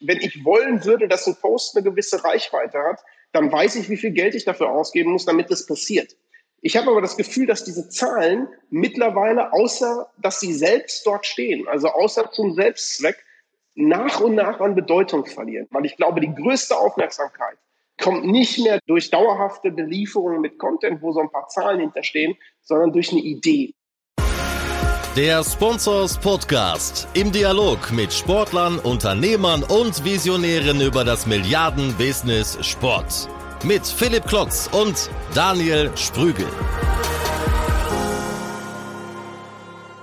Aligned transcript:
wenn 0.00 0.20
ich 0.20 0.44
wollen 0.44 0.84
würde, 0.84 1.08
dass 1.08 1.26
ein 1.26 1.36
Post 1.36 1.76
eine 1.76 1.84
gewisse 1.84 2.22
Reichweite 2.22 2.78
hat, 2.78 3.00
dann 3.32 3.52
weiß 3.52 3.76
ich, 3.76 3.90
wie 3.90 3.96
viel 3.96 4.12
Geld 4.12 4.34
ich 4.34 4.44
dafür 4.44 4.70
ausgeben 4.70 5.12
muss, 5.12 5.24
damit 5.24 5.50
das 5.50 5.66
passiert. 5.66 6.16
Ich 6.60 6.76
habe 6.76 6.90
aber 6.90 7.00
das 7.00 7.16
Gefühl, 7.16 7.46
dass 7.46 7.64
diese 7.64 7.88
Zahlen 7.88 8.48
mittlerweile, 8.70 9.52
außer 9.52 10.10
dass 10.18 10.40
sie 10.40 10.52
selbst 10.52 11.06
dort 11.06 11.24
stehen, 11.24 11.68
also 11.68 11.88
außer 11.88 12.30
zum 12.32 12.54
Selbstzweck, 12.54 13.16
nach 13.74 14.20
und 14.20 14.34
nach 14.34 14.58
an 14.58 14.74
Bedeutung 14.74 15.24
verlieren. 15.24 15.68
Weil 15.70 15.86
ich 15.86 15.96
glaube, 15.96 16.20
die 16.20 16.34
größte 16.34 16.76
Aufmerksamkeit 16.76 17.58
kommt 18.00 18.24
nicht 18.24 18.58
mehr 18.58 18.80
durch 18.86 19.10
dauerhafte 19.10 19.70
Belieferungen 19.70 20.40
mit 20.40 20.58
Content, 20.58 21.00
wo 21.00 21.12
so 21.12 21.20
ein 21.20 21.30
paar 21.30 21.48
Zahlen 21.48 21.80
hinterstehen, 21.80 22.36
sondern 22.62 22.92
durch 22.92 23.12
eine 23.12 23.20
Idee. 23.20 23.74
Der 25.18 25.42
Sponsors 25.42 26.16
Podcast 26.16 27.08
im 27.14 27.32
Dialog 27.32 27.90
mit 27.90 28.12
Sportlern, 28.12 28.78
Unternehmern 28.78 29.64
und 29.64 30.04
Visionären 30.04 30.80
über 30.80 31.02
das 31.02 31.26
Milliarden-Business 31.26 32.64
Sport 32.64 33.28
mit 33.64 33.84
Philipp 33.84 34.28
Klotz 34.28 34.70
und 34.72 35.10
Daniel 35.34 35.90
Sprügel. 35.96 36.46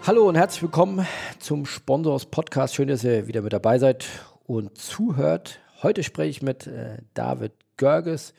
Hallo 0.05 0.27
und 0.27 0.35
herzlich 0.35 0.63
willkommen 0.63 1.07
zum 1.40 1.66
Sponsors 1.66 2.26
Podcast. 2.26 2.76
Schön, 2.76 2.90
dass 2.90 3.05
ihr 3.05 3.26
wieder 3.27 3.41
mit 3.41 3.54
dabei 3.54 3.79
seid 3.79 4.05
und 4.43 4.77
zuhört. 4.77 5.62
Heute 5.82 6.04
spreche 6.04 6.32
ich 6.32 6.41
mit 6.41 6.68
äh, 6.68 6.98
David 7.13 7.54
Görges, 7.77 8.34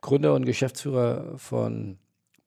Gründer 0.00 0.34
und 0.34 0.46
Geschäftsführer 0.46 1.36
von 1.36 1.98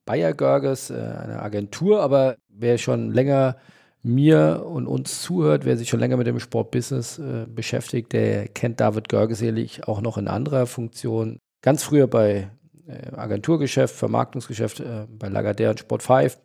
Bayer 0.06 0.34
Görges, 0.34 0.92
äh, 0.92 0.94
einer 0.94 1.44
Agentur. 1.44 2.02
Aber 2.02 2.38
wer 2.58 2.78
schon 2.78 3.12
länger 3.12 3.58
mir 4.06 4.64
und 4.66 4.88
uns 4.88 5.22
zuhört, 5.24 5.66
wer 5.66 5.78
sich 5.78 5.90
schon 5.90 6.00
länger 6.00 6.18
mit 6.18 6.28
dem 6.28 6.40
Sportbusiness 6.40 7.18
äh, 7.18 7.46
beschäftigt, 7.48 8.14
der 8.14 8.48
kennt 8.48 8.80
David 8.80 9.10
Görges 9.10 9.40
sicherlich 9.40 9.88
auch 9.88 10.02
noch 10.02 10.18
in 10.18 10.28
anderer 10.28 10.68
Funktion 10.68 11.40
ganz 11.62 11.84
früher 11.84 12.06
bei 12.08 12.52
äh, 12.88 13.16
Agenturgeschäft, 13.16 13.96
Vermarktungsgeschäft, 13.96 14.80
äh, 14.80 15.08
bei 15.10 15.28
Lagardère 15.28 15.72
und 15.72 15.80
Sport 15.80 16.04
5. 16.04 16.38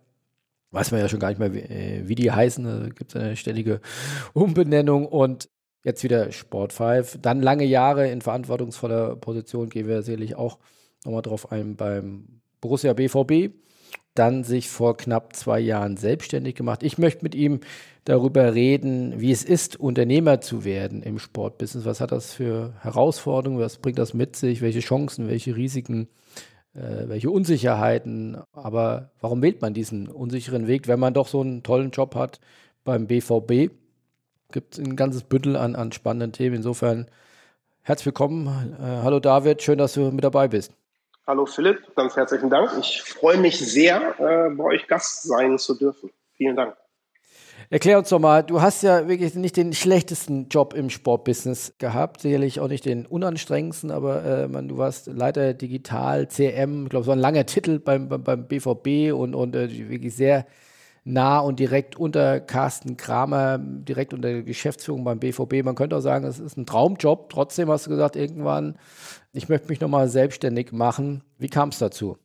Weiß 0.70 0.90
man 0.90 1.00
ja 1.00 1.08
schon 1.08 1.18
gar 1.18 1.28
nicht 1.28 1.38
mehr, 1.38 1.52
wie, 1.52 1.60
äh, 1.60 2.08
wie 2.08 2.14
die 2.14 2.32
heißen. 2.32 2.64
Da 2.64 2.88
gibt 2.88 3.14
es 3.14 3.20
eine 3.20 3.36
ständige 3.36 3.80
Umbenennung 4.32 5.06
und 5.06 5.50
jetzt 5.84 6.02
wieder 6.02 6.32
Sport 6.32 6.72
5. 6.72 7.18
Dann 7.20 7.42
lange 7.42 7.64
Jahre 7.64 8.08
in 8.08 8.22
verantwortungsvoller 8.22 9.16
Position, 9.16 9.68
gehen 9.68 9.86
wir 9.86 10.02
sicherlich 10.02 10.34
auch 10.34 10.58
nochmal 11.04 11.22
drauf 11.22 11.52
ein 11.52 11.76
beim 11.76 12.40
Borussia 12.62 12.94
BVB 12.94 13.54
dann 14.14 14.44
sich 14.44 14.68
vor 14.68 14.96
knapp 14.96 15.36
zwei 15.36 15.60
Jahren 15.60 15.96
selbstständig 15.96 16.54
gemacht. 16.54 16.82
Ich 16.82 16.98
möchte 16.98 17.22
mit 17.22 17.34
ihm 17.34 17.60
darüber 18.04 18.54
reden, 18.54 19.20
wie 19.20 19.30
es 19.30 19.44
ist, 19.44 19.78
Unternehmer 19.78 20.40
zu 20.40 20.64
werden 20.64 21.02
im 21.02 21.18
Sportbusiness. 21.18 21.86
Was 21.86 22.00
hat 22.00 22.12
das 22.12 22.32
für 22.32 22.74
Herausforderungen? 22.80 23.60
Was 23.60 23.78
bringt 23.78 23.98
das 23.98 24.14
mit 24.14 24.36
sich? 24.36 24.62
Welche 24.62 24.80
Chancen, 24.80 25.28
welche 25.28 25.54
Risiken, 25.54 26.08
äh, 26.74 27.08
welche 27.08 27.30
Unsicherheiten? 27.30 28.38
Aber 28.52 29.12
warum 29.20 29.42
wählt 29.42 29.62
man 29.62 29.74
diesen 29.74 30.08
unsicheren 30.08 30.66
Weg, 30.66 30.88
wenn 30.88 31.00
man 31.00 31.14
doch 31.14 31.28
so 31.28 31.40
einen 31.40 31.62
tollen 31.62 31.90
Job 31.90 32.14
hat 32.14 32.40
beim 32.84 33.06
BVB? 33.06 33.72
Gibt 34.52 34.78
ein 34.78 34.96
ganzes 34.96 35.22
Bündel 35.22 35.56
an, 35.56 35.76
an 35.76 35.92
spannenden 35.92 36.32
Themen. 36.32 36.56
Insofern 36.56 37.06
herzlich 37.82 38.06
willkommen. 38.06 38.48
Äh, 38.48 39.02
hallo 39.02 39.20
David, 39.20 39.62
schön, 39.62 39.78
dass 39.78 39.94
du 39.94 40.10
mit 40.10 40.24
dabei 40.24 40.48
bist. 40.48 40.79
Hallo 41.30 41.46
Philipp, 41.46 41.94
ganz 41.94 42.16
herzlichen 42.16 42.50
Dank. 42.50 42.72
Ich 42.80 43.02
freue 43.02 43.36
mich 43.36 43.56
sehr, 43.56 44.18
äh, 44.18 44.50
bei 44.52 44.64
euch 44.64 44.88
Gast 44.88 45.22
sein 45.22 45.60
zu 45.60 45.76
dürfen. 45.76 46.10
Vielen 46.36 46.56
Dank. 46.56 46.76
Erklär 47.68 47.98
uns 47.98 48.08
doch 48.08 48.18
mal, 48.18 48.42
du 48.42 48.60
hast 48.60 48.82
ja 48.82 49.06
wirklich 49.06 49.36
nicht 49.36 49.56
den 49.56 49.72
schlechtesten 49.72 50.48
Job 50.48 50.74
im 50.74 50.90
Sportbusiness 50.90 51.74
gehabt, 51.78 52.22
sicherlich 52.22 52.58
auch 52.58 52.66
nicht 52.66 52.84
den 52.84 53.06
unanstrengendsten, 53.06 53.92
aber 53.92 54.24
äh, 54.24 54.48
man, 54.48 54.66
du 54.66 54.76
warst 54.76 55.06
Leiter 55.06 55.54
Digital, 55.54 56.26
CM, 56.26 56.86
ich 56.86 56.90
glaube, 56.90 57.04
so 57.04 57.12
ein 57.12 57.20
langer 57.20 57.46
Titel 57.46 57.78
beim, 57.78 58.08
beim, 58.08 58.24
beim 58.24 58.48
BVB 58.48 59.14
und, 59.14 59.36
und 59.36 59.54
äh, 59.54 59.88
wirklich 59.88 60.16
sehr 60.16 60.46
nah 61.04 61.38
und 61.38 61.58
direkt 61.58 61.96
unter 61.96 62.40
Carsten 62.40 62.96
Kramer, 62.96 63.58
direkt 63.58 64.14
unter 64.14 64.28
der 64.28 64.42
Geschäftsführung 64.42 65.04
beim 65.04 65.18
BVB. 65.18 65.64
Man 65.64 65.74
könnte 65.74 65.96
auch 65.96 66.00
sagen, 66.00 66.24
es 66.24 66.38
ist 66.38 66.56
ein 66.56 66.66
Traumjob. 66.66 67.30
Trotzdem 67.30 67.70
hast 67.70 67.86
du 67.86 67.90
gesagt, 67.90 68.16
irgendwann 68.16 68.76
ich 69.32 69.48
möchte 69.48 69.68
mich 69.68 69.80
nochmal 69.80 70.08
selbstständig 70.08 70.72
machen. 70.72 71.22
Wie 71.38 71.48
kam 71.48 71.68
es 71.68 71.78
dazu? 71.78 72.18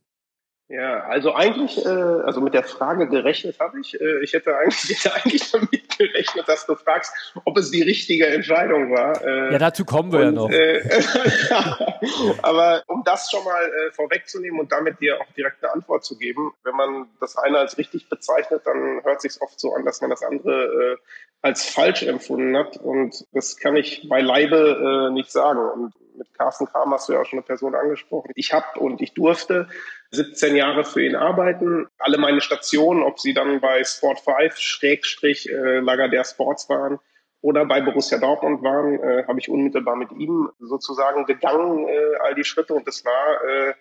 Ja, 0.68 1.02
also 1.02 1.36
eigentlich, 1.36 1.86
äh, 1.86 1.90
also 1.90 2.42
mit 2.42 2.56
der 2.56 2.64
Frage 2.64 3.08
gerechnet 3.08 3.60
habe 3.60 3.80
ich. 3.80 4.00
Äh, 4.02 4.24
ich 4.24 4.34
hätte 4.34 4.58
eigentlich, 4.58 4.90
ich 4.90 5.06
hätte 5.06 5.14
eigentlich 5.16 5.52
damit 5.52 5.98
gerechnet, 5.98 6.48
dass 6.48 6.66
du 6.66 6.76
fragst, 6.76 7.14
ob 7.46 7.56
es 7.58 7.70
die 7.70 7.84
richtige 7.84 8.26
Entscheidung 8.26 8.92
war. 8.92 9.24
Äh, 9.24 9.52
ja, 9.52 9.60
dazu 9.60 9.86
kommen 9.86 10.12
wir 10.12 10.20
und, 10.20 10.26
ja 10.26 10.32
noch. 10.32 10.50
Äh, 10.50 10.82
aber 12.42 12.84
um 12.88 13.04
das 13.04 13.30
schon 13.30 13.44
mal 13.44 13.64
äh, 13.64 13.92
vorwegzunehmen 13.92 14.60
und 14.60 14.72
damit 14.72 15.00
dir 15.00 15.22
auch 15.22 15.32
direkt 15.38 15.64
eine 15.64 15.72
Antwort 15.72 16.04
zu 16.04 16.18
geben, 16.18 16.52
wenn 16.64 16.76
man 16.76 17.10
das 17.20 17.38
eine 17.38 17.60
als 17.60 17.78
richtig 17.78 18.10
bezeichnet, 18.10 18.64
dann 18.66 19.04
hört 19.04 19.22
sich 19.22 19.40
oft 19.42 19.60
so 19.60 19.76
an, 19.76 19.86
dass 19.86 20.02
man 20.02 20.10
das 20.10 20.24
andere 20.24 20.94
äh, 20.94 20.98
als 21.46 21.70
falsch 21.70 22.02
empfunden 22.02 22.58
hat. 22.58 22.78
Und 22.78 23.24
das 23.32 23.56
kann 23.56 23.76
ich 23.76 24.10
beileibe 24.10 25.10
äh, 25.12 25.14
nicht 25.14 25.32
sagen. 25.32 25.60
Und 25.60 25.94
mit 26.18 26.34
Carsten 26.34 26.66
Kram 26.66 26.92
hast 26.92 27.08
du 27.08 27.14
ja 27.14 27.22
auch 27.22 27.26
schon 27.26 27.38
eine 27.38 27.46
Person 27.46 27.76
angesprochen. 27.76 28.32
Ich 28.34 28.52
habe 28.52 28.80
und 28.80 29.00
ich 29.00 29.14
durfte 29.14 29.68
17 30.10 30.56
Jahre 30.56 30.84
für 30.84 31.06
ihn 31.06 31.16
arbeiten. 31.16 31.86
Alle 32.00 32.18
meine 32.18 32.42
Stationen, 32.42 33.04
ob 33.04 33.20
sie 33.20 33.36
dann 33.36 33.62
bei 33.62 33.84
Sport 33.84 34.22
5, 34.22 34.58
Schrägstrich, 34.58 35.48
äh, 35.48 35.82
Lagardère 35.82 36.28
Sports 36.28 36.68
waren 36.68 36.98
oder 37.42 37.64
bei 37.66 37.80
Borussia 37.80 38.18
Dortmund 38.18 38.64
waren, 38.64 39.00
äh, 39.00 39.28
habe 39.28 39.40
ich 39.40 39.48
unmittelbar 39.48 39.98
mit 39.98 40.12
ihm 40.14 40.50
sozusagen 40.58 41.28
gegangen, 41.28 41.88
äh, 41.88 42.16
all 42.24 42.34
die 42.34 42.44
Schritte. 42.44 42.74
Und 42.74 42.88
das 42.88 43.06
war, 43.06 43.44
äh, 43.48 43.74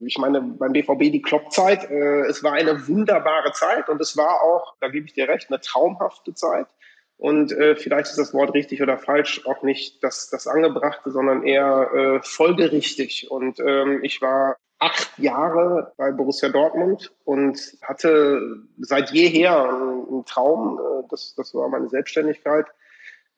ich 0.00 0.18
meine, 0.18 0.40
beim 0.40 0.72
BVB 0.72 1.12
die 1.12 1.22
Kloppzeit. 1.22 1.88
Äh, 1.88 2.22
es 2.22 2.42
war 2.42 2.54
eine 2.54 2.88
wunderbare 2.88 3.52
Zeit 3.52 3.88
und 3.88 4.00
es 4.00 4.16
war 4.16 4.42
auch, 4.42 4.74
da 4.80 4.88
gebe 4.88 5.06
ich 5.06 5.12
dir 5.12 5.28
recht, 5.28 5.50
eine 5.50 5.60
traumhafte 5.60 6.34
Zeit. 6.34 6.66
Und 7.22 7.52
äh, 7.52 7.76
vielleicht 7.76 8.10
ist 8.10 8.18
das 8.18 8.34
Wort 8.34 8.52
richtig 8.52 8.82
oder 8.82 8.98
falsch 8.98 9.46
auch 9.46 9.62
nicht 9.62 10.02
das, 10.02 10.28
das 10.28 10.48
Angebrachte, 10.48 11.12
sondern 11.12 11.44
eher 11.44 11.88
äh, 11.94 12.20
folgerichtig. 12.20 13.30
Und 13.30 13.60
ähm, 13.60 14.00
ich 14.02 14.20
war 14.20 14.56
acht 14.80 15.16
Jahre 15.20 15.92
bei 15.96 16.10
Borussia 16.10 16.48
Dortmund 16.48 17.12
und 17.22 17.60
hatte 17.80 18.40
seit 18.76 19.12
jeher 19.12 19.56
einen, 19.56 20.04
einen 20.08 20.24
Traum. 20.26 20.80
Äh, 20.80 21.06
das, 21.10 21.36
das 21.36 21.54
war 21.54 21.68
meine 21.68 21.88
Selbstständigkeit 21.88 22.66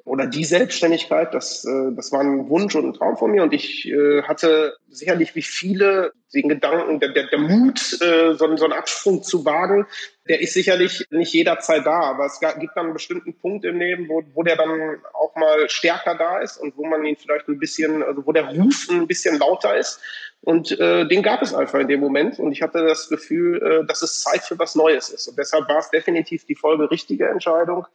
oder 0.04 0.26
die 0.26 0.44
Selbstständigkeit, 0.44 1.32
das, 1.32 1.64
äh, 1.64 1.92
das 1.96 2.12
war 2.12 2.20
ein 2.20 2.50
Wunsch 2.50 2.74
und 2.74 2.84
ein 2.84 2.92
Traum 2.92 3.16
von 3.16 3.30
mir. 3.30 3.42
Und 3.42 3.54
ich 3.54 3.88
äh, 3.88 4.22
hatte 4.22 4.76
sicherlich 4.90 5.34
wie 5.34 5.42
viele 5.42 6.12
den 6.34 6.48
Gedanken, 6.48 7.00
der, 7.00 7.10
der, 7.10 7.28
der 7.28 7.38
Mut, 7.38 7.80
äh, 8.02 8.34
so, 8.34 8.54
so 8.56 8.64
einen 8.64 8.74
Absprung 8.74 9.22
zu 9.22 9.46
wagen, 9.46 9.86
der 10.28 10.40
ist 10.40 10.52
sicherlich 10.52 11.06
nicht 11.10 11.32
jederzeit 11.32 11.86
da. 11.86 12.00
Aber 12.00 12.26
es 12.26 12.38
gibt 12.38 12.76
dann 12.76 12.86
einen 12.86 12.92
bestimmten 12.92 13.34
Punkt 13.38 13.64
im 13.64 13.78
Leben, 13.78 14.06
wo, 14.08 14.22
wo 14.34 14.42
der 14.42 14.56
dann 14.56 14.98
auch 15.14 15.34
mal 15.36 15.70
stärker 15.70 16.16
da 16.16 16.40
ist 16.40 16.58
und 16.58 16.76
wo 16.76 16.84
man 16.84 17.04
ihn 17.06 17.16
vielleicht 17.16 17.48
ein 17.48 17.58
bisschen, 17.58 18.02
also 18.02 18.26
wo 18.26 18.32
der 18.32 18.54
Ruf 18.54 18.88
ein 18.90 19.06
bisschen 19.06 19.38
lauter 19.38 19.74
ist. 19.74 20.00
Und 20.42 20.78
äh, 20.78 21.08
den 21.08 21.22
gab 21.22 21.40
es 21.40 21.54
einfach 21.54 21.78
in 21.78 21.88
dem 21.88 22.00
Moment. 22.00 22.38
Und 22.38 22.52
ich 22.52 22.60
hatte 22.60 22.86
das 22.86 23.08
Gefühl, 23.08 23.62
äh, 23.62 23.86
dass 23.86 24.02
es 24.02 24.20
Zeit 24.20 24.42
für 24.42 24.58
was 24.58 24.74
Neues 24.74 25.08
ist. 25.08 25.28
Und 25.28 25.38
deshalb 25.38 25.66
war 25.66 25.78
es 25.78 25.88
definitiv 25.88 26.44
die 26.44 26.56
Folge 26.56 26.90
richtige 26.90 27.26
Entscheidung 27.26 27.86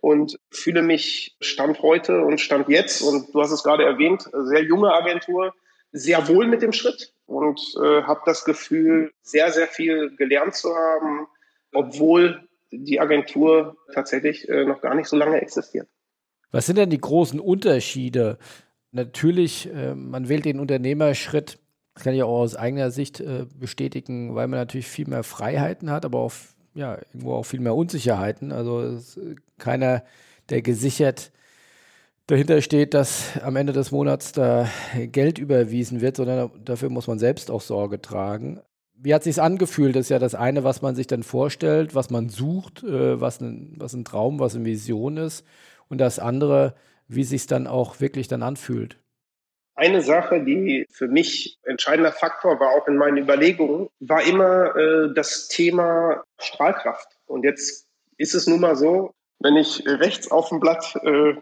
und 0.00 0.38
fühle 0.50 0.82
mich 0.82 1.36
Stand 1.40 1.82
heute 1.82 2.22
und 2.22 2.40
Stand 2.40 2.68
jetzt, 2.68 3.02
und 3.02 3.34
du 3.34 3.40
hast 3.40 3.50
es 3.50 3.62
gerade 3.62 3.84
erwähnt, 3.84 4.28
sehr 4.32 4.62
junge 4.62 4.92
Agentur, 4.92 5.54
sehr 5.92 6.28
wohl 6.28 6.46
mit 6.46 6.62
dem 6.62 6.72
Schritt 6.72 7.12
und 7.26 7.60
äh, 7.82 8.02
habe 8.02 8.20
das 8.26 8.44
Gefühl, 8.44 9.12
sehr, 9.22 9.50
sehr 9.52 9.66
viel 9.66 10.14
gelernt 10.16 10.54
zu 10.54 10.74
haben, 10.74 11.26
obwohl 11.72 12.48
die 12.70 13.00
Agentur 13.00 13.76
tatsächlich 13.94 14.48
äh, 14.48 14.64
noch 14.64 14.80
gar 14.80 14.94
nicht 14.94 15.08
so 15.08 15.16
lange 15.16 15.40
existiert. 15.40 15.88
Was 16.50 16.66
sind 16.66 16.76
denn 16.76 16.90
die 16.90 17.00
großen 17.00 17.40
Unterschiede? 17.40 18.38
Natürlich, 18.90 19.68
äh, 19.72 19.94
man 19.94 20.28
wählt 20.28 20.44
den 20.44 20.60
Unternehmerschritt, 20.60 21.58
das 21.94 22.04
kann 22.04 22.14
ich 22.14 22.22
auch 22.22 22.40
aus 22.40 22.56
eigener 22.56 22.90
Sicht 22.90 23.20
äh, 23.20 23.46
bestätigen, 23.58 24.34
weil 24.34 24.46
man 24.48 24.60
natürlich 24.60 24.86
viel 24.86 25.08
mehr 25.08 25.24
Freiheiten 25.24 25.90
hat, 25.90 26.04
aber 26.04 26.20
auch 26.20 26.32
ja, 26.78 26.96
irgendwo 27.12 27.34
auch 27.34 27.42
viel 27.42 27.58
mehr 27.58 27.74
Unsicherheiten. 27.74 28.52
Also 28.52 28.98
keiner, 29.58 30.04
der 30.48 30.62
gesichert 30.62 31.32
dahinter 32.28 32.62
steht, 32.62 32.94
dass 32.94 33.36
am 33.42 33.56
Ende 33.56 33.72
des 33.72 33.90
Monats 33.90 34.30
da 34.30 34.68
Geld 34.94 35.38
überwiesen 35.38 36.00
wird, 36.00 36.16
sondern 36.16 36.50
dafür 36.64 36.88
muss 36.88 37.08
man 37.08 37.18
selbst 37.18 37.50
auch 37.50 37.62
Sorge 37.62 38.00
tragen. 38.00 38.60
Wie 38.94 39.12
hat 39.12 39.24
sich 39.24 39.42
angefühlt? 39.42 39.96
Das 39.96 40.06
ist 40.06 40.10
ja 40.10 40.20
das 40.20 40.36
eine, 40.36 40.62
was 40.62 40.80
man 40.80 40.94
sich 40.94 41.08
dann 41.08 41.24
vorstellt, 41.24 41.96
was 41.96 42.10
man 42.10 42.28
sucht, 42.28 42.84
äh, 42.84 43.20
was, 43.20 43.40
ein, 43.40 43.74
was 43.76 43.92
ein 43.94 44.04
Traum, 44.04 44.38
was 44.38 44.54
eine 44.54 44.64
Vision 44.64 45.16
ist. 45.16 45.44
Und 45.88 45.98
das 45.98 46.20
andere, 46.20 46.74
wie 47.08 47.24
sich 47.24 47.48
dann 47.48 47.66
auch 47.66 48.00
wirklich 48.00 48.28
dann 48.28 48.42
anfühlt. 48.44 48.98
Eine 49.78 50.02
Sache, 50.02 50.42
die 50.42 50.88
für 50.90 51.06
mich 51.06 51.56
entscheidender 51.62 52.10
Faktor 52.10 52.58
war, 52.58 52.70
auch 52.70 52.88
in 52.88 52.96
meinen 52.96 53.16
Überlegungen, 53.16 53.88
war 54.00 54.24
immer 54.24 54.74
äh, 54.74 55.14
das 55.14 55.46
Thema 55.46 56.24
Strahlkraft. 56.36 57.06
Und 57.26 57.44
jetzt 57.44 57.86
ist 58.16 58.34
es 58.34 58.48
nun 58.48 58.58
mal 58.58 58.74
so, 58.74 59.14
wenn 59.38 59.56
ich 59.56 59.84
rechts 59.86 60.32
auf 60.32 60.48
dem 60.48 60.58
Blatt 60.58 60.96
äh, 61.04 61.34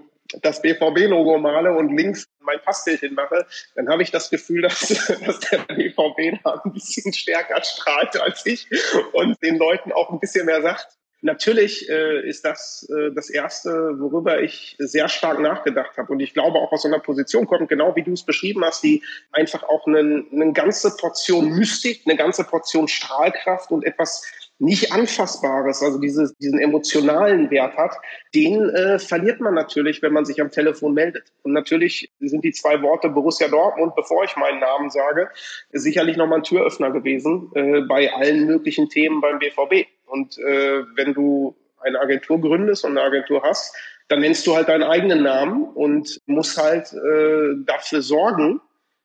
das 0.43 0.61
BVB-Logo 0.61 1.39
male 1.39 1.73
und 1.73 1.97
links 1.97 2.29
mein 2.41 2.61
Passbildchen 2.61 3.15
mache, 3.15 3.47
dann 3.75 3.89
habe 3.89 4.03
ich 4.03 4.11
das 4.11 4.29
Gefühl, 4.29 4.61
dass, 4.69 4.81
dass 5.25 5.41
der 5.41 5.61
BVB 5.61 6.39
da 6.45 6.61
ein 6.63 6.75
bisschen 6.75 7.15
stärker 7.15 7.65
strahlt 7.65 8.21
als 8.21 8.45
ich 8.45 8.69
und 9.13 9.43
den 9.43 9.57
Leuten 9.57 9.93
auch 9.93 10.11
ein 10.11 10.21
bisschen 10.21 10.45
mehr 10.45 10.61
sagt, 10.61 10.96
Natürlich 11.23 11.89
äh, 11.89 12.29
ist 12.29 12.45
das 12.45 12.89
äh, 12.91 13.11
das 13.15 13.31
Erste, 13.31 13.99
worüber 13.99 14.43
ich 14.43 14.77
sehr 14.79 15.09
stark 15.09 15.41
nachgedacht 15.41 15.97
habe. 15.97 16.13
Und 16.13 16.21
ich 16.21 16.35
glaube 16.35 16.59
auch 16.59 16.73
aus 16.73 16.83
so 16.83 16.89
einer 16.89 16.99
Position 16.99 17.47
kommt, 17.47 17.69
genau 17.69 17.97
wie 17.97 18.03
du 18.03 18.13
es 18.13 18.23
beschrieben 18.23 18.65
hast, 18.65 18.83
die 18.85 19.03
einfach 19.33 19.63
auch 19.63 19.87
eine, 19.87 20.25
eine 20.31 20.53
ganze 20.53 20.95
Portion 20.97 21.51
Mystik, 21.51 22.03
eine 22.07 22.17
ganze 22.17 22.45
Portion 22.45 22.87
Strahlkraft 22.87 23.71
und 23.71 23.85
etwas 23.85 24.25
nicht 24.59 24.93
Anfassbares, 24.93 25.83
also 25.83 25.99
diese, 25.99 26.33
diesen 26.41 26.59
emotionalen 26.59 27.51
Wert 27.51 27.77
hat, 27.77 27.93
den 28.35 28.69
äh, 28.71 28.99
verliert 28.99 29.41
man 29.41 29.55
natürlich, 29.55 30.03
wenn 30.03 30.13
man 30.13 30.25
sich 30.25 30.41
am 30.41 30.51
Telefon 30.51 30.95
meldet. 30.95 31.33
Und 31.43 31.53
natürlich 31.53 32.11
sind 32.21 32.43
die 32.43 32.53
zwei 32.53 32.81
Worte 32.83 33.09
Borussia 33.11 33.49
Dortmund, 33.49 33.95
bevor 33.95 34.25
ich 34.25 34.37
meinen 34.37 34.61
Namen 34.61 34.91
sage, 34.91 35.29
sicherlich 35.73 36.17
nochmal 36.17 36.39
ein 36.39 36.45
Türöffner 36.45 36.91
gewesen 36.91 37.51
äh, 37.55 37.83
bei 37.83 38.13
allen 38.13 38.47
möglichen 38.47 38.89
Themen 38.89 39.21
beim 39.21 39.39
BVB. 39.39 39.89
Und 40.07 40.39
äh, 40.39 40.85
wenn 40.95 41.15
du 41.15 41.57
eine 41.81 42.01
Agentur 42.01 42.41
gründest 42.41 42.85
und 42.85 42.93
eine 42.93 43.03
Agentur 43.03 43.43
hast, 43.43 43.75
dann 44.09 44.21
nennst 44.21 44.47
du 44.47 44.55
halt 44.55 44.69
deinen 44.69 44.85
eigenen 44.85 45.23
Namen 45.23 45.65
und 45.65 46.21
musst 46.27 46.57
halt 46.59 46.93
äh, 46.93 47.55
dafür 47.65 48.03
sorgen, 48.03 48.61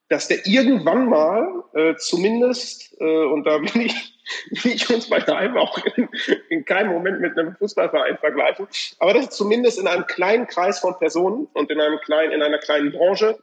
dass 0.10 0.28
der 0.28 0.46
irgendwann 0.46 1.08
mal 1.08 1.64
äh, 1.74 1.96
zumindest, 1.96 2.96
äh, 3.00 3.24
und 3.26 3.46
da 3.46 3.60
bin 3.60 3.82
ich, 3.82 4.14
will 4.64 4.74
ich 4.74 4.90
uns 4.90 5.10
bei 5.10 5.22
Heim 5.22 5.58
auch 5.58 5.78
in, 5.96 6.10
in 6.50 6.66
keinem 6.66 6.92
Moment 6.92 7.22
mit 7.22 7.38
einem 7.38 7.56
Fußballverein 7.56 8.18
vergleichen, 8.18 8.68
aber 9.00 9.14
dass 9.14 9.30
zumindest 9.30 9.80
in 9.80 9.88
einem 9.88 10.06
kleinen 10.06 10.48
Kreis 10.48 10.80
von 10.80 11.00
Personen 11.00 11.48
und 11.54 11.72
in 11.72 11.80
einem 11.80 12.00
kleinen, 12.00 12.34
in 12.34 12.42
einer 12.42 12.60
kleinen 12.60 12.92
Branche 12.92 13.40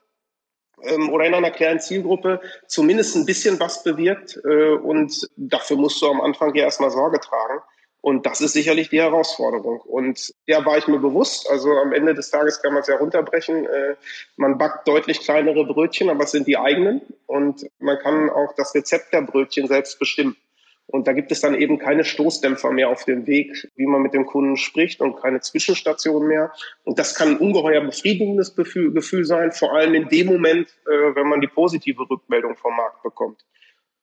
oder 1.10 1.26
in 1.26 1.34
einer 1.34 1.50
kleinen 1.50 1.80
Zielgruppe 1.80 2.40
zumindest 2.66 3.16
ein 3.16 3.26
bisschen 3.26 3.58
was 3.60 3.82
bewirkt. 3.82 4.40
Äh, 4.44 4.74
und 4.74 5.28
dafür 5.36 5.76
musst 5.76 6.00
du 6.02 6.08
am 6.08 6.20
Anfang 6.20 6.54
ja 6.54 6.64
erstmal 6.64 6.90
Sorge 6.90 7.20
tragen. 7.20 7.60
Und 8.00 8.26
das 8.26 8.40
ist 8.40 8.52
sicherlich 8.52 8.90
die 8.90 9.00
Herausforderung. 9.00 9.80
Und 9.80 10.32
der 10.46 10.64
war 10.64 10.78
ich 10.78 10.86
mir 10.86 10.98
bewusst. 10.98 11.50
Also 11.50 11.72
am 11.72 11.92
Ende 11.92 12.14
des 12.14 12.30
Tages 12.30 12.62
kann 12.62 12.72
man 12.72 12.82
es 12.82 12.88
ja 12.88 12.96
runterbrechen. 12.96 13.66
Äh, 13.66 13.96
man 14.36 14.56
backt 14.56 14.86
deutlich 14.86 15.20
kleinere 15.20 15.66
Brötchen, 15.66 16.08
aber 16.08 16.24
es 16.24 16.30
sind 16.30 16.46
die 16.46 16.58
eigenen. 16.58 17.02
Und 17.26 17.66
man 17.80 17.98
kann 17.98 18.30
auch 18.30 18.54
das 18.56 18.74
Rezept 18.74 19.12
der 19.12 19.22
Brötchen 19.22 19.66
selbst 19.66 19.98
bestimmen. 19.98 20.36
Und 20.90 21.06
da 21.06 21.12
gibt 21.12 21.30
es 21.30 21.42
dann 21.42 21.54
eben 21.54 21.78
keine 21.78 22.02
Stoßdämpfer 22.02 22.70
mehr 22.70 22.88
auf 22.88 23.04
dem 23.04 23.26
Weg, 23.26 23.70
wie 23.76 23.86
man 23.86 24.00
mit 24.00 24.14
dem 24.14 24.24
Kunden 24.24 24.56
spricht 24.56 25.02
und 25.02 25.20
keine 25.20 25.40
Zwischenstationen 25.40 26.26
mehr. 26.26 26.50
Und 26.82 26.98
das 26.98 27.14
kann 27.14 27.28
ein 27.28 27.36
ungeheuer 27.36 27.82
befriedigendes 27.82 28.56
Gefühl 28.56 29.24
sein, 29.26 29.52
vor 29.52 29.74
allem 29.74 29.92
in 29.92 30.08
dem 30.08 30.28
Moment, 30.28 30.68
äh, 30.86 31.14
wenn 31.14 31.28
man 31.28 31.42
die 31.42 31.46
positive 31.46 32.08
Rückmeldung 32.08 32.56
vom 32.56 32.74
Markt 32.74 33.02
bekommt. 33.02 33.44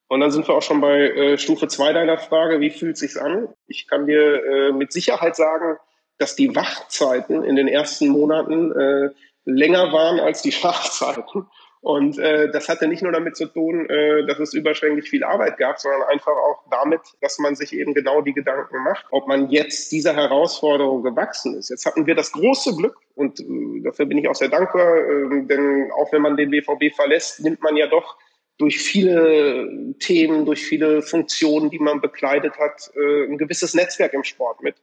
Und 0.08 0.20
dann 0.20 0.30
sind 0.30 0.48
wir 0.48 0.54
auch 0.54 0.62
schon 0.62 0.80
bei 0.80 1.10
äh, 1.10 1.38
Stufe 1.40 1.68
zwei 1.68 1.92
deiner 1.92 2.20
Frage, 2.20 2.60
wie 2.60 2.70
fühlt 2.70 2.98
sich's 2.98 3.18
an? 3.18 3.48
Ich 3.66 3.88
kann 3.88 4.06
dir 4.06 4.46
äh, 4.46 4.72
mit 4.72 4.94
Sicherheit 4.94 5.36
sagen, 5.36 5.78
dass 6.20 6.36
die 6.36 6.56
Wachzeiten 6.56 7.44
in 7.44 7.56
den 7.56 7.68
ersten 7.68 8.08
Monaten 8.08 9.12
länger 9.44 9.92
waren 9.92 10.22
als 10.22 10.42
die 10.42 10.54
Schlafzeiten. 10.54 11.48
Und 11.86 12.18
äh, 12.18 12.50
das 12.50 12.68
hatte 12.68 12.88
nicht 12.88 13.04
nur 13.04 13.12
damit 13.12 13.36
zu 13.36 13.46
tun, 13.46 13.88
äh, 13.88 14.26
dass 14.26 14.40
es 14.40 14.56
überschwänglich 14.56 15.08
viel 15.08 15.24
Arbeit 15.24 15.60
gab, 15.60 15.78
sondern 15.78 16.02
einfach 16.10 16.32
auch 16.32 16.64
damit, 16.72 17.02
dass 17.22 17.38
man 17.38 17.56
sich 17.56 17.74
eben 17.74 17.94
genau 17.94 18.22
die 18.22 18.34
Gedanken 18.34 18.82
macht, 18.84 19.06
ob 19.12 19.28
man 19.28 19.52
jetzt 19.52 19.92
dieser 19.92 20.16
Herausforderung 20.16 21.04
gewachsen 21.04 21.56
ist. 21.56 21.70
Jetzt 21.70 21.86
hatten 21.86 22.08
wir 22.08 22.16
das 22.16 22.32
große 22.32 22.76
Glück 22.76 22.96
und 23.14 23.40
äh, 23.40 23.82
dafür 23.84 24.08
bin 24.08 24.18
ich 24.18 24.28
auch 24.28 24.34
sehr 24.34 24.50
dankbar, 24.50 24.98
äh, 24.98 25.44
denn 25.44 25.92
auch 25.92 26.12
wenn 26.12 26.24
man 26.24 26.36
den 26.38 26.50
BVB 26.50 26.92
verlässt, 26.96 27.42
nimmt 27.42 27.62
man 27.62 27.78
ja 27.78 27.86
doch 27.86 28.18
durch 28.58 28.80
viele 28.80 29.94
Themen, 30.00 30.48
durch 30.48 30.66
viele 30.66 31.04
Funktionen, 31.04 31.70
die 31.70 31.78
man 31.78 32.02
bekleidet 32.02 32.58
hat, 32.58 32.90
äh, 32.96 33.26
ein 33.26 33.38
gewisses 33.38 33.76
Netzwerk 33.76 34.14
im 34.14 34.24
Sport 34.24 34.64
mit. 34.64 34.76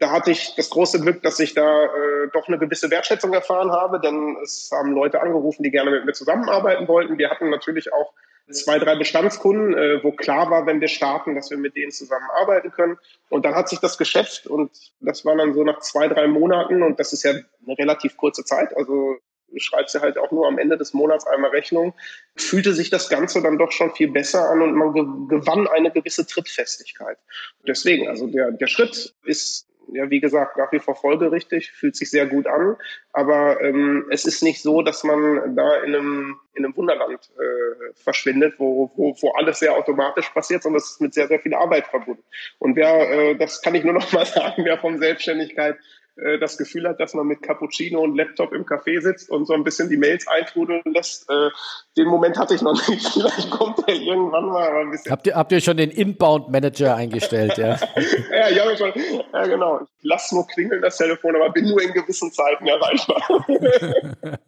Da 0.00 0.10
hatte 0.10 0.30
ich 0.30 0.54
das 0.56 0.70
große 0.70 1.00
Glück, 1.00 1.22
dass 1.22 1.38
ich 1.40 1.54
da 1.54 1.84
äh, 1.84 2.28
doch 2.32 2.48
eine 2.48 2.58
gewisse 2.58 2.90
Wertschätzung 2.90 3.34
erfahren 3.34 3.70
habe, 3.70 4.00
denn 4.00 4.36
es 4.42 4.70
haben 4.72 4.92
Leute 4.92 5.20
angerufen, 5.20 5.62
die 5.62 5.70
gerne 5.70 5.90
mit 5.90 6.06
mir 6.06 6.14
zusammenarbeiten 6.14 6.88
wollten. 6.88 7.18
Wir 7.18 7.30
hatten 7.30 7.50
natürlich 7.50 7.92
auch 7.92 8.12
zwei, 8.50 8.78
drei 8.78 8.96
Bestandskunden, 8.96 9.76
äh, 9.76 10.02
wo 10.02 10.12
klar 10.12 10.50
war, 10.50 10.66
wenn 10.66 10.80
wir 10.80 10.88
starten, 10.88 11.34
dass 11.34 11.50
wir 11.50 11.58
mit 11.58 11.76
denen 11.76 11.92
zusammenarbeiten 11.92 12.72
können. 12.72 12.98
Und 13.28 13.44
dann 13.44 13.54
hat 13.54 13.68
sich 13.68 13.78
das 13.78 13.98
Geschäft, 13.98 14.46
und 14.46 14.70
das 15.00 15.24
war 15.24 15.36
dann 15.36 15.52
so 15.52 15.64
nach 15.64 15.80
zwei, 15.80 16.08
drei 16.08 16.26
Monaten, 16.26 16.82
und 16.82 16.98
das 16.98 17.12
ist 17.12 17.22
ja 17.22 17.32
eine 17.32 17.78
relativ 17.78 18.16
kurze 18.16 18.42
Zeit, 18.44 18.76
also 18.76 19.16
schreibst 19.56 19.94
du 19.94 20.00
halt 20.00 20.16
auch 20.16 20.30
nur 20.30 20.46
am 20.46 20.58
Ende 20.58 20.78
des 20.78 20.94
Monats 20.94 21.26
einmal 21.26 21.50
Rechnung, 21.50 21.92
fühlte 22.36 22.72
sich 22.72 22.88
das 22.88 23.08
Ganze 23.08 23.42
dann 23.42 23.58
doch 23.58 23.72
schon 23.72 23.92
viel 23.94 24.10
besser 24.10 24.48
an 24.48 24.62
und 24.62 24.74
man 24.74 24.92
gewann 25.28 25.66
eine 25.66 25.90
gewisse 25.90 26.26
Trittfestigkeit. 26.26 27.18
Deswegen, 27.66 28.08
also 28.08 28.28
der, 28.28 28.52
der 28.52 28.68
Schritt 28.68 29.14
ist 29.24 29.69
ja, 29.92 30.10
wie 30.10 30.20
gesagt, 30.20 30.56
nach 30.56 30.70
wie 30.72 30.78
vor 30.78 30.96
folgerichtig, 30.96 31.70
fühlt 31.72 31.96
sich 31.96 32.10
sehr 32.10 32.26
gut 32.26 32.46
an. 32.46 32.76
Aber 33.12 33.60
ähm, 33.60 34.06
es 34.10 34.24
ist 34.24 34.42
nicht 34.42 34.62
so, 34.62 34.82
dass 34.82 35.04
man 35.04 35.56
da 35.56 35.76
in 35.78 35.94
einem, 35.94 36.36
in 36.54 36.64
einem 36.64 36.76
Wunderland 36.76 37.30
äh, 37.38 37.92
verschwindet, 37.94 38.54
wo, 38.58 38.90
wo, 38.96 39.14
wo 39.20 39.32
alles 39.32 39.58
sehr 39.58 39.74
automatisch 39.74 40.28
passiert, 40.30 40.62
sondern 40.62 40.78
es 40.78 40.92
ist 40.92 41.00
mit 41.00 41.14
sehr, 41.14 41.28
sehr 41.28 41.40
viel 41.40 41.54
Arbeit 41.54 41.86
verbunden. 41.86 42.22
Und 42.58 42.76
wer, 42.76 43.10
äh, 43.10 43.36
das 43.36 43.62
kann 43.62 43.74
ich 43.74 43.84
nur 43.84 43.94
noch 43.94 44.12
mal 44.12 44.26
sagen, 44.26 44.64
wer 44.64 44.78
von 44.78 44.98
Selbstständigkeit 44.98 45.76
äh, 46.20 46.38
das 46.38 46.58
Gefühl 46.58 46.88
hat, 46.88 47.00
dass 47.00 47.14
man 47.14 47.26
mit 47.26 47.42
Cappuccino 47.42 48.00
und 48.00 48.16
Laptop 48.16 48.52
im 48.52 48.64
Café 48.64 49.00
sitzt 49.00 49.30
und 49.30 49.46
so 49.46 49.54
ein 49.54 49.64
bisschen 49.64 49.88
die 49.88 49.96
Mails 49.96 50.26
eintrudeln 50.28 50.82
lässt. 50.84 51.28
Äh, 51.30 51.50
den 51.96 52.08
Moment 52.08 52.38
hatte 52.38 52.54
ich 52.54 52.62
noch 52.62 52.72
nicht. 52.88 53.06
Vielleicht 53.08 53.50
kommt 53.50 53.86
der 53.86 53.94
irgendwann 53.96 54.46
mal. 54.46 54.68
Ein 54.70 54.90
bisschen 54.90 55.10
habt, 55.10 55.26
ihr, 55.26 55.34
habt 55.34 55.52
ihr 55.52 55.60
schon 55.60 55.76
den 55.76 55.90
Inbound-Manager 55.90 56.94
eingestellt? 56.94 57.56
ja, 57.58 57.78
ja, 58.30 58.48
ich 58.50 58.60
habe 58.60 58.76
schon. 58.76 58.92
Ja, 59.32 59.46
genau. 59.46 59.80
Ich 59.80 59.88
lasse 60.02 60.34
nur 60.34 60.46
klingeln 60.46 60.82
das 60.82 60.96
Telefon, 60.96 61.36
aber 61.36 61.50
bin 61.50 61.68
nur 61.68 61.82
in 61.82 61.92
gewissen 61.92 62.32
Zeiten 62.32 62.66
erreichbar. 62.66 63.22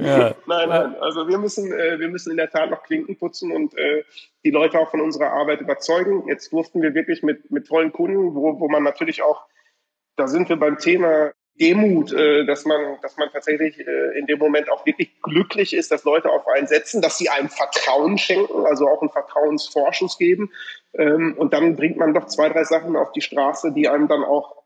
ja. 0.00 0.34
Nein, 0.46 0.68
nein. 0.68 0.96
Also 1.00 1.28
wir 1.28 1.38
müssen, 1.38 1.72
äh, 1.72 1.98
wir 1.98 2.08
müssen 2.08 2.30
in 2.30 2.36
der 2.36 2.50
Tat 2.50 2.70
noch 2.70 2.82
Klinken 2.82 3.16
putzen 3.16 3.52
und 3.52 3.76
äh, 3.76 4.04
die 4.44 4.50
Leute 4.50 4.78
auch 4.78 4.90
von 4.90 5.00
unserer 5.00 5.32
Arbeit 5.32 5.60
überzeugen. 5.60 6.24
Jetzt 6.28 6.52
durften 6.52 6.82
wir 6.82 6.94
wirklich 6.94 7.22
mit, 7.22 7.50
mit 7.50 7.66
tollen 7.66 7.92
Kunden, 7.92 8.34
wo, 8.34 8.58
wo 8.60 8.68
man 8.68 8.82
natürlich 8.82 9.22
auch 9.22 9.46
da 10.16 10.26
sind 10.26 10.48
wir 10.48 10.56
beim 10.56 10.78
Thema 10.78 11.32
Demut, 11.60 12.12
äh, 12.12 12.46
dass 12.46 12.64
man, 12.64 12.98
dass 13.02 13.16
man 13.16 13.30
tatsächlich 13.30 13.78
äh, 13.78 14.18
in 14.18 14.26
dem 14.26 14.38
Moment 14.38 14.70
auch 14.70 14.86
wirklich 14.86 15.20
glücklich 15.20 15.74
ist, 15.74 15.90
dass 15.90 16.04
Leute 16.04 16.30
auf 16.30 16.46
einen 16.48 16.66
setzen, 16.66 17.02
dass 17.02 17.18
sie 17.18 17.28
einem 17.28 17.50
Vertrauen 17.50 18.16
schenken, 18.18 18.64
also 18.66 18.88
auch 18.88 19.02
einen 19.02 19.10
Vertrauensvorschuss 19.10 20.16
geben. 20.18 20.50
Ähm, 20.94 21.34
und 21.36 21.52
dann 21.52 21.76
bringt 21.76 21.98
man 21.98 22.14
doch 22.14 22.26
zwei, 22.26 22.48
drei 22.48 22.64
Sachen 22.64 22.96
auf 22.96 23.12
die 23.12 23.20
Straße, 23.20 23.72
die 23.72 23.88
einem 23.88 24.08
dann 24.08 24.24
auch 24.24 24.62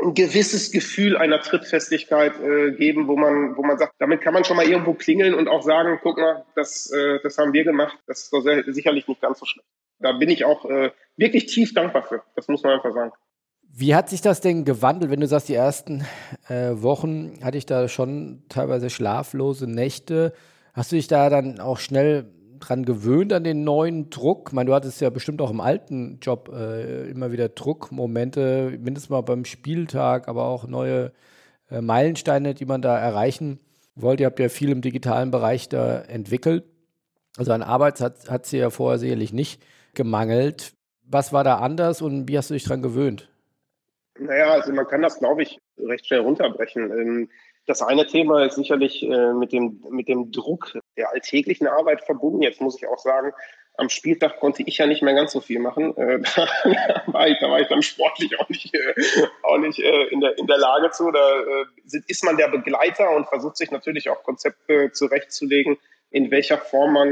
ein 0.00 0.14
gewisses 0.14 0.70
Gefühl 0.70 1.16
einer 1.16 1.40
Trittfestigkeit 1.40 2.38
äh, 2.40 2.72
geben, 2.72 3.08
wo 3.08 3.16
man, 3.16 3.56
wo 3.56 3.62
man 3.62 3.78
sagt, 3.78 3.94
damit 3.98 4.20
kann 4.20 4.34
man 4.34 4.44
schon 4.44 4.56
mal 4.56 4.66
irgendwo 4.68 4.94
klingeln 4.94 5.34
und 5.34 5.48
auch 5.48 5.62
sagen, 5.62 5.98
guck 6.02 6.18
mal, 6.18 6.44
das, 6.54 6.90
äh, 6.90 7.20
das 7.22 7.38
haben 7.38 7.52
wir 7.52 7.64
gemacht. 7.64 7.98
Das 8.06 8.24
ist 8.24 8.32
doch 8.32 8.40
sehr, 8.40 8.64
sicherlich 8.66 9.08
nicht 9.08 9.20
ganz 9.20 9.38
so 9.38 9.46
schlecht. 9.46 9.68
Da 9.98 10.12
bin 10.12 10.30
ich 10.30 10.44
auch 10.44 10.64
äh, 10.64 10.90
wirklich 11.16 11.46
tief 11.46 11.74
dankbar 11.74 12.02
für. 12.02 12.22
Das 12.36 12.48
muss 12.48 12.62
man 12.62 12.74
einfach 12.74 12.92
sagen. 12.92 13.12
Wie 13.74 13.94
hat 13.94 14.10
sich 14.10 14.20
das 14.20 14.42
denn 14.42 14.66
gewandelt, 14.66 15.10
wenn 15.10 15.20
du 15.20 15.26
sagst, 15.26 15.48
die 15.48 15.54
ersten 15.54 16.04
äh, 16.48 16.72
Wochen 16.74 17.38
hatte 17.42 17.56
ich 17.56 17.64
da 17.64 17.88
schon 17.88 18.42
teilweise 18.50 18.90
schlaflose 18.90 19.66
Nächte? 19.66 20.34
Hast 20.74 20.92
du 20.92 20.96
dich 20.96 21.08
da 21.08 21.30
dann 21.30 21.58
auch 21.58 21.78
schnell 21.78 22.30
dran 22.60 22.84
gewöhnt 22.84 23.32
an 23.32 23.44
den 23.44 23.64
neuen 23.64 24.10
Druck? 24.10 24.50
Ich 24.50 24.52
meine, 24.52 24.68
du 24.68 24.74
hattest 24.74 25.00
ja 25.00 25.08
bestimmt 25.08 25.40
auch 25.40 25.50
im 25.50 25.62
alten 25.62 26.18
Job 26.20 26.50
äh, 26.52 27.08
immer 27.08 27.32
wieder 27.32 27.48
Druckmomente, 27.48 28.76
mindestens 28.78 29.08
mal 29.08 29.22
beim 29.22 29.46
Spieltag, 29.46 30.28
aber 30.28 30.44
auch 30.44 30.66
neue 30.66 31.12
äh, 31.70 31.80
Meilensteine, 31.80 32.52
die 32.52 32.66
man 32.66 32.82
da 32.82 32.98
erreichen 32.98 33.58
wollte. 33.94 34.24
Ihr 34.24 34.26
habt 34.26 34.38
ja 34.38 34.50
viel 34.50 34.68
im 34.68 34.82
digitalen 34.82 35.30
Bereich 35.30 35.70
da 35.70 36.02
entwickelt. 36.02 36.64
Also 37.38 37.52
an 37.52 37.62
Arbeit 37.62 38.02
hat, 38.02 38.44
sie 38.44 38.58
ja 38.58 38.68
vorher 38.68 38.98
sicherlich 38.98 39.32
nicht 39.32 39.62
gemangelt. 39.94 40.74
Was 41.04 41.32
war 41.32 41.42
da 41.42 41.56
anders 41.56 42.02
und 42.02 42.28
wie 42.28 42.36
hast 42.36 42.50
du 42.50 42.54
dich 42.54 42.64
dran 42.64 42.82
gewöhnt? 42.82 43.31
Naja, 44.26 44.52
also 44.52 44.72
man 44.72 44.86
kann 44.86 45.02
das, 45.02 45.18
glaube 45.18 45.42
ich, 45.42 45.60
recht 45.78 46.06
schnell 46.06 46.20
runterbrechen. 46.20 46.90
Ähm, 46.90 47.30
das 47.66 47.82
eine 47.82 48.06
Thema 48.06 48.44
ist 48.44 48.56
sicherlich 48.56 49.02
äh, 49.02 49.32
mit 49.32 49.52
dem, 49.52 49.82
mit 49.90 50.08
dem 50.08 50.32
Druck 50.32 50.78
der 50.96 51.10
alltäglichen 51.10 51.66
Arbeit 51.66 52.02
verbunden. 52.02 52.42
Jetzt 52.42 52.60
muss 52.60 52.76
ich 52.76 52.88
auch 52.88 52.98
sagen, 52.98 53.32
am 53.76 53.88
Spieltag 53.88 54.40
konnte 54.40 54.62
ich 54.64 54.78
ja 54.78 54.86
nicht 54.86 55.02
mehr 55.02 55.14
ganz 55.14 55.32
so 55.32 55.40
viel 55.40 55.60
machen. 55.60 55.96
Äh, 55.96 56.20
da, 56.36 56.48
war 57.06 57.28
ich, 57.28 57.38
da 57.40 57.50
war 57.50 57.60
ich 57.60 57.68
dann 57.68 57.82
sportlich 57.82 58.38
auch 58.40 58.48
nicht, 58.48 58.74
äh, 58.74 58.94
auch 59.42 59.58
nicht 59.58 59.78
in, 59.78 60.20
der, 60.20 60.36
in 60.38 60.46
der 60.46 60.58
Lage 60.58 60.90
zu. 60.90 61.10
Da 61.10 61.42
ist 61.84 62.24
man 62.24 62.36
der 62.36 62.48
Begleiter 62.48 63.14
und 63.14 63.28
versucht 63.28 63.56
sich 63.56 63.70
natürlich 63.70 64.10
auch 64.10 64.22
Konzepte 64.24 64.90
zurechtzulegen, 64.92 65.78
in 66.10 66.30
welcher 66.30 66.58
Form 66.58 66.92
man 66.92 67.10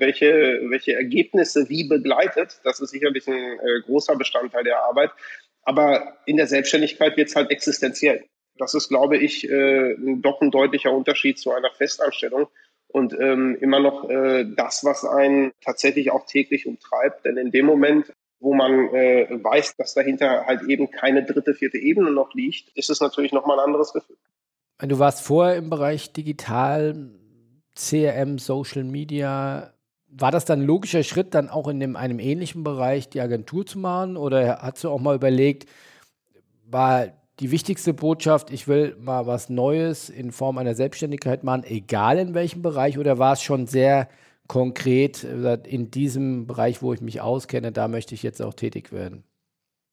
welche, 0.00 0.62
welche 0.68 0.94
Ergebnisse 0.94 1.68
wie 1.68 1.86
begleitet. 1.86 2.60
Das 2.64 2.80
ist 2.80 2.90
sicherlich 2.90 3.28
ein 3.28 3.58
großer 3.84 4.16
Bestandteil 4.16 4.64
der 4.64 4.82
Arbeit. 4.82 5.12
Aber 5.64 6.18
in 6.26 6.36
der 6.36 6.46
Selbstständigkeit 6.46 7.16
wird 7.16 7.28
es 7.28 7.36
halt 7.36 7.50
existenziell. 7.50 8.24
Das 8.58 8.74
ist, 8.74 8.88
glaube 8.88 9.16
ich, 9.16 9.48
äh, 9.48 9.96
doch 9.98 10.40
ein 10.40 10.50
deutlicher 10.50 10.92
Unterschied 10.92 11.38
zu 11.38 11.52
einer 11.52 11.70
Festanstellung 11.70 12.48
und 12.88 13.14
ähm, 13.18 13.56
immer 13.60 13.80
noch 13.80 14.08
äh, 14.10 14.44
das, 14.44 14.84
was 14.84 15.04
einen 15.04 15.52
tatsächlich 15.60 16.10
auch 16.10 16.26
täglich 16.26 16.66
umtreibt. 16.66 17.24
Denn 17.24 17.36
in 17.36 17.50
dem 17.50 17.64
Moment, 17.64 18.12
wo 18.40 18.54
man 18.54 18.94
äh, 18.94 19.26
weiß, 19.30 19.76
dass 19.76 19.94
dahinter 19.94 20.46
halt 20.46 20.62
eben 20.68 20.90
keine 20.90 21.24
dritte, 21.24 21.54
vierte 21.54 21.78
Ebene 21.78 22.10
noch 22.10 22.34
liegt, 22.34 22.76
ist 22.76 22.90
es 22.90 23.00
natürlich 23.00 23.32
nochmal 23.32 23.58
ein 23.58 23.66
anderes 23.66 23.92
Gefühl. 23.92 24.16
Du 24.78 24.98
warst 24.98 25.24
vorher 25.24 25.56
im 25.56 25.70
Bereich 25.70 26.12
digital, 26.12 27.10
CRM, 27.74 28.38
Social 28.38 28.84
Media. 28.84 29.72
War 30.14 30.30
das 30.30 30.44
dann 30.44 30.60
ein 30.60 30.66
logischer 30.66 31.02
Schritt, 31.02 31.34
dann 31.34 31.48
auch 31.48 31.68
in 31.68 31.80
dem, 31.80 31.96
einem 31.96 32.18
ähnlichen 32.18 32.62
Bereich 32.64 33.08
die 33.08 33.20
Agentur 33.20 33.64
zu 33.64 33.78
machen? 33.78 34.16
Oder 34.16 34.58
hast 34.60 34.84
du 34.84 34.90
auch 34.90 35.00
mal 35.00 35.16
überlegt, 35.16 35.68
war 36.66 37.08
die 37.40 37.50
wichtigste 37.50 37.94
Botschaft, 37.94 38.50
ich 38.50 38.68
will 38.68 38.94
mal 39.00 39.26
was 39.26 39.48
Neues 39.48 40.10
in 40.10 40.32
Form 40.32 40.58
einer 40.58 40.74
Selbstständigkeit 40.74 41.44
machen, 41.44 41.64
egal 41.64 42.18
in 42.18 42.34
welchem 42.34 42.62
Bereich, 42.62 42.98
oder 42.98 43.18
war 43.18 43.32
es 43.32 43.42
schon 43.42 43.66
sehr 43.66 44.08
konkret, 44.48 45.24
in 45.24 45.90
diesem 45.90 46.46
Bereich, 46.46 46.82
wo 46.82 46.92
ich 46.92 47.00
mich 47.00 47.20
auskenne, 47.22 47.72
da 47.72 47.88
möchte 47.88 48.14
ich 48.14 48.22
jetzt 48.22 48.42
auch 48.42 48.54
tätig 48.54 48.92
werden? 48.92 49.24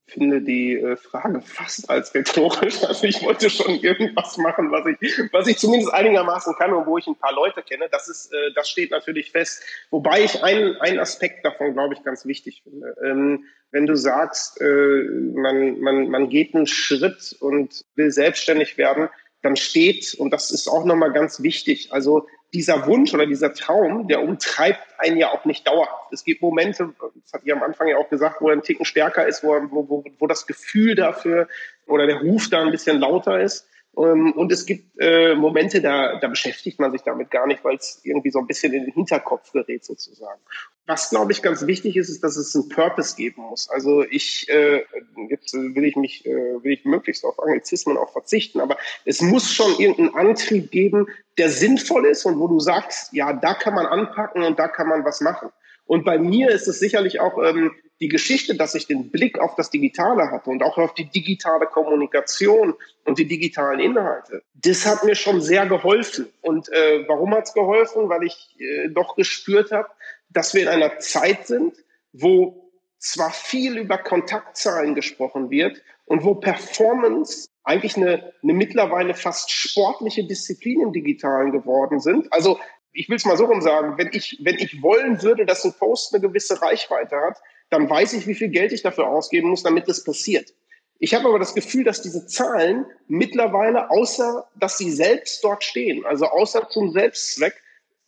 Finde 0.09 0.41
die 0.41 0.75
äh, 0.75 0.95
Frage 0.95 1.41
fast 1.41 1.89
als 1.89 2.13
rhetorisch. 2.13 2.81
Also 2.89 3.05
ich 3.05 3.21
wollte 3.21 3.49
schon 3.49 3.79
irgendwas 3.79 4.37
machen, 4.37 4.71
was 4.71 4.85
ich, 4.87 5.21
was 5.31 5.47
ich 5.47 5.57
zumindest 5.57 5.93
einigermaßen 5.93 6.55
kann 6.55 6.73
und 6.73 6.85
wo 6.85 6.97
ich 6.97 7.07
ein 7.07 7.15
paar 7.15 7.33
Leute 7.33 7.61
kenne. 7.61 7.87
Das 7.91 8.07
ist, 8.07 8.33
äh, 8.33 8.53
das 8.55 8.69
steht 8.69 8.91
natürlich 8.91 9.31
fest. 9.31 9.63
Wobei 9.91 10.23
ich 10.23 10.43
einen, 10.43 10.75
einen 10.77 10.99
Aspekt 10.99 11.45
davon, 11.45 11.73
glaube 11.73 11.93
ich, 11.93 12.03
ganz 12.03 12.25
wichtig 12.25 12.63
finde. 12.63 12.95
Ähm, 13.03 13.45
wenn 13.71 13.85
du 13.85 13.95
sagst, 13.95 14.59
äh, 14.61 15.03
man, 15.33 15.79
man, 15.79 16.09
man 16.09 16.29
geht 16.29 16.55
einen 16.55 16.67
Schritt 16.67 17.35
und 17.39 17.85
will 17.95 18.11
selbstständig 18.11 18.77
werden, 18.77 19.09
dann 19.41 19.55
steht, 19.55 20.15
und 20.15 20.31
das 20.31 20.51
ist 20.51 20.67
auch 20.67 20.85
nochmal 20.85 21.13
ganz 21.13 21.41
wichtig, 21.41 21.93
also 21.93 22.27
dieser 22.53 22.87
Wunsch 22.87 23.13
oder 23.13 23.25
dieser 23.25 23.53
Traum, 23.53 24.07
der 24.07 24.23
umtreibt 24.23 24.81
einen 24.97 25.17
ja 25.17 25.29
auch 25.31 25.45
nicht 25.45 25.67
dauerhaft. 25.67 26.11
Es 26.11 26.23
gibt 26.23 26.41
Momente, 26.41 26.93
das 27.23 27.33
hat 27.33 27.43
ihr 27.43 27.55
am 27.55 27.63
Anfang 27.63 27.87
ja 27.87 27.97
auch 27.97 28.09
gesagt, 28.09 28.41
wo 28.41 28.49
er 28.49 28.55
ein 28.55 28.63
Ticken 28.63 28.85
stärker 28.85 29.27
ist, 29.27 29.43
wo, 29.43 29.53
wo, 29.69 30.03
wo 30.17 30.27
das 30.27 30.47
Gefühl 30.47 30.95
dafür 30.95 31.47
oder 31.85 32.07
der 32.07 32.21
Ruf 32.21 32.49
da 32.49 32.61
ein 32.61 32.71
bisschen 32.71 32.99
lauter 32.99 33.39
ist. 33.39 33.67
Ähm, 33.97 34.33
und 34.33 34.51
es 34.51 34.65
gibt 34.65 34.99
äh, 34.99 35.35
Momente, 35.35 35.81
da, 35.81 36.19
da 36.19 36.27
beschäftigt 36.27 36.79
man 36.79 36.91
sich 36.91 37.01
damit 37.01 37.31
gar 37.31 37.47
nicht, 37.47 37.63
weil 37.63 37.75
es 37.75 38.01
irgendwie 38.03 38.29
so 38.29 38.39
ein 38.39 38.47
bisschen 38.47 38.73
in 38.73 38.85
den 38.85 38.93
Hinterkopf 38.93 39.51
gerät 39.51 39.83
sozusagen. 39.83 40.39
Was, 40.85 41.09
glaube 41.09 41.31
ich, 41.31 41.41
ganz 41.41 41.65
wichtig 41.67 41.97
ist, 41.97 42.09
ist, 42.09 42.23
dass 42.23 42.35
es 42.35 42.55
einen 42.55 42.69
Purpose 42.69 43.15
geben 43.15 43.43
muss. 43.43 43.69
Also 43.69 44.03
ich, 44.03 44.47
äh, 44.49 44.83
jetzt 45.29 45.53
will 45.53 45.83
ich 45.83 45.95
mich, 45.95 46.25
äh, 46.25 46.63
will 46.63 46.73
ich 46.73 46.85
möglichst 46.85 47.25
auf 47.25 47.39
Anglizismen 47.39 47.97
auch 47.97 48.11
verzichten, 48.11 48.59
aber 48.59 48.77
es 49.05 49.21
muss 49.21 49.51
schon 49.51 49.77
irgendeinen 49.79 50.15
Antrieb 50.15 50.71
geben, 50.71 51.07
der 51.37 51.49
sinnvoll 51.49 52.05
ist 52.05 52.25
und 52.25 52.39
wo 52.39 52.47
du 52.47 52.59
sagst, 52.59 53.13
ja, 53.13 53.33
da 53.33 53.53
kann 53.53 53.73
man 53.73 53.85
anpacken 53.85 54.43
und 54.43 54.57
da 54.59 54.67
kann 54.67 54.87
man 54.87 55.03
was 55.05 55.21
machen. 55.21 55.49
Und 55.89 56.05
bei 56.05 56.19
mir 56.19 56.51
ist 56.51 56.67
es 56.67 56.77
sicherlich 56.77 57.19
auch 57.19 57.43
ähm, 57.43 57.71
die 57.99 58.09
Geschichte, 58.09 58.55
dass 58.55 58.75
ich 58.75 58.85
den 58.85 59.09
Blick 59.09 59.39
auf 59.39 59.55
das 59.55 59.71
Digitale 59.71 60.29
hatte 60.29 60.51
und 60.51 60.61
auch 60.61 60.77
auf 60.77 60.93
die 60.93 61.09
digitale 61.09 61.65
Kommunikation 61.65 62.75
und 63.05 63.17
die 63.17 63.27
digitalen 63.27 63.79
Inhalte, 63.79 64.43
das 64.53 64.85
hat 64.85 65.03
mir 65.03 65.15
schon 65.15 65.41
sehr 65.41 65.65
geholfen. 65.65 66.27
Und 66.41 66.71
äh, 66.71 67.05
warum 67.07 67.33
hat's 67.33 67.55
geholfen? 67.55 68.07
Weil 68.07 68.21
ich 68.21 68.55
äh, 68.59 68.89
doch 68.89 69.15
gespürt 69.15 69.71
habe, 69.71 69.87
dass 70.29 70.53
wir 70.53 70.61
in 70.61 70.67
einer 70.67 70.99
Zeit 70.99 71.47
sind, 71.47 71.73
wo 72.13 72.69
zwar 72.99 73.31
viel 73.31 73.79
über 73.79 73.97
Kontaktzahlen 73.97 74.93
gesprochen 74.93 75.49
wird 75.49 75.81
und 76.05 76.23
wo 76.23 76.35
Performance 76.35 77.47
eigentlich 77.63 77.97
eine, 77.97 78.31
eine 78.43 78.53
mittlerweile 78.53 79.15
fast 79.15 79.49
sportliche 79.49 80.23
Disziplin 80.23 80.81
im 80.81 80.93
Digitalen 80.93 81.51
geworden 81.51 81.99
sind. 81.99 82.31
Also 82.31 82.59
ich 82.93 83.09
will 83.09 83.17
es 83.17 83.25
mal 83.25 83.37
so 83.37 83.45
rum 83.45 83.61
sagen, 83.61 83.97
wenn 83.97 84.09
ich, 84.11 84.39
wenn 84.43 84.55
ich 84.55 84.81
wollen 84.81 85.21
würde, 85.21 85.45
dass 85.45 85.63
ein 85.63 85.73
Post 85.73 86.13
eine 86.13 86.21
gewisse 86.21 86.61
Reichweite 86.61 87.15
hat, 87.15 87.37
dann 87.69 87.89
weiß 87.89 88.13
ich, 88.13 88.27
wie 88.27 88.35
viel 88.35 88.49
Geld 88.49 88.71
ich 88.71 88.81
dafür 88.81 89.07
ausgeben 89.07 89.49
muss, 89.49 89.63
damit 89.63 89.87
das 89.87 90.03
passiert. 90.03 90.53
Ich 90.97 91.13
habe 91.13 91.29
aber 91.29 91.39
das 91.39 91.55
Gefühl, 91.55 91.83
dass 91.85 92.01
diese 92.01 92.27
Zahlen 92.27 92.85
mittlerweile, 93.07 93.89
außer 93.89 94.47
dass 94.55 94.77
sie 94.77 94.91
selbst 94.91 95.43
dort 95.43 95.63
stehen, 95.63 96.05
also 96.05 96.25
außer 96.25 96.67
zum 96.69 96.91
Selbstzweck, 96.91 97.53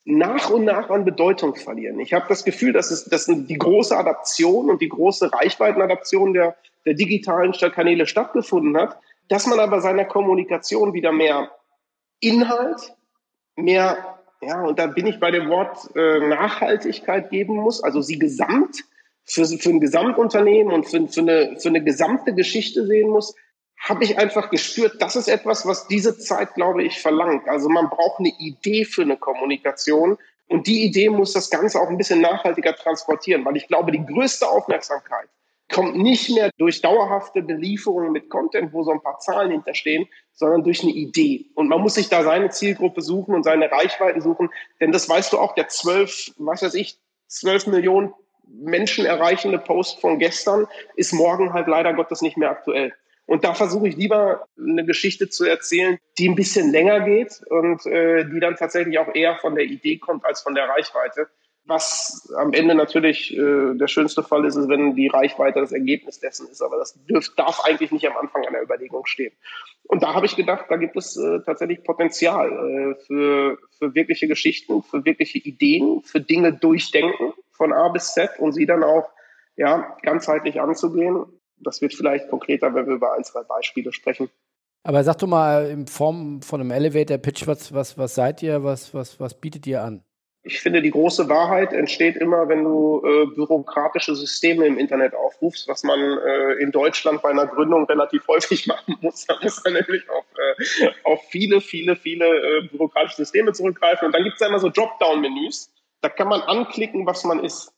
nach 0.03 0.49
und 0.49 0.65
nach 0.65 0.89
an 0.89 1.05
Bedeutung 1.05 1.55
verlieren. 1.55 1.99
Ich 1.99 2.13
habe 2.13 2.25
das 2.27 2.43
Gefühl, 2.43 2.73
dass, 2.73 2.89
es, 2.89 3.05
dass 3.05 3.27
die 3.27 3.57
große 3.57 3.95
Adaption 3.95 4.69
und 4.69 4.81
die 4.81 4.89
große 4.89 5.31
Reichweitenadaption 5.31 6.33
der, 6.33 6.57
der 6.85 6.95
digitalen 6.95 7.51
Kanäle 7.51 8.07
stattgefunden 8.07 8.75
hat, 8.77 8.99
dass 9.29 9.45
man 9.45 9.59
aber 9.59 9.79
seiner 9.79 10.05
Kommunikation 10.05 10.93
wieder 10.93 11.11
mehr 11.11 11.51
Inhalt, 12.19 12.95
mehr, 13.55 14.10
ja, 14.41 14.61
und 14.61 14.79
da 14.79 14.87
bin 14.87 15.05
ich 15.05 15.19
bei 15.19 15.31
dem 15.31 15.49
Wort 15.49 15.95
äh, 15.95 16.19
Nachhaltigkeit 16.19 17.29
geben 17.29 17.55
muss, 17.55 17.83
also 17.83 18.01
sie 18.01 18.17
gesamt 18.17 18.83
für, 19.23 19.45
für 19.45 19.69
ein 19.69 19.79
Gesamtunternehmen 19.79 20.73
und 20.73 20.85
für, 20.85 21.07
für, 21.07 21.21
eine, 21.21 21.57
für 21.59 21.69
eine 21.69 21.83
gesamte 21.83 22.33
Geschichte 22.33 22.85
sehen 22.85 23.09
muss, 23.09 23.35
habe 23.79 24.03
ich 24.03 24.17
einfach 24.17 24.49
gespürt, 24.49 25.01
das 25.01 25.15
ist 25.15 25.27
etwas, 25.27 25.65
was 25.65 25.87
diese 25.87 26.17
Zeit, 26.17 26.53
glaube 26.53 26.83
ich, 26.83 26.99
verlangt. 26.99 27.47
Also 27.47 27.67
man 27.69 27.89
braucht 27.89 28.19
eine 28.19 28.33
Idee 28.37 28.85
für 28.85 29.01
eine 29.01 29.17
Kommunikation 29.17 30.17
und 30.47 30.67
die 30.67 30.83
Idee 30.83 31.09
muss 31.09 31.33
das 31.33 31.49
Ganze 31.49 31.79
auch 31.79 31.89
ein 31.89 31.97
bisschen 31.97 32.21
nachhaltiger 32.21 32.75
transportieren, 32.75 33.45
weil 33.45 33.57
ich 33.57 33.67
glaube, 33.67 33.91
die 33.91 34.05
größte 34.05 34.47
Aufmerksamkeit 34.47 35.29
kommt 35.71 35.95
nicht 35.97 36.29
mehr 36.29 36.51
durch 36.57 36.81
dauerhafte 36.81 37.41
Belieferungen 37.41 38.11
mit 38.11 38.29
Content, 38.29 38.73
wo 38.73 38.83
so 38.83 38.91
ein 38.91 39.01
paar 39.01 39.19
Zahlen 39.19 39.51
hinterstehen, 39.51 40.07
sondern 40.33 40.63
durch 40.63 40.83
eine 40.83 40.91
Idee. 40.91 41.47
Und 41.55 41.67
man 41.67 41.81
muss 41.81 41.95
sich 41.95 42.09
da 42.09 42.23
seine 42.23 42.49
Zielgruppe 42.49 43.01
suchen 43.01 43.35
und 43.35 43.43
seine 43.43 43.71
Reichweiten 43.71 44.21
suchen, 44.21 44.49
denn 44.79 44.91
das 44.91 45.07
weißt 45.09 45.33
du 45.33 45.39
auch, 45.39 45.55
der 45.55 45.67
zwölf, 45.67 46.31
was 46.37 46.61
weiß 46.61 46.73
ich, 46.75 46.97
zwölf 47.27 47.67
Millionen 47.67 48.13
Menschen 48.47 49.05
erreichende 49.05 49.57
Post 49.57 50.01
von 50.01 50.19
gestern 50.19 50.67
ist 50.95 51.13
morgen 51.13 51.53
halt 51.53 51.67
leider 51.67 51.93
Gottes 51.93 52.21
nicht 52.21 52.37
mehr 52.37 52.51
aktuell. 52.51 52.93
Und 53.25 53.45
da 53.45 53.53
versuche 53.53 53.87
ich 53.87 53.95
lieber 53.95 54.45
eine 54.57 54.85
Geschichte 54.85 55.29
zu 55.29 55.45
erzählen, 55.45 55.97
die 56.17 56.27
ein 56.27 56.35
bisschen 56.35 56.71
länger 56.71 57.01
geht 57.01 57.41
und 57.49 57.85
äh, 57.85 58.25
die 58.25 58.39
dann 58.41 58.57
tatsächlich 58.57 58.99
auch 58.99 59.13
eher 59.13 59.37
von 59.37 59.55
der 59.55 59.63
Idee 59.63 59.97
kommt 59.99 60.25
als 60.25 60.41
von 60.41 60.53
der 60.53 60.67
Reichweite. 60.67 61.29
Was 61.65 62.33
am 62.37 62.53
Ende 62.53 62.73
natürlich 62.73 63.37
äh, 63.37 63.75
der 63.75 63.87
schönste 63.87 64.23
Fall 64.23 64.45
ist, 64.45 64.55
ist, 64.55 64.67
wenn 64.67 64.95
die 64.95 65.07
Reichweite 65.07 65.61
das 65.61 65.71
Ergebnis 65.71 66.19
dessen 66.19 66.47
ist. 66.49 66.61
Aber 66.61 66.77
das 66.77 66.97
dürf, 67.05 67.29
darf 67.35 67.61
eigentlich 67.63 67.91
nicht 67.91 68.07
am 68.07 68.17
Anfang 68.17 68.45
einer 68.45 68.61
Überlegung 68.61 69.05
stehen. 69.05 69.31
Und 69.83 70.01
da 70.03 70.13
habe 70.13 70.25
ich 70.25 70.35
gedacht, 70.35 70.65
da 70.69 70.77
gibt 70.77 70.97
es 70.97 71.17
äh, 71.17 71.39
tatsächlich 71.45 71.83
Potenzial 71.83 72.49
äh, 72.49 72.95
für, 73.05 73.57
für 73.77 73.93
wirkliche 73.93 74.27
Geschichten, 74.27 74.81
für 74.83 75.05
wirkliche 75.05 75.37
Ideen, 75.37 76.01
für 76.03 76.19
Dinge 76.19 76.53
durchdenken 76.53 77.33
von 77.51 77.73
A 77.73 77.89
bis 77.89 78.13
Z 78.13 78.39
und 78.39 78.53
sie 78.53 78.65
dann 78.65 78.83
auch 78.83 79.09
ja, 79.55 79.95
ganzheitlich 80.01 80.59
anzugehen. 80.59 81.25
Das 81.57 81.81
wird 81.81 81.93
vielleicht 81.93 82.29
konkreter, 82.29 82.73
wenn 82.73 82.87
wir 82.87 82.95
über 82.95 83.13
ein, 83.13 83.23
zwei 83.23 83.43
Beispiele 83.43 83.93
sprechen. 83.93 84.29
Aber 84.83 85.03
sag 85.03 85.19
doch 85.19 85.27
mal 85.27 85.69
in 85.69 85.85
Form 85.85 86.41
von 86.41 86.59
einem 86.59 86.71
Elevator 86.71 87.19
Pitch, 87.19 87.45
was, 87.45 87.71
was, 87.71 87.97
was 87.97 88.15
seid 88.15 88.41
ihr, 88.41 88.63
was, 88.63 88.93
was, 88.95 89.19
was 89.19 89.39
bietet 89.39 89.67
ihr 89.67 89.83
an? 89.83 90.03
Ich 90.43 90.59
finde, 90.59 90.81
die 90.81 90.89
große 90.89 91.29
Wahrheit 91.29 91.71
entsteht 91.71 92.15
immer, 92.15 92.49
wenn 92.49 92.63
du 92.63 93.03
äh, 93.05 93.27
bürokratische 93.27 94.15
Systeme 94.15 94.65
im 94.65 94.79
Internet 94.79 95.13
aufrufst, 95.13 95.67
was 95.67 95.83
man 95.83 95.99
äh, 95.99 96.53
in 96.53 96.71
Deutschland 96.71 97.21
bei 97.21 97.29
einer 97.29 97.45
Gründung 97.45 97.85
relativ 97.85 98.27
häufig 98.27 98.65
machen 98.67 98.97
muss. 99.01 99.27
Da 99.27 99.37
muss 99.41 99.63
man 99.63 99.73
nämlich 99.73 100.09
auf, 100.09 100.25
äh, 100.35 100.89
auf 101.03 101.21
viele, 101.29 101.61
viele, 101.61 101.95
viele 101.95 102.25
äh, 102.25 102.67
bürokratische 102.69 103.17
Systeme 103.17 103.53
zurückgreifen. 103.53 104.07
Und 104.07 104.15
dann 104.15 104.23
gibt 104.23 104.41
es 104.41 104.47
immer 104.47 104.57
so 104.57 104.69
Dropdown-Menüs. 104.69 105.71
Da 106.01 106.09
kann 106.09 106.27
man 106.27 106.41
anklicken, 106.41 107.05
was 107.05 107.23
man 107.23 107.43
ist. 107.43 107.71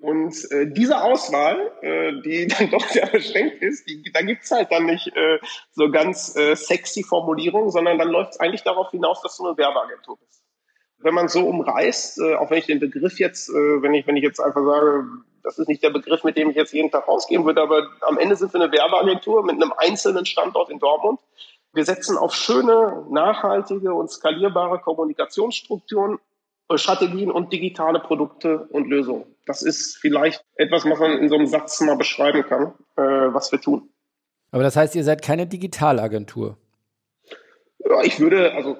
Und 0.00 0.34
äh, 0.52 0.72
diese 0.72 1.02
Auswahl, 1.02 1.70
äh, 1.82 2.12
die 2.22 2.46
dann 2.58 2.70
doch 2.70 2.86
sehr 2.88 3.06
beschränkt 3.08 3.62
ist, 3.62 3.86
die, 3.86 4.10
da 4.14 4.22
gibt's 4.22 4.50
halt 4.50 4.72
dann 4.72 4.86
nicht 4.86 5.14
äh, 5.14 5.38
so 5.72 5.90
ganz 5.90 6.34
äh, 6.34 6.54
sexy 6.54 7.02
Formulierungen, 7.02 7.70
sondern 7.70 7.98
dann 7.98 8.08
läuft 8.08 8.32
es 8.32 8.40
eigentlich 8.40 8.62
darauf 8.62 8.90
hinaus, 8.90 9.20
dass 9.20 9.36
du 9.36 9.46
eine 9.46 9.58
Werbeagentur 9.58 10.16
bist 10.18 10.45
wenn 10.98 11.14
man 11.14 11.28
so 11.28 11.46
umreißt, 11.46 12.20
äh, 12.20 12.34
auch 12.34 12.50
wenn 12.50 12.58
ich 12.58 12.66
den 12.66 12.80
Begriff 12.80 13.18
jetzt, 13.18 13.48
äh, 13.48 13.82
wenn 13.82 13.94
ich, 13.94 14.06
wenn 14.06 14.16
ich 14.16 14.22
jetzt 14.22 14.40
einfach 14.40 14.64
sage, 14.64 15.06
das 15.42 15.58
ist 15.58 15.68
nicht 15.68 15.82
der 15.82 15.90
Begriff, 15.90 16.24
mit 16.24 16.36
dem 16.36 16.50
ich 16.50 16.56
jetzt 16.56 16.72
jeden 16.72 16.90
Tag 16.90 17.06
rausgehen 17.06 17.44
würde, 17.44 17.62
aber 17.62 17.88
am 18.00 18.18
Ende 18.18 18.34
sind 18.36 18.52
wir 18.52 18.60
eine 18.60 18.72
Werbeagentur 18.72 19.44
mit 19.44 19.54
einem 19.54 19.72
einzelnen 19.76 20.26
Standort 20.26 20.70
in 20.70 20.78
Dortmund. 20.78 21.20
Wir 21.72 21.84
setzen 21.84 22.16
auf 22.16 22.34
schöne, 22.34 23.04
nachhaltige 23.10 23.94
und 23.94 24.10
skalierbare 24.10 24.80
Kommunikationsstrukturen, 24.80 26.18
äh, 26.68 26.78
Strategien 26.78 27.30
und 27.30 27.52
digitale 27.52 28.00
Produkte 28.00 28.66
und 28.70 28.88
Lösungen. 28.88 29.24
Das 29.46 29.62
ist 29.62 29.98
vielleicht 29.98 30.42
etwas, 30.56 30.84
was 30.84 30.98
man 30.98 31.18
in 31.18 31.28
so 31.28 31.36
einem 31.36 31.46
Satz 31.46 31.80
mal 31.80 31.96
beschreiben 31.96 32.42
kann, 32.42 32.74
äh, 32.96 33.02
was 33.02 33.52
wir 33.52 33.60
tun. 33.60 33.88
Aber 34.50 34.62
das 34.62 34.76
heißt, 34.76 34.94
ihr 34.94 35.04
seid 35.04 35.22
keine 35.22 35.46
Digitalagentur? 35.46 36.56
Ja, 37.78 38.02
ich 38.02 38.18
würde, 38.18 38.52
also 38.52 38.76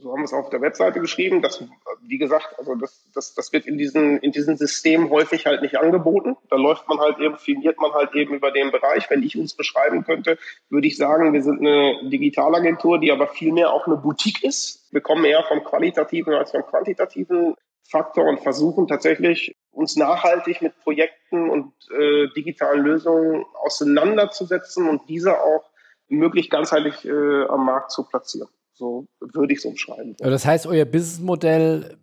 so 0.00 0.12
haben 0.12 0.20
wir 0.20 0.24
es 0.24 0.32
auf 0.32 0.50
der 0.50 0.60
Webseite 0.60 1.00
geschrieben. 1.00 1.42
Das, 1.42 1.64
wie 2.02 2.18
gesagt, 2.18 2.54
also 2.58 2.74
das, 2.74 3.08
das, 3.14 3.34
das 3.34 3.52
wird 3.52 3.66
in 3.66 3.78
diesen, 3.78 4.18
in 4.18 4.32
diesen 4.32 4.56
Systemen 4.56 5.10
häufig 5.10 5.46
halt 5.46 5.62
nicht 5.62 5.78
angeboten. 5.78 6.36
Da 6.50 6.56
läuft 6.56 6.88
man 6.88 6.98
halt 6.98 7.18
eben, 7.18 7.36
firmiert 7.36 7.78
man 7.78 7.92
halt 7.92 8.14
eben 8.14 8.34
über 8.34 8.50
den 8.50 8.70
Bereich. 8.70 9.10
Wenn 9.10 9.22
ich 9.22 9.38
uns 9.38 9.54
beschreiben 9.54 10.04
könnte, 10.04 10.38
würde 10.70 10.86
ich 10.86 10.96
sagen, 10.96 11.32
wir 11.32 11.42
sind 11.42 11.60
eine 11.60 12.08
Digitalagentur, 12.08 12.98
die 12.98 13.12
aber 13.12 13.28
vielmehr 13.28 13.72
auch 13.72 13.86
eine 13.86 13.96
Boutique 13.96 14.44
ist. 14.44 14.92
Wir 14.92 15.00
kommen 15.00 15.24
eher 15.24 15.42
vom 15.44 15.64
qualitativen 15.64 16.34
als 16.34 16.50
vom 16.50 16.62
quantitativen 16.62 17.54
Faktor 17.88 18.26
und 18.26 18.40
versuchen 18.40 18.86
tatsächlich 18.86 19.56
uns 19.70 19.96
nachhaltig 19.96 20.60
mit 20.60 20.78
Projekten 20.80 21.48
und 21.48 21.72
äh, 21.90 22.28
digitalen 22.36 22.84
Lösungen 22.84 23.44
auseinanderzusetzen 23.54 24.88
und 24.88 25.08
diese 25.08 25.40
auch 25.40 25.70
möglichst 26.08 26.50
ganzheitlich 26.50 27.04
äh, 27.04 27.44
am 27.46 27.64
Markt 27.64 27.92
zu 27.92 28.04
platzieren. 28.04 28.48
So 28.78 29.06
würde 29.20 29.52
ich 29.52 29.58
es 29.58 29.64
umschreiben. 29.64 30.14
Das 30.18 30.46
heißt, 30.46 30.66
euer 30.66 30.84
Businessmodell 30.84 31.96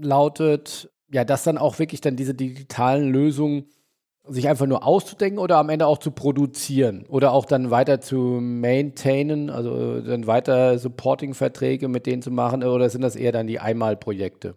lautet, 0.00 0.90
ja, 1.10 1.24
das 1.24 1.44
dann 1.44 1.58
auch 1.58 1.78
wirklich 1.78 2.00
dann 2.00 2.16
diese 2.16 2.34
digitalen 2.34 3.10
Lösungen 3.10 3.66
sich 4.24 4.48
einfach 4.48 4.66
nur 4.66 4.86
auszudenken 4.86 5.38
oder 5.38 5.56
am 5.56 5.70
Ende 5.70 5.86
auch 5.86 5.98
zu 5.98 6.10
produzieren 6.10 7.06
oder 7.08 7.32
auch 7.32 7.46
dann 7.46 7.70
weiter 7.70 8.00
zu 8.00 8.16
maintainen, 8.40 9.48
also 9.48 10.00
dann 10.00 10.26
weiter 10.26 10.78
Supporting-Verträge 10.78 11.88
mit 11.88 12.06
denen 12.06 12.20
zu 12.20 12.30
machen 12.30 12.62
oder 12.62 12.90
sind 12.90 13.02
das 13.02 13.16
eher 13.16 13.32
dann 13.32 13.46
die 13.46 13.58
Einmalprojekte? 13.58 14.54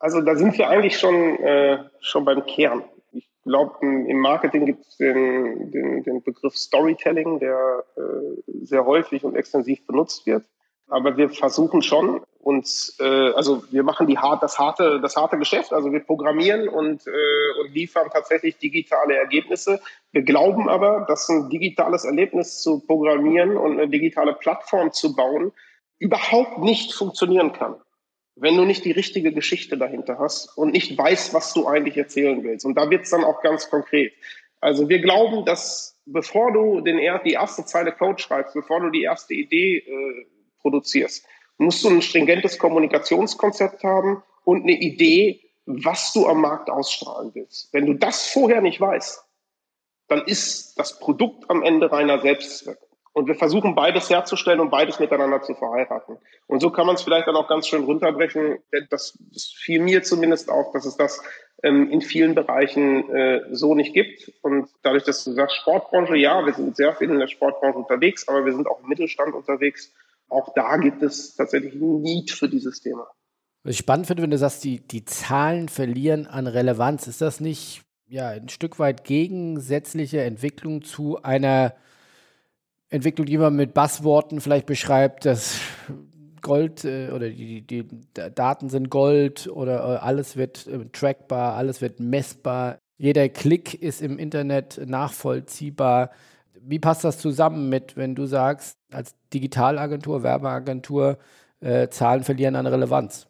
Also 0.00 0.20
da 0.20 0.34
sind 0.34 0.58
wir 0.58 0.68
eigentlich 0.68 0.98
schon, 0.98 1.14
äh, 1.14 1.78
schon 2.00 2.24
beim 2.24 2.44
Kern. 2.44 2.82
Ich 3.12 3.28
glaube, 3.44 3.74
im 3.82 4.18
Marketing 4.18 4.66
gibt 4.66 4.84
es 4.84 4.96
den, 4.96 5.70
den, 5.70 6.02
den 6.02 6.22
Begriff 6.22 6.56
Storytelling, 6.56 7.38
der 7.38 7.84
äh, 7.96 8.64
sehr 8.64 8.84
häufig 8.84 9.22
und 9.22 9.36
extensiv 9.36 9.86
benutzt 9.86 10.26
wird. 10.26 10.44
Aber 10.92 11.16
wir 11.16 11.30
versuchen 11.30 11.80
schon, 11.80 12.20
uns, 12.40 12.96
äh, 13.00 13.32
also 13.32 13.62
wir 13.70 13.82
machen 13.82 14.06
die 14.06 14.18
hart, 14.18 14.42
das 14.42 14.58
harte, 14.58 15.00
das 15.00 15.16
harte 15.16 15.38
Geschäft. 15.38 15.72
Also 15.72 15.90
wir 15.90 16.00
programmieren 16.00 16.68
und, 16.68 17.06
äh, 17.06 17.60
und 17.60 17.72
liefern 17.72 18.10
tatsächlich 18.12 18.58
digitale 18.58 19.16
Ergebnisse. 19.16 19.80
Wir 20.10 20.22
glauben 20.22 20.68
aber, 20.68 21.06
dass 21.08 21.28
ein 21.28 21.48
digitales 21.48 22.04
Erlebnis 22.04 22.60
zu 22.60 22.80
programmieren 22.80 23.56
und 23.56 23.72
eine 23.72 23.88
digitale 23.88 24.34
Plattform 24.34 24.92
zu 24.92 25.16
bauen 25.16 25.52
überhaupt 25.98 26.58
nicht 26.58 26.92
funktionieren 26.92 27.52
kann 27.52 27.76
wenn 28.34 28.56
du 28.56 28.64
nicht 28.64 28.84
die 28.84 28.92
richtige 28.92 29.32
Geschichte 29.32 29.76
dahinter 29.76 30.18
hast 30.18 30.56
und 30.56 30.72
nicht 30.72 30.96
weißt, 30.96 31.34
was 31.34 31.52
du 31.52 31.66
eigentlich 31.66 31.98
erzählen 31.98 32.42
willst. 32.42 32.64
Und 32.64 32.76
da 32.76 32.88
wird 32.88 33.04
es 33.04 33.10
dann 33.10 33.24
auch 33.24 33.42
ganz 33.42 33.68
konkret. 33.68 34.14
Also 34.60 34.88
wir 34.88 35.00
glauben, 35.00 35.44
dass 35.44 35.98
bevor 36.06 36.52
du 36.52 36.80
den, 36.80 36.98
die 37.24 37.32
erste 37.32 37.64
Zeile 37.64 37.92
Code 37.92 38.20
schreibst, 38.22 38.54
bevor 38.54 38.80
du 38.80 38.90
die 38.90 39.02
erste 39.02 39.34
Idee 39.34 39.78
äh, 39.78 40.26
produzierst, 40.62 41.26
musst 41.58 41.84
du 41.84 41.90
ein 41.90 42.02
stringentes 42.02 42.58
Kommunikationskonzept 42.58 43.84
haben 43.84 44.22
und 44.44 44.62
eine 44.62 44.72
Idee, 44.72 45.40
was 45.66 46.12
du 46.12 46.26
am 46.26 46.40
Markt 46.40 46.70
ausstrahlen 46.70 47.30
willst. 47.34 47.72
Wenn 47.72 47.86
du 47.86 47.94
das 47.94 48.26
vorher 48.26 48.60
nicht 48.60 48.80
weißt, 48.80 49.22
dann 50.08 50.22
ist 50.26 50.78
das 50.78 50.98
Produkt 50.98 51.48
am 51.48 51.62
Ende 51.62 51.90
reiner 51.90 52.20
Selbstzweck. 52.20 52.78
Und 53.14 53.28
wir 53.28 53.34
versuchen 53.34 53.74
beides 53.74 54.08
herzustellen 54.08 54.60
und 54.60 54.70
beides 54.70 54.98
miteinander 54.98 55.42
zu 55.42 55.54
verheiraten. 55.54 56.16
Und 56.46 56.60
so 56.60 56.70
kann 56.70 56.86
man 56.86 56.94
es 56.94 57.02
vielleicht 57.02 57.28
dann 57.28 57.36
auch 57.36 57.46
ganz 57.46 57.68
schön 57.68 57.84
runterbrechen. 57.84 58.58
Das, 58.90 59.18
das 59.32 59.54
fiel 59.58 59.80
mir 59.80 60.02
zumindest 60.02 60.50
auf, 60.50 60.72
dass 60.72 60.86
es 60.86 60.96
das 60.96 61.22
ähm, 61.62 61.90
in 61.90 62.00
vielen 62.00 62.34
Bereichen 62.34 63.10
äh, 63.10 63.42
so 63.50 63.74
nicht 63.74 63.92
gibt. 63.92 64.32
Und 64.40 64.70
dadurch, 64.82 65.04
dass 65.04 65.24
du 65.24 65.32
sagst, 65.32 65.56
Sportbranche, 65.56 66.16
ja, 66.16 66.44
wir 66.44 66.54
sind 66.54 66.74
sehr 66.74 66.94
viel 66.94 67.10
in 67.10 67.18
der 67.18 67.28
Sportbranche 67.28 67.78
unterwegs, 67.78 68.26
aber 68.28 68.46
wir 68.46 68.54
sind 68.54 68.66
auch 68.66 68.80
im 68.80 68.88
Mittelstand 68.88 69.34
unterwegs. 69.34 69.92
Auch 70.32 70.54
da 70.54 70.76
gibt 70.78 71.02
es 71.02 71.34
tatsächlich 71.36 71.74
ein 71.74 72.00
Need 72.00 72.30
für 72.30 72.48
dieses 72.48 72.80
Thema. 72.80 73.06
Was 73.62 73.74
ich 73.74 73.78
spannend 73.78 74.06
finde, 74.06 74.22
wenn 74.22 74.30
du 74.30 74.38
sagst, 74.38 74.64
die, 74.64 74.80
die 74.80 75.04
Zahlen 75.04 75.68
verlieren 75.68 76.26
an 76.26 76.46
Relevanz, 76.46 77.06
ist 77.06 77.20
das 77.20 77.38
nicht 77.40 77.82
ja, 78.08 78.28
ein 78.28 78.48
Stück 78.48 78.78
weit 78.78 79.04
gegensätzliche 79.04 80.22
Entwicklung 80.22 80.82
zu 80.82 81.22
einer 81.22 81.74
Entwicklung, 82.88 83.26
die 83.26 83.38
man 83.38 83.54
mit 83.54 83.72
Bassworten 83.74 84.40
vielleicht 84.40 84.66
beschreibt, 84.66 85.24
dass 85.24 85.60
Gold 86.40 86.84
äh, 86.84 87.10
oder 87.10 87.30
die, 87.30 87.62
die, 87.62 87.86
Daten 88.12 88.68
sind 88.68 88.90
Gold 88.90 89.48
oder 89.48 89.76
äh, 89.78 89.98
alles 89.98 90.36
wird 90.36 90.66
äh, 90.66 90.86
trackbar, 90.92 91.54
alles 91.54 91.80
wird 91.80 92.00
messbar, 92.00 92.78
jeder 92.98 93.28
Klick 93.28 93.80
ist 93.80 94.02
im 94.02 94.18
Internet 94.18 94.80
nachvollziehbar. 94.86 96.10
Wie 96.64 96.78
passt 96.78 97.04
das 97.04 97.18
zusammen 97.18 97.68
mit, 97.68 97.96
wenn 97.96 98.14
du 98.14 98.26
sagst, 98.26 98.78
als 98.92 99.14
Digitalagentur, 99.32 100.22
Werbeagentur, 100.22 101.18
äh, 101.60 101.88
Zahlen 101.88 102.22
verlieren 102.22 102.56
an 102.56 102.66
Relevanz? 102.66 103.26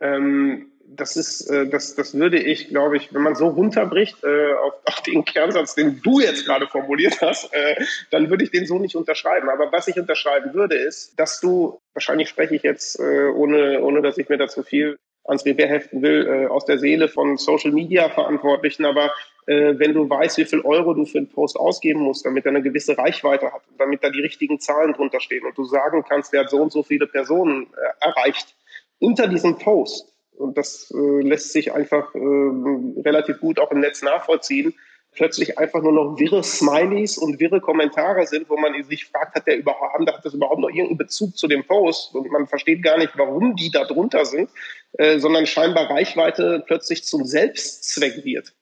Ähm, 0.00 0.70
das 0.86 1.16
ist, 1.16 1.48
äh, 1.50 1.68
das, 1.68 1.94
das 1.94 2.14
würde 2.14 2.38
ich, 2.38 2.68
glaube 2.68 2.96
ich, 2.96 3.14
wenn 3.14 3.22
man 3.22 3.34
so 3.34 3.48
runterbricht 3.48 4.22
äh, 4.24 4.54
auf, 4.54 4.74
auf 4.84 5.02
den 5.02 5.24
Kernsatz, 5.24 5.74
den 5.74 6.00
du 6.02 6.20
jetzt 6.20 6.46
gerade 6.46 6.66
formuliert 6.66 7.20
hast, 7.20 7.52
äh, 7.54 7.76
dann 8.10 8.28
würde 8.30 8.44
ich 8.44 8.50
den 8.50 8.66
so 8.66 8.78
nicht 8.78 8.96
unterschreiben. 8.96 9.48
Aber 9.48 9.70
was 9.72 9.88
ich 9.88 9.98
unterschreiben 9.98 10.52
würde, 10.54 10.76
ist, 10.76 11.18
dass 11.18 11.40
du, 11.40 11.80
wahrscheinlich 11.94 12.28
spreche 12.28 12.54
ich 12.54 12.62
jetzt, 12.62 12.98
äh, 12.98 13.28
ohne, 13.28 13.80
ohne 13.82 14.02
dass 14.02 14.18
ich 14.18 14.28
mir 14.28 14.38
dazu 14.38 14.62
viel 14.62 14.98
ans 15.24 15.44
Revier 15.44 15.68
heften 15.68 16.02
will, 16.02 16.26
äh, 16.26 16.46
aus 16.46 16.64
der 16.64 16.78
Seele 16.78 17.08
von 17.08 17.36
Social 17.36 17.72
Media 17.72 18.08
Verantwortlichen, 18.08 18.84
aber 18.84 19.12
äh, 19.50 19.78
wenn 19.78 19.94
du 19.94 20.08
weißt, 20.08 20.38
wie 20.38 20.44
viel 20.44 20.60
Euro 20.60 20.94
du 20.94 21.04
für 21.04 21.18
einen 21.18 21.28
Post 21.28 21.56
ausgeben 21.56 22.00
musst, 22.02 22.24
damit 22.24 22.46
er 22.46 22.50
eine 22.50 22.62
gewisse 22.62 22.96
Reichweite 22.96 23.52
hat, 23.52 23.62
damit 23.78 24.04
da 24.04 24.10
die 24.10 24.20
richtigen 24.20 24.60
Zahlen 24.60 24.92
drunter 24.92 25.18
stehen 25.18 25.44
und 25.44 25.58
du 25.58 25.64
sagen 25.64 26.04
kannst, 26.08 26.32
der 26.32 26.42
hat 26.42 26.50
so 26.50 26.58
und 26.58 26.70
so 26.70 26.84
viele 26.84 27.08
Personen 27.08 27.66
äh, 27.66 28.06
erreicht, 28.06 28.54
unter 29.00 29.26
diesem 29.26 29.58
Post 29.58 30.06
und 30.36 30.56
das 30.56 30.92
äh, 30.94 31.22
lässt 31.22 31.52
sich 31.52 31.72
einfach 31.72 32.14
äh, 32.14 33.00
relativ 33.04 33.40
gut 33.40 33.58
auch 33.58 33.72
im 33.72 33.80
Netz 33.80 34.02
nachvollziehen, 34.02 34.72
plötzlich 35.12 35.58
einfach 35.58 35.82
nur 35.82 35.92
noch 35.92 36.20
wirre 36.20 36.44
Smileys 36.44 37.18
und 37.18 37.40
wirre 37.40 37.60
Kommentare 37.60 38.28
sind, 38.28 38.48
wo 38.48 38.56
man 38.56 38.80
sich 38.84 39.06
fragt, 39.06 39.34
hat 39.34 39.48
der 39.48 39.58
überhaupt, 39.58 39.98
hat 40.06 40.24
das 40.24 40.34
überhaupt 40.34 40.60
noch 40.60 40.68
irgendeinen 40.68 40.98
Bezug 40.98 41.36
zu 41.36 41.48
dem 41.48 41.64
Post? 41.64 42.14
Und 42.14 42.30
man 42.30 42.46
versteht 42.46 42.84
gar 42.84 42.98
nicht, 42.98 43.18
warum 43.18 43.56
die 43.56 43.72
da 43.72 43.84
drunter 43.84 44.24
sind, 44.24 44.48
äh, 44.92 45.18
sondern 45.18 45.46
scheinbar 45.46 45.90
Reichweite 45.90 46.62
plötzlich 46.64 47.02
zum 47.02 47.24
Selbstzweck 47.24 48.24
wird. 48.24 48.52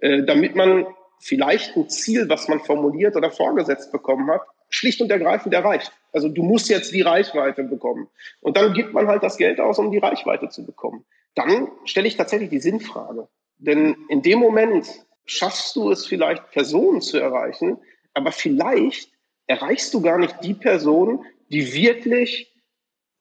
Äh, 0.00 0.24
damit 0.24 0.54
man 0.54 0.86
vielleicht 1.20 1.76
ein 1.76 1.88
Ziel, 1.88 2.28
was 2.28 2.48
man 2.48 2.60
formuliert 2.60 3.16
oder 3.16 3.30
vorgesetzt 3.30 3.90
bekommen 3.92 4.30
hat, 4.30 4.42
schlicht 4.68 5.00
und 5.00 5.10
ergreifend 5.10 5.54
erreicht. 5.54 5.92
Also 6.12 6.28
du 6.28 6.42
musst 6.42 6.68
jetzt 6.68 6.92
die 6.92 7.02
Reichweite 7.02 7.64
bekommen. 7.64 8.08
Und 8.40 8.56
dann 8.56 8.74
gibt 8.74 8.92
man 8.92 9.08
halt 9.08 9.22
das 9.22 9.36
Geld 9.36 9.60
aus, 9.60 9.78
um 9.78 9.90
die 9.90 9.98
Reichweite 9.98 10.48
zu 10.48 10.64
bekommen 10.64 11.04
dann 11.38 11.68
stelle 11.84 12.08
ich 12.08 12.16
tatsächlich 12.16 12.50
die 12.50 12.58
Sinnfrage. 12.58 13.28
Denn 13.58 13.96
in 14.08 14.22
dem 14.22 14.40
Moment 14.40 14.88
schaffst 15.24 15.76
du 15.76 15.90
es 15.90 16.04
vielleicht, 16.04 16.50
Personen 16.50 17.00
zu 17.00 17.18
erreichen, 17.18 17.78
aber 18.12 18.32
vielleicht 18.32 19.12
erreichst 19.46 19.94
du 19.94 20.00
gar 20.00 20.18
nicht 20.18 20.36
die 20.42 20.54
Personen, 20.54 21.24
die 21.48 21.72
wirklich 21.72 22.52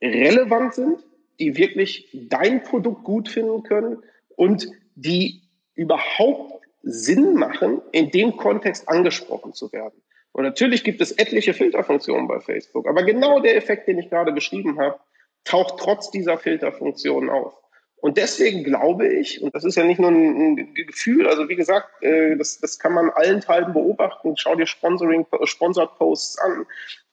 relevant 0.01 0.73
sind, 0.73 0.99
die 1.39 1.57
wirklich 1.57 2.09
dein 2.11 2.63
Produkt 2.63 3.03
gut 3.03 3.29
finden 3.29 3.61
können 3.61 4.01
und 4.35 4.67
die 4.95 5.43
überhaupt 5.75 6.56
Sinn 6.89 7.35
machen, 7.35 7.81
in 7.91 8.11
dem 8.11 8.37
Kontext 8.37 8.87
angesprochen 8.87 9.53
zu 9.53 9.71
werden. 9.71 10.01
Und 10.31 10.43
natürlich 10.43 10.83
gibt 10.83 11.01
es 11.01 11.11
etliche 11.11 11.53
Filterfunktionen 11.53 12.27
bei 12.27 12.39
Facebook, 12.39 12.87
aber 12.87 13.03
genau 13.03 13.39
der 13.39 13.57
Effekt, 13.57 13.87
den 13.87 13.97
ich 13.97 14.09
gerade 14.09 14.31
beschrieben 14.31 14.79
habe, 14.79 14.99
taucht 15.43 15.79
trotz 15.79 16.11
dieser 16.11 16.37
Filterfunktionen 16.37 17.29
auf. 17.29 17.53
Und 17.99 18.17
deswegen 18.17 18.63
glaube 18.63 19.07
ich, 19.07 19.41
und 19.41 19.55
das 19.55 19.63
ist 19.63 19.75
ja 19.75 19.83
nicht 19.83 19.99
nur 19.99 20.11
ein, 20.11 20.73
Gefühl, 20.75 21.27
also 21.27 21.49
wie 21.49 21.55
gesagt, 21.55 21.89
äh, 22.01 22.37
das, 22.37 22.59
das 22.59 22.77
kann 22.77 22.93
man 22.93 23.09
allenthalben 23.09 23.73
beobachten, 23.73 24.37
schau 24.37 24.55
dir 24.55 24.67
Sponsoring, 24.67 25.25
Sponsored 25.45 25.95
Posts 25.95 26.37
an, 26.37 26.65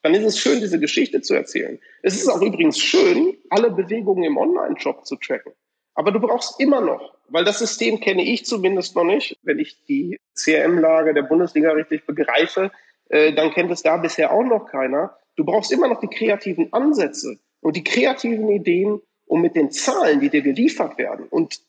dann 0.03 0.13
ist 0.13 0.23
es 0.23 0.39
schön, 0.39 0.59
diese 0.59 0.79
Geschichte 0.79 1.21
zu 1.21 1.33
erzählen. 1.33 1.79
Es 2.03 2.13
ist 2.13 2.29
auch 2.29 2.41
übrigens 2.41 2.79
schön, 2.79 3.35
alle 3.49 3.71
Bewegungen 3.71 4.23
im 4.23 4.37
Online-Shop 4.37 5.05
zu 5.05 5.15
tracken. 5.15 5.53
Aber 5.95 6.11
du 6.11 6.19
brauchst 6.19 6.59
immer 6.59 6.81
noch, 6.81 7.13
weil 7.29 7.45
das 7.45 7.59
System 7.59 7.99
kenne 7.99 8.23
ich 8.23 8.45
zumindest 8.45 8.95
noch 8.95 9.05
nicht, 9.05 9.37
wenn 9.43 9.59
ich 9.59 9.83
die 9.85 10.19
CRM-Lage 10.35 11.13
der 11.13 11.23
Bundesliga 11.23 11.71
richtig 11.71 12.05
begreife, 12.05 12.71
äh, 13.09 13.33
dann 13.33 13.51
kennt 13.51 13.71
es 13.71 13.81
da 13.81 13.97
bisher 13.97 14.31
auch 14.31 14.43
noch 14.43 14.67
keiner. 14.67 15.17
Du 15.37 15.45
brauchst 15.45 15.71
immer 15.71 15.87
noch 15.87 16.01
die 16.01 16.07
kreativen 16.07 16.71
Ansätze 16.73 17.39
und 17.61 17.75
die 17.75 17.83
kreativen 17.83 18.49
Ideen, 18.49 19.01
um 19.25 19.41
mit 19.41 19.55
den 19.55 19.71
Zahlen, 19.71 20.19
die 20.19 20.29
dir 20.29 20.41
geliefert 20.41 20.97
werden, 20.97 21.25
und 21.29 21.59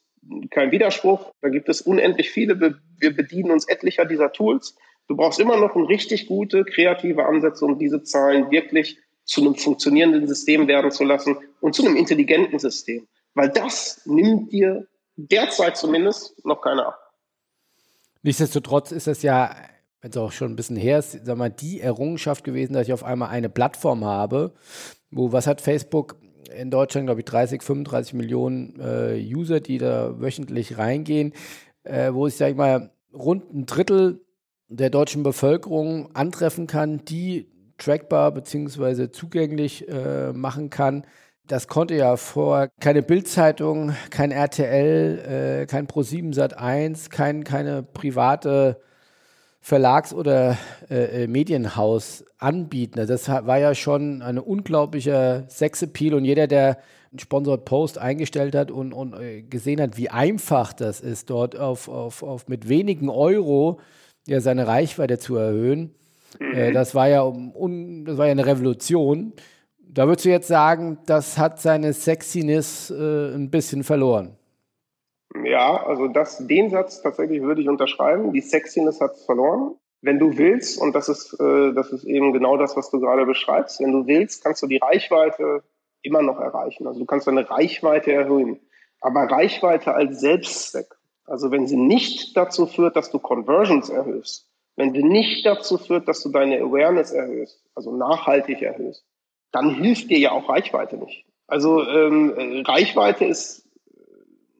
kein 0.51 0.73
Widerspruch, 0.73 1.33
da 1.41 1.49
gibt 1.49 1.69
es 1.69 1.81
unendlich 1.81 2.31
viele, 2.31 2.61
wir 2.61 3.17
bedienen 3.17 3.51
uns 3.51 3.69
etlicher 3.69 4.05
dieser 4.05 4.33
Tools. 4.33 4.77
Du 5.09 5.17
brauchst 5.17 5.39
immer 5.39 5.57
noch 5.57 5.77
ein 5.77 5.85
richtig 5.85 6.27
gute, 6.27 6.65
kreative 6.65 7.27
Ansätze, 7.27 7.65
um 7.65 7.79
diese 7.79 8.03
Zahlen 8.03 8.51
wirklich 8.51 8.99
zu 9.25 9.41
einem 9.41 9.55
funktionierenden 9.55 10.27
System 10.27 10.67
werden 10.67 10.91
zu 10.91 11.05
lassen 11.05 11.37
und 11.61 11.75
zu 11.75 11.85
einem 11.85 11.97
intelligenten 11.97 12.59
System. 12.59 13.07
Weil 13.37 13.51
das 13.51 14.01
nimmt 14.07 14.51
dir 14.51 14.87
derzeit 15.16 15.77
zumindest 15.77 16.42
noch 16.44 16.62
keiner 16.62 16.87
ab. 16.88 17.12
Nichtsdestotrotz 18.22 18.92
ist 18.92 19.07
es 19.07 19.22
ja, 19.22 19.55
wenn 20.01 20.11
es 20.11 20.16
auch 20.16 20.33
schon 20.33 20.53
ein 20.53 20.57
bisschen 20.57 20.77
her 20.77 20.99
ist, 20.99 21.20
sag 21.25 21.37
mal, 21.37 21.51
die 21.51 21.83
Errungenschaft 21.83 22.44
gewesen, 22.44 22.72
dass 22.72 22.87
ich 22.87 22.94
auf 22.94 23.05
einmal 23.05 23.29
eine 23.29 23.51
Plattform 23.51 24.07
habe, 24.07 24.55
wo, 25.11 25.33
was 25.33 25.46
hat 25.46 25.61
Facebook 25.61 26.16
in 26.57 26.70
Deutschland, 26.70 27.07
glaube 27.09 27.20
ich, 27.20 27.27
30, 27.27 27.62
35 27.62 28.14
Millionen 28.14 28.81
äh, 28.81 29.22
User, 29.22 29.61
die 29.61 29.77
da 29.77 30.18
wöchentlich 30.18 30.79
reingehen, 30.79 31.35
äh, 31.85 32.14
wo 32.14 32.27
ich, 32.27 32.37
sage 32.37 32.53
ich 32.53 32.57
mal, 32.57 32.90
rund 33.12 33.53
ein 33.53 33.66
Drittel 33.66 34.25
der 34.68 34.88
deutschen 34.88 35.22
Bevölkerung 35.22 36.09
antreffen 36.16 36.66
kann, 36.66 37.05
die 37.05 37.51
trackbar 37.77 38.33
bzw. 38.33 39.11
zugänglich 39.11 39.87
äh, 39.88 40.33
machen 40.33 40.70
kann. 40.70 41.05
Das 41.46 41.68
konnte 41.68 41.94
ja 41.94 42.16
vor 42.16 42.68
keine 42.80 43.02
Bildzeitung, 43.02 43.94
kein 44.11 44.32
RTL, 44.32 45.62
äh, 45.62 45.66
kein 45.66 45.87
Pro7 45.87 46.35
Sat1, 46.35 47.09
kein, 47.11 47.44
keine 47.44 47.85
private 47.85 48.80
Verlags- 49.61 50.12
oder 50.12 50.59
äh, 50.90 51.24
äh, 51.24 51.26
Medienhaus 51.28 52.24
anbieten. 52.38 52.98
Also 52.98 53.12
das 53.12 53.28
war 53.28 53.59
ja 53.59 53.74
schon 53.76 54.22
ein 54.22 54.38
unglaublicher 54.38 55.44
Sexappeal 55.48 56.14
und 56.14 56.24
jeder, 56.24 56.48
der 56.48 56.78
einen 57.12 57.20
Sponsored 57.20 57.64
Post 57.64 57.98
eingestellt 57.98 58.56
hat 58.56 58.72
und, 58.72 58.92
und 58.92 59.14
äh, 59.14 59.42
gesehen 59.42 59.80
hat, 59.80 59.96
wie 59.96 60.11
einfach 60.11 60.72
das 60.72 61.00
ist, 61.00 61.30
dort 61.30 61.56
auf, 61.56 61.88
auf, 61.88 62.24
auf 62.24 62.48
mit 62.48 62.68
wenigen 62.68 63.09
Euro 63.09 63.78
ja 64.26 64.40
seine 64.40 64.66
Reichweite 64.66 65.18
zu 65.18 65.37
erhöhen, 65.37 65.94
äh, 66.40 66.70
mhm. 66.70 66.74
das 66.74 66.94
war 66.94 67.09
ja 67.09 67.22
um, 67.22 68.04
das 68.04 68.18
war 68.18 68.26
ja 68.26 68.32
eine 68.32 68.46
Revolution. 68.46 69.32
Da 69.88 70.07
würdest 70.07 70.25
du 70.25 70.31
jetzt 70.31 70.49
sagen, 70.49 70.99
das 71.07 71.38
hat 71.38 71.61
seine 71.61 71.92
Sexiness 71.92 72.90
äh, 72.90 73.35
ein 73.35 73.51
bisschen 73.51 73.85
verloren. 73.85 74.37
Ja, 75.44 75.85
also 75.87 76.09
das, 76.09 76.46
den 76.46 76.70
Satz 76.70 77.03
tatsächlich 77.03 77.42
würde 77.42 77.62
ich 77.62 77.68
unterschreiben. 77.68 78.33
Die 78.33 78.40
Sexiness 78.40 79.01
hat 79.01 79.12
es 79.12 79.25
verloren. 79.25 79.77
Wenn 80.03 80.18
du 80.18 80.37
willst, 80.37 80.81
und 80.81 80.94
das 80.94 81.09
ist, 81.09 81.38
äh, 81.40 81.72
das 81.72 81.92
ist 81.92 82.05
eben 82.05 82.33
genau 82.33 82.57
das, 82.57 82.77
was 82.77 82.90
du 82.90 83.01
gerade 83.01 83.27
beschreibst, 83.27 83.81
wenn 83.81 83.92
du 83.92 84.07
willst, 84.07 84.44
kannst 84.44 84.62
du 84.62 84.66
die 84.66 84.79
Reichweite 84.79 85.62
immer 86.03 86.22
noch 86.22 86.38
erreichen. 86.38 86.87
Also 86.87 87.01
du 87.01 87.07
kannst 87.07 87.27
deine 87.27 87.49
Reichweite 87.49 88.12
erhöhen. 88.12 88.61
Aber 89.01 89.22
Reichweite 89.25 89.94
als 89.94 90.20
Selbstzweck, 90.20 90.87
also 91.25 91.51
wenn 91.51 91.66
sie 91.66 91.77
nicht 91.77 92.37
dazu 92.37 92.66
führt, 92.66 92.96
dass 92.96 93.11
du 93.11 93.18
Conversions 93.18 93.88
erhöhst, 93.88 94.49
wenn 94.77 94.92
sie 94.92 95.03
nicht 95.03 95.44
dazu 95.44 95.79
führt, 95.79 96.07
dass 96.09 96.22
du 96.22 96.31
deine 96.31 96.61
Awareness 96.61 97.12
erhöhst, 97.12 97.64
also 97.75 97.96
nachhaltig 97.96 98.62
erhöhst, 98.62 99.05
dann 99.52 99.70
hilft 99.70 100.11
dir 100.11 100.18
ja 100.18 100.32
auch 100.32 100.48
Reichweite 100.48 100.96
nicht. 100.96 101.24
Also 101.46 101.82
ähm, 101.82 102.64
Reichweite 102.66 103.24
ist 103.24 103.68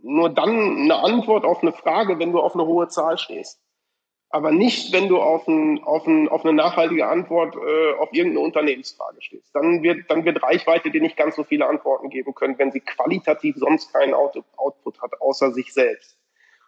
nur 0.03 0.31
dann 0.31 0.79
eine 0.79 0.97
Antwort 0.97 1.45
auf 1.45 1.63
eine 1.63 1.73
Frage, 1.73 2.19
wenn 2.19 2.33
du 2.33 2.41
auf 2.41 2.55
eine 2.55 2.65
hohe 2.65 2.89
Zahl 2.89 3.19
stehst. 3.19 3.61
Aber 4.29 4.51
nicht, 4.51 4.93
wenn 4.93 5.09
du 5.09 5.19
auf, 5.19 5.47
ein, 5.47 5.83
auf, 5.85 6.07
ein, 6.07 6.29
auf 6.29 6.45
eine 6.45 6.53
nachhaltige 6.53 7.07
Antwort 7.09 7.57
äh, 7.57 7.95
auf 7.95 8.13
irgendeine 8.13 8.45
Unternehmensfrage 8.45 9.23
stehst. 9.23 9.55
Dann 9.55 9.83
wird, 9.83 10.11
dann 10.11 10.25
wird 10.25 10.43
Reichweite 10.43 10.91
dir 10.91 11.01
nicht 11.01 11.17
ganz 11.17 11.37
so 11.37 11.45
viele 11.45 11.67
Antworten 11.67 12.11
geben 12.11 12.35
können, 12.35 12.59
wenn 12.59 12.73
sie 12.73 12.81
qualitativ 12.81 13.57
sonst 13.57 13.93
keinen 13.93 14.15
Output 14.15 15.01
hat, 15.01 15.21
außer 15.21 15.53
sich 15.53 15.73
selbst. 15.73 16.19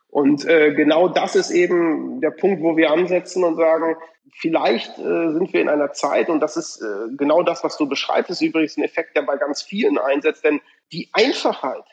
Und 0.08 0.44
äh, 0.46 0.72
genau 0.72 1.08
das 1.08 1.36
ist 1.36 1.50
eben 1.50 2.20
der 2.20 2.30
Punkt, 2.30 2.62
wo 2.62 2.76
wir 2.76 2.90
ansetzen 2.90 3.44
und 3.44 3.56
sagen, 3.56 3.96
vielleicht 4.32 4.98
äh, 4.98 5.32
sind 5.32 5.52
wir 5.52 5.60
in 5.60 5.68
einer 5.68 5.92
Zeit, 5.92 6.30
und 6.30 6.40
das 6.40 6.56
ist 6.56 6.80
äh, 6.80 7.14
genau 7.16 7.42
das, 7.42 7.62
was 7.62 7.76
du 7.76 7.88
beschreibst, 7.88 8.30
ist 8.30 8.40
übrigens 8.40 8.76
ein 8.76 8.84
Effekt, 8.84 9.16
der 9.16 9.22
bei 9.22 9.36
ganz 9.36 9.62
vielen 9.62 9.98
einsetzt, 9.98 10.44
denn 10.44 10.60
die 10.92 11.10
Einfachheit, 11.12 11.84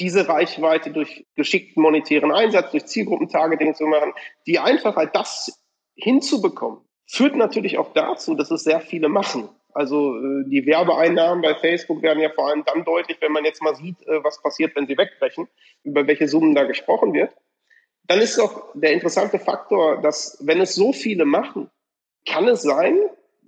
diese 0.00 0.26
Reichweite 0.26 0.90
durch 0.90 1.26
geschickten 1.34 1.82
monetären 1.82 2.32
Einsatz, 2.32 2.70
durch 2.70 2.86
Zielgruppentargeting 2.86 3.74
zu 3.74 3.84
machen, 3.84 4.14
die 4.46 4.58
Einfachheit, 4.58 5.14
das 5.14 5.62
hinzubekommen, 5.94 6.80
führt 7.06 7.36
natürlich 7.36 7.76
auch 7.76 7.92
dazu, 7.92 8.34
dass 8.34 8.50
es 8.50 8.64
sehr 8.64 8.80
viele 8.80 9.10
machen. 9.10 9.50
Also 9.74 10.16
äh, 10.16 10.44
die 10.46 10.66
Werbeeinnahmen 10.66 11.42
bei 11.42 11.54
Facebook 11.54 12.02
werden 12.02 12.20
ja 12.20 12.30
vor 12.30 12.48
allem 12.48 12.64
dann 12.64 12.84
deutlich, 12.84 13.18
wenn 13.20 13.32
man 13.32 13.44
jetzt 13.44 13.62
mal 13.62 13.74
sieht, 13.74 14.00
äh, 14.06 14.22
was 14.22 14.42
passiert, 14.42 14.76
wenn 14.76 14.86
sie 14.86 14.98
wegbrechen, 14.98 15.48
über 15.82 16.06
welche 16.06 16.28
Summen 16.28 16.54
da 16.54 16.64
gesprochen 16.64 17.12
wird. 17.12 17.34
Dann 18.04 18.20
ist 18.20 18.38
doch 18.38 18.72
der 18.74 18.92
interessante 18.92 19.38
Faktor, 19.38 20.00
dass 20.02 20.38
wenn 20.40 20.60
es 20.60 20.74
so 20.74 20.92
viele 20.92 21.24
machen, 21.24 21.70
kann 22.26 22.48
es 22.48 22.62
sein, 22.62 22.98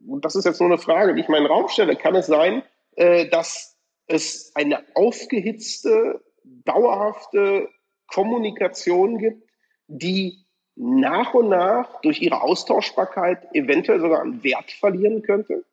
und 0.07 0.25
das 0.25 0.37
ist 0.37 0.45
jetzt 0.45 0.61
nur 0.61 0.71
eine 0.71 0.79
Frage, 0.79 1.15
die 1.15 1.21
ich 1.21 1.29
meinen 1.29 1.47
Raum 1.47 1.69
stelle, 1.69 1.97
kann 1.97 2.15
es 2.15 2.27
sein, 2.27 2.63
äh, 2.97 3.29
dass 3.29 3.77
es 4.07 4.53
eine 4.55 4.85
aufgehitzte, 4.95 6.23
dauerhafte 6.45 7.69
Kommunikation 8.07 9.19
gibt, 9.19 9.49
die 9.87 10.45
nach 10.77 11.35
und 11.35 11.49
nach 11.49 12.01
durch 12.01 12.21
ihre 12.21 12.43
Austauschbarkeit 12.43 13.55
eventuell 13.55 14.01
sogar 14.01 14.21
an 14.21 14.43
Wert 14.43 14.71
verlieren 14.73 15.23
könnte? 15.23 15.65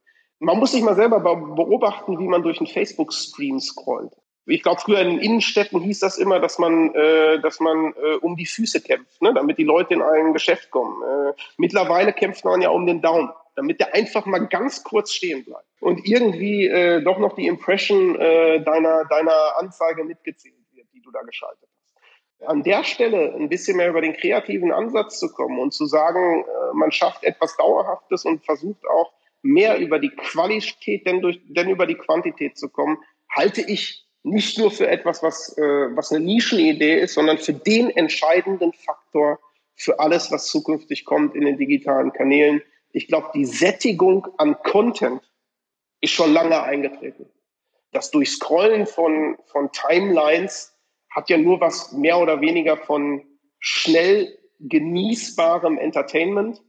Man 0.42 0.58
muss 0.58 0.72
sich 0.72 0.82
mal 0.82 0.96
selber 0.96 1.20
beobachten, 1.20 2.18
wie 2.20 2.28
man 2.28 2.42
durch 2.42 2.60
einen 2.60 2.68
Facebook-Stream 2.68 3.60
scrollt. 3.60 4.14
Ich 4.48 4.64
glaube, 4.64 4.82
früher 4.82 5.00
in 5.00 5.20
Innenstädten 5.20 5.80
hieß 5.82 6.00
das 6.00 6.18
immer, 6.18 6.40
dass 6.40 6.58
man, 6.58 6.94
äh, 6.96 7.40
dass 7.42 7.60
man 7.60 7.94
äh, 7.94 8.16
um 8.22 8.36
die 8.36 8.48
Füße 8.48 8.82
kämpft, 8.82 9.22
ne? 9.22 9.34
damit 9.36 9.60
die 9.60 9.64
Leute 9.64 9.94
in 9.94 10.02
ein 10.02 10.34
Geschäft 10.34 10.72
kommen. 10.72 11.00
Äh, 11.04 11.34
mittlerweile 11.58 12.12
kämpft 12.12 12.44
man 12.44 12.60
ja 12.60 12.70
um 12.70 12.88
den 12.88 13.02
Daumen, 13.04 13.30
damit 13.56 13.80
der 13.80 13.94
einfach 13.94 14.26
mal 14.26 14.48
ganz 14.48 14.84
kurz 14.84 15.14
stehen 15.14 15.46
bleibt 15.46 15.68
und 15.80 16.08
irgendwie 16.08 16.66
äh, 16.66 17.04
doch 17.04 17.20
noch 17.20 17.36
die 17.36 17.46
Impression 17.46 18.16
äh, 18.16 18.64
deiner, 18.64 19.06
deiner 19.06 19.58
Anzeige 19.60 20.04
mitgezählt 20.04 20.56
wird, 20.74 20.88
die 20.92 21.02
du 21.02 21.12
da 21.12 21.22
geschaltet 21.22 21.70
hast. 21.70 22.50
An 22.50 22.64
der 22.64 22.84
Stelle 22.84 23.36
ein 23.36 23.48
bisschen 23.48 23.78
mehr 23.78 23.90
über 23.90 24.02
den 24.02 24.14
kreativen 24.14 24.72
Ansatz 24.72 25.20
zu 25.20 25.32
kommen 25.32 25.60
und 25.60 25.72
zu 25.72 25.86
sagen, 25.86 26.42
äh, 26.42 26.74
man 26.74 26.92
schafft 26.92 27.24
etwas 27.24 27.56
Dauerhaftes 27.58 28.26
und 28.26 28.44
versucht 28.44 28.88
auch 28.88 29.14
mehr 29.42 29.78
über 29.80 30.00
die 30.00 30.10
Qualität 30.10 31.06
denn, 31.08 31.22
durch, 31.22 31.40
denn 31.46 31.70
über 31.70 31.86
die 31.86 31.96
Quantität 31.96 32.58
zu 32.58 32.70
kommen, 32.70 32.98
halte 33.30 33.62
ich 33.62 34.06
nicht 34.24 34.58
nur 34.60 34.72
für 34.72 34.88
etwas, 34.88 35.24
was, 35.24 35.58
äh, 35.58 35.62
was 35.62 36.12
eine 36.12 36.24
Nischenidee 36.24 37.00
ist, 37.00 37.16
sondern 37.16 37.38
für 37.38 37.54
den 37.54 37.90
entscheidenden 37.90 38.74
Faktor 38.74 39.40
für 39.76 40.00
alles, 40.00 40.32
was 40.32 40.48
zukünftig 40.48 41.06
kommt 41.06 41.36
in 41.36 41.46
den 41.46 41.58
digitalen 41.58 42.14
Kanälen. 42.14 42.62
Ich 42.92 43.08
glaube, 43.08 43.30
die 43.34 43.46
Sättigung 43.46 44.28
an 44.38 44.58
Content 44.62 45.24
ist 46.02 46.12
schon 46.12 46.34
lange 46.34 46.62
eingetreten. 46.62 47.26
Das 47.92 48.12
Durchscrollen 48.12 48.86
von, 48.86 49.38
von 49.46 49.72
Timelines 49.72 50.78
hat 51.10 51.30
ja 51.30 51.38
nur 51.38 51.60
was 51.60 51.92
mehr 51.92 52.20
oder 52.20 52.42
weniger 52.42 52.78
von 52.78 53.24
schnell 53.60 54.38
genießbarem 54.60 55.78
Entertainment 55.78 56.62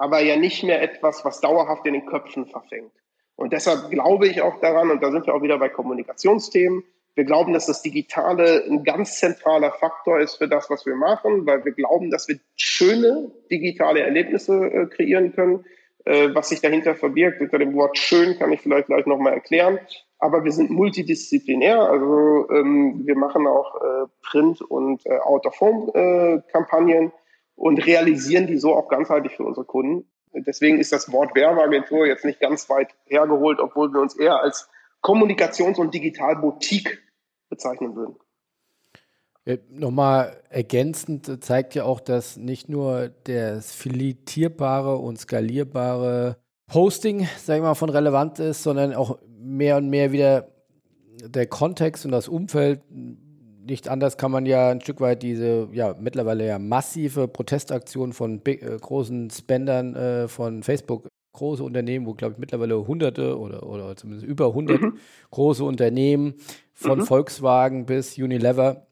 aber 0.00 0.20
ja 0.20 0.36
nicht 0.36 0.62
mehr 0.62 0.80
etwas, 0.80 1.26
was 1.26 1.42
dauerhaft 1.42 1.86
in 1.86 1.92
den 1.92 2.06
Köpfen 2.06 2.46
verfängt. 2.46 2.90
Und 3.36 3.52
deshalb 3.52 3.90
glaube 3.90 4.28
ich 4.28 4.40
auch 4.40 4.58
daran, 4.60 4.90
und 4.90 5.02
da 5.02 5.10
sind 5.10 5.26
wir 5.26 5.34
auch 5.34 5.42
wieder 5.42 5.58
bei 5.58 5.68
Kommunikationsthemen, 5.68 6.82
wir 7.16 7.24
glauben, 7.24 7.52
dass 7.52 7.66
das 7.66 7.82
Digitale 7.82 8.64
ein 8.64 8.82
ganz 8.82 9.18
zentraler 9.18 9.72
Faktor 9.72 10.18
ist 10.18 10.36
für 10.36 10.48
das, 10.48 10.70
was 10.70 10.86
wir 10.86 10.96
machen, 10.96 11.44
weil 11.44 11.62
wir 11.66 11.72
glauben, 11.72 12.10
dass 12.10 12.28
wir 12.28 12.38
schöne 12.56 13.30
digitale 13.50 14.00
Erlebnisse 14.00 14.54
äh, 14.54 14.86
kreieren 14.86 15.34
können. 15.34 15.66
Äh, 16.06 16.34
was 16.34 16.48
sich 16.48 16.62
dahinter 16.62 16.94
verbirgt, 16.94 17.42
unter 17.42 17.58
dem 17.58 17.74
Wort 17.74 17.98
schön 17.98 18.38
kann 18.38 18.52
ich 18.52 18.62
vielleicht 18.62 18.86
gleich 18.86 19.04
nochmal 19.04 19.34
erklären. 19.34 19.78
Aber 20.18 20.44
wir 20.44 20.52
sind 20.52 20.70
multidisziplinär, 20.70 21.78
also 21.78 22.48
ähm, 22.50 23.02
wir 23.04 23.16
machen 23.16 23.46
auch 23.46 23.74
äh, 23.76 24.06
Print- 24.22 24.62
und 24.62 25.04
äh, 25.04 25.18
Out-of-Home-Kampagnen. 25.18 27.12
Äh, 27.60 27.62
und 27.62 27.86
realisieren 27.86 28.46
die 28.46 28.56
so 28.56 28.74
auch 28.74 28.88
ganzheitlich 28.88 29.36
für 29.36 29.44
unsere 29.44 29.66
Kunden. 29.66 30.10
Deswegen 30.32 30.78
ist 30.78 30.92
das 30.92 31.12
Wort 31.12 31.34
Werbeagentur 31.34 32.06
jetzt 32.06 32.24
nicht 32.24 32.40
ganz 32.40 32.68
weit 32.70 32.94
hergeholt, 33.06 33.58
obwohl 33.60 33.92
wir 33.92 34.00
uns 34.00 34.16
eher 34.16 34.40
als 34.40 34.68
Kommunikations- 35.02 35.78
und 35.78 35.92
Digitalboutique 35.92 36.98
bezeichnen 37.48 37.96
würden. 37.96 38.16
Ja, 39.44 39.56
Nochmal 39.70 40.42
ergänzend 40.50 41.42
zeigt 41.42 41.74
ja 41.74 41.84
auch, 41.84 42.00
dass 42.00 42.36
nicht 42.36 42.68
nur 42.68 43.10
das 43.24 43.74
filitierbare 43.74 44.96
und 44.96 45.18
skalierbare 45.18 46.36
Posting, 46.66 47.26
sag 47.38 47.56
ich 47.56 47.62
mal, 47.62 47.74
von 47.74 47.90
relevant 47.90 48.38
ist, 48.38 48.62
sondern 48.62 48.94
auch 48.94 49.18
mehr 49.26 49.78
und 49.78 49.88
mehr 49.88 50.12
wieder 50.12 50.48
der 51.24 51.46
Kontext 51.46 52.04
und 52.04 52.12
das 52.12 52.28
Umfeld 52.28 52.82
nicht 53.66 53.88
anders 53.88 54.16
kann 54.16 54.30
man 54.30 54.46
ja 54.46 54.70
ein 54.70 54.80
Stück 54.80 55.00
weit 55.00 55.22
diese 55.22 55.68
ja 55.72 55.94
mittlerweile 55.98 56.46
ja 56.46 56.58
massive 56.58 57.28
Protestaktion 57.28 58.12
von 58.12 58.40
big, 58.40 58.62
äh, 58.62 58.76
großen 58.78 59.30
Spendern 59.30 59.94
äh, 59.94 60.28
von 60.28 60.62
Facebook, 60.62 61.08
große 61.32 61.62
Unternehmen, 61.62 62.06
wo 62.06 62.14
glaube 62.14 62.34
ich 62.34 62.38
mittlerweile 62.38 62.86
hunderte 62.86 63.38
oder, 63.38 63.64
oder 63.64 63.96
zumindest 63.96 64.26
über 64.26 64.52
hundert 64.52 64.80
mhm. 64.80 64.98
große 65.30 65.64
Unternehmen 65.64 66.34
von 66.72 67.00
mhm. 67.00 67.04
Volkswagen 67.04 67.86
bis 67.86 68.18
Unilever, 68.18 68.86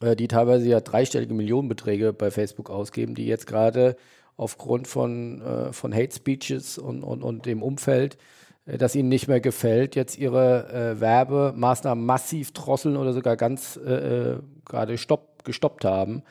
äh, 0.00 0.16
die 0.16 0.28
teilweise 0.28 0.68
ja 0.68 0.80
dreistellige 0.80 1.34
Millionenbeträge 1.34 2.12
bei 2.12 2.30
Facebook 2.30 2.70
ausgeben, 2.70 3.14
die 3.14 3.26
jetzt 3.26 3.46
gerade 3.46 3.96
aufgrund 4.36 4.88
von, 4.88 5.40
äh, 5.42 5.72
von 5.72 5.94
Hate 5.94 6.14
Speeches 6.14 6.78
und, 6.78 7.02
und, 7.02 7.22
und 7.22 7.46
dem 7.46 7.62
Umfeld 7.62 8.18
das 8.66 8.94
ihnen 8.94 9.08
nicht 9.08 9.28
mehr 9.28 9.40
gefällt, 9.40 9.94
jetzt 9.94 10.18
ihre 10.18 10.72
äh, 10.72 11.00
Werbemaßnahmen 11.00 12.04
massiv 12.04 12.52
drosseln 12.52 12.96
oder 12.96 13.12
sogar 13.12 13.36
ganz 13.36 13.78
äh, 13.84 13.92
äh 14.32 14.38
gerade 14.64 14.96
stopp, 14.96 15.44
gestoppt 15.44 15.84
haben. 15.84 16.22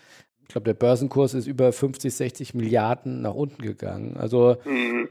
Ich 0.42 0.48
glaube, 0.48 0.66
der 0.66 0.74
Börsenkurs 0.74 1.36
ist 1.36 1.48
über 1.48 1.72
50, 1.72 2.14
60 2.14 2.54
Milliarden 2.56 3.22
nach 3.22 3.36
unten 3.36 3.62
gegangen. 3.62 4.18
Also 4.18 4.58
mhm. 4.66 5.08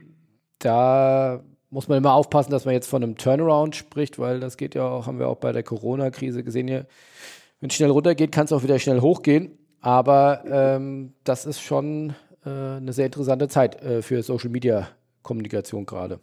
da 0.58 1.42
muss 1.70 1.88
man 1.88 1.98
immer 1.98 2.14
aufpassen, 2.14 2.50
dass 2.50 2.64
man 2.64 2.74
jetzt 2.74 2.88
von 2.88 3.02
einem 3.02 3.16
Turnaround 3.16 3.76
spricht, 3.76 4.18
weil 4.18 4.40
das 4.40 4.56
geht 4.56 4.74
ja 4.74 4.86
auch, 4.86 5.06
haben 5.06 5.18
wir 5.18 5.28
auch 5.28 5.38
bei 5.38 5.52
der 5.52 5.62
Corona-Krise 5.62 6.44
gesehen 6.44 6.68
hier. 6.68 6.86
Wenn 7.60 7.70
es 7.70 7.76
schnell 7.76 7.90
runtergeht, 7.90 8.32
kann 8.32 8.44
es 8.44 8.52
auch 8.52 8.62
wieder 8.62 8.78
schnell 8.78 9.00
hochgehen. 9.00 9.58
Aber 9.80 10.44
ähm, 10.46 11.14
das 11.24 11.46
ist 11.46 11.60
schon 11.60 12.14
äh, 12.44 12.50
eine 12.50 12.92
sehr 12.92 13.06
interessante 13.06 13.48
Zeit 13.48 13.82
äh, 13.82 14.02
für 14.02 14.22
Social 14.22 14.50
Media 14.50 14.88
Kommunikation 15.22 15.86
gerade. 15.86 16.20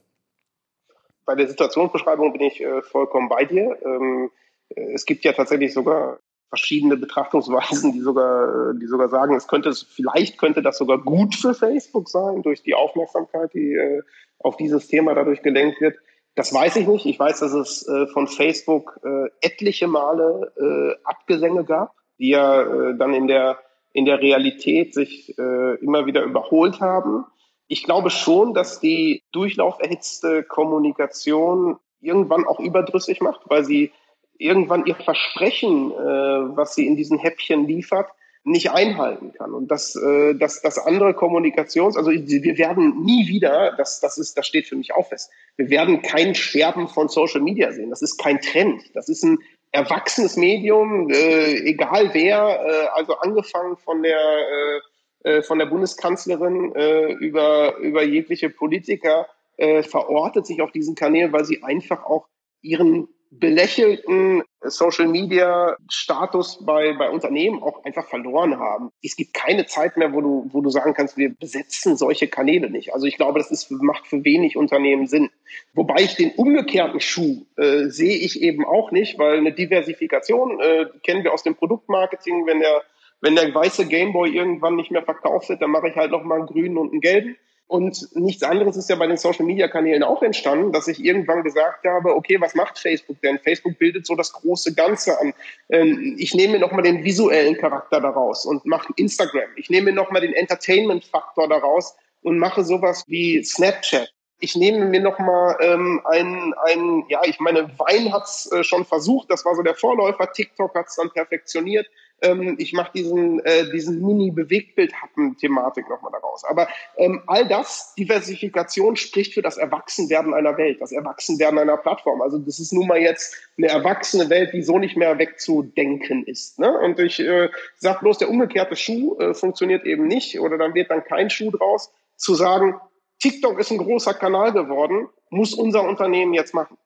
Bei 1.30 1.36
der 1.36 1.48
Situationsbeschreibung 1.48 2.34
bin 2.34 2.42
ich 2.42 2.60
äh, 2.60 2.82
vollkommen 2.82 3.30
bei 3.30 3.46
dir. 3.46 3.78
Ähm, 3.86 4.32
äh, 4.70 4.94
es 4.94 5.06
gibt 5.06 5.24
ja 5.24 5.32
tatsächlich 5.32 5.76
sogar 5.76 6.18
verschiedene 6.48 6.98
Betrachtungsweisen, 6.98 7.94
die 7.94 8.00
sogar, 8.00 8.72
äh, 8.72 8.80
die 8.80 8.88
sogar 8.88 9.10
sagen, 9.10 9.36
es 9.36 9.48
könnte, 9.48 9.72
vielleicht 9.74 10.40
könnte 10.40 10.64
das 10.64 10.80
sogar 10.80 10.98
gut 10.98 11.36
für 11.36 11.54
Facebook 11.54 12.10
sein, 12.10 12.42
durch 12.42 12.64
die 12.64 12.74
Aufmerksamkeit, 12.74 13.54
die 13.54 13.76
äh, 13.76 14.02
auf 14.40 14.58
dieses 14.58 14.88
Thema 14.88 15.14
dadurch 15.14 15.44
gelenkt 15.44 15.80
wird. 15.82 15.98
Das 16.34 16.52
weiß 16.52 16.78
ich 16.78 16.88
nicht. 16.88 17.06
Ich 17.06 17.20
weiß, 17.20 17.42
dass 17.42 17.54
es 17.54 17.88
äh, 17.88 18.08
von 18.08 18.26
Facebook 18.26 19.00
äh, 19.04 19.30
etliche 19.42 19.88
Male 19.88 20.52
äh, 20.58 20.96
Abgesänge 21.04 21.64
gab, 21.64 21.94
die 22.18 22.30
ja 22.30 22.94
dann 22.94 23.14
in 23.14 23.28
der, 23.28 23.60
in 23.94 24.06
der 24.06 24.20
Realität 24.20 24.96
sich 24.96 25.38
immer 25.38 26.06
wieder 26.06 26.24
überholt 26.24 26.82
haben. 26.82 27.26
Ich 27.70 27.84
glaube 27.84 28.10
schon, 28.10 28.54
dass 28.54 28.80
die 28.80 29.24
durchlauferhitzte 29.32 30.44
Kommunikation 30.44 31.78
irgendwann 32.02 32.46
auch 32.46 32.60
überdrüssig 32.60 33.22
macht, 33.22 33.42
weil 33.46 33.64
sie 33.64 33.92
irgendwann 34.40 34.86
ihr 34.86 34.96
Versprechen, 34.96 35.92
äh, 35.92 35.96
was 35.96 36.74
sie 36.74 36.88
in 36.88 36.96
diesen 36.96 37.20
Häppchen 37.20 37.68
liefert, 37.68 38.10
nicht 38.44 38.72
einhalten 38.72 39.34
kann. 39.34 39.54
Und 39.54 39.70
dass, 39.70 39.96
äh, 39.96 40.34
dass, 40.34 40.62
dass 40.62 40.80
andere 40.80 41.14
Kommunikations, 41.14 41.96
also 41.96 42.10
wir 42.10 42.58
werden 42.58 43.04
nie 43.04 43.28
wieder, 43.28 43.76
das, 43.78 44.00
das, 44.00 44.18
ist, 44.18 44.36
das 44.38 44.48
steht 44.48 44.66
für 44.66 44.76
mich 44.76 44.94
auch 44.94 45.08
fest, 45.08 45.30
wir 45.56 45.70
werden 45.70 46.02
kein 46.02 46.34
Sterben 46.34 46.88
von 46.88 47.08
Social 47.08 47.42
Media 47.42 47.72
sehen. 47.72 47.92
Das 47.92 48.02
ist 48.02 48.18
kein 48.18 48.42
Trend. 48.42 48.82
Das 48.96 49.10
ist 49.10 49.24
ein 49.24 49.40
erwachsenes 49.72 50.38
Medium, 50.38 51.12
äh, 51.12 51.54
egal 51.70 52.10
wer, 52.14 52.66
äh, 52.66 52.88
also 52.94 53.16
angefangen 53.18 53.78
von 53.78 54.02
der, 54.02 54.18
äh, 54.18 54.80
äh 55.24 55.42
von 55.42 55.60
der 55.60 55.68
Bundeskanzlerin 55.68 56.74
äh, 56.76 57.12
über, 57.14 57.78
über 57.78 58.04
jegliche 58.04 58.50
Politiker, 58.50 59.28
äh, 59.58 59.84
verortet 59.84 60.46
sich 60.46 60.62
auf 60.62 60.72
diesen 60.72 60.96
Kanälen, 60.96 61.34
weil 61.34 61.46
sie 61.46 61.64
einfach 61.64 62.04
auch 62.06 62.28
ihren 62.62 63.08
belächelten 63.32 64.42
Social 64.62 65.08
Media 65.08 65.78
Status 65.90 66.66
bei, 66.66 66.94
bei 66.94 67.10
Unternehmen 67.10 67.62
auch 67.62 67.84
einfach 67.84 68.08
verloren 68.08 68.58
haben. 68.58 68.90
Es 69.04 69.16
gibt 69.16 69.34
keine 69.34 69.68
Zeit 69.68 69.98
mehr, 69.98 70.14
wo 70.14 70.22
du, 70.22 70.50
wo 70.52 70.62
du 70.62 70.70
sagen 70.70 70.94
kannst, 70.94 71.16
wir 71.16 71.34
besetzen 71.34 71.96
solche 71.96 72.28
Kanäle 72.28 72.70
nicht. 72.70 72.94
Also 72.94 73.06
ich 73.06 73.18
glaube, 73.18 73.40
das 73.40 73.52
ist, 73.52 73.70
macht 73.70 74.08
für 74.08 74.24
wenig 74.24 74.58
Unternehmen 74.58 75.08
Sinn. 75.08 75.30
Wobei 75.74 76.02
ich 76.02 76.16
den 76.16 76.32
umgekehrten 76.32 77.00
Schuh 77.00 77.46
äh, 77.56 77.86
sehe 77.90 78.18
ich 78.18 78.42
eben 78.42 78.66
auch 78.66 78.92
nicht, 78.92 79.20
weil 79.20 79.38
eine 79.38 79.54
Diversifikation 79.54 80.60
äh, 80.60 80.88
kennen 81.04 81.24
wir 81.24 81.34
aus 81.34 81.44
dem 81.44 81.56
Produktmarketing, 81.56 82.48
wenn 82.48 82.60
der 82.60 82.82
wenn 83.22 83.36
der 83.36 83.54
weiße 83.54 83.88
Gameboy 83.88 84.30
irgendwann 84.30 84.76
nicht 84.76 84.92
mehr 84.92 85.04
verkauft 85.04 85.50
wird, 85.50 85.62
dann 85.62 85.72
mache 85.72 85.90
ich 85.90 85.96
halt 85.96 86.12
noch 86.12 86.24
mal 86.24 86.40
einen 86.40 86.48
grünen 86.48 86.78
und 86.78 86.92
einen 86.92 87.02
gelben. 87.02 87.38
Und 87.70 88.16
nichts 88.16 88.42
anderes 88.42 88.78
ist 88.78 88.90
ja 88.90 88.96
bei 88.96 89.06
den 89.06 89.18
Social-Media-Kanälen 89.18 90.02
auch 90.02 90.24
entstanden, 90.24 90.72
dass 90.72 90.88
ich 90.88 91.06
irgendwann 91.06 91.44
gesagt 91.44 91.86
habe, 91.86 92.16
okay, 92.16 92.42
was 92.42 92.56
macht 92.56 92.80
Facebook 92.80 93.22
denn? 93.22 93.38
Facebook 93.38 93.78
bildet 93.78 94.08
so 94.08 94.16
das 94.16 94.34
große 94.34 94.74
Ganze 94.74 95.20
an. 95.20 95.36
Ähm, 95.70 96.16
ich 96.18 96.34
nehme 96.34 96.54
mir 96.54 96.60
nochmal 96.60 96.82
den 96.82 97.04
visuellen 97.04 97.56
Charakter 97.58 98.02
daraus 98.02 98.48
und 98.48 98.66
mache 98.66 98.92
Instagram. 98.96 99.52
Ich 99.56 99.70
nehme 99.70 99.92
mir 99.92 99.94
nochmal 99.94 100.22
den 100.22 100.34
Entertainment-Faktor 100.34 101.48
daraus 101.48 101.96
und 102.24 102.40
mache 102.40 102.64
sowas 102.64 103.04
wie 103.06 103.44
Snapchat. 103.44 104.12
Ich 104.40 104.56
nehme 104.56 104.86
mir 104.86 105.02
nochmal 105.02 105.58
ähm, 105.62 106.02
ein, 106.06 106.56
ein, 106.66 107.04
ja, 107.08 107.22
ich 107.26 107.40
meine, 107.40 107.70
Wein 107.78 108.12
hat's 108.12 108.52
äh, 108.52 108.64
schon 108.64 108.84
versucht, 108.84 109.30
das 109.30 109.46
war 109.46 109.54
so 109.54 109.62
der 109.62 109.76
Vorläufer, 109.76 110.32
TikTok 110.32 110.74
hat's 110.74 110.96
dann 110.96 111.12
perfektioniert 111.12 111.86
ähm, 112.22 112.56
ich 112.60 112.74
mache 112.74 112.92
diesen, 112.94 113.40
äh, 113.46 113.70
diesen 113.72 114.02
Mini-Bewegtbild-Happen-Thematik 114.02 115.90
nochmal 115.90 116.12
daraus. 116.12 116.44
Aber 116.44 116.68
ähm, 116.98 117.22
all 117.28 117.48
das, 117.48 117.94
Diversifikation 117.96 118.96
spricht 118.96 119.34
für 119.34 119.42
das 119.42 119.58
Erwachsenwerden 119.58 120.34
einer 120.34 120.58
Welt, 120.58 120.82
das 120.82 120.92
Erwachsenwerden 120.92 121.60
einer 121.60 121.78
Plattform. 121.78 122.22
Also 122.22 122.38
das 122.38 122.60
ist 122.60 122.74
nun 122.74 122.88
mal 122.88 123.00
jetzt 123.00 123.36
eine 123.58 123.68
erwachsene 123.68 124.30
Welt, 124.30 124.54
die 124.54 124.62
so 124.62 124.80
nicht 124.80 124.98
mehr 124.98 125.18
wegzudenken 125.18 126.26
ist. 126.26 126.60
Ne? 126.60 126.72
Und 126.80 127.00
ich 127.00 127.20
äh, 127.20 127.50
sage 127.78 128.00
bloß, 128.00 128.18
der 128.20 128.30
umgekehrte 128.30 128.76
Schuh 128.76 129.18
äh, 129.20 129.34
funktioniert 129.34 129.86
eben 129.86 130.08
nicht 130.08 130.40
oder 130.40 130.58
dann 130.58 130.74
wird 130.74 130.92
dann 130.92 131.04
kein 131.04 131.30
Schuh 131.30 131.52
draus, 131.52 131.92
zu 132.16 132.36
sagen, 132.36 132.76
TikTok 133.20 133.60
ist 133.60 133.72
ein 133.72 133.78
großer 133.78 134.14
Kanal 134.14 134.54
geworden, 134.54 135.10
muss 135.30 135.54
unser 135.54 135.84
Unternehmen 135.84 136.34
jetzt 136.34 136.54
machen. 136.54 136.78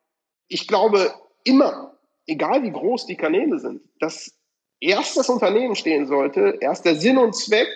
Ich 0.48 0.67
glaube 0.67 1.13
immer, 1.43 1.98
egal 2.28 2.63
wie 2.63 2.72
groß 2.72 3.06
die 3.06 3.15
Kanäle 3.15 3.60
sind, 3.60 3.82
dass 4.00 4.36
erst 4.84 5.17
das 5.17 5.30
Unternehmen 5.30 5.76
stehen 5.76 6.08
sollte, 6.08 6.58
erst 6.60 6.86
der 6.86 6.96
Sinn 6.96 7.17
und 7.17 7.36
Zweck, 7.36 7.67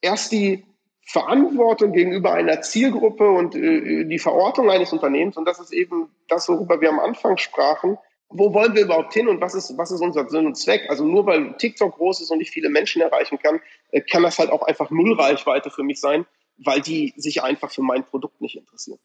erst 0.00 0.32
die 0.32 0.64
Verantwortung 1.08 1.92
gegenüber 1.92 2.32
einer 2.32 2.60
Zielgruppe 2.60 3.30
und 3.30 3.54
äh, 3.54 4.04
die 4.04 4.18
Verortung 4.18 4.70
eines 4.70 4.92
Unternehmens. 4.92 5.36
Und 5.36 5.46
das 5.46 5.60
ist 5.60 5.72
eben 5.72 6.10
das, 6.28 6.48
worüber 6.48 6.80
wir 6.80 6.90
am 6.90 6.98
Anfang 6.98 7.38
sprachen. 7.38 7.96
Wo 8.28 8.52
wollen 8.52 8.74
wir 8.74 8.82
überhaupt 8.82 9.14
hin 9.14 9.28
und 9.28 9.40
was 9.40 9.54
ist, 9.54 9.78
was 9.78 9.92
ist 9.92 10.00
unser 10.00 10.28
Sinn 10.28 10.46
und 10.46 10.56
Zweck? 10.56 10.90
Also 10.90 11.04
nur 11.04 11.24
weil 11.26 11.56
TikTok 11.58 11.94
groß 11.94 12.20
ist 12.20 12.30
und 12.30 12.38
nicht 12.38 12.50
viele 12.50 12.68
Menschen 12.68 13.00
erreichen 13.00 13.38
kann, 13.38 13.60
äh, 13.92 14.00
kann 14.00 14.24
das 14.24 14.38
halt 14.38 14.50
auch 14.50 14.62
einfach 14.62 14.90
Nullreichweite 14.90 15.70
für 15.70 15.84
mich 15.84 16.00
sein, 16.00 16.26
weil 16.58 16.80
die 16.80 17.14
sich 17.16 17.42
einfach 17.42 17.70
für 17.70 17.82
mein 17.82 18.04
Produkt 18.04 18.40
nicht 18.40 18.56
interessieren. 18.56 18.98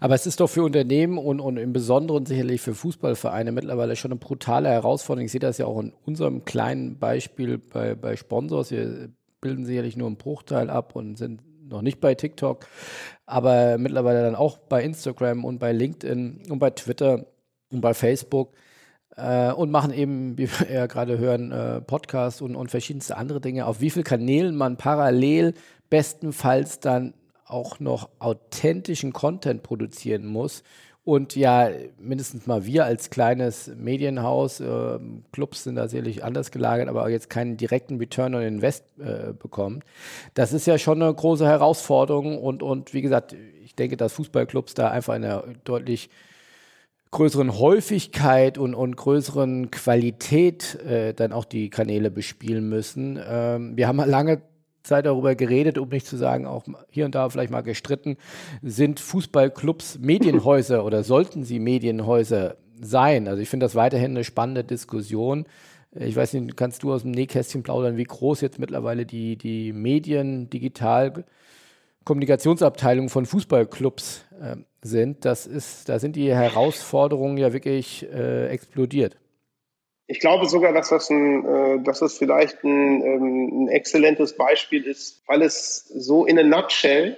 Aber 0.00 0.14
es 0.14 0.26
ist 0.26 0.40
doch 0.40 0.48
für 0.48 0.62
Unternehmen 0.62 1.18
und, 1.18 1.40
und 1.40 1.56
im 1.56 1.72
Besonderen 1.72 2.26
sicherlich 2.26 2.60
für 2.60 2.74
Fußballvereine 2.74 3.52
mittlerweile 3.52 3.96
schon 3.96 4.10
eine 4.12 4.18
brutale 4.18 4.68
Herausforderung. 4.68 5.26
Ich 5.26 5.32
sehe 5.32 5.40
das 5.40 5.58
ja 5.58 5.66
auch 5.66 5.80
in 5.80 5.92
unserem 6.04 6.44
kleinen 6.44 6.98
Beispiel 6.98 7.58
bei, 7.58 7.94
bei 7.94 8.16
Sponsors. 8.16 8.70
Wir 8.70 9.10
bilden 9.40 9.64
sicherlich 9.64 9.96
nur 9.96 10.06
einen 10.06 10.16
Bruchteil 10.16 10.70
ab 10.70 10.96
und 10.96 11.16
sind 11.16 11.42
noch 11.68 11.82
nicht 11.82 12.00
bei 12.00 12.14
TikTok, 12.14 12.66
aber 13.26 13.78
mittlerweile 13.78 14.22
dann 14.22 14.34
auch 14.34 14.58
bei 14.58 14.82
Instagram 14.82 15.44
und 15.44 15.58
bei 15.58 15.72
LinkedIn 15.72 16.42
und 16.50 16.58
bei 16.58 16.70
Twitter 16.70 17.26
und 17.70 17.80
bei 17.80 17.94
Facebook 17.94 18.52
äh, 19.16 19.52
und 19.52 19.70
machen 19.70 19.92
eben, 19.92 20.36
wie 20.38 20.48
wir 20.48 20.70
ja 20.70 20.86
gerade 20.86 21.18
hören, 21.18 21.52
äh, 21.52 21.80
Podcasts 21.80 22.40
und, 22.40 22.56
und 22.56 22.70
verschiedenste 22.70 23.16
andere 23.16 23.40
Dinge. 23.40 23.66
Auf 23.66 23.80
wie 23.80 23.90
vielen 23.90 24.04
Kanälen 24.04 24.56
man 24.56 24.76
parallel 24.76 25.54
bestenfalls 25.88 26.80
dann 26.80 27.14
auch 27.50 27.80
noch 27.80 28.08
authentischen 28.18 29.12
Content 29.12 29.62
produzieren 29.62 30.26
muss. 30.26 30.62
Und 31.02 31.34
ja, 31.34 31.70
mindestens 31.98 32.46
mal 32.46 32.66
wir 32.66 32.84
als 32.84 33.08
kleines 33.08 33.70
Medienhaus, 33.74 34.60
äh, 34.60 34.98
Clubs 35.32 35.64
sind 35.64 35.76
da 35.76 35.88
sicherlich 35.88 36.22
anders 36.22 36.50
gelagert, 36.50 36.88
aber 36.88 37.08
jetzt 37.08 37.30
keinen 37.30 37.56
direkten 37.56 37.96
Return 37.96 38.34
on 38.34 38.42
Invest 38.42 38.84
äh, 38.98 39.32
bekommt. 39.32 39.84
Das 40.34 40.52
ist 40.52 40.66
ja 40.66 40.76
schon 40.78 41.02
eine 41.02 41.12
große 41.12 41.46
Herausforderung. 41.46 42.38
Und, 42.38 42.62
und 42.62 42.92
wie 42.92 43.00
gesagt, 43.00 43.34
ich 43.64 43.74
denke, 43.74 43.96
dass 43.96 44.12
Fußballclubs 44.12 44.74
da 44.74 44.90
einfach 44.90 45.14
eine 45.14 45.42
deutlich 45.64 46.10
größeren 47.12 47.58
Häufigkeit 47.58 48.58
und, 48.58 48.74
und 48.74 48.96
größeren 48.96 49.70
Qualität 49.70 50.76
äh, 50.84 51.12
dann 51.14 51.32
auch 51.32 51.44
die 51.44 51.70
Kanäle 51.70 52.10
bespielen 52.10 52.68
müssen. 52.68 53.18
Ähm, 53.26 53.76
wir 53.76 53.88
haben 53.88 53.96
lange 53.96 54.42
Zeit 54.82 55.06
darüber 55.06 55.34
geredet, 55.34 55.78
um 55.78 55.88
nicht 55.88 56.06
zu 56.06 56.16
sagen, 56.16 56.46
auch 56.46 56.64
hier 56.88 57.04
und 57.04 57.14
da 57.14 57.28
vielleicht 57.28 57.50
mal 57.50 57.62
gestritten, 57.62 58.16
sind 58.62 59.00
Fußballclubs 59.00 59.98
Medienhäuser 59.98 60.84
oder 60.86 61.02
sollten 61.02 61.44
sie 61.44 61.58
Medienhäuser 61.58 62.56
sein? 62.80 63.28
Also 63.28 63.42
ich 63.42 63.48
finde 63.48 63.64
das 63.64 63.74
weiterhin 63.74 64.12
eine 64.12 64.24
spannende 64.24 64.64
Diskussion. 64.64 65.46
Ich 65.92 66.14
weiß 66.14 66.34
nicht, 66.34 66.56
kannst 66.56 66.82
du 66.82 66.92
aus 66.92 67.02
dem 67.02 67.10
Nähkästchen 67.10 67.62
plaudern, 67.62 67.96
wie 67.96 68.04
groß 68.04 68.40
jetzt 68.40 68.58
mittlerweile 68.58 69.06
die, 69.06 69.36
die 69.36 69.72
Medien, 69.72 70.48
digital 70.48 71.24
Kommunikationsabteilungen 72.04 73.10
von 73.10 73.26
Fußballclubs 73.26 74.24
äh, 74.40 74.56
sind. 74.82 75.24
Das 75.24 75.46
ist, 75.46 75.88
da 75.88 75.98
sind 75.98 76.16
die 76.16 76.32
Herausforderungen 76.32 77.36
ja 77.36 77.52
wirklich 77.52 78.06
äh, 78.10 78.48
explodiert. 78.48 79.16
Ich 80.10 80.18
glaube 80.18 80.46
sogar, 80.46 80.72
dass 80.72 80.88
das, 80.88 81.08
ein, 81.08 81.46
äh, 81.46 81.84
dass 81.84 82.00
das 82.00 82.18
vielleicht 82.18 82.64
ein, 82.64 83.00
ähm, 83.00 83.62
ein 83.62 83.68
exzellentes 83.68 84.36
Beispiel 84.36 84.82
ist, 84.82 85.22
weil 85.28 85.40
es 85.40 85.86
so 85.86 86.26
in 86.26 86.36
a 86.36 86.42
nutshell, 86.42 87.16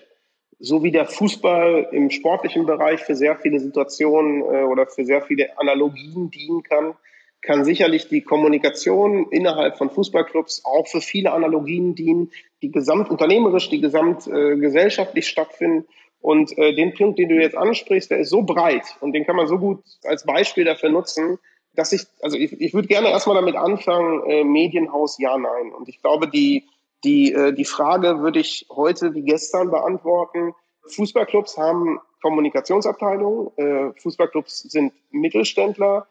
so 0.59 0.83
wie 0.83 0.91
der 0.91 1.07
Fußball 1.07 1.89
im 1.93 2.11
sportlichen 2.11 2.67
Bereich 2.67 3.01
für 3.01 3.15
sehr 3.15 3.37
viele 3.37 3.61
Situationen 3.61 4.43
äh, 4.43 4.65
oder 4.65 4.87
für 4.87 5.07
sehr 5.07 5.23
viele 5.23 5.59
Analogien 5.59 6.31
dienen 6.31 6.63
kann, 6.65 6.93
kann 7.41 7.65
sicherlich 7.65 8.09
die 8.09 8.21
Kommunikation 8.21 9.27
innerhalb 9.31 9.79
von 9.79 9.89
Fußballclubs 9.89 10.67
auch 10.67 10.87
für 10.87 11.01
viele 11.01 11.33
Analogien 11.33 11.95
dienen, 11.95 12.31
die 12.61 12.71
gesamtunternehmerisch, 12.71 13.71
die 13.71 13.81
gesamtgesellschaftlich 13.81 15.25
äh, 15.25 15.29
stattfinden. 15.29 15.87
Und 16.21 16.57
den 16.57 16.95
Punkt, 16.95 17.19
den 17.19 17.31
du 17.31 17.35
jetzt 17.35 17.57
ansprichst, 17.57 18.13
der 18.13 18.19
ist 18.19 18.31
so 18.31 18.43
breit 18.43 18.85
und 19.01 19.13
den 19.13 19.27
kann 19.27 19.35
man 19.35 19.49
so 19.49 19.59
gut 19.59 19.83
als 20.05 20.25
Beispiel 20.25 20.65
dafür 20.65 20.91
nutzen, 20.91 21.41
dass 21.75 21.93
ich, 21.93 22.07
also 22.23 22.37
ich, 22.37 22.61
ich 22.61 22.75
würde 22.75 22.89
gerne 22.89 23.09
erstmal 23.09 23.37
damit 23.37 23.57
anfangen, 23.57 24.23
äh, 24.27 24.45
Medienhaus 24.45 25.19
ja, 25.19 25.37
nein. 25.39 25.73
Und 25.73 25.89
ich 25.89 26.01
glaube, 26.01 26.29
die, 26.29 26.69
die, 27.05 27.33
äh, 27.33 27.53
die 27.53 27.65
Frage 27.65 28.21
würde 28.21 28.41
ich 28.41 28.67
heute 28.71 29.15
wie 29.15 29.23
gestern 29.23 29.71
beantworten. 29.71 30.55
Fußballclubs 30.87 31.57
haben 31.57 32.01
Kommunikationsabteilungen, 32.21 33.51
äh, 33.57 34.01
Fußballclubs 34.01 34.63
sind 34.63 34.93
Mittelständler 35.11 36.07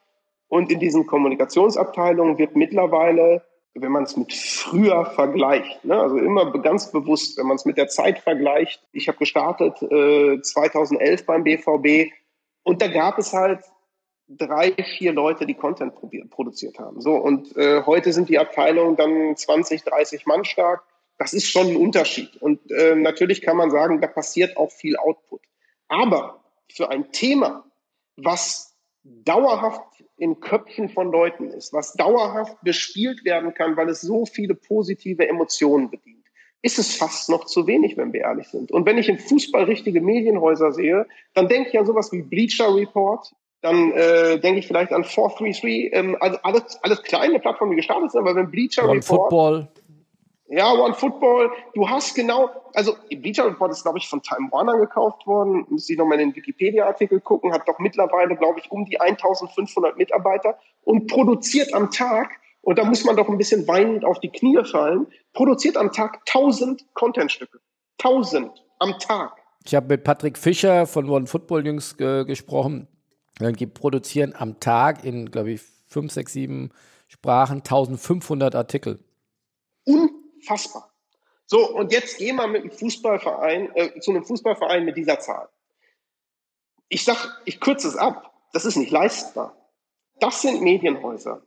und 0.48 0.72
in 0.72 0.80
diesen 0.80 1.08
Kommunikationsabteilungen 1.08 2.38
wird 2.38 2.56
mittlerweile, 2.56 3.44
wenn 3.74 3.92
man 3.92 4.04
es 4.04 4.18
mit 4.18 4.34
früher 4.34 5.06
vergleicht, 5.06 5.86
ne, 5.86 5.98
also 5.98 6.18
immer 6.18 6.52
ganz 6.62 6.92
bewusst, 6.92 7.38
wenn 7.38 7.48
man 7.48 7.56
es 7.56 7.64
mit 7.64 7.78
der 7.78 7.88
Zeit 7.88 8.20
vergleicht, 8.20 8.84
ich 8.92 9.08
habe 9.08 9.18
gestartet 9.18 9.82
äh, 9.82 10.42
2011 10.42 11.26
beim 11.26 11.44
BVB 11.46 12.12
und 12.64 12.82
da 12.82 12.88
gab 12.88 13.18
es 13.18 13.32
halt 13.32 13.62
drei, 14.38 14.74
vier 14.98 15.14
Leute, 15.14 15.46
die 15.46 15.54
Content 15.54 15.94
produziert 16.30 16.80
haben. 16.80 17.02
So 17.02 17.16
und 17.16 17.56
äh, 17.58 17.84
heute 17.86 18.14
sind 18.14 18.30
die 18.30 18.40
Abteilungen 18.40 18.96
dann 18.96 19.36
20, 19.36 19.84
30 19.84 20.26
Mann 20.26 20.46
stark. 20.46 20.84
Das 21.18 21.34
ist 21.34 21.48
schon 21.48 21.68
ein 21.68 21.76
Unterschied. 21.76 22.42
Und 22.42 22.72
äh, 22.72 22.96
natürlich 22.96 23.42
kann 23.42 23.58
man 23.58 23.70
sagen, 23.70 24.02
da 24.02 24.08
passiert 24.08 24.58
auch 24.58 24.72
viel 24.72 24.98
Output. 24.98 25.42
Aber 25.88 26.44
für 26.72 26.90
ein 26.90 27.12
Thema, 27.12 27.66
was 28.16 28.76
dauerhaft 29.04 30.04
in 30.18 30.40
Köpfen 30.40 30.90
von 30.90 31.12
Leuten 31.12 31.50
ist, 31.50 31.74
was 31.74 31.94
dauerhaft 31.94 32.58
bespielt 32.62 33.26
werden 33.26 33.54
kann, 33.54 33.76
weil 33.76 33.90
es 33.90 34.02
so 34.02 34.26
viele 34.26 34.56
positive 34.56 35.28
Emotionen 35.28 35.90
bedient, 35.90 36.26
ist 36.62 36.78
es 36.78 36.96
fast 36.96 37.30
noch 37.30 37.46
zu 37.46 37.66
wenig, 37.66 37.98
wenn 37.98 38.14
wir 38.14 38.22
ehrlich 38.22 38.48
sind. 38.48 38.72
Und 38.72 38.86
wenn 38.86 39.00
ich 39.00 39.10
im 39.10 39.18
Fußball 39.18 39.64
richtige 39.64 40.00
Medienhäuser 40.00 40.72
sehe, 40.72 41.08
dann 41.34 41.48
denke 41.48 41.70
ich 41.70 41.80
an 41.80 41.88
sowas 41.88 42.12
wie 42.12 42.22
Bleacher 42.22 42.76
Report, 42.76 43.34
dann 43.62 43.92
äh, 43.92 44.40
denke 44.40 44.60
ich 44.60 44.68
vielleicht 44.68 44.92
an 44.92 45.04
433, 45.04 45.92
ähm, 45.94 46.18
also 46.20 46.38
alles, 46.44 46.80
alles 46.82 47.04
kleine 47.04 47.40
Plattformen, 47.40 47.72
die 47.72 47.78
gestartet 47.78 48.12
sind, 48.12 48.22
aber 48.22 48.36
wenn 48.36 48.50
Bleacher 48.50 48.84
One 48.84 48.94
Report. 48.94 49.06
Football. 49.06 49.68
Ja, 50.54 50.74
One 50.74 50.94
Football, 50.94 51.50
du 51.76 51.88
hast 51.88 52.14
genau, 52.14 52.50
also 52.74 52.96
Bleacher 53.10 53.46
Report 53.46 53.72
ist, 53.72 53.84
glaube 53.84 54.00
ich, 54.00 54.10
von 54.10 54.22
Time 54.22 54.52
Warner 54.52 54.78
gekauft 54.78 55.26
worden. 55.26 55.66
Müsste 55.70 55.94
ich 55.94 56.00
nochmal 56.00 56.20
in 56.20 56.30
den 56.30 56.36
Wikipedia-Artikel 56.36 57.22
gucken, 57.22 57.54
hat 57.54 57.68
doch 57.68 57.80
mittlerweile, 57.80 58.36
glaube 58.36 58.60
ich, 58.60 58.70
um 58.70 58.86
die 58.86 59.00
1500 59.00 59.98
Mitarbeiter 59.98 60.58
und 60.84 61.08
produziert 61.08 61.74
am 61.74 61.90
Tag, 61.90 62.32
und 62.64 62.78
da 62.78 62.84
muss 62.84 63.06
man 63.06 63.16
doch 63.16 63.28
ein 63.28 63.38
bisschen 63.38 63.68
weinend 63.68 64.06
auf 64.06 64.20
die 64.20 64.30
Knie 64.30 64.64
fallen, 64.64 65.08
produziert 65.34 65.78
am 65.78 65.92
Tag 65.92 66.20
1000 66.28 66.94
Contentstücke. 66.94 67.60
1000 68.04 68.52
am 68.80 69.00
Tag. 69.00 69.38
Ich 69.66 69.76
habe 69.76 69.88
mit 69.88 70.04
Patrick 70.04 70.38
Fischer 70.38 70.86
von 70.86 71.10
One 71.10 71.28
Football 71.28 71.66
Jungs 71.66 71.96
äh, 72.00 72.26
gesprochen. 72.26 72.88
Die 73.42 73.68
produzieren 73.68 74.34
am 74.38 74.60
Tag 74.60 75.04
in, 75.04 75.32
glaube 75.32 75.52
ich, 75.52 75.62
fünf, 75.88 76.12
sechs, 76.12 76.34
sieben 76.34 76.70
Sprachen 77.08 77.58
1500 77.58 78.56
Artikel. 78.56 79.00
Unfassbar. 79.84 80.92
So, 81.46 81.70
und 81.70 81.92
jetzt 81.92 82.18
gehen 82.18 82.38
wir 82.38 82.48
mit 82.48 82.62
einem 82.62 82.72
Fußballverein, 82.72 83.76
äh, 83.76 84.00
zu 84.00 84.12
einem 84.12 84.24
Fußballverein 84.24 84.86
mit 84.86 84.96
dieser 84.96 85.20
Zahl. 85.20 85.50
Ich 86.88 87.04
sag, 87.04 87.42
ich 87.46 87.60
kürze 87.60 87.88
es 87.88 87.98
ab. 87.98 88.32
Das 88.54 88.66
ist 88.66 88.78
nicht 88.78 88.92
leistbar. 88.92 89.58
Das 90.20 90.42
sind 90.42 90.62
Medienhäuser. 90.62 91.42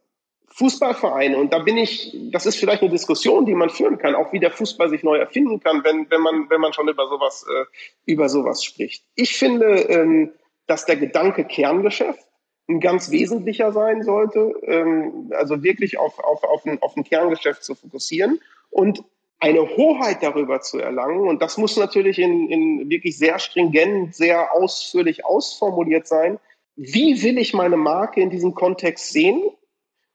Fußballvereine, 0.49 1.37
und 1.37 1.53
da 1.53 1.59
bin 1.59 1.77
ich, 1.77 2.17
das 2.31 2.47
ist 2.47 2.57
vielleicht 2.57 2.83
eine 2.83 2.91
Diskussion, 2.91 3.45
die 3.45 3.55
man 3.55 3.71
führen 3.71 3.99
kann, 3.99 4.15
auch 4.15 4.33
wie 4.33 4.39
der 4.39 4.53
Fußball 4.53 4.89
sich 4.89 5.03
neu 5.03 5.17
erfinden 5.17 5.59
kann, 5.59 5.83
wenn, 5.83 6.09
wenn, 6.11 6.21
man, 6.21 6.49
wenn 6.49 6.61
man 6.61 6.73
schon 6.73 6.89
über 6.89 7.09
sowas, 7.09 7.45
äh, 7.49 7.65
über 8.05 8.29
sowas 8.29 8.63
spricht. 8.63 9.05
Ich 9.17 9.37
finde, 9.37 9.67
ähm, 9.89 10.33
dass 10.67 10.87
der 10.87 10.97
Gedanke 10.97 11.45
Kerngeschäft 11.45 12.27
ein 12.69 12.81
ganz 12.81 13.11
wesentlicher 13.11 13.73
sein 13.73 14.03
sollte, 14.03 14.55
ähm, 14.63 15.31
also 15.35 15.63
wirklich 15.63 15.99
auf, 15.99 16.19
auf, 16.19 16.43
auf, 16.45 16.65
ein, 16.65 16.81
auf 16.83 16.97
ein 16.97 17.05
Kerngeschäft 17.05 17.63
zu 17.63 17.75
fokussieren 17.75 18.41
und 18.71 19.05
eine 19.39 19.61
Hoheit 19.77 20.23
darüber 20.23 20.61
zu 20.63 20.79
erlangen. 20.79 21.29
Und 21.29 21.43
das 21.43 21.59
muss 21.59 21.77
natürlich 21.77 22.19
in, 22.19 22.49
in 22.49 22.89
wirklich 22.89 23.19
sehr 23.19 23.39
stringent, 23.39 24.15
sehr 24.15 24.55
ausführlich 24.55 25.27
ausformuliert 25.27 26.07
sein. 26.07 26.39
Wie 26.77 27.23
will 27.23 27.37
ich 27.39 27.53
meine 27.53 27.77
Marke 27.77 28.21
in 28.21 28.31
diesem 28.31 28.55
Kontext 28.55 29.11
sehen? 29.13 29.43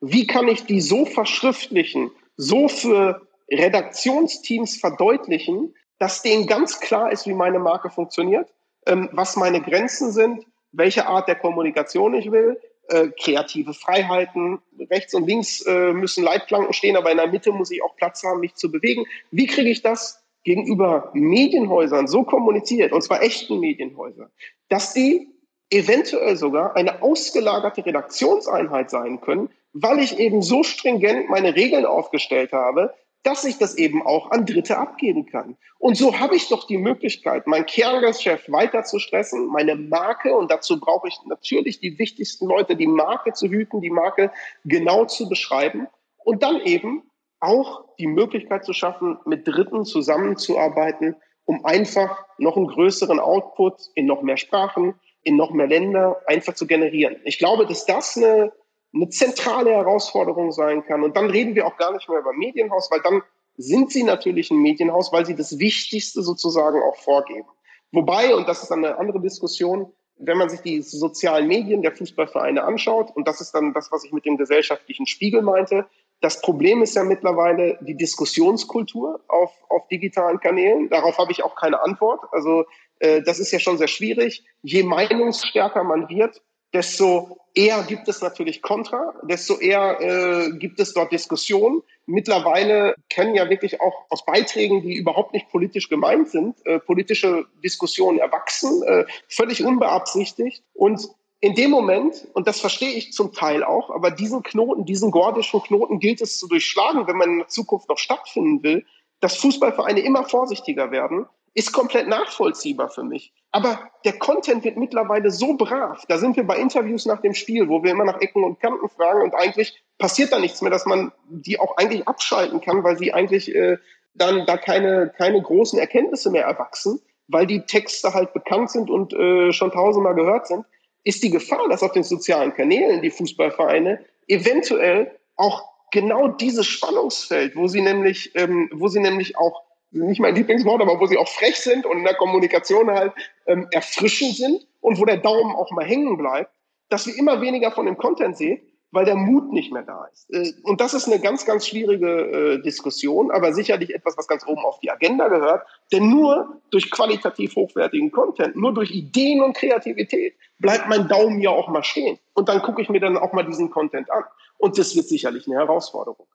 Wie 0.01 0.25
kann 0.25 0.47
ich 0.47 0.65
die 0.65 0.81
so 0.81 1.05
verschriftlichen, 1.05 2.09
so 2.37 2.67
für 2.67 3.27
Redaktionsteams 3.51 4.77
verdeutlichen, 4.77 5.75
dass 5.99 6.21
denen 6.21 6.47
ganz 6.47 6.79
klar 6.79 7.11
ist, 7.11 7.27
wie 7.27 7.33
meine 7.33 7.59
Marke 7.59 7.89
funktioniert? 7.89 8.51
Ähm, 8.89 9.09
was 9.13 9.35
meine 9.35 9.61
Grenzen 9.61 10.11
sind, 10.11 10.45
welche 10.71 11.07
Art 11.07 11.27
der 11.27 11.35
Kommunikation 11.35 12.13
ich 12.13 12.31
will. 12.31 12.59
Äh, 12.89 13.09
kreative 13.21 13.73
Freiheiten, 13.75 14.59
rechts 14.89 15.13
und 15.13 15.27
links 15.27 15.61
äh, 15.61 15.93
müssen 15.93 16.23
Leitplanken 16.23 16.73
stehen, 16.73 16.97
aber 16.97 17.11
in 17.11 17.17
der 17.17 17.27
Mitte 17.27 17.51
muss 17.51 17.69
ich 17.69 17.83
auch 17.83 17.95
Platz 17.95 18.23
haben, 18.23 18.39
mich 18.39 18.55
zu 18.55 18.71
bewegen. 18.71 19.05
Wie 19.29 19.45
kriege 19.45 19.69
ich 19.69 19.83
das 19.83 20.23
gegenüber 20.43 21.11
Medienhäusern 21.13 22.07
so 22.07 22.23
kommuniziert, 22.23 22.91
und 22.91 23.03
zwar 23.03 23.21
echten 23.21 23.59
Medienhäusern, 23.59 24.31
dass 24.69 24.93
die 24.93 25.27
eventuell 25.69 26.35
sogar 26.35 26.75
eine 26.75 27.03
ausgelagerte 27.03 27.85
Redaktionseinheit 27.85 28.89
sein 28.89 29.21
können, 29.21 29.49
weil 29.73 29.99
ich 29.99 30.17
eben 30.17 30.41
so 30.41 30.63
stringent 30.63 31.29
meine 31.29 31.55
Regeln 31.55 31.85
aufgestellt 31.85 32.53
habe, 32.53 32.95
dass 33.23 33.43
ich 33.43 33.57
das 33.57 33.75
eben 33.75 34.05
auch 34.05 34.31
an 34.31 34.45
Dritte 34.45 34.77
abgeben 34.77 35.25
kann. 35.25 35.57
Und 35.77 35.97
so 35.97 36.19
habe 36.19 36.35
ich 36.35 36.47
doch 36.47 36.65
die 36.67 36.77
Möglichkeit, 36.77 37.47
mein 37.47 37.65
Kerngeschäft 37.65 38.51
weiter 38.51 38.83
zu 38.83 38.99
stressen, 38.99 39.47
meine 39.47 39.75
Marke, 39.75 40.35
und 40.35 40.51
dazu 40.51 40.79
brauche 40.79 41.07
ich 41.07 41.17
natürlich 41.25 41.79
die 41.79 41.99
wichtigsten 41.99 42.47
Leute, 42.47 42.75
die 42.75 42.87
Marke 42.87 43.33
zu 43.33 43.47
hüten, 43.47 43.81
die 43.81 43.89
Marke 43.89 44.31
genau 44.63 45.05
zu 45.05 45.27
beschreiben 45.27 45.87
und 46.23 46.43
dann 46.43 46.61
eben 46.61 47.03
auch 47.39 47.85
die 47.97 48.07
Möglichkeit 48.07 48.65
zu 48.65 48.73
schaffen, 48.73 49.17
mit 49.25 49.47
Dritten 49.47 49.85
zusammenzuarbeiten, 49.85 51.15
um 51.45 51.65
einfach 51.65 52.25
noch 52.37 52.57
einen 52.57 52.67
größeren 52.67 53.19
Output 53.19 53.75
in 53.95 54.05
noch 54.05 54.21
mehr 54.21 54.37
Sprachen, 54.37 54.95
in 55.23 55.35
noch 55.35 55.51
mehr 55.51 55.67
Länder 55.67 56.21
einfach 56.27 56.53
zu 56.53 56.67
generieren. 56.67 57.17
Ich 57.23 57.39
glaube, 57.39 57.65
dass 57.65 57.85
das 57.85 58.17
eine 58.17 58.51
eine 58.93 59.09
zentrale 59.09 59.71
Herausforderung 59.71 60.51
sein 60.51 60.83
kann. 60.85 61.03
Und 61.03 61.15
dann 61.15 61.29
reden 61.29 61.55
wir 61.55 61.67
auch 61.67 61.77
gar 61.77 61.93
nicht 61.93 62.09
mehr 62.09 62.19
über 62.19 62.33
Medienhaus, 62.33 62.89
weil 62.91 63.01
dann 63.01 63.21
sind 63.57 63.91
sie 63.91 64.03
natürlich 64.03 64.51
ein 64.51 64.57
Medienhaus, 64.57 65.11
weil 65.11 65.25
sie 65.25 65.35
das 65.35 65.59
Wichtigste 65.59 66.21
sozusagen 66.21 66.81
auch 66.81 66.95
vorgeben. 66.97 67.47
Wobei, 67.91 68.33
und 68.33 68.47
das 68.47 68.63
ist 68.63 68.71
dann 68.71 68.85
eine 68.85 68.97
andere 68.97 69.19
Diskussion, 69.19 69.91
wenn 70.17 70.37
man 70.37 70.49
sich 70.49 70.61
die 70.61 70.81
sozialen 70.81 71.47
Medien 71.47 71.81
der 71.81 71.95
Fußballvereine 71.95 72.63
anschaut, 72.63 73.11
und 73.15 73.27
das 73.27 73.41
ist 73.41 73.51
dann 73.51 73.73
das, 73.73 73.91
was 73.91 74.03
ich 74.03 74.11
mit 74.11 74.25
dem 74.25 74.37
gesellschaftlichen 74.37 75.05
Spiegel 75.05 75.41
meinte, 75.41 75.87
das 76.21 76.41
Problem 76.41 76.81
ist 76.81 76.95
ja 76.95 77.03
mittlerweile 77.03 77.77
die 77.81 77.95
Diskussionskultur 77.95 79.21
auf, 79.29 79.53
auf 79.69 79.87
digitalen 79.87 80.39
Kanälen. 80.39 80.89
Darauf 80.89 81.17
habe 81.17 81.31
ich 81.31 81.43
auch 81.43 81.55
keine 81.55 81.81
Antwort. 81.81 82.21
Also 82.33 82.65
äh, 82.99 83.21
das 83.21 83.39
ist 83.39 83.51
ja 83.51 83.59
schon 83.59 83.77
sehr 83.77 83.87
schwierig. 83.87 84.43
Je 84.61 84.83
meinungsstärker 84.83 85.83
man 85.85 86.09
wird, 86.09 86.41
desto 86.73 87.37
eher 87.55 87.83
gibt 87.83 88.07
es 88.07 88.21
natürlich 88.21 88.61
Kontra, 88.61 89.13
desto 89.23 89.57
eher 89.57 89.99
äh, 90.01 90.51
gibt 90.57 90.79
es 90.79 90.93
dort 90.93 91.11
Diskussionen. 91.11 91.81
Mittlerweile 92.05 92.95
können 93.13 93.35
ja 93.35 93.49
wirklich 93.49 93.81
auch 93.81 94.05
aus 94.09 94.25
Beiträgen, 94.25 94.81
die 94.81 94.95
überhaupt 94.95 95.33
nicht 95.33 95.49
politisch 95.49 95.89
gemeint 95.89 96.29
sind, 96.29 96.55
äh, 96.65 96.79
politische 96.79 97.45
Diskussionen 97.63 98.19
erwachsen, 98.19 98.83
äh, 98.83 99.05
völlig 99.27 99.63
unbeabsichtigt. 99.63 100.63
Und 100.73 101.09
in 101.41 101.55
dem 101.55 101.71
Moment, 101.71 102.27
und 102.33 102.47
das 102.47 102.59
verstehe 102.59 102.91
ich 102.91 103.13
zum 103.13 103.33
Teil 103.33 103.63
auch, 103.63 103.89
aber 103.89 104.11
diesen 104.11 104.43
Knoten, 104.43 104.85
diesen 104.85 105.09
gordischen 105.09 105.61
Knoten 105.61 105.99
gilt 105.99 106.21
es 106.21 106.37
zu 106.37 106.47
durchschlagen, 106.47 107.07
wenn 107.07 107.17
man 107.17 107.29
in 107.29 107.37
der 107.39 107.47
Zukunft 107.47 107.87
noch 107.89 107.97
stattfinden 107.97 108.61
will, 108.61 108.85
dass 109.21 109.37
Fußballvereine 109.37 110.01
immer 110.01 110.23
vorsichtiger 110.23 110.91
werden, 110.91 111.25
ist 111.53 111.71
komplett 111.71 112.07
nachvollziehbar 112.07 112.89
für 112.89 113.03
mich. 113.03 113.33
Aber 113.51 113.89
der 114.05 114.13
Content 114.13 114.63
wird 114.63 114.77
mittlerweile 114.77 115.31
so 115.31 115.57
brav. 115.57 116.03
Da 116.07 116.17
sind 116.17 116.35
wir 116.35 116.45
bei 116.45 116.57
Interviews 116.57 117.05
nach 117.05 117.21
dem 117.21 117.33
Spiel, 117.33 117.67
wo 117.67 117.83
wir 117.83 117.91
immer 117.91 118.05
nach 118.05 118.21
Ecken 118.21 118.43
und 118.43 118.59
Kanten 118.59 118.87
fragen 118.89 119.23
und 119.23 119.33
eigentlich 119.33 119.83
passiert 119.97 120.31
da 120.31 120.39
nichts 120.39 120.61
mehr, 120.61 120.71
dass 120.71 120.85
man 120.85 121.11
die 121.29 121.59
auch 121.59 121.77
eigentlich 121.77 122.07
abschalten 122.07 122.61
kann, 122.61 122.83
weil 122.83 122.97
sie 122.97 123.11
eigentlich 123.13 123.53
äh, 123.55 123.77
dann 124.13 124.45
da 124.45 124.57
keine, 124.57 125.11
keine 125.17 125.41
großen 125.41 125.79
Erkenntnisse 125.79 126.29
mehr 126.29 126.45
erwachsen, 126.45 127.01
weil 127.27 127.47
die 127.47 127.61
Texte 127.61 128.13
halt 128.13 128.33
bekannt 128.33 128.69
sind 128.69 128.89
und 128.89 129.13
äh, 129.13 129.51
schon 129.51 129.71
tausendmal 129.71 130.15
gehört 130.15 130.47
sind, 130.47 130.65
ist 131.03 131.23
die 131.23 131.31
Gefahr, 131.31 131.67
dass 131.69 131.83
auf 131.83 131.91
den 131.91 132.03
sozialen 132.03 132.53
Kanälen 132.53 133.01
die 133.01 133.11
Fußballvereine 133.11 134.05
eventuell 134.27 135.17
auch 135.35 135.63
genau 135.91 136.27
dieses 136.27 136.67
Spannungsfeld, 136.67 137.55
wo 137.55 137.67
sie 137.67 137.81
nämlich, 137.81 138.35
ähm, 138.35 138.69
wo 138.73 138.87
sie 138.89 138.99
nämlich 138.99 139.37
auch 139.37 139.63
nicht 139.91 140.19
mein 140.19 140.35
Lieblingswort, 140.35 140.81
aber 140.81 140.99
wo 140.99 141.05
sie 141.05 141.17
auch 141.17 141.27
frech 141.27 141.57
sind 141.57 141.85
und 141.85 141.99
in 141.99 142.03
der 142.03 142.15
Kommunikation 142.15 142.89
halt 142.89 143.13
ähm, 143.47 143.67
erfrischend 143.71 144.35
sind 144.35 144.67
und 144.81 144.99
wo 144.99 145.05
der 145.05 145.17
Daumen 145.17 145.55
auch 145.55 145.71
mal 145.71 145.85
hängen 145.85 146.17
bleibt, 146.17 146.51
dass 146.89 147.07
wir 147.07 147.15
immer 147.17 147.41
weniger 147.41 147.71
von 147.71 147.85
dem 147.85 147.97
Content 147.97 148.37
sehen, 148.37 148.61
weil 148.91 149.05
der 149.05 149.15
Mut 149.15 149.51
nicht 149.51 149.71
mehr 149.71 149.83
da 149.83 150.05
ist. 150.11 150.29
Äh, 150.31 150.53
und 150.63 150.81
das 150.81 150.93
ist 150.93 151.07
eine 151.07 151.19
ganz, 151.19 151.45
ganz 151.45 151.67
schwierige 151.67 152.07
äh, 152.07 152.61
Diskussion, 152.61 153.31
aber 153.31 153.53
sicherlich 153.53 153.93
etwas, 153.93 154.17
was 154.17 154.27
ganz 154.27 154.45
oben 154.47 154.63
auf 154.63 154.79
die 154.79 154.91
Agenda 154.91 155.27
gehört. 155.27 155.65
Denn 155.91 156.09
nur 156.09 156.61
durch 156.71 156.89
qualitativ 156.89 157.55
hochwertigen 157.55 158.11
Content, 158.11 158.55
nur 158.55 158.73
durch 158.73 158.91
Ideen 158.91 159.41
und 159.41 159.55
Kreativität 159.55 160.35
bleibt 160.59 160.87
mein 160.87 161.07
Daumen 161.07 161.39
ja 161.41 161.51
auch 161.51 161.67
mal 161.69 161.83
stehen. 161.83 162.17
Und 162.33 162.49
dann 162.49 162.61
gucke 162.61 162.81
ich 162.81 162.89
mir 162.89 162.99
dann 162.99 163.17
auch 163.17 163.33
mal 163.33 163.43
diesen 163.43 163.69
Content 163.69 164.11
an. 164.11 164.23
Und 164.57 164.77
das 164.77 164.95
wird 164.95 165.07
sicherlich 165.07 165.47
eine 165.47 165.57
Herausforderung. 165.57 166.27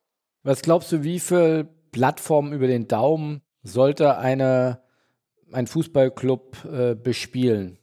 Was 0.43 0.63
glaubst 0.63 0.93
du, 0.93 1.03
wie 1.03 1.21
viel 1.21 1.69
Plattformen 1.93 2.53
über 2.53 2.67
den 2.67 2.89
Daumen 2.89 3.44
sollte 3.65 4.19
eine 4.19 4.85
einen 5.55 5.67
Fußballclub 5.67 6.65
äh, 6.65 6.95
bespielen? 6.95 7.79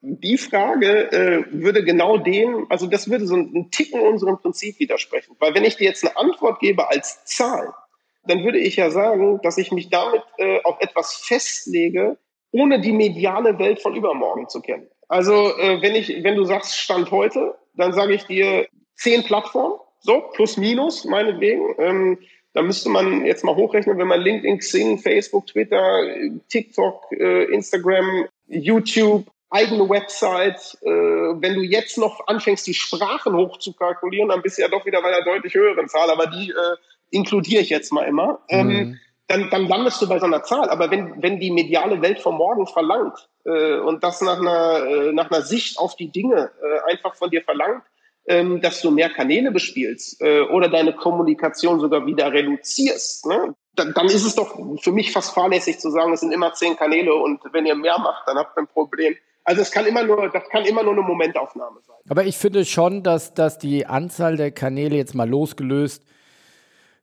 Die 0.00 0.36
Frage 0.36 1.12
äh, 1.12 1.44
würde 1.52 1.84
genau 1.84 2.16
dem, 2.18 2.66
also 2.70 2.86
das 2.86 3.08
würde 3.08 3.26
so 3.26 3.34
einen 3.34 3.70
Ticken 3.70 4.00
unserem 4.00 4.38
Prinzip 4.38 4.80
widersprechen. 4.80 5.36
Weil 5.38 5.54
wenn 5.54 5.64
ich 5.64 5.76
dir 5.76 5.84
jetzt 5.84 6.04
eine 6.04 6.16
Antwort 6.16 6.58
gebe 6.58 6.88
als 6.88 7.24
Zahl, 7.24 7.72
dann 8.24 8.42
würde 8.42 8.58
ich 8.58 8.76
ja 8.76 8.90
sagen, 8.90 9.40
dass 9.42 9.58
ich 9.58 9.70
mich 9.70 9.90
damit 9.90 10.22
äh, 10.38 10.60
auf 10.64 10.80
etwas 10.80 11.14
festlege, 11.14 12.18
ohne 12.50 12.80
die 12.80 12.92
mediale 12.92 13.58
Welt 13.58 13.80
von 13.80 13.94
übermorgen 13.94 14.48
zu 14.48 14.60
kennen. 14.60 14.88
Also 15.08 15.56
äh, 15.56 15.80
wenn 15.82 15.94
ich, 15.94 16.08
wenn 16.24 16.34
du 16.34 16.44
sagst 16.44 16.76
Stand 16.76 17.10
heute, 17.12 17.54
dann 17.74 17.92
sage 17.92 18.14
ich 18.14 18.24
dir 18.24 18.66
zehn 18.96 19.22
Plattformen, 19.22 19.78
so 20.00 20.20
plus 20.32 20.56
minus 20.56 21.04
meinetwegen. 21.04 21.74
Ähm, 21.78 22.18
da 22.54 22.62
müsste 22.62 22.90
man 22.90 23.24
jetzt 23.24 23.44
mal 23.44 23.56
hochrechnen, 23.56 23.98
wenn 23.98 24.08
man 24.08 24.20
LinkedIn, 24.20 24.58
Xing, 24.58 24.98
Facebook, 24.98 25.46
Twitter, 25.46 26.02
TikTok, 26.48 27.12
äh, 27.12 27.44
Instagram, 27.44 28.26
YouTube, 28.48 29.26
eigene 29.48 29.88
Website. 29.88 30.76
Äh, 30.82 30.90
wenn 30.90 31.54
du 31.54 31.62
jetzt 31.62 31.96
noch 31.98 32.26
anfängst, 32.26 32.66
die 32.66 32.74
Sprachen 32.74 33.34
hochzukalkulieren, 33.34 34.28
dann 34.28 34.42
bist 34.42 34.58
du 34.58 34.62
ja 34.62 34.68
doch 34.68 34.84
wieder 34.84 35.00
bei 35.00 35.08
einer 35.08 35.24
deutlich 35.24 35.54
höheren 35.54 35.88
Zahl, 35.88 36.10
aber 36.10 36.26
die 36.26 36.50
äh, 36.50 36.76
inkludiere 37.10 37.62
ich 37.62 37.70
jetzt 37.70 37.92
mal 37.92 38.04
immer. 38.04 38.40
Ähm, 38.48 38.66
mhm. 38.66 39.00
dann, 39.28 39.50
dann 39.50 39.68
landest 39.68 40.02
du 40.02 40.08
bei 40.08 40.18
so 40.18 40.26
einer 40.26 40.42
Zahl. 40.42 40.68
Aber 40.68 40.90
wenn, 40.90 41.22
wenn 41.22 41.40
die 41.40 41.50
mediale 41.50 42.02
Welt 42.02 42.20
von 42.20 42.34
morgen 42.34 42.66
verlangt 42.66 43.28
äh, 43.44 43.78
und 43.78 44.04
das 44.04 44.20
nach 44.20 44.40
einer, 44.40 44.86
äh, 44.86 45.12
nach 45.12 45.30
einer 45.30 45.42
Sicht 45.42 45.78
auf 45.78 45.96
die 45.96 46.10
Dinge 46.10 46.50
äh, 46.62 46.90
einfach 46.90 47.14
von 47.14 47.30
dir 47.30 47.42
verlangt, 47.42 47.82
ähm, 48.26 48.60
dass 48.60 48.80
du 48.80 48.90
mehr 48.90 49.10
Kanäle 49.10 49.50
bespielst 49.50 50.20
äh, 50.20 50.42
oder 50.42 50.68
deine 50.68 50.94
Kommunikation 50.94 51.80
sogar 51.80 52.06
wieder 52.06 52.32
reduzierst, 52.32 53.26
ne? 53.26 53.54
dann, 53.74 53.92
dann 53.94 54.06
ist 54.06 54.24
es 54.24 54.34
doch 54.34 54.58
für 54.80 54.92
mich 54.92 55.12
fast 55.12 55.34
fahrlässig 55.34 55.78
zu 55.78 55.90
sagen, 55.90 56.12
es 56.12 56.20
sind 56.20 56.32
immer 56.32 56.52
zehn 56.52 56.76
Kanäle 56.76 57.14
und 57.14 57.40
wenn 57.52 57.66
ihr 57.66 57.74
mehr 57.74 57.98
macht, 57.98 58.26
dann 58.26 58.36
habt 58.36 58.56
ihr 58.56 58.62
ein 58.62 58.68
Problem. 58.68 59.14
Also 59.44 59.62
es 59.62 59.72
kann 59.72 59.86
immer 59.86 60.04
nur, 60.04 60.28
das 60.28 60.48
kann 60.50 60.64
immer 60.64 60.82
nur 60.82 60.92
eine 60.92 61.02
Momentaufnahme 61.02 61.80
sein. 61.84 61.96
Aber 62.08 62.24
ich 62.24 62.36
finde 62.36 62.64
schon, 62.64 63.02
dass, 63.02 63.34
dass 63.34 63.58
die 63.58 63.86
Anzahl 63.86 64.36
der 64.36 64.52
Kanäle 64.52 64.96
jetzt 64.96 65.14
mal 65.14 65.28
losgelöst, 65.28 66.04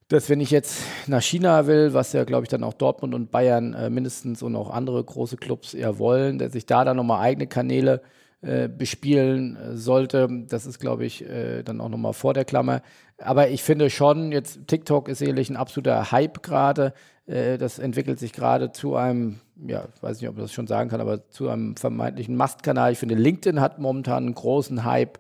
dass 0.08 0.30
wenn 0.30 0.40
ich 0.40 0.50
jetzt 0.50 0.82
nach 1.08 1.22
China 1.22 1.68
will, 1.68 1.94
was 1.94 2.14
ja 2.14 2.24
glaube 2.24 2.44
ich 2.44 2.50
dann 2.50 2.64
auch 2.64 2.74
Dortmund 2.74 3.14
und 3.14 3.30
Bayern 3.30 3.74
äh, 3.74 3.90
mindestens 3.90 4.42
und 4.42 4.56
auch 4.56 4.70
andere 4.70 5.04
große 5.04 5.38
Clubs 5.38 5.74
eher 5.74 6.00
wollen, 6.00 6.40
dass 6.40 6.56
ich 6.56 6.66
da 6.66 6.86
dann 6.86 6.98
nochmal 6.98 7.22
eigene 7.22 7.48
Kanäle 7.48 8.02
bespielen 8.42 9.56
äh, 9.56 9.76
sollte. 9.76 10.28
Das 10.48 10.66
ist, 10.66 10.80
glaube 10.80 11.06
ich, 11.06 11.28
äh, 11.28 11.64
dann 11.64 11.82
auch 11.82 11.90
nochmal 11.90 12.14
vor 12.14 12.34
der 12.34 12.46
Klammer. 12.46 12.82
Aber 13.18 13.50
ich 13.50 13.64
finde 13.64 13.90
schon, 13.90 14.32
jetzt 14.32 14.68
TikTok 14.68 15.10
ist 15.10 15.20
sicherlich 15.20 15.50
ein 15.50 15.58
absoluter 15.58 16.12
Hype 16.12 16.42
gerade. 16.42 16.94
Äh, 17.26 17.58
das 17.58 17.80
entwickelt 17.80 18.18
sich 18.20 18.32
gerade 18.32 18.72
zu 18.72 18.96
einem, 18.96 19.40
ja, 19.68 19.86
ich 19.94 20.02
weiß 20.02 20.22
nicht, 20.22 20.30
ob 20.30 20.38
ich 20.38 20.44
das 20.44 20.54
schon 20.54 20.68
sagen 20.68 20.90
kann, 20.90 21.02
aber 21.02 21.30
zu 21.30 21.50
einem 21.50 21.76
vermeintlichen 21.76 22.36
Mastkanal. 22.36 22.94
Ich 22.94 23.00
finde, 23.00 23.16
LinkedIn 23.16 23.60
hat 23.60 23.80
momentan 23.80 24.26
einen 24.26 24.36
großen 24.36 24.86
Hype 24.86 25.20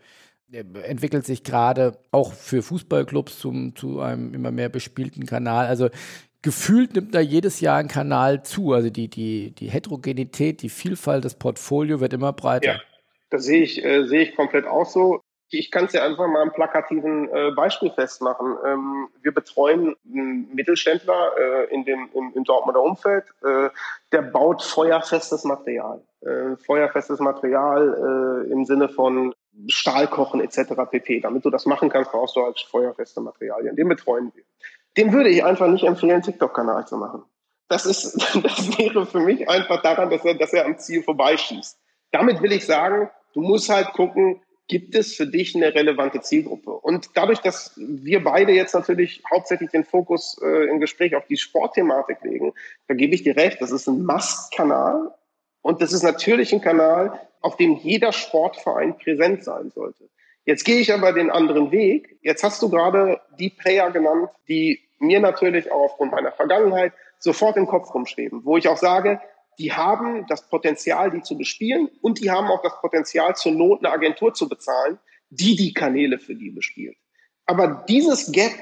entwickelt 0.51 1.25
sich 1.25 1.43
gerade 1.43 1.99
auch 2.11 2.33
für 2.33 2.63
Fußballclubs 2.63 3.37
zum, 3.37 3.75
zu 3.75 3.99
einem 3.99 4.33
immer 4.33 4.51
mehr 4.51 4.69
bespielten 4.69 5.25
Kanal. 5.25 5.67
Also 5.67 5.89
gefühlt 6.41 6.95
nimmt 6.95 7.13
da 7.13 7.19
jedes 7.19 7.59
Jahr 7.59 7.77
ein 7.77 7.87
Kanal 7.87 8.43
zu. 8.43 8.73
Also 8.73 8.89
die, 8.89 9.09
die, 9.09 9.51
die 9.51 9.69
Heterogenität, 9.69 10.61
die 10.61 10.69
Vielfalt 10.69 11.23
des 11.23 11.35
Portfolio 11.35 11.99
wird 11.99 12.13
immer 12.13 12.33
breiter. 12.33 12.73
Ja. 12.73 12.79
Das 13.29 13.43
sehe 13.43 13.61
ich, 13.61 13.83
äh, 13.83 14.05
sehe 14.05 14.21
ich 14.21 14.35
komplett 14.35 14.65
auch 14.65 14.85
so. 14.85 15.21
Ich 15.51 15.71
kann 15.71 15.85
es 15.85 15.93
ja 15.93 16.03
einfach 16.03 16.27
mal 16.27 16.43
am 16.43 16.53
plakativen 16.53 17.27
äh, 17.29 17.51
Beispiel 17.51 17.91
festmachen. 17.91 18.55
Ähm, 18.65 19.09
wir 19.21 19.33
betreuen 19.33 19.95
einen 20.05 20.53
Mittelständler 20.53 21.31
äh, 21.37 21.73
in 21.73 21.85
dem, 21.85 22.09
im, 22.13 22.33
im 22.35 22.43
Dortmunder 22.43 22.81
Umfeld, 22.81 23.25
äh, 23.43 23.69
der 24.11 24.21
baut 24.21 24.61
feuerfestes 24.61 25.43
Material. 25.45 26.03
Äh, 26.21 26.55
feuerfestes 26.57 27.19
Material 27.19 28.45
äh, 28.47 28.51
im 28.51 28.65
Sinne 28.65 28.89
von 28.89 29.33
Stahlkochen 29.67 30.39
etc. 30.41 30.73
pp. 30.89 31.21
Damit 31.21 31.45
du 31.45 31.49
das 31.49 31.65
machen 31.65 31.89
kannst, 31.89 32.11
brauchst 32.11 32.35
du 32.35 32.43
halt 32.43 32.59
feuerfeste 32.59 33.19
Materialien. 33.21 33.75
Den 33.75 33.89
betreuen 33.89 34.31
wir. 34.35 34.43
Dem 34.97 35.13
würde 35.13 35.29
ich 35.29 35.43
einfach 35.43 35.67
nicht 35.67 35.83
empfehlen, 35.83 36.21
TikTok-Kanal 36.21 36.87
zu 36.87 36.97
machen. 36.97 37.23
Das 37.69 37.85
ist, 37.85 38.15
das 38.43 38.77
wäre 38.77 39.05
für 39.05 39.19
mich 39.19 39.49
einfach 39.49 39.81
daran, 39.81 40.09
dass 40.09 40.25
er, 40.25 40.35
dass 40.35 40.53
er 40.53 40.65
am 40.65 40.77
Ziel 40.77 41.03
vorbeischießt. 41.03 41.79
Damit 42.11 42.41
will 42.41 42.51
ich 42.51 42.65
sagen, 42.65 43.09
Du 43.33 43.41
musst 43.41 43.69
halt 43.69 43.93
gucken, 43.93 44.41
gibt 44.69 44.95
es 44.95 45.15
für 45.15 45.27
dich 45.27 45.55
eine 45.55 45.73
relevante 45.73 46.21
Zielgruppe? 46.21 46.71
Und 46.71 47.09
dadurch, 47.15 47.39
dass 47.39 47.73
wir 47.75 48.23
beide 48.23 48.53
jetzt 48.53 48.75
natürlich 48.75 49.23
hauptsächlich 49.29 49.71
den 49.71 49.83
Fokus 49.83 50.39
äh, 50.41 50.69
im 50.69 50.79
Gespräch 50.79 51.15
auf 51.15 51.25
die 51.25 51.37
Sportthematik 51.37 52.19
legen, 52.23 52.53
da 52.87 52.93
gebe 52.93 53.15
ich 53.15 53.23
dir 53.23 53.35
recht, 53.35 53.61
das 53.61 53.71
ist 53.71 53.87
ein 53.87 54.05
Must-Kanal 54.05 55.13
und 55.61 55.81
das 55.81 55.91
ist 55.91 56.03
natürlich 56.03 56.53
ein 56.53 56.61
Kanal, 56.61 57.19
auf 57.41 57.57
dem 57.57 57.75
jeder 57.77 58.13
Sportverein 58.13 58.97
präsent 58.97 59.43
sein 59.43 59.71
sollte. 59.71 60.09
Jetzt 60.45 60.65
gehe 60.65 60.79
ich 60.79 60.93
aber 60.93 61.13
den 61.13 61.29
anderen 61.29 61.71
Weg. 61.71 62.17
Jetzt 62.21 62.43
hast 62.43 62.61
du 62.61 62.69
gerade 62.69 63.19
die 63.37 63.49
Player 63.49 63.91
genannt, 63.91 64.29
die 64.47 64.79
mir 64.99 65.19
natürlich 65.19 65.71
auch 65.71 65.91
aufgrund 65.91 66.11
meiner 66.11 66.31
Vergangenheit 66.31 66.93
sofort 67.17 67.57
im 67.57 67.67
Kopf 67.67 67.93
rumschweben, 67.93 68.45
wo 68.45 68.57
ich 68.57 68.67
auch 68.67 68.77
sage, 68.77 69.19
die 69.59 69.73
haben 69.73 70.25
das 70.27 70.47
Potenzial, 70.47 71.11
die 71.11 71.21
zu 71.21 71.37
bespielen 71.37 71.89
und 72.01 72.21
die 72.21 72.31
haben 72.31 72.47
auch 72.47 72.61
das 72.61 72.79
Potenzial, 72.79 73.35
zur 73.35 73.51
Not 73.51 73.79
eine 73.79 73.93
Agentur 73.93 74.33
zu 74.33 74.47
bezahlen, 74.47 74.97
die 75.29 75.55
die 75.55 75.73
Kanäle 75.73 76.17
für 76.17 76.33
die 76.33 76.49
bespielt. 76.49 76.97
Aber 77.45 77.83
dieses 77.87 78.31
Gap, 78.31 78.53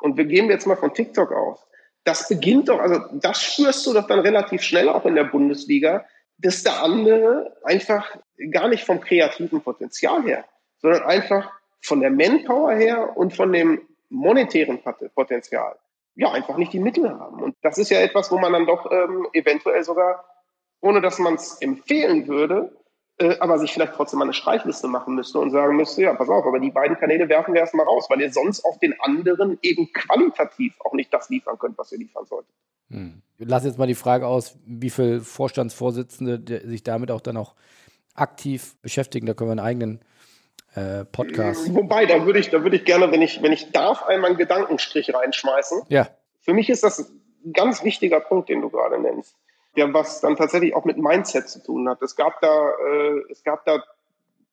und 0.00 0.16
wir 0.16 0.24
gehen 0.24 0.50
jetzt 0.50 0.66
mal 0.66 0.76
von 0.76 0.92
TikTok 0.92 1.32
aus, 1.32 1.64
das 2.04 2.28
beginnt 2.28 2.68
doch, 2.68 2.80
also 2.80 2.98
das 3.12 3.40
spürst 3.40 3.86
du 3.86 3.92
doch 3.92 4.08
dann 4.08 4.18
relativ 4.18 4.62
schnell 4.62 4.88
auch 4.88 5.06
in 5.06 5.14
der 5.14 5.24
Bundesliga, 5.24 6.04
dass 6.38 6.64
der 6.64 6.82
andere 6.82 7.56
einfach 7.62 8.18
gar 8.50 8.68
nicht 8.68 8.84
vom 8.84 9.00
kreativen 9.00 9.62
Potenzial 9.62 10.24
her, 10.24 10.44
sondern 10.78 11.04
einfach 11.04 11.52
von 11.80 12.00
der 12.00 12.10
Manpower 12.10 12.74
her 12.74 13.16
und 13.16 13.36
von 13.36 13.52
dem 13.52 13.80
monetären 14.08 14.80
Potenzial 15.14 15.76
ja 16.14 16.30
einfach 16.32 16.56
nicht 16.56 16.72
die 16.72 16.80
Mittel 16.80 17.08
haben. 17.10 17.42
Und 17.42 17.56
das 17.62 17.78
ist 17.78 17.90
ja 17.90 18.00
etwas, 18.00 18.30
wo 18.30 18.38
man 18.38 18.52
dann 18.52 18.66
doch 18.66 18.90
ähm, 18.90 19.26
eventuell 19.32 19.84
sogar 19.84 20.24
ohne 20.82 21.00
dass 21.00 21.18
man 21.18 21.34
es 21.36 21.54
empfehlen 21.62 22.28
würde, 22.28 22.76
äh, 23.18 23.38
aber 23.38 23.58
sich 23.58 23.72
vielleicht 23.72 23.94
trotzdem 23.94 24.18
mal 24.18 24.24
eine 24.24 24.34
Streichliste 24.34 24.88
machen 24.88 25.14
müsste 25.14 25.38
und 25.38 25.50
sagen 25.50 25.76
müsste, 25.76 26.02
ja, 26.02 26.12
pass 26.12 26.28
auf, 26.28 26.44
aber 26.44 26.58
die 26.58 26.70
beiden 26.70 26.98
Kanäle 26.98 27.28
werfen 27.28 27.54
wir 27.54 27.60
erstmal 27.60 27.86
raus, 27.86 28.06
weil 28.10 28.20
ihr 28.20 28.32
sonst 28.32 28.64
auf 28.64 28.78
den 28.78 29.00
anderen 29.00 29.58
eben 29.62 29.92
qualitativ 29.92 30.74
auch 30.80 30.92
nicht 30.92 31.14
das 31.14 31.30
liefern 31.30 31.58
könnt, 31.58 31.78
was 31.78 31.92
ihr 31.92 31.98
liefern 31.98 32.26
solltet. 32.26 32.52
Hm. 32.90 33.22
Lass 33.38 33.64
jetzt 33.64 33.78
mal 33.78 33.86
die 33.86 33.94
Frage 33.94 34.26
aus, 34.26 34.58
wie 34.66 34.90
viele 34.90 35.20
Vorstandsvorsitzende 35.20 36.62
sich 36.68 36.82
damit 36.82 37.10
auch 37.10 37.20
dann 37.20 37.36
auch 37.36 37.54
aktiv 38.14 38.76
beschäftigen. 38.82 39.26
Da 39.26 39.34
können 39.34 39.48
wir 39.48 39.52
einen 39.52 39.60
eigenen 39.60 40.00
äh, 40.74 41.04
Podcast. 41.04 41.72
Wobei, 41.74 42.06
da 42.06 42.26
würde 42.26 42.40
ich, 42.40 42.50
da 42.50 42.62
würde 42.62 42.76
ich 42.76 42.84
gerne, 42.84 43.10
wenn 43.12 43.22
ich, 43.22 43.40
wenn 43.40 43.52
ich 43.52 43.70
darf, 43.72 44.02
einmal 44.02 44.30
einen 44.30 44.38
Gedankenstrich 44.38 45.14
reinschmeißen. 45.14 45.82
Ja. 45.88 46.08
Für 46.40 46.54
mich 46.54 46.68
ist 46.70 46.82
das 46.82 47.10
ein 47.44 47.52
ganz 47.52 47.84
wichtiger 47.84 48.20
Punkt, 48.20 48.48
den 48.48 48.60
du 48.60 48.68
gerade 48.68 49.00
nennst 49.00 49.36
der 49.76 49.92
was 49.92 50.20
dann 50.20 50.36
tatsächlich 50.36 50.74
auch 50.74 50.84
mit 50.84 50.98
Mindset 50.98 51.48
zu 51.48 51.62
tun 51.62 51.88
hat. 51.88 52.02
Es 52.02 52.16
gab 52.16 52.40
da, 52.40 52.70
äh, 52.70 53.22
es 53.30 53.42
gab 53.42 53.64
da 53.64 53.82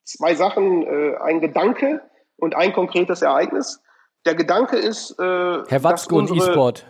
zwei 0.03 0.35
Sachen, 0.35 0.83
äh, 0.83 1.17
ein 1.17 1.41
Gedanke 1.41 2.01
und 2.37 2.55
ein 2.55 2.73
konkretes 2.73 3.21
Ereignis. 3.21 3.81
Der 4.25 4.35
Gedanke 4.35 4.77
ist, 4.77 5.11
äh, 5.19 5.23
Herr 5.23 5.83
Watzko 5.83 6.17
und 6.17 6.31
E-Sport. 6.31 6.85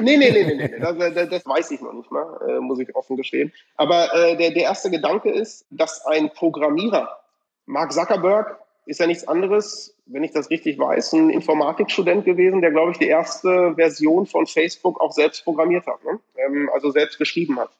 Nee, 0.00 0.16
nee, 0.16 0.30
nee, 0.30 0.44
nee, 0.44 0.54
nee. 0.54 0.78
Das, 0.80 0.96
das, 0.98 1.28
das 1.28 1.46
weiß 1.46 1.70
ich 1.70 1.80
noch 1.80 1.92
nicht 1.92 2.10
mal, 2.10 2.40
äh, 2.48 2.58
muss 2.58 2.80
ich 2.80 2.94
offen 2.96 3.16
gestehen. 3.16 3.52
Aber 3.76 4.12
äh, 4.14 4.36
der, 4.36 4.50
der 4.50 4.64
erste 4.64 4.90
Gedanke 4.90 5.30
ist, 5.30 5.66
dass 5.70 6.04
ein 6.06 6.32
Programmierer, 6.32 7.20
Mark 7.66 7.92
Zuckerberg, 7.92 8.58
ist 8.86 9.00
ja 9.00 9.06
nichts 9.06 9.26
anderes, 9.26 9.96
wenn 10.06 10.24
ich 10.24 10.32
das 10.32 10.50
richtig 10.50 10.78
weiß, 10.78 11.14
ein 11.14 11.30
Informatikstudent 11.30 12.24
gewesen, 12.24 12.60
der, 12.60 12.70
glaube 12.70 12.92
ich, 12.92 12.98
die 12.98 13.08
erste 13.08 13.74
Version 13.76 14.26
von 14.26 14.46
Facebook 14.46 15.00
auch 15.00 15.12
selbst 15.12 15.44
programmiert 15.44 15.86
hat, 15.86 16.04
ne? 16.04 16.20
ähm, 16.36 16.70
also 16.72 16.90
selbst 16.90 17.18
geschrieben 17.18 17.58
hat. 17.58 17.70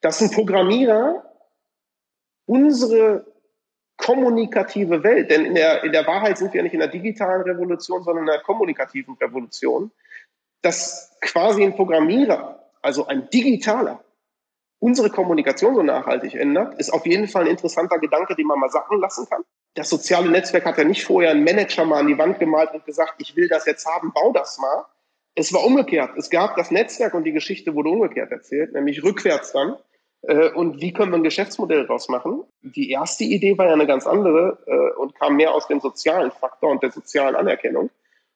Dass 0.00 0.20
ein 0.20 0.30
Programmierer 0.30 1.24
unsere 2.46 3.26
kommunikative 3.96 5.02
Welt, 5.02 5.30
denn 5.30 5.44
in 5.44 5.54
der, 5.56 5.82
in 5.82 5.90
der 5.90 6.06
Wahrheit 6.06 6.38
sind 6.38 6.54
wir 6.54 6.62
nicht 6.62 6.72
in 6.72 6.78
der 6.78 6.88
digitalen 6.88 7.42
Revolution, 7.42 8.04
sondern 8.04 8.24
in 8.24 8.30
der 8.30 8.40
kommunikativen 8.42 9.14
Revolution, 9.14 9.90
dass 10.62 11.16
quasi 11.20 11.64
ein 11.64 11.74
Programmierer, 11.74 12.64
also 12.80 13.06
ein 13.06 13.28
Digitaler, 13.30 14.04
unsere 14.78 15.10
Kommunikation 15.10 15.74
so 15.74 15.82
nachhaltig 15.82 16.36
ändert, 16.36 16.78
ist 16.78 16.90
auf 16.90 17.04
jeden 17.06 17.26
Fall 17.26 17.42
ein 17.42 17.50
interessanter 17.50 17.98
Gedanke, 17.98 18.36
den 18.36 18.46
man 18.46 18.60
mal 18.60 18.70
sacken 18.70 19.00
lassen 19.00 19.28
kann 19.28 19.42
das 19.74 19.88
soziale 19.88 20.30
Netzwerk 20.30 20.64
hat 20.64 20.78
ja 20.78 20.84
nicht 20.84 21.04
vorher 21.04 21.30
einen 21.30 21.44
Manager 21.44 21.84
mal 21.84 22.00
an 22.00 22.08
die 22.08 22.18
Wand 22.18 22.38
gemalt 22.38 22.72
und 22.72 22.84
gesagt, 22.84 23.14
ich 23.18 23.36
will 23.36 23.48
das 23.48 23.66
jetzt 23.66 23.86
haben, 23.86 24.12
bau 24.12 24.32
das 24.32 24.58
mal. 24.58 24.84
Es 25.34 25.52
war 25.52 25.64
umgekehrt. 25.64 26.10
Es 26.16 26.30
gab 26.30 26.56
das 26.56 26.70
Netzwerk 26.70 27.14
und 27.14 27.24
die 27.24 27.32
Geschichte 27.32 27.74
wurde 27.74 27.90
umgekehrt 27.90 28.32
erzählt, 28.32 28.72
nämlich 28.72 29.04
rückwärts 29.04 29.52
dann. 29.52 29.76
Äh, 30.22 30.50
und 30.50 30.80
wie 30.80 30.92
können 30.92 31.12
wir 31.12 31.18
ein 31.18 31.22
Geschäftsmodell 31.22 31.86
daraus 31.86 32.08
machen? 32.08 32.42
Die 32.62 32.90
erste 32.90 33.24
Idee 33.24 33.56
war 33.56 33.66
ja 33.66 33.72
eine 33.72 33.86
ganz 33.86 34.06
andere 34.06 34.58
äh, 34.66 34.98
und 34.98 35.14
kam 35.14 35.36
mehr 35.36 35.54
aus 35.54 35.68
dem 35.68 35.80
sozialen 35.80 36.32
Faktor 36.32 36.70
und 36.70 36.82
der 36.82 36.90
sozialen 36.90 37.36
Anerkennung. 37.36 37.90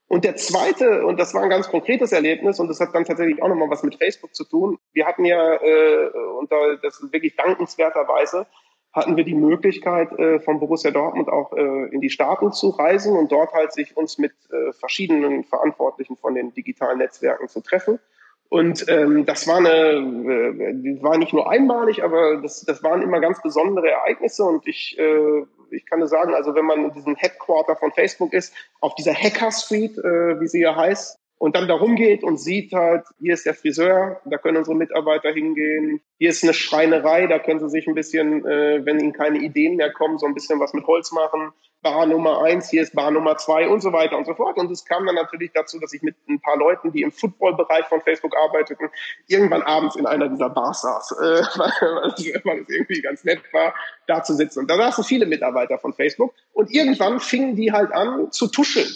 Und 0.07 0.25
der 0.25 0.37
zweite, 0.37 1.07
und 1.07 1.19
das 1.19 1.33
war 1.33 1.43
ein 1.43 1.51
ganz 1.51 1.69
konkretes 1.69 2.13
Erlebnis, 2.13 2.61
und 2.61 2.69
das 2.69 2.79
hat 2.81 2.95
dann 2.95 3.05
tatsächlich 3.05 3.43
auch 3.43 3.49
nochmal 3.49 3.71
was 3.71 3.83
mit 3.83 3.97
Facebook 3.97 4.35
zu 4.35 4.45
tun. 4.45 4.79
Wir 4.93 5.07
hatten 5.07 5.25
ja, 5.25 5.55
äh, 5.55 6.11
und 6.39 6.53
das 6.83 7.01
ist 7.01 7.13
wirklich 7.13 7.35
dankenswerterweise, 7.35 8.47
hatten 8.93 9.17
wir 9.17 9.25
die 9.25 9.35
Möglichkeit, 9.35 10.13
äh, 10.19 10.41
von 10.41 10.61
Borussia 10.61 10.91
Dortmund 10.91 11.29
auch 11.29 11.53
äh, 11.53 11.87
in 11.95 12.01
die 12.01 12.11
Staaten 12.11 12.53
zu 12.53 12.71
reisen 12.71 13.17
und 13.17 13.33
dort 13.33 13.53
halt 13.53 13.73
sich 13.73 13.97
uns 13.97 14.19
mit 14.19 14.33
äh, 14.51 14.73
verschiedenen 14.73 15.45
Verantwortlichen 15.45 16.17
von 16.17 16.35
den 16.35 16.53
digitalen 16.53 16.99
Netzwerken 16.99 17.49
zu 17.49 17.61
treffen. 17.61 17.99
Und 18.53 18.87
ähm, 18.89 19.25
das 19.25 19.49
war 19.49 19.57
eine, 19.57 19.71
äh, 19.71 21.03
war 21.03 21.17
nicht 21.17 21.33
nur 21.33 21.51
einmalig, 21.51 22.05
aber 22.05 22.37
das, 22.43 22.61
das 22.67 22.83
waren 22.83 23.01
immer 23.01 23.19
ganz 23.19 23.41
besondere 23.41 23.89
Ereignisse. 23.91 24.45
Und 24.45 24.69
ich, 24.69 24.99
äh, 24.99 25.45
ich 25.71 25.87
kann 25.87 26.01
nur 26.01 26.09
sagen, 26.09 26.35
also 26.35 26.55
wenn 26.55 26.67
man 26.67 26.85
in 26.85 26.93
diesem 26.93 27.17
Headquarter 27.17 27.77
von 27.77 27.93
Facebook 27.93 28.35
ist, 28.35 28.55
auf 28.83 28.95
dieser 28.95 29.15
Hacker 29.15 29.51
Street, 29.53 29.97
äh, 29.97 30.39
wie 30.39 30.49
sie 30.49 30.61
ja 30.61 30.77
heißt, 30.77 31.19
und 31.43 31.57
dann 31.57 31.67
da 31.67 31.75
rumgeht 31.75 32.23
und 32.23 32.37
sieht 32.37 32.73
halt, 32.73 33.05
hier 33.19 33.35
ist 33.35 33.47
der 33.47 33.55
Friseur, 33.55 34.21
da 34.27 34.39
können 34.39 34.59
unsere 34.59 34.77
Mitarbeiter 34.77 35.33
hingehen, 35.33 36.01
hier 36.17 36.31
ist 36.31 36.45
eine 36.45 36.55
Schreinerei, 36.55 37.27
da 37.27 37.41
können 37.41 37.59
sie 37.59 37.69
sich 37.69 37.89
ein 37.89 37.97
bisschen, 37.97 38.47
äh, 38.47 38.87
wenn 38.87 39.01
ihnen 39.01 39.13
keine 39.13 39.41
Ideen 39.41 39.75
mehr 39.75 39.93
kommen, 39.93 40.19
so 40.19 40.27
ein 40.27 40.35
bisschen 40.35 40.61
was 40.61 40.73
mit 40.73 40.87
Holz 40.87 41.11
machen. 41.11 41.51
Bar 41.83 42.07
Nummer 42.07 42.45
eins, 42.45 42.71
hier 42.71 42.81
ist 42.81 42.95
Bar 42.95 43.11
Nummer 43.11 43.39
zwei 43.39 43.69
und 43.69 43.81
so 43.81 43.93
weiter 43.93 44.17
und 44.17 44.25
so 44.25 44.35
fort. 44.35 44.57
Und 44.57 44.71
es 44.71 44.85
kam 44.85 45.05
dann 45.05 45.17
natürlich 45.17 45.51
dazu, 45.53 45.81
dass 45.81 45.93
ich 45.93 46.03
mit 46.03 46.15
ein 46.29 46.41
paar 46.41 46.57
Leuten, 46.57 46.93
die 46.93 47.03
im 47.03 47.11
Football-Bereich 47.11 47.87
von 47.87 48.01
Facebook 48.03 48.37
arbeiteten, 48.37 48.89
irgendwann 49.27 49.63
abends 49.63 49.97
in 49.97 50.07
einer 50.07 50.29
dieser 50.29 50.49
Bars 50.49 50.83
saß, 50.83 51.11
äh, 51.11 51.25
weil, 51.59 52.41
weil 52.45 52.61
es 52.61 52.69
irgendwie 52.69 53.03
ganz 53.03 53.25
nett 53.25 53.41
war, 53.53 53.75
da 54.07 54.23
zu 54.23 54.35
sitzen. 54.35 54.61
Und 54.61 54.71
da 54.71 54.77
saßen 54.77 55.03
viele 55.03 55.27
Mitarbeiter 55.27 55.77
von 55.81 55.93
Facebook 55.93 56.35
und 56.53 56.71
irgendwann 56.71 57.19
fingen 57.19 57.57
die 57.57 57.73
halt 57.73 57.91
an 57.91 58.31
zu 58.31 58.47
tuscheln. 58.47 58.87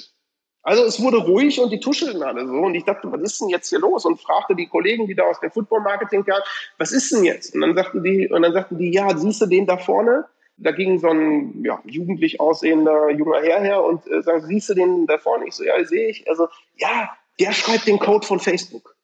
Also 0.66 0.82
es 0.82 1.00
wurde 1.00 1.18
ruhig 1.18 1.60
und 1.60 1.70
die 1.70 1.78
tuschelten 1.78 2.24
alle 2.24 2.44
so. 2.44 2.54
Und 2.54 2.74
ich 2.74 2.82
dachte, 2.82 3.10
was 3.12 3.20
ist 3.20 3.40
denn 3.40 3.50
jetzt 3.50 3.68
hier 3.68 3.78
los? 3.78 4.04
Und 4.04 4.20
fragte 4.20 4.56
die 4.56 4.66
Kollegen, 4.66 5.06
die 5.06 5.14
da 5.14 5.22
aus 5.22 5.38
dem 5.38 5.52
Football-Marketing 5.52 6.24
kamen, 6.24 6.42
was 6.76 6.90
ist 6.90 7.12
denn 7.12 7.22
jetzt? 7.22 7.54
Und 7.54 7.60
dann 7.60 7.76
sagten 7.76 8.02
die, 8.02 8.28
und 8.28 8.42
dann 8.42 8.52
sagten 8.52 8.76
die, 8.76 8.92
ja, 8.92 9.16
siehst 9.16 9.40
du 9.40 9.46
den 9.46 9.66
da 9.66 9.76
vorne? 9.76 10.24
Da 10.56 10.72
ging 10.72 10.98
so 10.98 11.08
ein 11.08 11.62
ja, 11.64 11.80
jugendlich 11.84 12.40
aussehender 12.40 13.10
junger 13.10 13.42
Herr 13.42 13.60
her 13.60 13.84
und 13.84 14.08
äh, 14.08 14.22
sagen, 14.24 14.44
siehst 14.44 14.68
du 14.68 14.74
den 14.74 15.06
da 15.06 15.18
vorne? 15.18 15.46
Ich 15.46 15.54
so, 15.54 15.62
ja, 15.62 15.84
sehe 15.84 16.08
ich. 16.08 16.28
Also, 16.28 16.48
ja, 16.74 17.16
der 17.38 17.52
schreibt 17.52 17.86
den 17.86 18.00
Code 18.00 18.26
von 18.26 18.40
Facebook. 18.40 18.96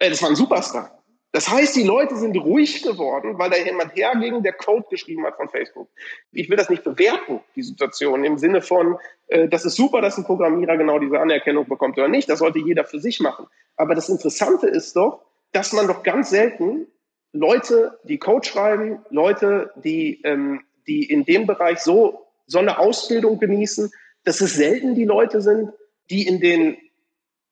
Äh, 0.00 0.10
das 0.10 0.20
war 0.20 0.30
ein 0.30 0.36
Superstar. 0.36 0.99
Das 1.32 1.48
heißt, 1.48 1.76
die 1.76 1.84
Leute 1.84 2.16
sind 2.16 2.36
ruhig 2.36 2.82
geworden, 2.82 3.38
weil 3.38 3.50
da 3.50 3.56
jemand 3.56 3.94
herging, 3.94 4.42
der 4.42 4.52
Code 4.52 4.86
geschrieben 4.90 5.24
hat 5.24 5.36
von 5.36 5.48
Facebook. 5.48 5.88
Ich 6.32 6.50
will 6.50 6.56
das 6.56 6.68
nicht 6.68 6.82
bewerten, 6.82 7.40
die 7.54 7.62
Situation, 7.62 8.24
im 8.24 8.36
Sinne 8.36 8.62
von, 8.62 8.98
äh, 9.28 9.48
das 9.48 9.64
ist 9.64 9.76
super, 9.76 10.00
dass 10.00 10.18
ein 10.18 10.24
Programmierer 10.24 10.76
genau 10.76 10.98
diese 10.98 11.20
Anerkennung 11.20 11.68
bekommt 11.68 11.96
oder 11.98 12.08
nicht. 12.08 12.28
Das 12.28 12.40
sollte 12.40 12.58
jeder 12.58 12.84
für 12.84 12.98
sich 12.98 13.20
machen. 13.20 13.46
Aber 13.76 13.94
das 13.94 14.08
Interessante 14.08 14.66
ist 14.66 14.96
doch, 14.96 15.24
dass 15.52 15.72
man 15.72 15.86
doch 15.86 16.02
ganz 16.02 16.30
selten 16.30 16.88
Leute, 17.32 17.98
die 18.02 18.18
Code 18.18 18.46
schreiben, 18.46 19.04
Leute, 19.10 19.70
die, 19.76 20.20
ähm, 20.24 20.62
die 20.88 21.04
in 21.04 21.24
dem 21.24 21.46
Bereich 21.46 21.78
so, 21.78 22.26
so 22.46 22.58
eine 22.58 22.80
Ausbildung 22.80 23.38
genießen, 23.38 23.92
dass 24.24 24.40
es 24.40 24.54
selten 24.54 24.96
die 24.96 25.04
Leute 25.04 25.40
sind, 25.40 25.70
die 26.10 26.26
in 26.26 26.40
den, 26.40 26.76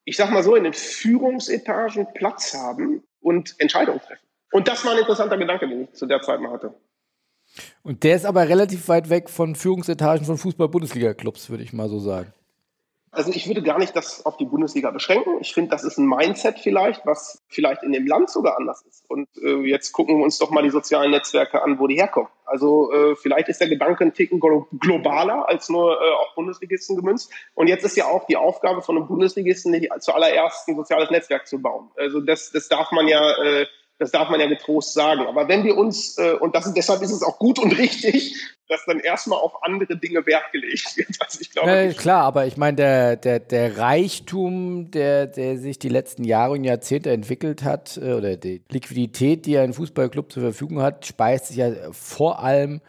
ich 0.05 0.17
sag 0.17 0.31
mal 0.31 0.43
so, 0.43 0.57
in 0.57 0.65
den 0.65 0.73
Führungsetagen 0.73 2.09
Platz 2.13 2.55
haben, 2.55 3.05
und 3.29 3.55
Entscheidungen 3.59 4.01
treffen. 4.01 4.27
Und 4.53 4.67
das 4.67 4.85
war 4.85 4.93
ein 4.93 4.99
interessanter 4.99 5.37
Gedanke, 5.37 5.69
den 5.69 5.85
ich 5.85 5.93
zu 5.93 6.07
der 6.07 6.23
Zeit 6.23 6.41
mal 6.41 6.51
hatte. 6.51 6.75
Und 7.83 8.03
der 8.03 8.17
ist 8.17 8.25
aber 8.25 8.49
relativ 8.49 8.89
weit 8.89 9.11
weg 9.11 9.29
von 9.29 9.55
Führungsetagen 9.55 10.25
von 10.25 10.39
Fußball-Bundesliga-Clubs, 10.39 11.51
würde 11.51 11.63
ich 11.63 11.73
mal 11.73 11.89
so 11.89 11.99
sagen. 11.99 12.33
Also 13.11 13.33
ich 13.33 13.47
würde 13.47 13.63
gar 13.63 13.79
nicht 13.79 13.97
das 13.97 14.25
auf 14.27 14.37
die 14.37 14.45
Bundesliga 14.45 14.91
beschränken. 14.91 15.39
Ich 15.41 15.55
finde, 15.55 15.71
das 15.71 15.85
ist 15.85 15.99
ein 15.99 16.07
Mindset 16.07 16.59
vielleicht, 16.59 17.07
was 17.07 17.43
vielleicht 17.49 17.83
in 17.83 17.93
dem 17.93 18.07
Land 18.07 18.31
sogar 18.31 18.59
anders 18.59 18.83
ist. 18.83 19.05
Und 19.09 19.29
äh, 19.43 19.61
jetzt 19.67 19.93
gucken 19.93 20.19
wir 20.19 20.25
uns 20.25 20.39
doch 20.39 20.51
mal 20.51 20.63
die 20.63 20.71
sozialen 20.71 21.11
Netzwerke 21.11 21.63
an, 21.63 21.79
wo 21.79 21.87
die 21.87 21.97
herkommen. 21.97 22.29
Also 22.45 22.93
äh, 22.93 23.17
vielleicht 23.17 23.49
ist 23.49 23.61
der 23.61 23.69
Gedanke 23.69 24.05
ein 24.05 24.15
Ticken 24.15 24.41
globaler 24.41 25.49
als 25.49 25.69
nur 25.69 26.01
äh, 26.01 26.11
auf 26.13 26.35
Bundesligisten 26.35 26.97
gemünzt. 26.97 27.33
Und 27.55 27.69
jetzt 27.69 27.85
ist 27.85 27.97
ja 27.97 28.07
auch 28.07 28.27
die 28.27 28.37
Aufgabe 28.37 28.83
von 28.83 28.97
einem 28.97 29.07
Bundesligisten 29.07 29.73
nicht 29.73 29.91
zuallererst 30.01 30.69
ein 30.69 30.77
soziales 30.77 31.11
Netzwerk 31.11 31.47
zu 31.47 31.61
bauen. 31.61 31.91
Also 31.97 32.21
das, 32.21 32.51
das 32.51 32.69
darf 32.69 32.93
man 32.93 33.09
ja 33.09 33.43
äh, 33.43 33.67
das 33.99 34.13
darf 34.13 34.31
man 34.31 34.41
ja 34.41 34.47
getrost 34.47 34.95
sagen. 34.95 35.27
Aber 35.27 35.49
wenn 35.49 35.65
wir 35.65 35.77
uns, 35.77 36.17
äh, 36.19 36.33
und 36.33 36.55
das, 36.55 36.73
deshalb 36.73 37.03
ist 37.03 37.11
es 37.11 37.23
auch 37.23 37.39
gut 37.39 37.59
und 37.59 37.73
richtig, 37.79 38.35
dass 38.69 38.85
dann 38.87 39.01
erstmal 39.01 39.41
auf 39.41 39.63
andere 39.63 39.97
Dinge 39.97 40.25
Wert 40.27 40.53
gelegt 40.53 40.97
wird. 40.97 41.09
Also 41.21 41.41
ich 41.41 41.51
glaube, 41.51 41.71
ja, 41.71 41.93
klar, 41.93 42.23
aber 42.25 42.47
ich 42.47 42.57
meine, 42.57 42.77
der, 42.77 43.17
der, 43.17 43.41
der 43.41 43.79
Reichtum, 43.79 44.91
der, 44.91 45.27
der 45.27 45.59
sich 45.59 45.79
die 45.79 45.89
letzten 45.89 46.25
Jahre 46.25 46.53
und 46.53 46.65
Jahrzehnte 46.65 47.11
entwickelt 47.11 47.65
hat, 47.65 47.97
äh, 47.97 48.13
oder 48.13 48.37
die 48.37 48.63
Liquidität, 48.71 49.47
die 49.47 49.59
ein 49.59 49.73
Fußballclub 49.73 50.31
zur 50.31 50.43
Verfügung 50.43 50.81
hat, 50.81 51.07
speist 51.07 51.47
sich 51.47 51.57
ja 51.57 51.71
vor 51.93 52.43
allem 52.43 52.81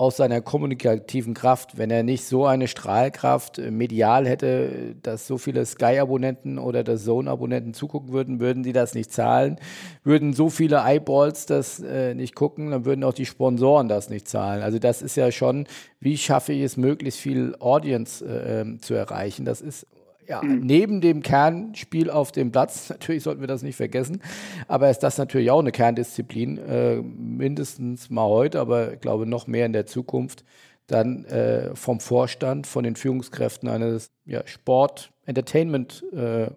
aus 0.00 0.16
seiner 0.16 0.40
kommunikativen 0.40 1.34
Kraft. 1.34 1.76
Wenn 1.76 1.90
er 1.90 2.02
nicht 2.02 2.24
so 2.24 2.46
eine 2.46 2.68
Strahlkraft 2.68 3.58
äh, 3.58 3.70
medial 3.70 4.26
hätte, 4.26 4.96
dass 5.02 5.26
so 5.26 5.36
viele 5.36 5.66
Sky-Abonnenten 5.66 6.58
oder 6.58 6.82
der 6.82 6.96
Zone-Abonnenten 6.96 7.74
zugucken 7.74 8.10
würden, 8.10 8.40
würden 8.40 8.64
sie 8.64 8.72
das 8.72 8.94
nicht 8.94 9.12
zahlen. 9.12 9.58
Würden 10.02 10.32
so 10.32 10.48
viele 10.48 10.84
Eyeballs 10.86 11.44
das 11.44 11.80
äh, 11.80 12.14
nicht 12.14 12.34
gucken, 12.34 12.70
dann 12.70 12.86
würden 12.86 13.04
auch 13.04 13.12
die 13.12 13.26
Sponsoren 13.26 13.88
das 13.88 14.08
nicht 14.08 14.26
zahlen. 14.26 14.62
Also 14.62 14.78
das 14.78 15.02
ist 15.02 15.16
ja 15.16 15.30
schon, 15.30 15.66
wie 16.00 16.16
schaffe 16.16 16.54
ich 16.54 16.62
es, 16.62 16.78
möglichst 16.78 17.20
viel 17.20 17.54
Audience 17.60 18.24
äh, 18.24 18.62
ähm, 18.62 18.80
zu 18.80 18.94
erreichen. 18.94 19.44
Das 19.44 19.60
ist 19.60 19.86
ja, 20.30 20.42
mhm. 20.42 20.60
neben 20.60 21.00
dem 21.00 21.22
Kernspiel 21.22 22.08
auf 22.08 22.30
dem 22.30 22.52
Platz, 22.52 22.88
natürlich 22.90 23.24
sollten 23.24 23.40
wir 23.40 23.48
das 23.48 23.62
nicht 23.62 23.76
vergessen, 23.76 24.22
aber 24.68 24.88
ist 24.88 25.00
das 25.00 25.18
natürlich 25.18 25.50
auch 25.50 25.58
eine 25.58 25.72
Kerndisziplin, 25.72 26.58
äh, 26.58 26.96
mindestens 27.02 28.10
mal 28.10 28.28
heute, 28.28 28.60
aber 28.60 28.94
ich 28.94 29.00
glaube 29.00 29.26
noch 29.26 29.48
mehr 29.48 29.66
in 29.66 29.72
der 29.72 29.86
Zukunft, 29.86 30.44
dann 30.86 31.24
äh, 31.26 31.74
vom 31.74 32.00
Vorstand, 32.00 32.66
von 32.66 32.84
den 32.84 32.96
Führungskräften 32.96 33.68
eines 33.68 34.10
ja, 34.24 34.42
Sport-, 34.46 35.12
Entertainment- 35.26 36.04
äh, 36.12 36.50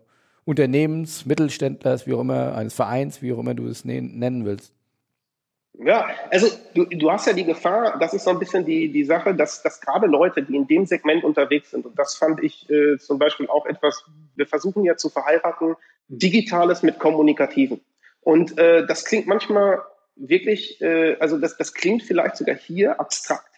Mittelständlers, 0.45 2.05
wie 2.05 2.13
auch 2.13 2.19
immer, 2.19 2.53
eines 2.53 2.73
Vereins, 2.73 3.21
wie 3.21 3.31
auch 3.31 3.39
immer 3.39 3.53
du 3.53 3.65
es 3.65 3.85
nennen 3.85 4.43
willst. 4.43 4.73
Ja, 5.75 6.07
also 6.29 6.47
du, 6.75 6.85
du 6.85 7.11
hast 7.11 7.25
ja 7.25 7.33
die 7.33 7.45
Gefahr, 7.45 7.97
das 7.99 8.13
ist 8.13 8.25
so 8.25 8.29
ein 8.29 8.37
bisschen 8.37 8.63
die, 8.63 8.91
die 8.91 9.03
Sache, 9.03 9.33
dass, 9.33 9.63
dass 9.63 9.81
gerade 9.81 10.05
Leute, 10.05 10.43
die 10.43 10.55
in 10.55 10.67
dem 10.67 10.85
Segment 10.85 11.23
unterwegs 11.23 11.71
sind, 11.71 11.85
und 11.85 11.97
das 11.97 12.15
fand 12.15 12.43
ich 12.43 12.69
äh, 12.69 12.97
zum 12.99 13.17
Beispiel 13.17 13.47
auch 13.47 13.65
etwas, 13.65 14.03
wir 14.35 14.45
versuchen 14.45 14.85
ja 14.85 14.97
zu 14.97 15.09
verheiraten, 15.09 15.75
Digitales 16.07 16.83
mit 16.83 16.99
Kommunikativen. 16.99 17.81
Und 18.21 18.57
äh, 18.59 18.85
das 18.85 19.03
klingt 19.03 19.25
manchmal 19.25 19.81
wirklich, 20.15 20.79
äh, 20.79 21.15
also 21.19 21.39
das, 21.39 21.57
das 21.57 21.73
klingt 21.73 22.03
vielleicht 22.03 22.37
sogar 22.37 22.55
hier 22.55 22.99
abstrakt. 22.99 23.49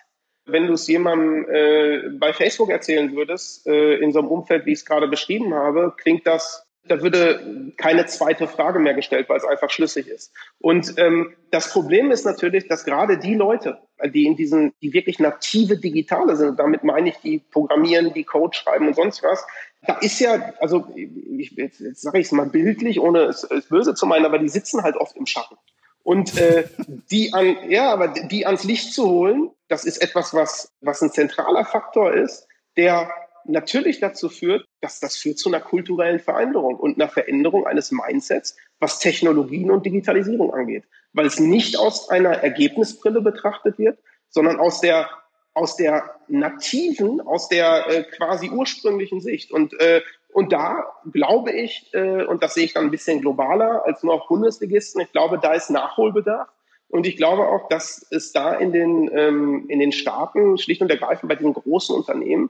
Wenn 0.45 0.67
du 0.67 0.73
es 0.73 0.87
jemandem 0.87 1.47
äh, 1.49 2.09
bei 2.17 2.31
Facebook 2.31 2.69
erzählen 2.69 3.13
würdest, 3.15 3.67
äh, 3.67 3.95
in 3.95 4.13
so 4.13 4.19
einem 4.19 4.29
Umfeld, 4.29 4.65
wie 4.65 4.71
ich 4.71 4.79
es 4.79 4.85
gerade 4.85 5.07
beschrieben 5.07 5.53
habe, 5.53 5.93
klingt 5.97 6.25
das 6.25 6.64
da 6.87 7.01
würde 7.01 7.73
keine 7.77 8.05
zweite 8.05 8.47
Frage 8.47 8.79
mehr 8.79 8.93
gestellt, 8.93 9.27
weil 9.29 9.37
es 9.37 9.45
einfach 9.45 9.69
schlüssig 9.69 10.07
ist. 10.07 10.31
Und 10.59 10.93
ähm, 10.97 11.35
das 11.51 11.71
Problem 11.71 12.11
ist 12.11 12.25
natürlich, 12.25 12.67
dass 12.67 12.85
gerade 12.85 13.17
die 13.17 13.33
Leute, 13.33 13.79
die 14.13 14.25
in 14.25 14.35
diesen, 14.35 14.73
die 14.81 14.93
wirklich 14.93 15.19
native 15.19 15.77
Digitale 15.77 16.35
sind, 16.35 16.59
damit 16.59 16.83
meine 16.83 17.09
ich, 17.09 17.17
die 17.17 17.39
programmieren, 17.39 18.13
die 18.13 18.23
Code 18.23 18.55
schreiben 18.55 18.87
und 18.87 18.95
sonst 18.95 19.23
was, 19.23 19.45
da 19.87 19.97
ist 19.99 20.19
ja, 20.19 20.53
also 20.59 20.87
ich, 20.95 21.51
jetzt, 21.51 21.79
jetzt 21.79 22.01
sage 22.01 22.19
ich 22.19 22.27
es 22.27 22.31
mal 22.31 22.47
bildlich, 22.47 22.99
ohne 22.99 23.23
es, 23.23 23.43
es 23.43 23.67
böse 23.67 23.93
zu 23.93 24.05
meinen, 24.05 24.25
aber 24.25 24.39
die 24.39 24.49
sitzen 24.49 24.83
halt 24.83 24.95
oft 24.95 25.15
im 25.15 25.25
Schatten. 25.25 25.55
Und 26.03 26.37
äh, 26.37 26.65
die 27.09 27.33
an, 27.33 27.57
ja, 27.67 27.91
aber 27.91 28.09
die 28.09 28.45
ans 28.45 28.63
Licht 28.63 28.93
zu 28.93 29.09
holen, 29.09 29.49
das 29.67 29.85
ist 29.85 29.97
etwas, 29.97 30.33
was, 30.33 30.71
was 30.81 31.01
ein 31.01 31.11
zentraler 31.11 31.65
Faktor 31.65 32.13
ist, 32.13 32.47
der 32.77 33.09
natürlich 33.47 33.99
dazu 33.99 34.29
führt, 34.29 34.65
dass 34.81 34.99
das 34.99 35.17
führt 35.17 35.39
zu 35.39 35.49
einer 35.49 35.61
kulturellen 35.61 36.19
Veränderung 36.19 36.75
und 36.75 36.99
einer 36.99 37.09
Veränderung 37.09 37.65
eines 37.65 37.91
Mindsets, 37.91 38.55
was 38.79 38.99
Technologien 38.99 39.71
und 39.71 39.85
Digitalisierung 39.85 40.53
angeht, 40.53 40.83
weil 41.13 41.25
es 41.25 41.39
nicht 41.39 41.77
aus 41.77 42.09
einer 42.09 42.31
Ergebnisbrille 42.31 43.21
betrachtet 43.21 43.77
wird, 43.77 43.99
sondern 44.29 44.59
aus 44.59 44.81
der 44.81 45.09
aus 45.53 45.77
der 45.77 46.15
nativen, 46.27 47.21
aus 47.21 47.47
der 47.47 47.87
äh, 47.87 48.03
quasi 48.03 48.49
ursprünglichen 48.49 49.21
Sicht. 49.21 49.51
Und 49.51 49.79
äh, 49.79 50.01
und 50.33 50.51
da 50.51 50.91
glaube 51.13 51.53
ich, 51.53 51.89
äh, 51.93 52.25
und 52.25 52.43
das 52.43 52.55
sehe 52.55 52.65
ich 52.65 52.73
dann 52.73 52.83
ein 52.83 52.91
bisschen 52.91 53.21
globaler 53.21 53.85
als 53.85 54.03
nur 54.03 54.15
auf 54.15 54.27
Bundesligisten, 54.27 54.99
ich 54.99 55.11
glaube, 55.13 55.39
da 55.39 55.53
ist 55.53 55.69
Nachholbedarf. 55.69 56.49
Und 56.89 57.07
ich 57.07 57.15
glaube 57.15 57.47
auch, 57.47 57.69
dass 57.69 58.05
es 58.11 58.33
da 58.33 58.53
in 58.53 58.73
den, 58.73 59.09
ähm, 59.13 59.65
in 59.69 59.79
den 59.79 59.93
Staaten 59.93 60.57
schlicht 60.57 60.81
und 60.81 60.91
ergreifend 60.91 61.29
bei 61.29 61.35
diesen 61.35 61.53
großen 61.53 61.95
Unternehmen 61.95 62.49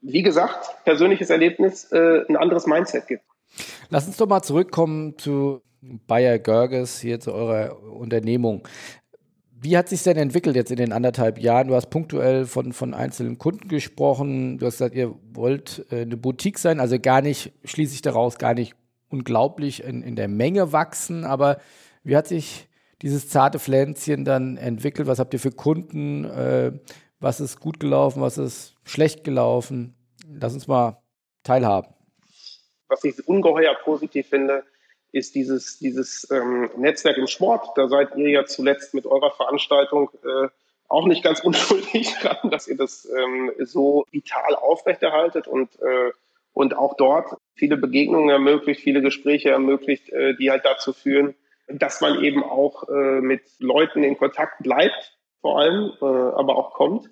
wie 0.00 0.22
gesagt, 0.22 0.84
persönliches 0.84 1.30
Erlebnis, 1.30 1.90
äh, 1.92 2.24
ein 2.28 2.36
anderes 2.36 2.66
Mindset 2.66 3.06
gibt. 3.06 3.24
Lass 3.90 4.06
uns 4.06 4.16
doch 4.16 4.26
mal 4.26 4.42
zurückkommen 4.42 5.16
zu 5.18 5.62
Bayer 5.80 6.38
Görges, 6.38 7.00
hier 7.00 7.20
zu 7.20 7.32
eurer 7.32 7.82
Unternehmung. 7.82 8.66
Wie 9.60 9.76
hat 9.76 9.88
sich 9.88 10.02
denn 10.02 10.16
entwickelt 10.16 10.56
jetzt 10.56 10.70
in 10.70 10.76
den 10.76 10.92
anderthalb 10.92 11.38
Jahren? 11.38 11.68
Du 11.68 11.74
hast 11.74 11.88
punktuell 11.88 12.44
von, 12.44 12.72
von 12.72 12.92
einzelnen 12.92 13.38
Kunden 13.38 13.68
gesprochen. 13.68 14.58
Du 14.58 14.66
hast 14.66 14.74
gesagt, 14.74 14.94
ihr 14.94 15.14
wollt 15.32 15.86
äh, 15.90 16.02
eine 16.02 16.16
Boutique 16.16 16.58
sein, 16.58 16.80
also 16.80 16.98
gar 16.98 17.22
nicht, 17.22 17.52
schließe 17.64 17.94
ich 17.94 18.02
daraus, 18.02 18.38
gar 18.38 18.54
nicht 18.54 18.74
unglaublich 19.08 19.84
in, 19.84 20.02
in 20.02 20.16
der 20.16 20.28
Menge 20.28 20.72
wachsen. 20.72 21.24
Aber 21.24 21.58
wie 22.02 22.16
hat 22.16 22.26
sich 22.26 22.68
dieses 23.00 23.28
zarte 23.28 23.58
Pflänzchen 23.58 24.24
dann 24.24 24.56
entwickelt? 24.56 25.08
Was 25.08 25.18
habt 25.18 25.32
ihr 25.34 25.40
für 25.40 25.52
Kunden? 25.52 26.24
Was 27.24 27.40
ist 27.40 27.58
gut 27.58 27.80
gelaufen? 27.80 28.20
Was 28.20 28.36
ist 28.36 28.74
schlecht 28.84 29.24
gelaufen? 29.24 29.94
Lass 30.28 30.52
uns 30.52 30.68
mal 30.68 31.02
teilhaben. 31.42 31.88
Was 32.88 33.02
ich 33.02 33.26
ungeheuer 33.26 33.74
positiv 33.82 34.28
finde, 34.28 34.62
ist 35.10 35.34
dieses, 35.34 35.78
dieses 35.78 36.28
ähm, 36.30 36.68
Netzwerk 36.76 37.16
im 37.16 37.26
Sport. 37.26 37.68
Da 37.76 37.88
seid 37.88 38.14
ihr 38.16 38.28
ja 38.28 38.44
zuletzt 38.44 38.92
mit 38.92 39.06
eurer 39.06 39.30
Veranstaltung 39.30 40.10
äh, 40.22 40.48
auch 40.88 41.06
nicht 41.06 41.24
ganz 41.24 41.40
unschuldig 41.44 42.14
dran, 42.20 42.50
dass 42.50 42.68
ihr 42.68 42.76
das 42.76 43.08
ähm, 43.08 43.52
so 43.60 44.04
vital 44.10 44.54
aufrechterhaltet 44.54 45.48
und, 45.48 45.80
äh, 45.80 46.10
und 46.52 46.76
auch 46.76 46.94
dort 46.94 47.38
viele 47.54 47.78
Begegnungen 47.78 48.28
ermöglicht, 48.28 48.82
viele 48.82 49.00
Gespräche 49.00 49.48
ermöglicht, 49.48 50.10
äh, 50.10 50.36
die 50.36 50.50
halt 50.50 50.66
dazu 50.66 50.92
führen, 50.92 51.34
dass 51.68 52.02
man 52.02 52.22
eben 52.22 52.44
auch 52.44 52.86
äh, 52.90 53.22
mit 53.22 53.44
Leuten 53.60 54.04
in 54.04 54.18
Kontakt 54.18 54.62
bleibt, 54.62 55.16
vor 55.40 55.58
allem, 55.58 55.92
äh, 56.02 56.04
aber 56.04 56.56
auch 56.56 56.74
kommt 56.74 57.08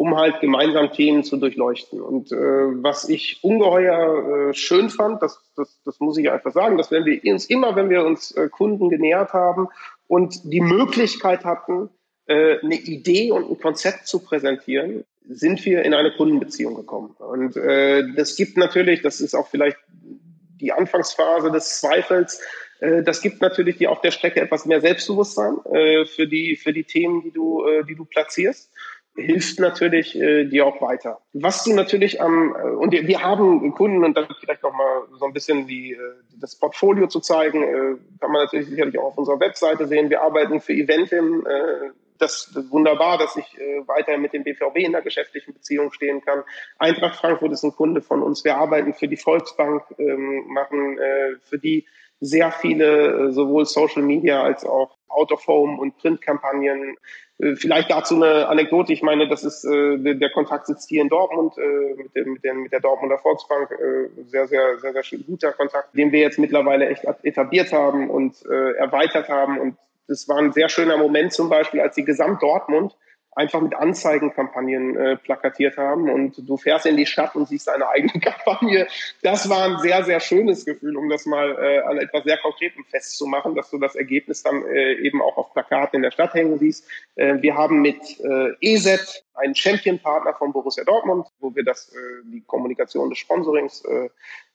um 0.00 0.16
halt 0.16 0.40
gemeinsam 0.40 0.92
Themen 0.92 1.24
zu 1.24 1.36
durchleuchten. 1.36 2.00
Und 2.00 2.32
äh, 2.32 2.36
was 2.36 3.06
ich 3.06 3.40
ungeheuer 3.42 4.48
äh, 4.48 4.54
schön 4.54 4.88
fand, 4.88 5.20
das, 5.20 5.42
das, 5.56 5.78
das 5.84 6.00
muss 6.00 6.16
ich 6.16 6.30
einfach 6.30 6.52
sagen, 6.52 6.78
dass 6.78 6.90
wenn 6.90 7.04
wir 7.04 7.20
uns 7.30 7.44
immer, 7.44 7.76
wenn 7.76 7.90
wir 7.90 8.06
uns 8.06 8.30
äh, 8.32 8.48
Kunden 8.48 8.88
genähert 8.88 9.34
haben 9.34 9.68
und 10.06 10.40
die 10.50 10.62
Möglichkeit 10.62 11.44
hatten, 11.44 11.90
äh, 12.24 12.60
eine 12.62 12.76
Idee 12.76 13.30
und 13.30 13.50
ein 13.50 13.60
Konzept 13.60 14.06
zu 14.06 14.20
präsentieren, 14.20 15.04
sind 15.28 15.62
wir 15.66 15.82
in 15.82 15.92
eine 15.92 16.12
Kundenbeziehung 16.12 16.76
gekommen. 16.76 17.14
Und 17.18 17.58
äh, 17.58 18.02
das 18.16 18.36
gibt 18.36 18.56
natürlich, 18.56 19.02
das 19.02 19.20
ist 19.20 19.34
auch 19.34 19.48
vielleicht 19.48 19.76
die 19.92 20.72
Anfangsphase 20.72 21.50
des 21.50 21.78
Zweifels, 21.78 22.40
äh, 22.80 23.02
das 23.02 23.20
gibt 23.20 23.40
natürlich 23.42 23.76
dir 23.76 23.90
auf 23.90 24.00
der 24.00 24.10
Strecke 24.10 24.40
etwas 24.40 24.66
mehr 24.66 24.80
Selbstbewusstsein 24.80 25.58
äh, 25.70 26.06
für 26.06 26.26
die 26.26 26.56
für 26.56 26.72
die 26.72 26.84
Themen, 26.84 27.22
die 27.22 27.32
du 27.32 27.66
äh, 27.66 27.84
die 27.84 27.94
du 27.94 28.04
platzierst 28.04 28.70
hilft 29.16 29.58
natürlich 29.58 30.18
äh, 30.18 30.44
dir 30.44 30.66
auch 30.66 30.80
weiter. 30.80 31.20
Was 31.32 31.64
du 31.64 31.74
natürlich 31.74 32.20
am 32.20 32.54
äh, 32.54 32.62
und 32.62 32.92
wir, 32.92 33.06
wir 33.06 33.22
haben 33.22 33.72
Kunden 33.74 34.04
und 34.04 34.16
dann 34.16 34.28
vielleicht 34.38 34.62
noch 34.62 34.72
mal 34.72 35.02
so 35.18 35.26
ein 35.26 35.32
bisschen 35.32 35.66
die, 35.66 35.92
äh, 35.92 35.98
das 36.40 36.56
Portfolio 36.56 37.06
zu 37.06 37.20
zeigen, 37.20 37.62
äh, 37.62 37.96
kann 38.20 38.32
man 38.32 38.44
natürlich 38.44 38.68
sicherlich 38.68 38.98
auch 38.98 39.06
auf 39.06 39.18
unserer 39.18 39.40
Webseite 39.40 39.86
sehen. 39.86 40.10
Wir 40.10 40.22
arbeiten 40.22 40.60
für 40.60 40.72
Eventim. 40.72 41.46
Äh, 41.46 41.90
das, 42.18 42.50
das 42.54 42.70
wunderbar, 42.70 43.18
dass 43.18 43.36
ich 43.36 43.58
äh, 43.58 43.86
weiter 43.88 44.18
mit 44.18 44.32
dem 44.32 44.44
BVB 44.44 44.76
in 44.76 44.92
der 44.92 45.02
geschäftlichen 45.02 45.54
Beziehung 45.54 45.90
stehen 45.90 46.20
kann. 46.20 46.42
Eintracht 46.78 47.16
Frankfurt 47.16 47.52
ist 47.52 47.64
ein 47.64 47.74
Kunde 47.74 48.02
von 48.02 48.22
uns. 48.22 48.44
Wir 48.44 48.56
arbeiten 48.56 48.92
für 48.92 49.08
die 49.08 49.16
Volksbank, 49.16 49.82
ähm, 49.98 50.44
machen 50.48 50.98
äh, 50.98 51.36
für 51.42 51.58
die 51.58 51.86
sehr 52.20 52.52
viele 52.52 53.28
äh, 53.28 53.32
sowohl 53.32 53.64
Social 53.64 54.02
Media 54.02 54.42
als 54.42 54.64
auch 54.64 54.96
Out 55.08 55.32
of 55.32 55.46
Home 55.46 55.80
und 55.80 55.96
Printkampagnen. 55.98 56.96
Äh, 57.38 57.56
vielleicht 57.56 57.90
dazu 57.90 58.16
eine 58.16 58.48
Anekdote. 58.48 58.92
Ich 58.92 59.02
meine, 59.02 59.28
das 59.28 59.42
ist 59.42 59.64
äh, 59.64 60.14
der 60.14 60.30
Kontakt 60.30 60.66
sitzt 60.66 60.88
hier 60.88 61.02
in 61.02 61.08
Dortmund 61.08 61.56
äh, 61.58 61.94
mit, 61.94 62.14
dem, 62.14 62.32
mit, 62.34 62.44
dem, 62.44 62.62
mit 62.62 62.72
der 62.72 62.80
Dortmunder 62.80 63.18
Volksbank. 63.18 63.70
Äh, 63.70 64.22
sehr, 64.26 64.46
sehr, 64.46 64.78
sehr, 64.78 64.92
sehr 64.92 65.18
guter 65.26 65.52
Kontakt, 65.52 65.96
den 65.96 66.12
wir 66.12 66.20
jetzt 66.20 66.38
mittlerweile 66.38 66.88
echt 66.88 67.04
etabliert 67.22 67.72
haben 67.72 68.10
und 68.10 68.36
äh, 68.46 68.72
erweitert 68.76 69.28
haben. 69.28 69.58
Und 69.58 69.76
das 70.06 70.28
war 70.28 70.38
ein 70.38 70.52
sehr 70.52 70.68
schöner 70.68 70.98
Moment 70.98 71.32
zum 71.32 71.48
Beispiel, 71.48 71.80
als 71.80 71.94
die 71.94 72.04
Gesamt 72.04 72.42
Dortmund 72.42 72.96
einfach 73.32 73.60
mit 73.60 73.74
Anzeigenkampagnen 73.74 74.96
äh, 74.96 75.16
plakatiert 75.16 75.76
haben 75.76 76.10
und 76.10 76.48
du 76.48 76.56
fährst 76.56 76.86
in 76.86 76.96
die 76.96 77.06
Stadt 77.06 77.36
und 77.36 77.48
siehst 77.48 77.68
eine 77.68 77.88
eigene 77.88 78.12
Kampagne. 78.20 78.88
Das 79.22 79.48
war 79.48 79.64
ein 79.64 79.78
sehr, 79.78 80.02
sehr 80.04 80.20
schönes 80.20 80.64
Gefühl, 80.64 80.96
um 80.96 81.08
das 81.08 81.26
mal 81.26 81.56
äh, 81.58 81.80
an 81.80 81.98
etwas 81.98 82.24
sehr 82.24 82.38
Konkretem 82.38 82.84
festzumachen, 82.84 83.54
dass 83.54 83.70
du 83.70 83.78
das 83.78 83.94
Ergebnis 83.94 84.42
dann 84.42 84.64
äh, 84.66 84.94
eben 84.94 85.22
auch 85.22 85.36
auf 85.36 85.52
Plakaten 85.52 85.96
in 85.96 86.02
der 86.02 86.10
Stadt 86.10 86.34
hängen 86.34 86.58
siehst. 86.58 86.88
Äh, 87.14 87.40
wir 87.40 87.54
haben 87.54 87.80
mit 87.80 88.18
äh, 88.20 88.52
EZ 88.60 89.24
einen 89.34 89.54
Champion-Partner 89.54 90.34
von 90.34 90.52
Borussia 90.52 90.84
Dortmund, 90.84 91.26
wo 91.38 91.54
wir 91.54 91.64
das, 91.64 91.92
äh, 91.94 91.98
die 92.24 92.42
Kommunikation 92.42 93.10
des 93.10 93.18
Sponsorings 93.18 93.84
äh, 93.84 94.08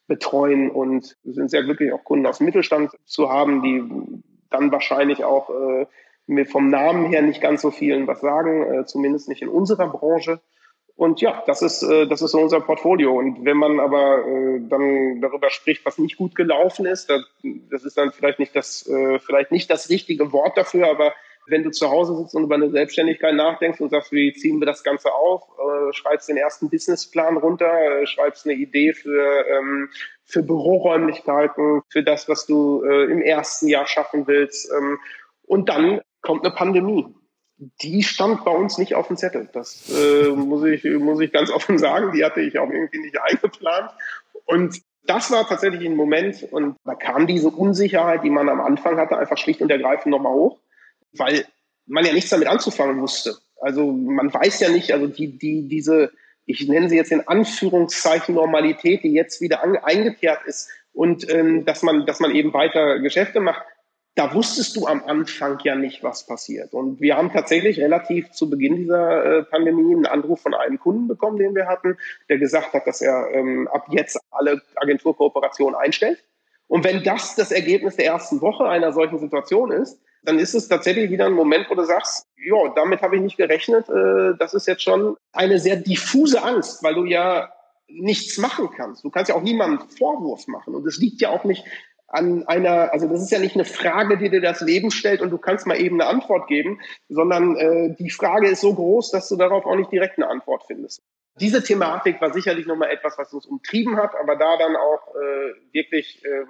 betreuen 0.08 0.70
und 0.70 1.18
sind 1.24 1.50
sehr 1.50 1.64
glücklich, 1.64 1.94
auch 1.94 2.04
Kunden 2.04 2.28
aus 2.28 2.38
dem 2.38 2.46
Mittelstand 2.46 2.92
zu 3.06 3.30
haben, 3.30 3.64
die 3.64 4.22
dann 4.50 4.72
wahrscheinlich 4.72 5.24
auch 5.24 5.50
äh, 5.50 5.86
mir 6.28 6.46
vom 6.46 6.70
Namen 6.70 7.06
her 7.06 7.22
nicht 7.22 7.42
ganz 7.42 7.62
so 7.62 7.72
vielen 7.72 8.08
was 8.08 8.22
sagen, 8.22 8.64
äh, 8.64 8.86
zumindest 8.86 9.30
nicht 9.30 9.42
in 9.42 9.50
unserer 9.50 9.88
Branche. 9.88 10.40
Und 10.96 11.20
ja, 11.20 11.44
das 11.46 11.62
ist, 11.62 11.84
äh, 11.84 12.08
das 12.08 12.22
ist 12.22 12.32
so 12.32 12.40
unser 12.40 12.62
Portfolio. 12.62 13.18
Und 13.18 13.44
wenn 13.44 13.58
man 13.58 13.80
aber 13.80 14.26
äh, 14.26 14.62
dann 14.70 15.20
darüber 15.22 15.50
spricht, 15.50 15.86
was 15.86 15.98
nicht 15.98 16.18
gut 16.18 16.36
gelaufen 16.36 16.86
ist, 16.86 17.10
das, 17.10 17.22
das 17.70 17.84
ist 17.84 17.98
dann 17.98 18.12
vielleicht 18.12 18.40
nicht 18.40 18.56
das, 18.56 18.88
äh, 18.88 19.20
vielleicht 19.20 19.52
nicht 19.52 19.70
das 19.70 19.90
richtige 19.90 20.32
Wort 20.32 20.58
dafür, 20.58 20.90
aber 20.90 21.14
wenn 21.48 21.64
du 21.64 21.72
zu 21.72 21.90
Hause 21.90 22.16
sitzt 22.16 22.34
und 22.34 22.44
über 22.44 22.56
eine 22.56 22.72
Selbstständigkeit 22.72 23.36
nachdenkst 23.36 23.80
und 23.80 23.90
sagst, 23.90 24.12
wie 24.12 24.34
ziehen 24.34 24.60
wir 24.60 24.66
das 24.66 24.84
Ganze 24.84 25.14
auf, 25.14 25.44
äh, 25.60 25.94
schreibst 25.94 26.30
den 26.30 26.38
ersten 26.38 26.70
Businessplan 26.70 27.38
runter, 27.38 27.72
äh, 27.72 28.08
schreibst 28.08 28.46
eine 28.46 28.56
Idee 28.56 28.94
für, 28.94 29.46
ähm, 29.48 29.90
für 30.24 30.42
Büroräumlichkeiten, 30.42 31.82
für 31.90 32.04
das, 32.04 32.28
was 32.28 32.46
du 32.46 32.84
äh, 32.84 33.12
im 33.12 33.22
ersten 33.22 33.68
Jahr 33.68 33.86
schaffen 33.86 34.28
willst. 34.28 34.72
Ähm, 34.76 34.98
und 35.44 35.70
dann 35.70 36.02
kommt 36.26 36.44
eine 36.44 36.54
Pandemie. 36.54 37.06
Die 37.82 38.04
stand 38.04 38.44
bei 38.44 38.52
uns 38.52 38.78
nicht 38.78 38.96
auf 38.96 39.08
dem 39.08 39.16
Zettel. 39.16 39.48
Das 39.54 39.90
äh, 39.90 40.30
muss, 40.30 40.66
ich, 40.66 40.84
muss 40.84 41.22
ich 41.22 41.32
ganz 41.32 41.50
offen 41.54 41.78
sagen. 41.78 42.12
Die 42.12 42.26
hatte 42.26 42.42
ich 42.42 42.60
auch 42.60 42.70
irgendwie 42.70 43.00
nicht 43.00 43.18
eingeplant. 43.22 43.92
Und 44.46 44.82
das 45.06 45.32
war 45.32 45.48
tatsächlich 45.48 45.86
ein 45.86 45.96
Moment 45.96 46.48
und 46.52 46.78
da 46.84 46.96
kam 46.96 47.28
diese 47.28 47.50
Unsicherheit, 47.50 48.24
die 48.24 48.30
man 48.30 48.50
am 48.50 48.60
Anfang 48.60 48.98
hatte, 48.98 49.18
einfach 49.18 49.38
schlicht 49.38 49.62
und 49.62 49.70
ergreifend 49.70 50.08
nochmal 50.08 50.34
hoch, 50.34 50.60
weil 51.14 51.46
man 51.86 52.06
ja 52.06 52.14
nichts 52.14 52.32
damit 52.32 52.48
anzufangen 52.48 53.02
wusste. 53.02 53.36
Also 53.62 53.92
man 53.92 54.34
weiß 54.34 54.60
ja 54.62 54.70
nicht, 54.70 54.92
also 54.94 55.08
die, 55.08 55.38
die, 55.38 55.68
diese, 55.68 56.12
ich 56.46 56.68
nenne 56.68 56.90
sie 56.90 56.98
jetzt 56.98 57.12
in 57.12 57.28
Anführungszeichen 57.28 58.36
Normalität, 58.36 59.04
die 59.04 59.14
jetzt 59.14 59.42
wieder 59.42 59.64
an, 59.64 59.78
eingekehrt 59.78 60.40
ist 60.46 60.70
und 60.94 61.30
ähm, 61.30 61.66
dass 61.66 61.84
man, 61.84 62.06
dass 62.06 62.20
man 62.20 62.34
eben 62.34 62.54
weiter 62.54 63.00
Geschäfte 63.00 63.40
macht, 63.40 63.64
da 64.16 64.34
wusstest 64.34 64.78
du 64.78 64.88
am 64.88 65.04
Anfang 65.04 65.60
ja 65.64 65.76
nicht, 65.76 66.02
was 66.02 66.26
passiert. 66.26 66.74
Und 66.74 67.02
wir 67.02 67.18
haben 67.18 67.34
tatsächlich 67.34 67.80
relativ 67.80 68.32
zu 68.32 68.50
Beginn 68.50 68.78
dieser 68.78 69.26
äh, 69.26 69.44
Pandemie 69.44 69.94
einen 69.94 70.06
Anruf 70.06 70.42
von 70.42 70.54
einem 70.54 70.80
Kunden 70.80 71.08
bekommen, 71.08 71.38
den 71.38 71.54
wir 71.54 71.68
hatten, 71.68 71.98
der 72.30 72.38
gesagt 72.38 72.74
hat, 72.74 72.88
dass 72.88 73.02
er 73.02 73.30
ähm, 73.34 73.68
ab 73.68 73.88
jetzt 73.90 74.18
alle 74.32 74.62
Agenturkooperationen 74.76 75.76
einstellt. 75.76 76.24
Und 76.68 76.86
wenn 76.86 77.04
das 77.04 77.36
das 77.36 77.52
Ergebnis 77.52 77.98
der 77.98 78.06
ersten 78.06 78.42
Woche 78.42 78.68
einer 78.68 78.94
solchen 78.94 79.20
Situation 79.20 79.72
ist, 79.72 80.00
dann 80.24 80.40
ist 80.40 80.56
es 80.56 80.70
tatsächlich 80.70 81.12
wieder 81.12 81.26
ein 81.26 81.34
Moment, 81.34 81.70
wo 81.70 81.76
du 81.76 81.84
sagst, 81.84 82.26
ja, 82.38 82.74
damit 82.74 83.02
habe 83.02 83.18
ich 83.18 83.22
nicht 83.22 83.38
gerechnet. 83.38 83.90
Äh, 83.90 84.38
das 84.40 84.54
ist 84.54 84.66
jetzt 84.66 84.82
schon 84.82 85.18
eine 85.34 85.60
sehr 85.60 85.76
diffuse 85.76 86.42
Angst, 86.42 86.82
weil 86.84 86.96
du 86.96 87.04
ja 87.04 87.50
nichts 87.88 88.38
machen 88.38 88.70
kannst. 88.76 89.04
Du 89.04 89.10
kannst 89.10 89.30
ja 89.30 89.36
auch 89.36 89.44
niemandem 89.44 89.88
Vorwurf 89.90 90.48
machen. 90.48 90.74
Und 90.74 90.88
es 90.88 90.98
liegt 90.98 91.22
ja 91.22 91.30
auch 91.30 91.44
nicht 91.44 91.66
an 92.16 92.48
einer, 92.48 92.94
also 92.94 93.08
das 93.08 93.22
ist 93.22 93.32
ja 93.32 93.40
nicht 93.40 93.56
eine 93.56 93.66
Frage, 93.66 94.18
die 94.18 94.30
dir 94.30 94.42
das 94.42 94.62
Leben 94.62 94.90
stellt 94.90 95.22
und 95.22 95.30
du 95.30 95.38
kannst 95.38 95.68
mal 95.68 95.80
eben 95.80 96.00
eine 96.00 96.10
Antwort 96.10 96.48
geben, 96.48 96.80
sondern 97.10 97.56
äh, 97.58 97.96
die 98.00 98.10
Frage 98.10 98.48
ist 98.48 98.62
so 98.62 98.74
groß, 98.74 99.12
dass 99.12 99.28
du 99.30 99.36
darauf 99.36 99.66
auch 99.66 99.76
nicht 99.76 99.92
direkt 99.92 100.18
eine 100.18 100.30
Antwort 100.30 100.64
findest. 100.66 101.02
Diese 101.40 101.62
Thematik 101.62 102.22
war 102.22 102.32
sicherlich 102.32 102.66
nochmal 102.66 102.92
etwas, 102.92 103.18
was 103.18 103.34
uns 103.34 103.46
umtrieben 103.46 103.98
hat, 103.98 104.16
aber 104.16 104.38
da 104.38 104.58
dann 104.58 104.76
auch 104.78 105.16
äh, 105.16 105.74
wirklich, 105.74 106.24
äh, 106.24 106.46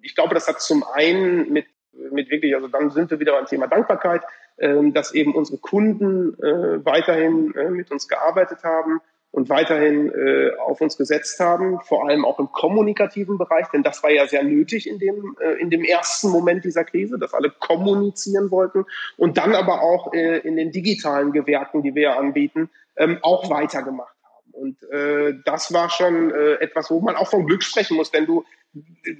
ich 0.00 0.14
glaube, 0.14 0.34
das 0.34 0.48
hat 0.48 0.62
zum 0.62 0.82
einen 0.82 1.52
mit, 1.52 1.66
mit 1.92 2.30
wirklich, 2.30 2.54
also 2.54 2.66
dann 2.68 2.90
sind 2.90 3.10
wir 3.10 3.20
wieder 3.20 3.32
beim 3.32 3.44
Thema 3.44 3.66
Dankbarkeit, 3.66 4.22
äh, 4.56 4.90
dass 4.92 5.12
eben 5.12 5.34
unsere 5.34 5.58
Kunden 5.58 6.34
äh, 6.42 6.84
weiterhin 6.84 7.54
äh, 7.54 7.68
mit 7.68 7.90
uns 7.90 8.08
gearbeitet 8.08 8.64
haben, 8.64 9.00
und 9.32 9.48
weiterhin 9.48 10.10
äh, 10.10 10.50
auf 10.58 10.80
uns 10.80 10.96
gesetzt 10.96 11.38
haben, 11.38 11.80
vor 11.82 12.08
allem 12.08 12.24
auch 12.24 12.38
im 12.40 12.50
kommunikativen 12.50 13.38
Bereich, 13.38 13.68
denn 13.68 13.82
das 13.82 14.02
war 14.02 14.10
ja 14.10 14.26
sehr 14.26 14.42
nötig 14.42 14.88
in 14.88 14.98
dem, 14.98 15.36
äh, 15.40 15.52
in 15.60 15.70
dem 15.70 15.84
ersten 15.84 16.30
Moment 16.30 16.64
dieser 16.64 16.84
Krise, 16.84 17.18
dass 17.18 17.32
alle 17.32 17.50
kommunizieren 17.50 18.50
wollten 18.50 18.86
und 19.16 19.38
dann 19.38 19.54
aber 19.54 19.82
auch 19.82 20.12
äh, 20.12 20.38
in 20.38 20.56
den 20.56 20.72
digitalen 20.72 21.32
Gewerken, 21.32 21.82
die 21.82 21.94
wir 21.94 22.02
ja 22.02 22.16
anbieten, 22.16 22.70
ähm, 22.96 23.18
auch 23.22 23.50
weitergemacht 23.50 24.14
haben. 24.24 24.52
Und 24.52 24.82
äh, 24.90 25.34
das 25.44 25.72
war 25.72 25.90
schon 25.90 26.32
äh, 26.32 26.54
etwas, 26.54 26.90
wo 26.90 27.00
man 27.00 27.14
auch 27.14 27.28
von 27.28 27.46
Glück 27.46 27.62
sprechen 27.62 27.96
muss, 27.96 28.10
denn 28.10 28.26
du 28.26 28.44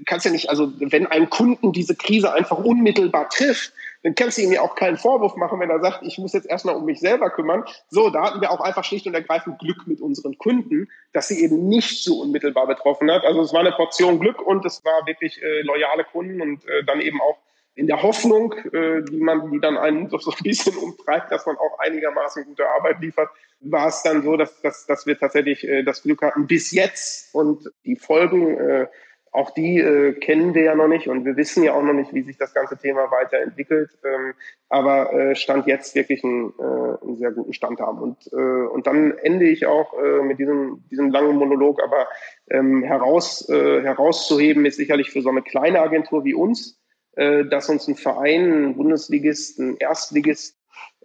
kannst 0.06 0.26
ja 0.26 0.32
nicht, 0.32 0.50
also 0.50 0.72
wenn 0.78 1.06
ein 1.06 1.30
Kunden 1.30 1.72
diese 1.72 1.94
Krise 1.94 2.32
einfach 2.32 2.58
unmittelbar 2.58 3.28
trifft, 3.28 3.72
dann 4.03 4.14
kannst 4.14 4.38
du 4.38 4.42
ihm 4.42 4.53
ja 4.53 4.62
auch 4.62 4.74
keinen 4.74 4.96
Vorwurf 4.96 5.36
machen, 5.36 5.61
wenn 5.61 5.70
er 5.70 5.80
sagt, 5.80 6.03
ich 6.03 6.18
muss 6.18 6.32
jetzt 6.32 6.48
erstmal 6.48 6.74
um 6.74 6.84
mich 6.84 7.01
selber 7.01 7.30
kümmern. 7.30 7.64
So, 7.88 8.11
da 8.11 8.22
hatten 8.24 8.40
wir 8.40 8.51
auch 8.51 8.61
einfach 8.61 8.84
schlicht 8.84 9.07
und 9.07 9.14
ergreifend 9.14 9.59
Glück 9.59 9.86
mit 9.86 10.01
unseren 10.01 10.38
Kunden, 10.38 10.88
dass 11.12 11.28
sie 11.28 11.42
eben 11.42 11.68
nicht 11.68 12.03
so 12.03 12.20
unmittelbar 12.20 12.66
betroffen 12.66 13.11
hat. 13.11 13.24
Also 13.24 13.42
es 13.42 13.53
war 13.53 13.61
eine 13.61 13.72
Portion 13.72 14.18
Glück 14.18 14.40
und 14.40 14.64
es 14.64 14.84
war 14.84 15.07
wirklich 15.07 15.42
äh, 15.42 15.62
loyale 15.62 16.05
Kunden 16.05 16.40
und 16.40 16.66
äh, 16.66 16.84
dann 16.84 17.01
eben 17.01 17.20
auch 17.20 17.36
in 17.74 17.86
der 17.86 18.03
Hoffnung, 18.03 18.53
äh, 18.72 19.03
die 19.03 19.20
man, 19.20 19.51
die 19.51 19.61
dann 19.61 19.76
einen 19.76 20.09
so, 20.09 20.18
so 20.18 20.30
ein 20.30 20.42
bisschen 20.42 20.76
umtreibt, 20.76 21.30
dass 21.30 21.46
man 21.46 21.57
auch 21.57 21.78
einigermaßen 21.78 22.44
gute 22.44 22.68
Arbeit 22.68 23.01
liefert, 23.01 23.28
war 23.61 23.88
es 23.88 24.03
dann 24.03 24.22
so, 24.22 24.36
dass, 24.36 24.61
dass, 24.62 24.86
dass 24.86 25.07
wir 25.07 25.18
tatsächlich 25.18 25.66
äh, 25.66 25.82
das 25.82 26.03
Glück 26.03 26.22
hatten 26.22 26.46
bis 26.46 26.72
jetzt 26.72 27.34
und 27.34 27.70
die 27.84 27.96
Folgen, 27.96 28.59
äh, 28.59 28.86
auch 29.33 29.51
die 29.51 29.78
äh, 29.78 30.12
kennen 30.12 30.55
wir 30.55 30.64
ja 30.64 30.74
noch 30.74 30.89
nicht 30.89 31.09
und 31.09 31.24
wir 31.24 31.37
wissen 31.37 31.62
ja 31.62 31.74
auch 31.74 31.83
noch 31.83 31.93
nicht, 31.93 32.12
wie 32.12 32.22
sich 32.22 32.37
das 32.37 32.53
ganze 32.53 32.76
Thema 32.76 33.11
weiterentwickelt. 33.11 33.91
Ähm, 34.05 34.35
aber 34.68 35.12
äh, 35.12 35.37
Stand 35.37 35.66
jetzt 35.66 35.95
wirklich 35.95 36.24
einen, 36.24 36.53
äh, 36.59 37.05
einen 37.05 37.16
sehr 37.16 37.31
guten 37.31 37.53
Stand 37.53 37.81
haben. 37.81 37.99
Und, 37.99 38.16
äh, 38.33 38.37
und 38.37 38.87
dann 38.87 39.16
ende 39.18 39.49
ich 39.49 39.66
auch 39.66 39.95
äh, 40.03 40.22
mit 40.22 40.39
diesem, 40.39 40.85
diesem 40.91 41.11
langen 41.11 41.37
Monolog, 41.37 41.81
aber 41.83 42.09
ähm, 42.51 42.83
heraus, 42.83 43.49
äh, 43.49 43.83
herauszuheben 43.83 44.66
ist 44.66 44.76
sicherlich 44.76 45.11
für 45.11 45.22
so 45.22 45.31
eine 45.31 45.43
kleine 45.43 45.81
Agentur 45.81 46.24
wie 46.24 46.35
uns, 46.35 46.81
äh, 47.12 47.45
dass 47.45 47.68
uns 47.68 47.87
ein 47.87 47.97
Verein, 47.97 48.64
ein 48.64 48.76
Bundesligist, 48.76 49.61
ein 49.61 49.76
Erstligist, 49.76 50.57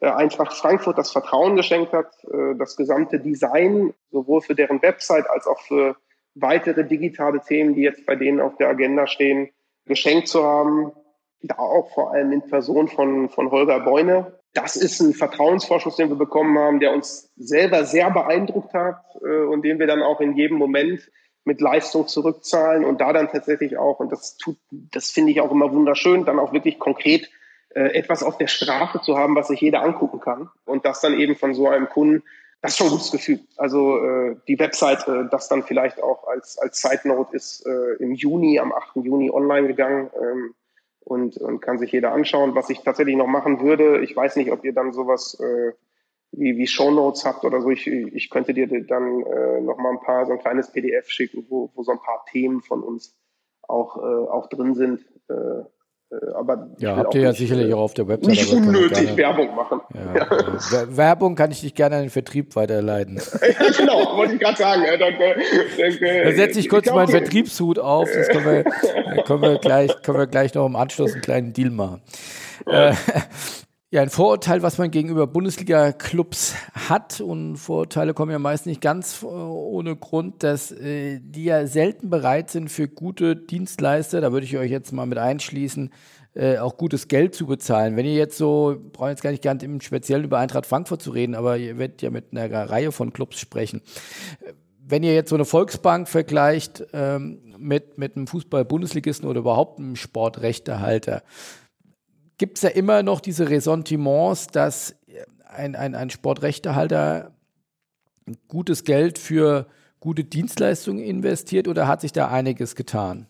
äh, 0.01 0.07
Eintracht 0.07 0.53
Frankfurt 0.53 0.97
das 0.97 1.11
Vertrauen 1.11 1.55
geschenkt 1.55 1.93
hat, 1.93 2.11
äh, 2.26 2.55
das 2.57 2.76
gesamte 2.76 3.19
Design, 3.19 3.93
sowohl 4.09 4.41
für 4.41 4.55
deren 4.55 4.82
Website 4.82 5.30
als 5.30 5.45
auch 5.45 5.61
für 5.61 5.95
weitere 6.36 6.86
digitale 6.86 7.41
Themen, 7.41 7.73
die 7.73 7.81
jetzt 7.81 8.05
bei 8.05 8.15
denen 8.15 8.39
auf 8.39 8.57
der 8.57 8.69
Agenda 8.69 9.07
stehen, 9.07 9.49
geschenkt 9.86 10.27
zu 10.27 10.43
haben. 10.43 10.91
Da 11.41 11.57
auch 11.57 11.93
vor 11.93 12.11
allem 12.11 12.31
in 12.31 12.41
Person 12.41 12.88
von, 12.88 13.29
von 13.29 13.51
Holger 13.51 13.79
Beune. 13.79 14.39
Das 14.53 14.75
ist 14.75 14.99
ein 14.99 15.13
Vertrauensvorschuss, 15.13 15.95
den 15.95 16.09
wir 16.09 16.15
bekommen 16.15 16.57
haben, 16.57 16.79
der 16.79 16.93
uns 16.93 17.31
selber 17.36 17.86
sehr 17.86 18.09
beeindruckt 18.09 18.73
hat 18.73 19.03
äh, 19.21 19.43
und 19.43 19.63
den 19.63 19.79
wir 19.79 19.88
dann 19.88 20.01
auch 20.01 20.21
in 20.21 20.36
jedem 20.36 20.57
Moment 20.57 21.09
mit 21.43 21.61
Leistung 21.61 22.07
zurückzahlen 22.07 22.83
und 22.83 22.99
da 23.01 23.13
dann 23.13 23.29
tatsächlich 23.29 23.77
auch, 23.77 23.99
und 23.99 24.11
das 24.11 24.38
tut, 24.38 24.57
das 24.71 25.11
finde 25.11 25.31
ich 25.31 25.41
auch 25.41 25.51
immer 25.51 25.71
wunderschön, 25.71 26.25
dann 26.25 26.39
auch 26.39 26.53
wirklich 26.53 26.79
konkret 26.79 27.29
äh, 27.69 27.93
etwas 27.93 28.23
auf 28.23 28.38
der 28.38 28.47
Straße 28.47 29.01
zu 29.01 29.17
haben, 29.17 29.36
was 29.36 29.49
sich 29.49 29.61
jeder 29.61 29.83
angucken 29.83 30.19
kann. 30.19 30.49
Und 30.65 30.86
das 30.86 31.01
dann 31.01 31.19
eben 31.19 31.36
von 31.36 31.53
so 31.53 31.69
einem 31.69 31.88
Kunden, 31.88 32.23
das 32.66 32.74
ist 32.74 32.78
schon 32.78 32.88
ein 32.88 32.93
gutes 32.93 33.11
Gefühl. 33.11 33.39
Also 33.57 33.97
äh, 34.03 34.36
die 34.47 34.57
Website, 34.57 35.07
äh, 35.07 35.26
das 35.30 35.47
dann 35.47 35.63
vielleicht 35.63 36.01
auch 36.01 36.28
als, 36.28 36.57
als 36.57 36.82
Side 36.82 37.01
Note 37.05 37.36
ist 37.36 37.66
äh, 37.66 37.93
im 37.99 38.13
Juni, 38.13 38.59
am 38.59 38.74
8. 38.74 38.97
Juni 38.97 39.30
online 39.30 39.68
gegangen. 39.68 40.09
Ähm, 40.20 40.55
und, 41.01 41.38
und 41.38 41.59
kann 41.59 41.78
sich 41.78 41.91
jeder 41.91 42.11
anschauen. 42.13 42.55
Was 42.55 42.72
ich 42.72 42.82
tatsächlich 42.82 43.16
noch 43.16 43.28
machen 43.28 43.61
würde, 43.61 43.99
ich 44.01 44.16
weiß 44.16 44.38
nicht, 44.38 44.51
ob 44.51 44.66
ihr 44.66 44.74
dann 44.74 44.91
sowas 44.91 45.39
äh, 45.39 45.74
wie, 46.32 46.57
wie 46.57 46.66
Shownotes 46.66 47.26
habt 47.26 47.43
oder 47.43 47.61
so. 47.61 47.70
Ich, 47.70 47.86
ich 47.86 48.32
könnte 48.32 48.55
dir 48.55 48.68
dann 48.68 49.22
äh, 49.22 49.61
noch 49.61 49.78
mal 49.78 49.91
ein 49.91 50.01
paar, 50.01 50.26
so 50.26 50.32
ein 50.32 50.39
kleines 50.39 50.72
PDF 50.72 51.07
schicken, 51.07 51.45
wo, 51.47 51.70
wo 51.76 51.84
so 51.84 51.91
ein 51.91 52.01
paar 52.01 52.26
Themen 52.32 52.63
von 52.63 52.82
uns 52.82 53.16
auch, 53.61 53.97
äh, 53.97 54.01
auch 54.01 54.49
drin 54.49 54.74
sind. 54.74 55.05
Äh 55.30 55.63
aber 56.35 56.69
ja, 56.77 56.95
habt 56.95 57.15
ihr 57.15 57.21
ja 57.21 57.29
nicht, 57.29 57.39
sicherlich 57.39 57.73
auch 57.73 57.81
auf 57.81 57.93
der 57.93 58.07
Website. 58.07 58.29
Nicht 58.29 58.53
unnötig 58.53 59.17
Werbung 59.17 59.55
machen. 59.55 59.81
Ja, 59.93 60.15
ja. 60.15 60.97
Werbung 60.97 61.35
kann 61.35 61.51
ich 61.51 61.61
dich 61.61 61.73
gerne 61.73 61.95
an 61.95 62.01
den 62.03 62.09
Vertrieb 62.09 62.55
weiterleiten. 62.55 63.15
ja, 63.41 63.71
genau, 63.77 64.15
wollte 64.15 64.35
ich 64.35 64.39
gerade 64.39 64.57
sagen. 64.57 64.83
Danke, 64.99 65.35
danke. 65.77 66.23
Da 66.23 66.31
setze 66.31 66.59
ich 66.59 66.69
kurz 66.69 66.91
meinen 66.91 67.07
Vertriebshut 67.07 67.79
auf. 67.79 68.09
Das 68.13 68.27
können 68.29 68.45
wir, 68.45 68.63
können 69.23 69.41
wir, 69.41 69.57
gleich, 69.57 70.01
können 70.03 70.19
wir 70.19 70.27
gleich 70.27 70.53
noch 70.53 70.65
im 70.65 70.75
Anschluss 70.75 71.13
einen 71.13 71.21
kleinen 71.21 71.53
Deal 71.53 71.71
machen. 71.71 72.01
Ja. 72.67 72.93
Ja, 73.91 74.01
ein 74.01 74.09
Vorurteil, 74.09 74.63
was 74.63 74.79
man 74.79 74.89
gegenüber 74.89 75.27
Bundesliga-Clubs 75.27 76.55
hat, 76.89 77.21
und 77.21 77.57
Vorurteile 77.57 78.15
kommen 78.15 78.31
ja 78.31 78.39
meist 78.39 78.65
nicht 78.65 78.81
ganz 78.81 79.21
äh, 79.21 79.27
ohne 79.27 79.95
Grund, 79.95 80.41
dass 80.41 80.71
äh, 80.71 81.19
die 81.21 81.45
ja 81.45 81.67
selten 81.67 82.09
bereit 82.09 82.49
sind, 82.49 82.69
für 82.71 82.88
gute 82.88 83.36
Dienstleister, 83.36 84.21
da 84.21 84.31
würde 84.31 84.47
ich 84.47 84.57
euch 84.57 84.71
jetzt 84.71 84.91
mal 84.91 85.05
mit 85.05 85.19
einschließen, 85.19 85.91
äh, 86.33 86.57
auch 86.57 86.77
gutes 86.77 87.07
Geld 87.07 87.36
zu 87.36 87.45
bezahlen. 87.45 87.95
Wenn 87.95 88.07
ihr 88.07 88.15
jetzt 88.15 88.39
so, 88.39 88.75
brauchen 88.91 89.09
jetzt 89.09 89.21
gar 89.21 89.29
nicht 89.29 89.43
ganz 89.43 89.61
im 89.61 89.79
Speziellen 89.79 90.23
über 90.23 90.39
Eintracht 90.39 90.65
Frankfurt 90.65 91.03
zu 91.03 91.11
reden, 91.11 91.36
aber 91.36 91.57
ihr 91.57 91.77
werdet 91.77 92.01
ja 92.01 92.09
mit 92.09 92.31
einer 92.31 92.69
Reihe 92.69 92.91
von 92.91 93.13
Clubs 93.13 93.39
sprechen. 93.39 93.83
Wenn 94.79 95.03
ihr 95.03 95.13
jetzt 95.13 95.29
so 95.29 95.36
eine 95.36 95.45
Volksbank 95.45 96.09
vergleicht 96.09 96.83
ähm, 96.91 97.53
mit, 97.59 97.99
mit 97.99 98.15
einem 98.15 98.25
Fußball-Bundesligisten 98.25 99.29
oder 99.29 99.41
überhaupt 99.41 99.79
einem 99.79 99.95
Sportrechtehalter, 99.95 101.21
gibt 102.38 102.57
es 102.57 102.63
ja 102.63 102.69
immer 102.69 103.03
noch 103.03 103.19
diese 103.19 103.49
Ressentiments, 103.49 104.47
dass 104.47 104.95
ein, 105.47 105.75
ein, 105.75 105.95
ein 105.95 106.09
Sportrechtehalter 106.09 107.31
gutes 108.47 108.83
Geld 108.83 109.17
für 109.17 109.67
gute 109.99 110.23
Dienstleistungen 110.23 111.03
investiert 111.03 111.67
oder 111.67 111.88
hat 111.88 112.01
sich 112.01 112.11
da 112.11 112.27
einiges 112.27 112.75
getan? 112.75 113.27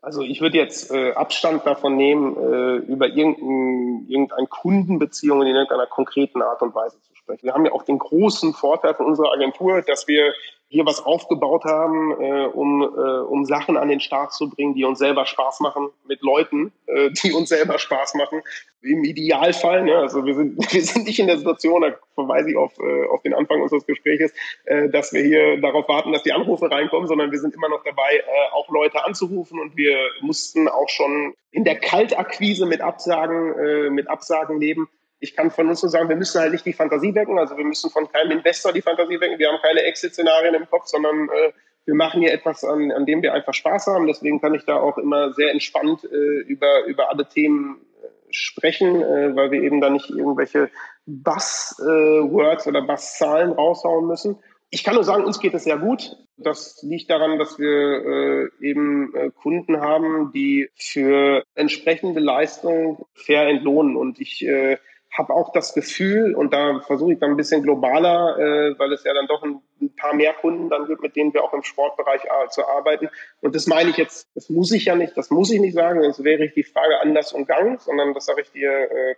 Also 0.00 0.22
ich 0.22 0.40
würde 0.40 0.56
jetzt 0.56 0.92
äh, 0.92 1.12
Abstand 1.12 1.66
davon 1.66 1.96
nehmen, 1.96 2.36
äh, 2.36 2.76
über 2.76 3.08
irgendein, 3.08 4.06
irgendeine 4.08 4.46
Kundenbeziehung 4.46 5.42
in 5.42 5.48
irgendeiner 5.48 5.86
konkreten 5.86 6.42
Art 6.42 6.62
und 6.62 6.74
Weise 6.76 7.00
zu 7.02 7.14
sprechen. 7.16 7.42
Wir 7.42 7.54
haben 7.54 7.66
ja 7.66 7.72
auch 7.72 7.82
den 7.82 7.98
großen 7.98 8.54
Vorteil 8.54 8.94
von 8.94 9.06
unserer 9.06 9.32
Agentur, 9.32 9.82
dass 9.82 10.06
wir 10.06 10.32
hier 10.68 10.84
was 10.84 11.04
aufgebaut 11.04 11.64
haben, 11.64 12.10
äh, 12.20 12.46
um, 12.46 12.82
äh, 12.82 12.86
um 12.86 13.44
Sachen 13.44 13.76
an 13.76 13.88
den 13.88 14.00
Start 14.00 14.32
zu 14.32 14.50
bringen, 14.50 14.74
die 14.74 14.84
uns 14.84 14.98
selber 14.98 15.24
Spaß 15.24 15.60
machen, 15.60 15.88
mit 16.08 16.22
Leuten, 16.22 16.72
äh, 16.86 17.10
die 17.10 17.32
uns 17.32 17.50
selber 17.50 17.78
Spaß 17.78 18.14
machen. 18.14 18.42
Im 18.82 19.04
Idealfall, 19.04 19.84
ne, 19.84 19.96
also 19.96 20.24
wir 20.24 20.34
sind, 20.34 20.58
wir 20.72 20.82
sind 20.82 21.06
nicht 21.06 21.20
in 21.20 21.28
der 21.28 21.38
Situation, 21.38 21.82
da 21.82 21.94
verweise 22.14 22.50
ich 22.50 22.56
auf, 22.56 22.72
äh, 22.80 23.06
auf 23.08 23.22
den 23.22 23.34
Anfang 23.34 23.62
unseres 23.62 23.86
Gespräches, 23.86 24.32
äh, 24.64 24.88
dass 24.88 25.12
wir 25.12 25.22
hier 25.22 25.60
darauf 25.60 25.88
warten, 25.88 26.12
dass 26.12 26.24
die 26.24 26.32
Anrufe 26.32 26.68
reinkommen, 26.70 27.06
sondern 27.06 27.30
wir 27.30 27.38
sind 27.38 27.54
immer 27.54 27.68
noch 27.68 27.84
dabei, 27.84 28.16
äh, 28.16 28.52
auch 28.52 28.68
Leute 28.68 29.04
anzurufen 29.04 29.60
und 29.60 29.76
wir 29.76 29.96
mussten 30.20 30.68
auch 30.68 30.88
schon 30.88 31.34
in 31.52 31.64
der 31.64 31.76
Kaltakquise 31.76 32.66
mit 32.66 32.80
Absagen, 32.80 33.54
äh, 33.58 33.90
mit 33.90 34.08
Absagen 34.08 34.60
leben 34.60 34.88
ich 35.20 35.34
kann 35.34 35.50
von 35.50 35.68
uns 35.68 35.82
nur 35.82 35.90
sagen, 35.90 36.08
wir 36.08 36.16
müssen 36.16 36.40
halt 36.40 36.52
nicht 36.52 36.66
die 36.66 36.72
Fantasie 36.72 37.14
wecken, 37.14 37.38
also 37.38 37.56
wir 37.56 37.64
müssen 37.64 37.90
von 37.90 38.10
keinem 38.10 38.32
Investor 38.32 38.72
die 38.72 38.82
Fantasie 38.82 39.20
wecken, 39.20 39.38
wir 39.38 39.48
haben 39.48 39.62
keine 39.62 39.82
Exit-Szenarien 39.82 40.54
im 40.54 40.68
Kopf, 40.68 40.86
sondern 40.86 41.28
äh, 41.28 41.52
wir 41.86 41.94
machen 41.94 42.20
hier 42.20 42.32
etwas, 42.32 42.64
an, 42.64 42.90
an 42.90 43.06
dem 43.06 43.22
wir 43.22 43.32
einfach 43.32 43.54
Spaß 43.54 43.86
haben. 43.86 44.06
Deswegen 44.06 44.40
kann 44.40 44.54
ich 44.54 44.64
da 44.64 44.76
auch 44.76 44.98
immer 44.98 45.32
sehr 45.32 45.52
entspannt 45.52 46.04
äh, 46.04 46.40
über, 46.42 46.84
über 46.86 47.08
alle 47.10 47.28
Themen 47.28 47.80
äh, 48.02 48.08
sprechen, 48.30 49.02
äh, 49.02 49.36
weil 49.36 49.52
wir 49.52 49.62
eben 49.62 49.80
da 49.80 49.88
nicht 49.88 50.10
irgendwelche 50.10 50.68
Bass-Words 51.06 52.66
äh, 52.66 52.68
oder 52.68 52.82
Bass-Zahlen 52.82 53.52
raushauen 53.52 54.06
müssen. 54.06 54.38
Ich 54.70 54.82
kann 54.82 54.96
nur 54.96 55.04
sagen, 55.04 55.24
uns 55.24 55.38
geht 55.38 55.54
es 55.54 55.62
sehr 55.62 55.78
gut. 55.78 56.16
Das 56.36 56.82
liegt 56.82 57.08
daran, 57.08 57.38
dass 57.38 57.58
wir 57.58 57.70
äh, 57.70 58.48
eben 58.60 59.14
äh, 59.14 59.30
Kunden 59.30 59.80
haben, 59.80 60.32
die 60.34 60.68
für 60.74 61.44
entsprechende 61.54 62.18
Leistung 62.18 63.06
fair 63.14 63.46
entlohnen. 63.46 63.96
Und 63.96 64.20
ich 64.20 64.44
äh, 64.44 64.76
habe 65.12 65.32
auch 65.32 65.52
das 65.52 65.72
Gefühl, 65.72 66.34
und 66.34 66.52
da 66.52 66.80
versuche 66.80 67.14
ich 67.14 67.18
dann 67.18 67.30
ein 67.30 67.36
bisschen 67.36 67.62
globaler, 67.62 68.38
äh, 68.38 68.78
weil 68.78 68.92
es 68.92 69.04
ja 69.04 69.14
dann 69.14 69.26
doch 69.26 69.42
ein, 69.42 69.62
ein, 69.80 69.94
paar 69.96 70.14
mehr 70.14 70.34
Kunden 70.34 70.68
dann 70.68 70.86
gibt, 70.86 71.02
mit 71.02 71.16
denen 71.16 71.32
wir 71.32 71.42
auch 71.42 71.54
im 71.54 71.62
Sportbereich 71.62 72.22
zu 72.50 72.66
arbeiten. 72.66 73.08
Und 73.40 73.54
das 73.54 73.66
meine 73.66 73.90
ich 73.90 73.96
jetzt, 73.96 74.28
das 74.34 74.50
muss 74.50 74.72
ich 74.72 74.86
ja 74.86 74.94
nicht, 74.94 75.16
das 75.16 75.30
muss 75.30 75.50
ich 75.50 75.60
nicht 75.60 75.74
sagen, 75.74 76.02
sonst 76.02 76.22
wäre 76.22 76.44
ich 76.44 76.54
die 76.54 76.64
Frage 76.64 77.00
anders 77.00 77.32
umgangen, 77.32 77.78
sondern 77.78 78.12
das 78.14 78.26
sage 78.26 78.42
ich 78.42 78.50
dir 78.50 78.70
äh, 78.70 79.14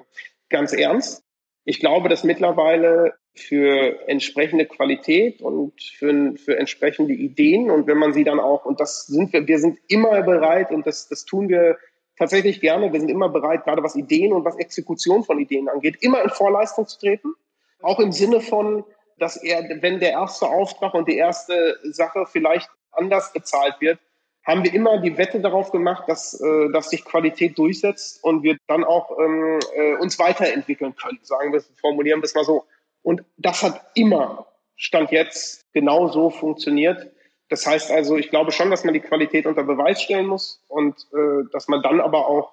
ganz 0.49 0.73
ernst. 0.73 1.25
Ich 1.65 1.81
glaube, 1.81 2.09
dass 2.09 2.25
mittlerweile 2.25 3.15
für 3.35 4.09
entsprechende 4.09 4.67
Qualität 4.67 5.43
und 5.43 5.81
für, 5.83 6.35
für 6.37 6.59
entsprechende 6.59 7.13
Ideen 7.13 7.71
und 7.71 7.87
wenn 7.87 7.99
man 7.99 8.13
sie 8.13 8.25
dann 8.25 8.41
auch, 8.41 8.65
und 8.65 8.81
das 8.81 9.07
sind 9.07 9.33
wir, 9.33 9.47
wir 9.47 9.59
sind 9.59 9.79
immer 9.89 10.23
bereit 10.23 10.71
und 10.71 10.87
das, 10.87 11.09
das 11.09 11.25
tun 11.25 11.49
wir 11.49 11.77
tatsächlich 12.19 12.61
gerne. 12.61 12.93
Wir 12.93 13.01
sind 13.01 13.11
immer 13.11 13.29
bereit, 13.29 13.65
gerade 13.65 13.83
was 13.83 13.97
Ideen 13.97 14.33
und 14.33 14.45
was 14.45 14.57
Exekution 14.57 15.25
von 15.25 15.39
Ideen 15.39 15.69
angeht, 15.69 15.99
immer 16.01 16.23
in 16.23 16.31
Vorleistung 16.31 16.87
zu 16.87 16.99
treten. 16.99 17.35
Auch 17.81 18.01
im 18.01 18.13
Sinne 18.13 18.41
von, 18.41 18.85
dass 19.19 19.37
er, 19.37 19.63
wenn 19.81 20.01
der 20.01 20.13
erste 20.13 20.47
Auftrag 20.47 20.95
und 20.95 21.09
die 21.09 21.17
erste 21.17 21.79
Sache 21.85 22.27
vielleicht 22.27 22.69
anders 22.93 23.33
bezahlt 23.33 23.77
wird, 23.81 23.99
haben 24.45 24.65
wir 24.65 24.73
immer 24.73 24.99
die 24.99 25.19
Wette 25.19 25.41
darauf 25.41 25.71
gemacht, 25.71 26.05
dass, 26.09 26.41
äh, 26.41 26.73
dass 26.73 26.91
sich 26.91 27.05
Qualität 27.05 27.59
durchsetzt 27.59 28.25
und 28.25 28.43
wir 28.43 28.57
dann 28.67 28.83
auch 28.83 29.19
ähm, 29.19 29.59
äh, 29.75 29.95
uns 29.97 30.19
weiterentwickeln 30.19 30.95
können. 30.97 31.19
Sagen 31.23 31.53
wir, 31.53 31.63
formulieren 31.81 32.21
wir 32.21 32.25
es 32.25 32.35
mal 32.35 32.45
so. 32.45 32.65
Und 33.03 33.23
das 33.37 33.63
hat 33.63 33.85
immer, 33.95 34.47
Stand 34.77 35.11
jetzt, 35.11 35.71
genau 35.73 36.09
so 36.09 36.31
funktioniert. 36.31 37.11
Das 37.49 37.67
heißt 37.67 37.91
also, 37.91 38.17
ich 38.17 38.31
glaube 38.31 38.53
schon, 38.53 38.71
dass 38.71 38.85
man 38.85 38.95
die 38.95 39.01
Qualität 39.01 39.47
unter 39.47 39.65
Beweis 39.65 40.03
stellen 40.03 40.27
muss 40.27 40.63
und 40.69 40.95
äh, 41.13 41.45
dass 41.53 41.69
man 41.69 41.83
dann 41.83 42.01
aber 42.01 42.29
auch 42.29 42.53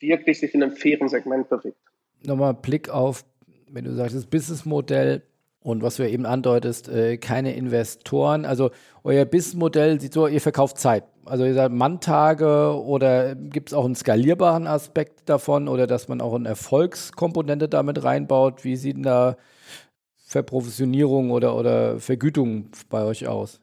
wirklich 0.00 0.40
sich 0.40 0.54
in 0.54 0.62
einem 0.62 0.72
fairen 0.72 1.08
Segment 1.08 1.48
bewegt. 1.48 1.76
Nochmal 2.22 2.54
Blick 2.54 2.88
auf, 2.88 3.24
wenn 3.68 3.84
du 3.84 3.94
sagst, 3.94 4.16
das 4.16 4.26
Businessmodell 4.26 5.22
und 5.62 5.82
was 5.82 5.96
du 5.96 6.08
eben 6.08 6.24
andeutest, 6.24 6.88
äh, 6.88 7.18
keine 7.18 7.54
Investoren. 7.54 8.46
Also 8.46 8.70
euer 9.04 9.26
Businessmodell 9.26 10.00
sieht 10.00 10.14
so, 10.14 10.26
ihr 10.26 10.40
verkauft 10.40 10.78
Zeit. 10.78 11.04
Also 11.26 11.44
ihr 11.44 11.54
sagt 11.54 11.74
Manntage 11.74 12.82
oder 12.82 13.34
gibt 13.34 13.68
es 13.68 13.74
auch 13.74 13.84
einen 13.84 13.94
skalierbaren 13.94 14.66
Aspekt 14.66 15.28
davon 15.28 15.68
oder 15.68 15.86
dass 15.86 16.08
man 16.08 16.22
auch 16.22 16.34
eine 16.34 16.48
Erfolgskomponente 16.48 17.68
damit 17.68 18.02
reinbaut? 18.02 18.64
Wie 18.64 18.76
sieht 18.76 18.96
denn 18.96 19.02
da 19.02 19.36
Verprovisionierung 20.16 21.30
oder, 21.30 21.56
oder 21.56 21.98
Vergütung 21.98 22.70
bei 22.88 23.04
euch 23.04 23.26
aus? 23.26 23.60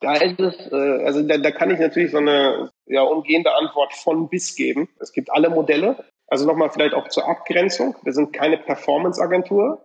Da 0.00 0.16
ist 0.16 0.40
es, 0.40 0.72
äh, 0.72 1.04
also 1.04 1.22
da, 1.22 1.36
da 1.36 1.50
kann 1.50 1.70
ich 1.70 1.78
natürlich 1.78 2.10
so 2.10 2.18
eine, 2.18 2.70
ja, 2.86 3.02
umgehende 3.02 3.54
Antwort 3.54 3.92
von 3.92 4.28
bis 4.28 4.56
geben. 4.56 4.88
Es 4.98 5.12
gibt 5.12 5.30
alle 5.30 5.50
Modelle. 5.50 6.04
Also 6.26 6.46
nochmal 6.46 6.70
vielleicht 6.70 6.94
auch 6.94 7.08
zur 7.08 7.28
Abgrenzung. 7.28 7.96
Wir 8.02 8.12
sind 8.12 8.32
keine 8.32 8.56
Performance-Agentur. 8.56 9.84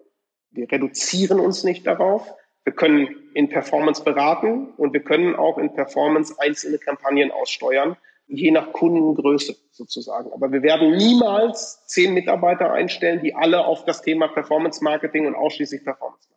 Wir 0.51 0.71
reduzieren 0.71 1.39
uns 1.39 1.63
nicht 1.63 1.85
darauf. 1.85 2.33
Wir 2.63 2.73
können 2.73 3.29
in 3.33 3.49
Performance 3.49 4.03
beraten 4.03 4.73
und 4.77 4.93
wir 4.93 5.03
können 5.03 5.35
auch 5.35 5.57
in 5.57 5.73
Performance 5.73 6.35
einzelne 6.39 6.79
Kampagnen 6.79 7.31
aussteuern, 7.31 7.97
je 8.27 8.51
nach 8.51 8.71
Kundengröße 8.71 9.55
sozusagen. 9.71 10.31
Aber 10.33 10.51
wir 10.51 10.63
werden 10.63 10.95
niemals 10.95 11.85
zehn 11.85 12.13
Mitarbeiter 12.13 12.71
einstellen, 12.71 13.21
die 13.21 13.35
alle 13.35 13.65
auf 13.65 13.85
das 13.85 14.01
Thema 14.01 14.29
Performance 14.29 14.83
Marketing 14.83 15.27
und 15.27 15.35
ausschließlich 15.35 15.83
Performance. 15.83 16.27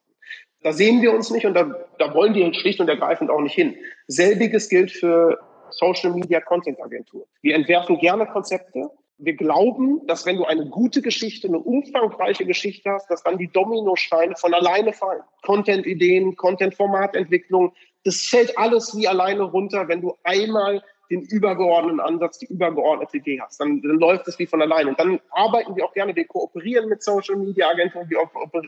Da 0.62 0.72
sehen 0.72 1.02
wir 1.02 1.12
uns 1.12 1.30
nicht 1.30 1.46
und 1.46 1.54
da, 1.54 1.70
da 1.98 2.14
wollen 2.14 2.34
wir 2.34 2.52
schlicht 2.54 2.80
und 2.80 2.88
ergreifend 2.88 3.30
auch 3.30 3.40
nicht 3.40 3.54
hin. 3.54 3.76
Selbiges 4.08 4.68
gilt 4.68 4.90
für 4.90 5.38
Social 5.70 6.12
Media 6.12 6.40
Content 6.40 6.82
Agentur. 6.82 7.26
Wir 7.42 7.54
entwerfen 7.54 7.98
gerne 7.98 8.26
Konzepte. 8.26 8.90
Wir 9.18 9.34
glauben, 9.34 10.06
dass 10.06 10.26
wenn 10.26 10.36
du 10.36 10.44
eine 10.44 10.66
gute 10.66 11.02
Geschichte, 11.02 11.48
eine 11.48 11.58
umfangreiche 11.58 12.44
Geschichte 12.44 12.90
hast, 12.90 13.10
dass 13.10 13.22
dann 13.22 13.38
die 13.38 13.50
Dominosteine 13.50 14.36
von 14.36 14.54
alleine 14.54 14.92
fallen. 14.92 15.22
Content-Ideen, 15.42 16.36
Content-Formatentwicklung, 16.36 17.72
das 18.04 18.22
fällt 18.22 18.56
alles 18.56 18.96
wie 18.96 19.08
alleine 19.08 19.42
runter, 19.42 19.88
wenn 19.88 20.00
du 20.00 20.14
einmal 20.22 20.82
den 21.10 21.22
übergeordneten 21.22 22.00
Ansatz, 22.00 22.38
die 22.38 22.46
übergeordnete 22.46 23.16
Idee 23.16 23.40
hast. 23.40 23.60
Dann, 23.60 23.80
dann 23.82 23.98
läuft 23.98 24.28
es 24.28 24.38
wie 24.38 24.46
von 24.46 24.60
alleine. 24.60 24.90
Und 24.90 25.00
dann 25.00 25.20
arbeiten 25.30 25.74
wir 25.76 25.84
auch 25.84 25.94
gerne, 25.94 26.14
wir 26.14 26.26
kooperieren 26.26 26.88
mit 26.88 27.02
Social 27.02 27.36
Media 27.36 27.68
Agenturen, 27.68 28.08
wir, 28.10 28.18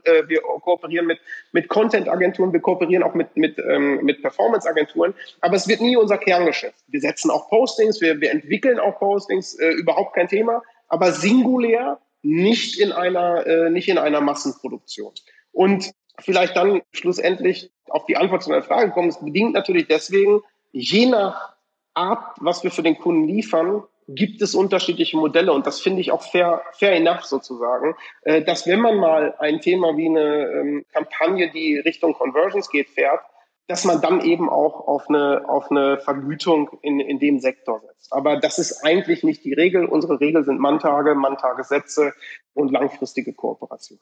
äh, 0.04 0.28
wir 0.28 0.40
kooperieren 0.40 1.06
mit, 1.06 1.18
mit 1.52 1.68
Content 1.68 2.08
Agenturen, 2.08 2.52
wir 2.52 2.60
kooperieren 2.60 3.02
auch 3.02 3.14
mit, 3.14 3.36
mit, 3.36 3.58
ähm, 3.58 4.02
mit 4.02 4.22
Performance 4.22 4.68
Agenturen. 4.68 5.14
Aber 5.40 5.56
es 5.56 5.68
wird 5.68 5.80
nie 5.80 5.96
unser 5.96 6.18
Kerngeschäft. 6.18 6.82
Wir 6.88 7.00
setzen 7.00 7.30
auch 7.30 7.48
Postings, 7.48 8.00
wir, 8.00 8.20
wir 8.20 8.30
entwickeln 8.30 8.78
auch 8.78 8.98
Postings, 8.98 9.58
äh, 9.58 9.72
überhaupt 9.72 10.14
kein 10.14 10.28
Thema, 10.28 10.62
aber 10.88 11.12
singulär 11.12 11.98
nicht 12.22 12.78
in 12.78 12.92
einer, 12.92 13.46
äh, 13.46 13.70
nicht 13.70 13.88
in 13.88 13.98
einer 13.98 14.20
Massenproduktion. 14.20 15.12
Und 15.52 15.92
vielleicht 16.18 16.56
dann 16.56 16.82
schlussendlich 16.92 17.70
auf 17.88 18.06
die 18.06 18.16
Antwort 18.16 18.42
zu 18.42 18.52
einer 18.52 18.62
Frage 18.62 18.90
kommen. 18.92 19.08
Es 19.08 19.20
bedingt 19.20 19.52
natürlich 19.52 19.88
deswegen, 19.88 20.40
je 20.72 21.06
nach 21.06 21.54
Art, 21.94 22.36
was 22.40 22.62
wir 22.64 22.70
für 22.70 22.82
den 22.82 22.98
Kunden 22.98 23.26
liefern, 23.26 23.84
gibt 24.14 24.42
es 24.42 24.54
unterschiedliche 24.54 25.16
Modelle 25.16 25.52
und 25.52 25.66
das 25.66 25.80
finde 25.80 26.00
ich 26.00 26.10
auch 26.12 26.22
fair, 26.22 26.62
fair 26.72 26.92
enough 26.92 27.24
sozusagen, 27.24 27.94
äh, 28.22 28.42
dass 28.42 28.66
wenn 28.66 28.80
man 28.80 28.96
mal 28.96 29.34
ein 29.38 29.60
Thema 29.60 29.96
wie 29.96 30.08
eine 30.08 30.46
ähm, 30.46 30.84
Kampagne, 30.92 31.50
die 31.50 31.78
Richtung 31.78 32.14
Conversions 32.14 32.70
geht, 32.70 32.88
fährt, 32.90 33.20
dass 33.68 33.84
man 33.84 34.00
dann 34.00 34.20
eben 34.20 34.50
auch 34.50 34.88
auf 34.88 35.08
eine, 35.08 35.48
auf 35.48 35.70
eine 35.70 35.98
Vergütung 35.98 36.70
in, 36.82 36.98
in 36.98 37.20
dem 37.20 37.38
Sektor 37.38 37.80
setzt. 37.80 38.12
Aber 38.12 38.36
das 38.36 38.58
ist 38.58 38.84
eigentlich 38.84 39.22
nicht 39.22 39.44
die 39.44 39.52
Regel. 39.52 39.84
Unsere 39.84 40.18
Regel 40.18 40.44
sind 40.44 40.58
Manntage, 40.58 41.14
Manntagessätze 41.14 42.12
und 42.52 42.72
langfristige 42.72 43.32
Kooperation. 43.32 44.00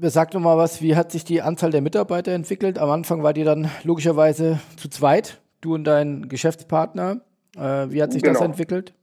Sag 0.00 0.30
doch 0.30 0.40
mal 0.40 0.56
was, 0.56 0.80
wie 0.80 0.96
hat 0.96 1.12
sich 1.12 1.24
die 1.24 1.42
Anzahl 1.42 1.70
der 1.70 1.82
Mitarbeiter 1.82 2.32
entwickelt? 2.32 2.78
Am 2.78 2.88
Anfang 2.88 3.22
war 3.22 3.34
die 3.34 3.44
dann 3.44 3.70
logischerweise 3.82 4.58
zu 4.78 4.88
zweit 4.88 5.42
du 5.60 5.74
und 5.74 5.84
dein 5.84 6.28
Geschäftspartner. 6.28 7.20
Äh, 7.56 7.90
wie 7.90 8.02
hat 8.02 8.12
sich 8.12 8.22
genau. 8.22 8.34
das 8.38 8.42
entwickelt? 8.42 8.94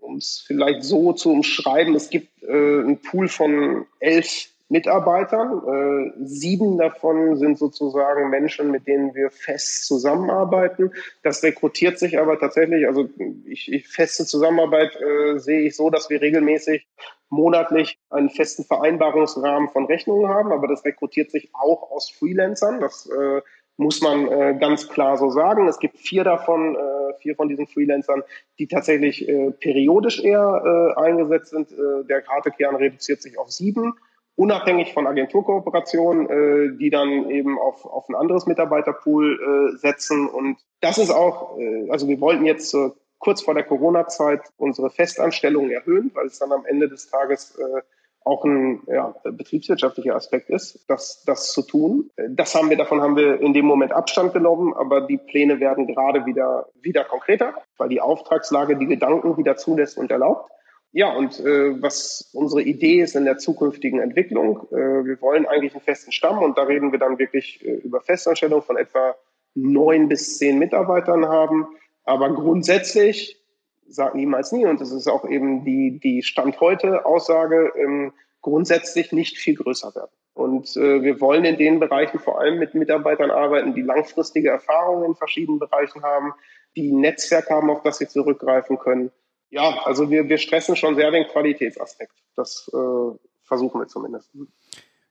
Um 0.00 0.16
es 0.16 0.44
vielleicht 0.46 0.82
so 0.82 1.12
zu 1.12 1.30
umschreiben, 1.30 1.94
es 1.94 2.10
gibt 2.10 2.42
äh, 2.42 2.50
einen 2.52 3.00
Pool 3.00 3.28
von 3.28 3.86
elf 4.00 4.48
Mitarbeitern. 4.68 5.62
Äh, 5.66 6.24
sieben 6.24 6.78
davon 6.78 7.36
sind 7.36 7.58
sozusagen 7.58 8.30
Menschen, 8.30 8.70
mit 8.70 8.86
denen 8.86 9.14
wir 9.14 9.30
fest 9.30 9.86
zusammenarbeiten. 9.86 10.92
Das 11.22 11.42
rekrutiert 11.42 11.98
sich 11.98 12.18
aber 12.18 12.38
tatsächlich, 12.38 12.86
also 12.86 13.08
ich, 13.46 13.72
ich 13.72 13.86
feste 13.86 14.24
Zusammenarbeit 14.24 14.96
äh, 14.96 15.38
sehe 15.38 15.60
ich 15.60 15.76
so, 15.76 15.90
dass 15.90 16.10
wir 16.10 16.20
regelmäßig 16.20 16.86
monatlich 17.28 17.98
einen 18.10 18.30
festen 18.30 18.64
Vereinbarungsrahmen 18.64 19.68
von 19.68 19.86
Rechnungen 19.86 20.28
haben, 20.28 20.52
aber 20.52 20.68
das 20.68 20.84
rekrutiert 20.84 21.30
sich 21.30 21.50
auch 21.52 21.90
aus 21.90 22.10
Freelancern. 22.10 22.80
Das 22.80 23.08
äh, 23.08 23.42
muss 23.76 24.00
man 24.00 24.28
äh, 24.28 24.56
ganz 24.58 24.88
klar 24.88 25.16
so 25.16 25.30
sagen. 25.30 25.66
Es 25.68 25.78
gibt 25.78 25.98
vier 25.98 26.24
davon, 26.24 26.76
äh, 26.76 27.14
vier 27.20 27.34
von 27.34 27.48
diesen 27.48 27.66
Freelancern, 27.66 28.22
die 28.58 28.68
tatsächlich 28.68 29.28
äh, 29.28 29.50
periodisch 29.50 30.22
eher 30.22 30.94
äh, 30.96 31.00
eingesetzt 31.00 31.50
sind. 31.50 31.72
Äh, 31.72 32.04
der 32.08 32.24
harte 32.26 32.50
Kern 32.50 32.76
reduziert 32.76 33.20
sich 33.20 33.38
auf 33.38 33.50
sieben, 33.50 33.94
unabhängig 34.36 34.92
von 34.92 35.06
Agenturkooperationen, 35.06 36.28
äh, 36.28 36.76
die 36.78 36.90
dann 36.90 37.30
eben 37.30 37.58
auf, 37.58 37.84
auf 37.84 38.08
ein 38.08 38.14
anderes 38.14 38.46
Mitarbeiterpool 38.46 39.72
äh, 39.74 39.76
setzen. 39.76 40.28
Und 40.28 40.58
das 40.80 40.98
ist 40.98 41.10
auch, 41.10 41.58
äh, 41.58 41.90
also 41.90 42.06
wir 42.08 42.20
wollten 42.20 42.44
jetzt 42.44 42.76
kurz 43.18 43.42
vor 43.42 43.54
der 43.54 43.64
Corona-Zeit 43.64 44.42
unsere 44.58 44.90
Festanstellungen 44.90 45.70
erhöhen, 45.70 46.10
weil 46.14 46.26
es 46.26 46.38
dann 46.38 46.52
am 46.52 46.66
Ende 46.66 46.88
des 46.88 47.10
Tages 47.10 47.56
äh, 47.56 47.80
auch 48.24 48.44
ein 48.44 48.82
ja, 48.86 49.14
betriebswirtschaftlicher 49.22 50.14
Aspekt 50.14 50.48
ist, 50.48 50.84
das, 50.88 51.22
das 51.24 51.52
zu 51.52 51.62
tun. 51.62 52.10
Das 52.30 52.54
haben 52.54 52.70
wir, 52.70 52.76
davon 52.78 53.02
haben 53.02 53.16
wir 53.16 53.40
in 53.40 53.52
dem 53.52 53.66
Moment 53.66 53.92
Abstand 53.92 54.32
genommen, 54.32 54.72
aber 54.72 55.02
die 55.02 55.18
Pläne 55.18 55.60
werden 55.60 55.86
gerade 55.86 56.24
wieder, 56.24 56.68
wieder 56.80 57.04
konkreter, 57.04 57.54
weil 57.76 57.90
die 57.90 58.00
Auftragslage 58.00 58.76
die 58.76 58.86
Gedanken 58.86 59.36
wieder 59.36 59.56
zulässt 59.56 59.98
und 59.98 60.10
erlaubt. 60.10 60.50
Ja, 60.92 61.12
und 61.12 61.40
äh, 61.40 61.82
was 61.82 62.30
unsere 62.32 62.62
Idee 62.62 63.00
ist 63.00 63.16
in 63.16 63.24
der 63.24 63.36
zukünftigen 63.36 64.00
Entwicklung, 64.00 64.68
äh, 64.70 65.04
wir 65.04 65.20
wollen 65.20 65.44
eigentlich 65.44 65.74
einen 65.74 65.82
festen 65.82 66.12
Stamm 66.12 66.38
und 66.38 66.56
da 66.56 66.62
reden 66.62 66.92
wir 66.92 67.00
dann 67.00 67.18
wirklich 67.18 67.64
äh, 67.66 67.72
über 67.72 68.00
Festanstellung 68.00 68.62
von 68.62 68.76
etwa 68.76 69.16
neun 69.54 70.08
bis 70.08 70.38
zehn 70.38 70.58
Mitarbeitern 70.58 71.26
haben. 71.26 71.66
Aber 72.04 72.32
grundsätzlich 72.32 73.43
sag 73.88 74.14
niemals 74.14 74.52
nie. 74.52 74.66
Und 74.66 74.80
das 74.80 74.92
ist 74.92 75.08
auch 75.08 75.28
eben 75.28 75.64
die, 75.64 75.98
die 75.98 76.22
Stand 76.22 76.60
heute 76.60 77.04
Aussage, 77.06 77.72
ähm, 77.76 78.12
grundsätzlich 78.40 79.12
nicht 79.12 79.38
viel 79.38 79.54
größer 79.54 79.94
werden. 79.94 80.10
Und 80.34 80.76
äh, 80.76 81.02
wir 81.02 81.20
wollen 81.20 81.44
in 81.44 81.56
den 81.56 81.78
Bereichen 81.78 82.18
vor 82.18 82.40
allem 82.40 82.58
mit 82.58 82.74
Mitarbeitern 82.74 83.30
arbeiten, 83.30 83.74
die 83.74 83.82
langfristige 83.82 84.50
Erfahrungen 84.50 85.04
in 85.04 85.14
verschiedenen 85.14 85.60
Bereichen 85.60 86.02
haben, 86.02 86.32
die 86.76 86.90
ein 86.90 87.00
Netzwerk 87.00 87.50
haben, 87.50 87.70
auf 87.70 87.82
das 87.82 87.98
sie 87.98 88.08
zurückgreifen 88.08 88.78
können. 88.78 89.10
Ja, 89.50 89.82
also 89.84 90.10
wir, 90.10 90.28
wir 90.28 90.38
stressen 90.38 90.74
schon 90.74 90.96
sehr 90.96 91.12
den 91.12 91.26
Qualitätsaspekt. 91.28 92.14
Das 92.34 92.68
äh, 92.74 93.16
versuchen 93.44 93.80
wir 93.80 93.86
zumindest. 93.86 94.30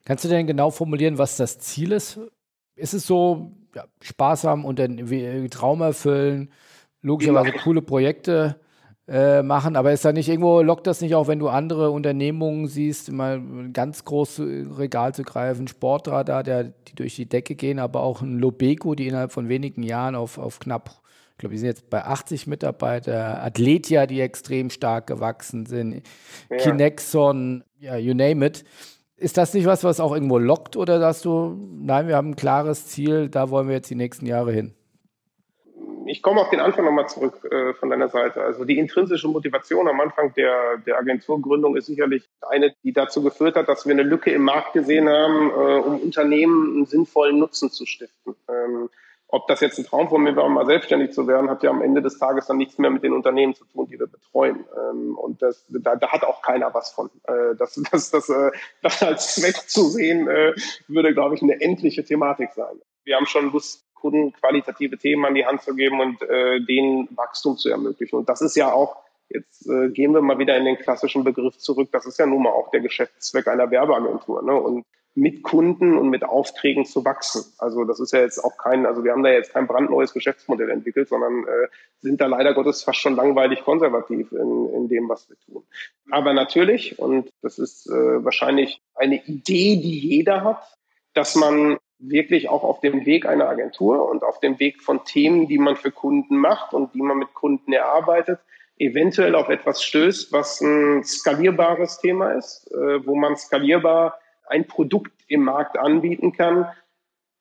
Kannst 0.04 0.26
du 0.26 0.28
denn 0.28 0.46
genau 0.46 0.70
formulieren, 0.70 1.18
was 1.18 1.38
das 1.38 1.60
Ziel 1.60 1.94
ist? 1.94 2.20
Ist 2.76 2.94
es 2.94 3.08
so 3.08 3.54
ja, 3.74 3.86
sparsam 4.02 4.66
und 4.66 4.80
den 4.80 5.50
Traum 5.50 5.82
erfüllen, 5.82 6.52
logischerweise 7.04 7.50
ja. 7.50 7.62
coole 7.62 7.84
Projekte 7.84 8.56
äh, 9.08 9.44
machen, 9.44 9.76
aber 9.76 9.92
ist 9.92 10.06
da 10.06 10.14
nicht 10.14 10.30
irgendwo, 10.30 10.62
lockt 10.62 10.88
das 10.88 11.02
nicht 11.02 11.14
auch, 11.14 11.28
wenn 11.28 11.40
du 11.40 11.50
andere 11.50 11.92
Unternehmungen 11.92 12.68
siehst, 12.68 13.12
mal 13.12 13.36
ein 13.36 13.74
ganz 13.74 14.06
großes 14.06 14.80
Regal 14.80 15.14
zu 15.14 15.24
greifen, 15.24 15.68
Sportradar, 15.68 16.44
der, 16.44 16.64
die 16.64 16.96
durch 16.96 17.16
die 17.16 17.28
Decke 17.28 17.56
gehen, 17.56 17.80
aber 17.80 18.02
auch 18.02 18.22
ein 18.22 18.40
Lobeco, 18.40 18.96
die 18.96 19.08
innerhalb 19.08 19.34
von 19.34 19.50
wenigen 19.50 19.84
Jahren 19.84 20.16
auf, 20.16 20.38
auf 20.38 20.60
knapp, 20.60 21.02
ich 21.32 21.38
glaube, 21.40 21.52
wir 21.52 21.60
sind 21.60 21.68
jetzt 21.68 21.90
bei 21.90 22.06
80 22.06 22.48
Mitarbeiter, 22.48 23.44
Athletia, 23.44 24.06
die 24.08 24.22
extrem 24.22 24.70
stark 24.70 25.08
gewachsen 25.08 25.66
sind, 25.66 26.04
ja. 26.50 26.58
Kinexon, 26.58 27.66
ja, 27.80 27.98
you 27.98 28.14
name 28.14 28.46
it. 28.46 28.64
Ist 29.18 29.38
das 29.38 29.54
nicht 29.54 29.66
was, 29.66 29.84
was 29.84 30.00
auch 30.00 30.14
irgendwo 30.14 30.38
lockt 30.38 30.78
oder 30.78 31.00
sagst 31.00 31.26
du, 31.26 31.58
nein, 31.72 32.08
wir 32.08 32.16
haben 32.16 32.30
ein 32.30 32.36
klares 32.36 32.88
Ziel, 32.88 33.28
da 33.30 33.50
wollen 33.50 33.68
wir 33.68 33.76
jetzt 33.76 33.90
die 33.90 33.96
nächsten 33.96 34.26
Jahre 34.26 34.54
hin? 34.54 34.74
Ich 36.06 36.22
komme 36.22 36.42
auf 36.42 36.50
den 36.50 36.60
Anfang 36.60 36.86
nochmal 36.86 37.08
zurück 37.08 37.46
äh, 37.52 37.74
von 37.74 37.90
deiner 37.90 38.10
Seite. 38.10 38.42
Also 38.42 38.66
die 38.66 38.78
intrinsische 38.78 39.28
Motivation 39.28 39.88
am 39.88 40.00
Anfang 40.02 40.34
der, 40.34 40.78
der 40.86 40.98
Agenturgründung 40.98 41.76
ist 41.76 41.88
sicherlich 41.88 42.30
eine, 42.42 42.74
die 42.84 42.94
dazu 42.94 43.22
geführt 43.24 43.56
hat, 43.56 43.70
dass 43.70 43.86
wir 43.86 43.94
eine 43.94 44.04
Lücke 44.04 44.32
im 44.32 44.44
Markt 44.44 44.74
gesehen 44.74 45.10
haben, 45.10 45.50
äh, 45.50 45.80
um 45.80 46.00
Unternehmen 46.00 46.76
einen 46.76 46.86
sinnvollen 46.86 47.40
Nutzen 47.40 47.72
zu 47.72 47.86
stiften. 47.86 48.36
Ähm, 48.50 48.90
ob 49.34 49.48
das 49.48 49.62
jetzt 49.62 49.80
ein 49.80 49.86
Traum 49.86 50.10
von 50.10 50.22
mir 50.22 50.36
war, 50.36 50.48
mal 50.48 50.68
selbstständig 50.68 51.12
zu 51.12 51.28
werden, 51.28 51.50
hat 51.50 51.64
ja 51.64 51.72
am 51.72 51.82
Ende 51.82 52.04
des 52.04 52.20
Tages 52.20 52.46
dann 52.46 52.58
nichts 52.58 52.78
mehr 52.78 52.92
mit 52.92 53.02
den 53.02 53.14
Unternehmen 53.14 53.56
zu 53.56 53.66
tun, 53.66 53.88
die 53.88 54.00
wir 54.00 54.06
betreuen. 54.06 54.64
Ähm, 54.78 55.18
und 55.18 55.42
das, 55.42 55.66
da, 55.70 55.96
da 55.96 56.12
hat 56.12 56.24
auch 56.24 56.44
keiner 56.44 56.72
was 56.74 56.92
von. 56.92 57.10
Äh, 57.24 57.56
das, 57.58 57.82
das, 57.92 58.12
das, 58.12 58.30
äh, 58.30 58.52
das 58.84 59.02
als 59.02 59.34
Zweck 59.34 59.56
zu 59.68 59.86
sehen, 59.86 60.28
äh, 60.28 60.54
würde, 60.88 61.16
glaube 61.16 61.34
ich, 61.34 61.42
eine 61.42 61.60
endliche 61.62 62.06
Thematik 62.06 62.52
sein. 62.54 62.80
Wir 63.06 63.16
haben 63.16 63.26
schon 63.26 63.54
Kunden 64.04 64.34
qualitative 64.34 64.98
Themen 64.98 65.24
an 65.24 65.34
die 65.34 65.46
Hand 65.46 65.62
zu 65.62 65.74
geben 65.76 66.02
und 66.02 66.22
äh, 66.22 66.60
denen 66.60 67.08
Wachstum 67.16 67.56
zu 67.56 67.70
ermöglichen. 67.70 68.18
Und 68.18 68.28
das 68.28 68.42
ist 68.42 68.58
ja 68.58 68.72
auch, 68.74 68.98
jetzt 69.30 69.66
äh, 69.70 69.90
gehen 69.90 70.14
wir 70.14 70.22
mal 70.22 70.38
wieder 70.38 70.58
in 70.58 70.66
den 70.66 70.78
klassischen 70.78 71.24
Begriff 71.24 71.58
zurück, 71.58 71.88
das 71.94 72.06
ist 72.06 72.20
ja 72.20 72.26
nun 72.26 72.44
mal 72.44 72.52
auch 72.52 72.70
der 72.72 72.82
Geschäftszweck 72.82 73.48
einer 73.48 73.72
Werbeagentur. 73.72 74.44
Ne? 74.44 74.54
Und 74.54 74.86
mit 75.16 75.44
Kunden 75.44 75.98
und 75.98 76.10
mit 76.10 76.24
Aufträgen 76.26 76.86
zu 76.86 77.06
wachsen. 77.06 77.46
Also 77.60 77.86
das 77.86 78.00
ist 78.00 78.12
ja 78.12 78.20
jetzt 78.20 78.44
auch 78.44 78.58
kein, 78.58 78.86
also 78.86 79.04
wir 79.04 79.12
haben 79.12 79.24
da 79.24 79.30
jetzt 79.30 79.54
kein 79.54 79.68
brandneues 79.68 80.12
Geschäftsmodell 80.12 80.70
entwickelt, 80.70 81.08
sondern 81.08 81.44
äh, 81.44 81.68
sind 82.02 82.20
da 82.20 82.26
leider 82.26 82.54
Gottes 82.54 82.84
fast 82.84 83.00
schon 83.00 83.16
langweilig 83.16 83.64
konservativ 83.64 84.32
in, 84.32 84.70
in 84.74 84.88
dem, 84.90 85.08
was 85.08 85.30
wir 85.30 85.38
tun. 85.46 85.64
Aber 86.10 86.34
natürlich, 86.34 87.00
und 87.00 87.32
das 87.42 87.60
ist 87.60 87.88
äh, 87.88 88.26
wahrscheinlich 88.26 88.82
eine 88.96 89.24
Idee, 89.24 89.78
die 89.78 90.00
jeder 90.00 90.44
hat, 90.44 90.64
dass 91.14 91.36
man 91.36 91.78
wirklich 92.10 92.50
auch 92.50 92.64
auf 92.64 92.80
dem 92.82 93.06
Weg 93.06 93.26
einer 93.26 93.50
Agentur 93.50 94.10
und 94.10 94.24
auf 94.24 94.40
dem 94.40 94.60
Weg 94.60 94.82
von 94.82 95.04
Themen, 95.06 95.48
die 95.48 95.58
man 95.58 95.76
für 95.76 95.92
Kunden 95.92 96.38
macht 96.38 96.74
und 96.74 96.94
die 96.94 97.02
man 97.02 97.18
mit 97.18 97.34
Kunden 97.34 97.72
erarbeitet, 97.74 98.40
eventuell 98.78 99.36
auf 99.36 99.50
etwas 99.50 99.84
stößt, 99.84 100.32
was 100.32 100.62
ein 100.62 101.04
skalierbares 101.04 102.00
Thema 102.00 102.32
ist, 102.32 102.70
äh, 102.72 103.06
wo 103.06 103.16
man 103.16 103.36
skalierbar 103.38 104.20
ein 104.48 104.68
Produkt 104.68 105.14
im 105.28 105.44
Markt 105.44 105.78
anbieten 105.78 106.34
kann, 106.34 106.68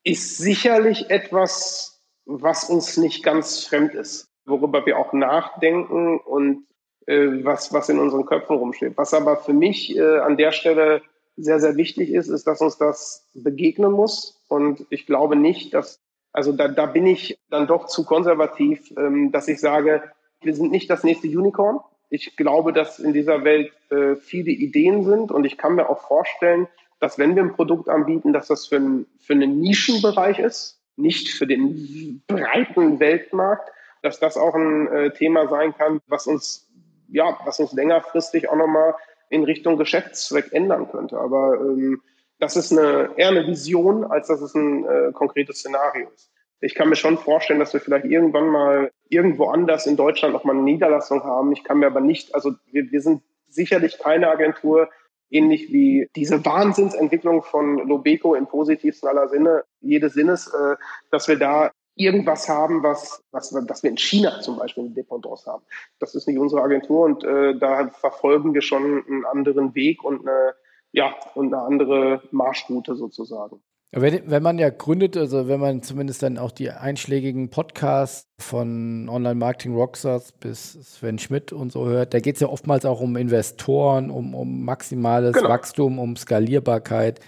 ist 0.05 0.39
sicherlich 0.39 1.11
etwas, 1.11 2.01
was 2.25 2.69
uns 2.69 2.97
nicht 2.97 3.25
ganz 3.25 3.67
fremd 3.67 3.95
ist, 3.95 4.29
worüber 4.45 4.87
wir 4.87 4.99
auch 4.99 5.13
nachdenken 5.13 6.19
und 6.19 6.67
äh, 7.07 7.45
was, 7.45 7.73
was 7.73 7.89
in 7.89 7.99
unseren 7.99 8.27
Köpfen 8.27 8.57
rumsteht. 8.57 8.97
Was 8.97 9.15
aber 9.15 9.37
für 9.37 9.53
mich 9.53 9.97
äh, 9.97 10.19
an 10.19 10.37
der 10.37 10.53
Stelle 10.53 11.03
sehr, 11.37 11.61
sehr 11.61 11.77
wichtig 11.77 12.11
ist, 12.11 12.29
ist, 12.29 12.47
dass 12.47 12.61
uns 12.61 12.79
das 12.79 13.27
begegnen 13.35 13.93
muss. 13.93 14.41
Und 14.49 14.87
ich 14.91 15.07
glaube 15.07 15.37
nicht, 15.37 15.75
dass, 15.75 16.01
also 16.33 16.53
da, 16.53 16.69
da 16.69 16.87
bin 16.87 17.07
ich 17.07 17.39
dann 17.51 17.67
doch 17.67 17.87
zu 17.87 18.05
konservativ, 18.05 18.93
ähm, 18.97 19.33
dass 19.33 19.49
ich 19.49 19.61
sage, 19.61 20.03
wir 20.41 20.55
sind 20.55 20.71
nicht 20.71 20.91
das 20.91 21.05
nächste 21.05 21.29
Unicorn. 21.29 21.81
Ich 22.11 22.37
glaube, 22.37 22.73
dass 22.73 22.99
in 22.99 23.13
dieser 23.13 23.45
Welt 23.45 23.73
äh, 23.91 24.17
viele 24.17 24.51
Ideen 24.51 25.05
sind 25.05 25.31
und 25.31 25.45
ich 25.45 25.57
kann 25.57 25.77
mir 25.77 25.89
auch 25.89 26.07
vorstellen, 26.07 26.69
dass 27.01 27.19
wenn 27.19 27.35
wir 27.35 27.43
ein 27.43 27.55
Produkt 27.55 27.89
anbieten, 27.89 28.33
dass 28.33 28.49
das 28.49 28.67
für, 28.67 28.77
ein, 28.77 29.07
für 29.19 29.33
einen 29.33 29.61
Nischenbereich 29.61 30.39
ist, 30.39 30.81
nicht 30.97 31.31
für 31.31 31.47
den 31.47 32.23
breiten 32.27 33.01
Weltmarkt, 33.01 33.71
dass 34.03 34.21
das 34.21 34.37
auch 34.37 34.55
ein 34.55 34.89
äh, 34.89 35.13
Thema 35.13 35.49
sein 35.49 35.75
kann, 35.75 36.01
was 36.07 36.27
uns 36.27 36.69
ja, 37.13 37.39
was 37.45 37.61
uns 37.61 37.73
längerfristig 37.73 38.49
auch 38.49 38.57
nochmal 38.57 38.95
in 39.33 39.45
Richtung 39.45 39.79
Geschäftszweck 39.79 40.53
ändern 40.53 40.91
könnte. 40.91 41.19
Aber 41.19 41.55
ähm, 41.61 42.03
das 42.39 42.57
ist 42.57 42.71
eine, 42.71 43.11
eher 43.17 43.29
eine 43.29 43.47
Vision, 43.47 44.05
als 44.05 44.29
dass 44.29 44.43
es 44.43 44.55
ein 44.55 44.85
äh, 44.85 45.13
konkretes 45.13 45.59
Szenario 45.59 46.09
ist. 46.15 46.31
Ich 46.61 46.75
kann 46.75 46.91
mir 46.91 46.97
schon 46.97 47.17
vorstellen, 47.17 47.59
dass 47.59 47.73
wir 47.73 47.81
vielleicht 47.81 48.05
irgendwann 48.05 48.49
mal 48.49 48.91
irgendwo 49.09 49.47
anders 49.47 49.87
in 49.87 49.97
Deutschland 49.97 50.35
nochmal 50.35 50.55
eine 50.55 50.65
Niederlassung 50.65 51.25
haben. 51.25 51.51
Ich 51.53 51.65
kann 51.65 51.79
mir 51.79 51.87
aber 51.87 52.01
nicht, 52.01 52.35
also 52.35 52.53
wir, 52.71 52.93
wir 52.93 53.01
sind 53.01 53.23
sicherlich 53.49 53.99
keine 53.99 54.29
Agentur, 54.29 54.91
ähnlich 55.31 55.73
wie 55.73 56.09
diese 56.15 56.45
Wahnsinnsentwicklung 56.45 57.43
von 57.43 57.79
Lobeco 57.89 58.35
im 58.35 58.47
positivsten 58.47 59.09
aller 59.09 59.29
Sinne, 59.29 59.65
jedes 59.81 60.13
Sinnes, 60.13 60.47
äh, 60.49 60.77
dass 61.11 61.27
wir 61.27 61.39
da 61.39 61.71
irgendwas 61.95 62.49
haben, 62.49 62.83
was, 62.83 63.23
was, 63.33 63.55
was 63.55 63.83
wir 63.83 63.91
in 63.91 63.99
China 63.99 64.41
zum 64.41 64.59
Beispiel 64.59 64.85
eine 64.85 64.95
Dependance 64.95 65.51
haben. 65.51 65.63
Das 65.99 66.15
ist 66.15 66.27
nicht 66.27 66.39
unsere 66.39 66.63
Agentur 66.63 67.05
und 67.05 67.25
äh, 67.25 67.59
da 67.59 67.89
verfolgen 67.89 68.55
wir 68.55 68.63
schon 68.63 69.05
einen 69.07 69.25
anderen 69.25 69.75
Weg 69.75 70.03
und 70.03 70.27
eine, 70.27 70.55
ja, 70.93 71.15
und 71.35 71.53
eine 71.53 71.63
andere 71.63 72.23
Marschroute 72.31 72.95
sozusagen. 72.95 73.63
Wenn, 73.95 74.31
wenn 74.31 74.43
man 74.43 74.59
ja 74.59 74.71
gründet, 74.71 75.19
also 75.19 75.49
wenn 75.49 75.61
man 75.61 75.83
zumindest 75.83 76.23
dann 76.23 76.39
auch 76.39 76.51
die 76.51 76.71
einschlägigen 76.71 77.51
Podcasts 77.51 78.27
von 78.39 79.07
Online-Marketing 79.11 79.75
Rockstars 79.75 80.33
bis 80.33 80.73
Sven 80.73 81.19
Schmidt 81.19 81.53
und 81.53 81.73
so 81.73 81.85
hört, 81.85 82.15
da 82.15 82.21
geht 82.21 82.37
es 82.37 82.41
ja 82.41 82.49
oftmals 82.49 82.87
auch 82.87 83.03
um 83.03 83.17
Investoren, 83.17 84.11
um, 84.11 84.35
um 84.35 84.65
maximales 84.65 85.35
genau. 85.35 85.51
Wachstum, 85.51 85.99
um 85.99 86.17
Skalierbarkeit. 86.17 87.21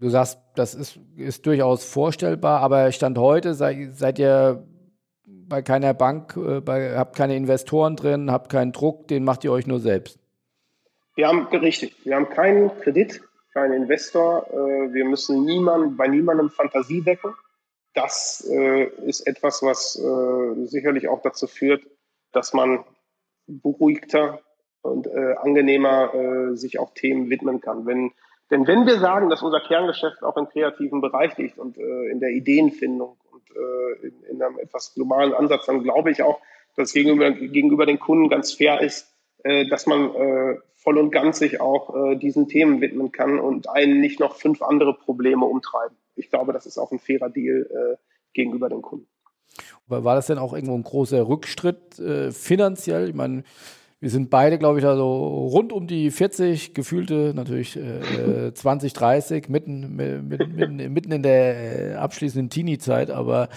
Du 0.00 0.08
sagst, 0.10 0.38
das 0.54 0.74
ist, 0.74 0.98
ist 1.16 1.44
durchaus 1.44 1.84
vorstellbar, 1.84 2.60
aber 2.60 2.92
Stand 2.92 3.18
heute 3.18 3.54
sei, 3.54 3.88
seid 3.92 4.18
ihr 4.20 4.64
bei 5.26 5.60
keiner 5.62 5.92
Bank, 5.92 6.36
äh, 6.36 6.60
bei, 6.60 6.96
habt 6.96 7.16
keine 7.16 7.36
Investoren 7.36 7.96
drin, 7.96 8.30
habt 8.30 8.50
keinen 8.50 8.72
Druck, 8.72 9.08
den 9.08 9.24
macht 9.24 9.44
ihr 9.44 9.50
euch 9.50 9.66
nur 9.66 9.80
selbst. 9.80 10.20
Wir 11.16 11.26
haben 11.26 11.46
richtig, 11.48 11.96
wir 12.04 12.14
haben 12.14 12.28
keinen 12.28 12.70
Kredit, 12.80 13.22
keinen 13.52 13.72
Investor, 13.72 14.46
äh, 14.52 14.92
wir 14.92 15.04
müssen 15.04 15.44
niemand, 15.44 15.96
bei 15.96 16.06
niemandem 16.06 16.50
Fantasie 16.50 17.04
wecken. 17.04 17.34
Das 17.94 18.46
äh, 18.48 18.84
ist 19.04 19.26
etwas, 19.26 19.62
was 19.62 19.96
äh, 19.96 20.66
sicherlich 20.66 21.08
auch 21.08 21.22
dazu 21.22 21.48
führt, 21.48 21.82
dass 22.30 22.52
man 22.52 22.84
beruhigter 23.48 24.40
und 24.82 25.08
äh, 25.08 25.34
angenehmer 25.38 26.14
äh, 26.14 26.56
sich 26.56 26.78
auch 26.78 26.94
Themen 26.94 27.30
widmen 27.30 27.60
kann. 27.60 27.86
Wenn 27.86 28.12
denn 28.50 28.66
wenn 28.66 28.86
wir 28.86 28.98
sagen, 28.98 29.28
dass 29.28 29.42
unser 29.42 29.60
Kerngeschäft 29.60 30.22
auch 30.22 30.36
im 30.36 30.48
kreativen 30.48 31.00
Bereich 31.00 31.36
liegt 31.36 31.58
und 31.58 31.76
äh, 31.76 32.06
in 32.10 32.20
der 32.20 32.30
Ideenfindung 32.30 33.16
und 33.30 33.42
äh, 33.50 34.06
in, 34.06 34.22
in, 34.30 34.42
einem 34.42 34.58
etwas 34.58 34.94
globalen 34.94 35.34
Ansatz, 35.34 35.66
dann 35.66 35.82
glaube 35.82 36.10
ich 36.10 36.22
auch, 36.22 36.40
dass 36.76 36.88
es 36.88 36.94
gegenüber, 36.94 37.30
gegenüber 37.30 37.84
den 37.84 37.98
Kunden 37.98 38.28
ganz 38.28 38.52
fair 38.52 38.80
ist, 38.80 39.12
äh, 39.44 39.68
dass 39.68 39.86
man 39.86 40.14
äh, 40.14 40.56
voll 40.76 40.96
und 40.96 41.10
ganz 41.10 41.40
sich 41.40 41.60
auch 41.60 41.94
äh, 41.94 42.16
diesen 42.16 42.48
Themen 42.48 42.80
widmen 42.80 43.12
kann 43.12 43.38
und 43.38 43.68
einen 43.68 44.00
nicht 44.00 44.18
noch 44.20 44.36
fünf 44.36 44.62
andere 44.62 44.94
Probleme 44.94 45.44
umtreiben. 45.44 45.96
Ich 46.16 46.30
glaube, 46.30 46.52
das 46.52 46.64
ist 46.64 46.78
auch 46.78 46.90
ein 46.90 46.98
fairer 46.98 47.28
Deal 47.28 47.68
äh, 47.70 47.96
gegenüber 48.32 48.68
den 48.68 48.82
Kunden. 48.82 49.08
War 49.88 50.14
das 50.14 50.26
denn 50.26 50.38
auch 50.38 50.52
irgendwo 50.52 50.74
ein 50.74 50.84
großer 50.84 51.26
Rückschritt 51.26 51.94
finanziell? 52.30 53.08
Ich 53.08 53.14
meine, 53.14 53.42
wir 54.00 54.10
sind 54.10 54.30
beide, 54.30 54.58
glaube 54.58 54.78
ich, 54.78 54.86
also 54.86 55.46
rund 55.46 55.72
um 55.72 55.88
die 55.88 56.10
40, 56.10 56.72
gefühlte 56.72 57.32
natürlich 57.34 57.76
äh, 57.76 58.52
20, 58.54 58.92
30, 58.92 59.48
mitten, 59.48 59.96
mitten, 59.96 60.92
mitten 60.92 61.12
in 61.12 61.22
der 61.22 61.92
äh, 61.92 61.94
abschließenden 61.94 62.48
Teenie-Zeit, 62.48 63.10
aber 63.10 63.48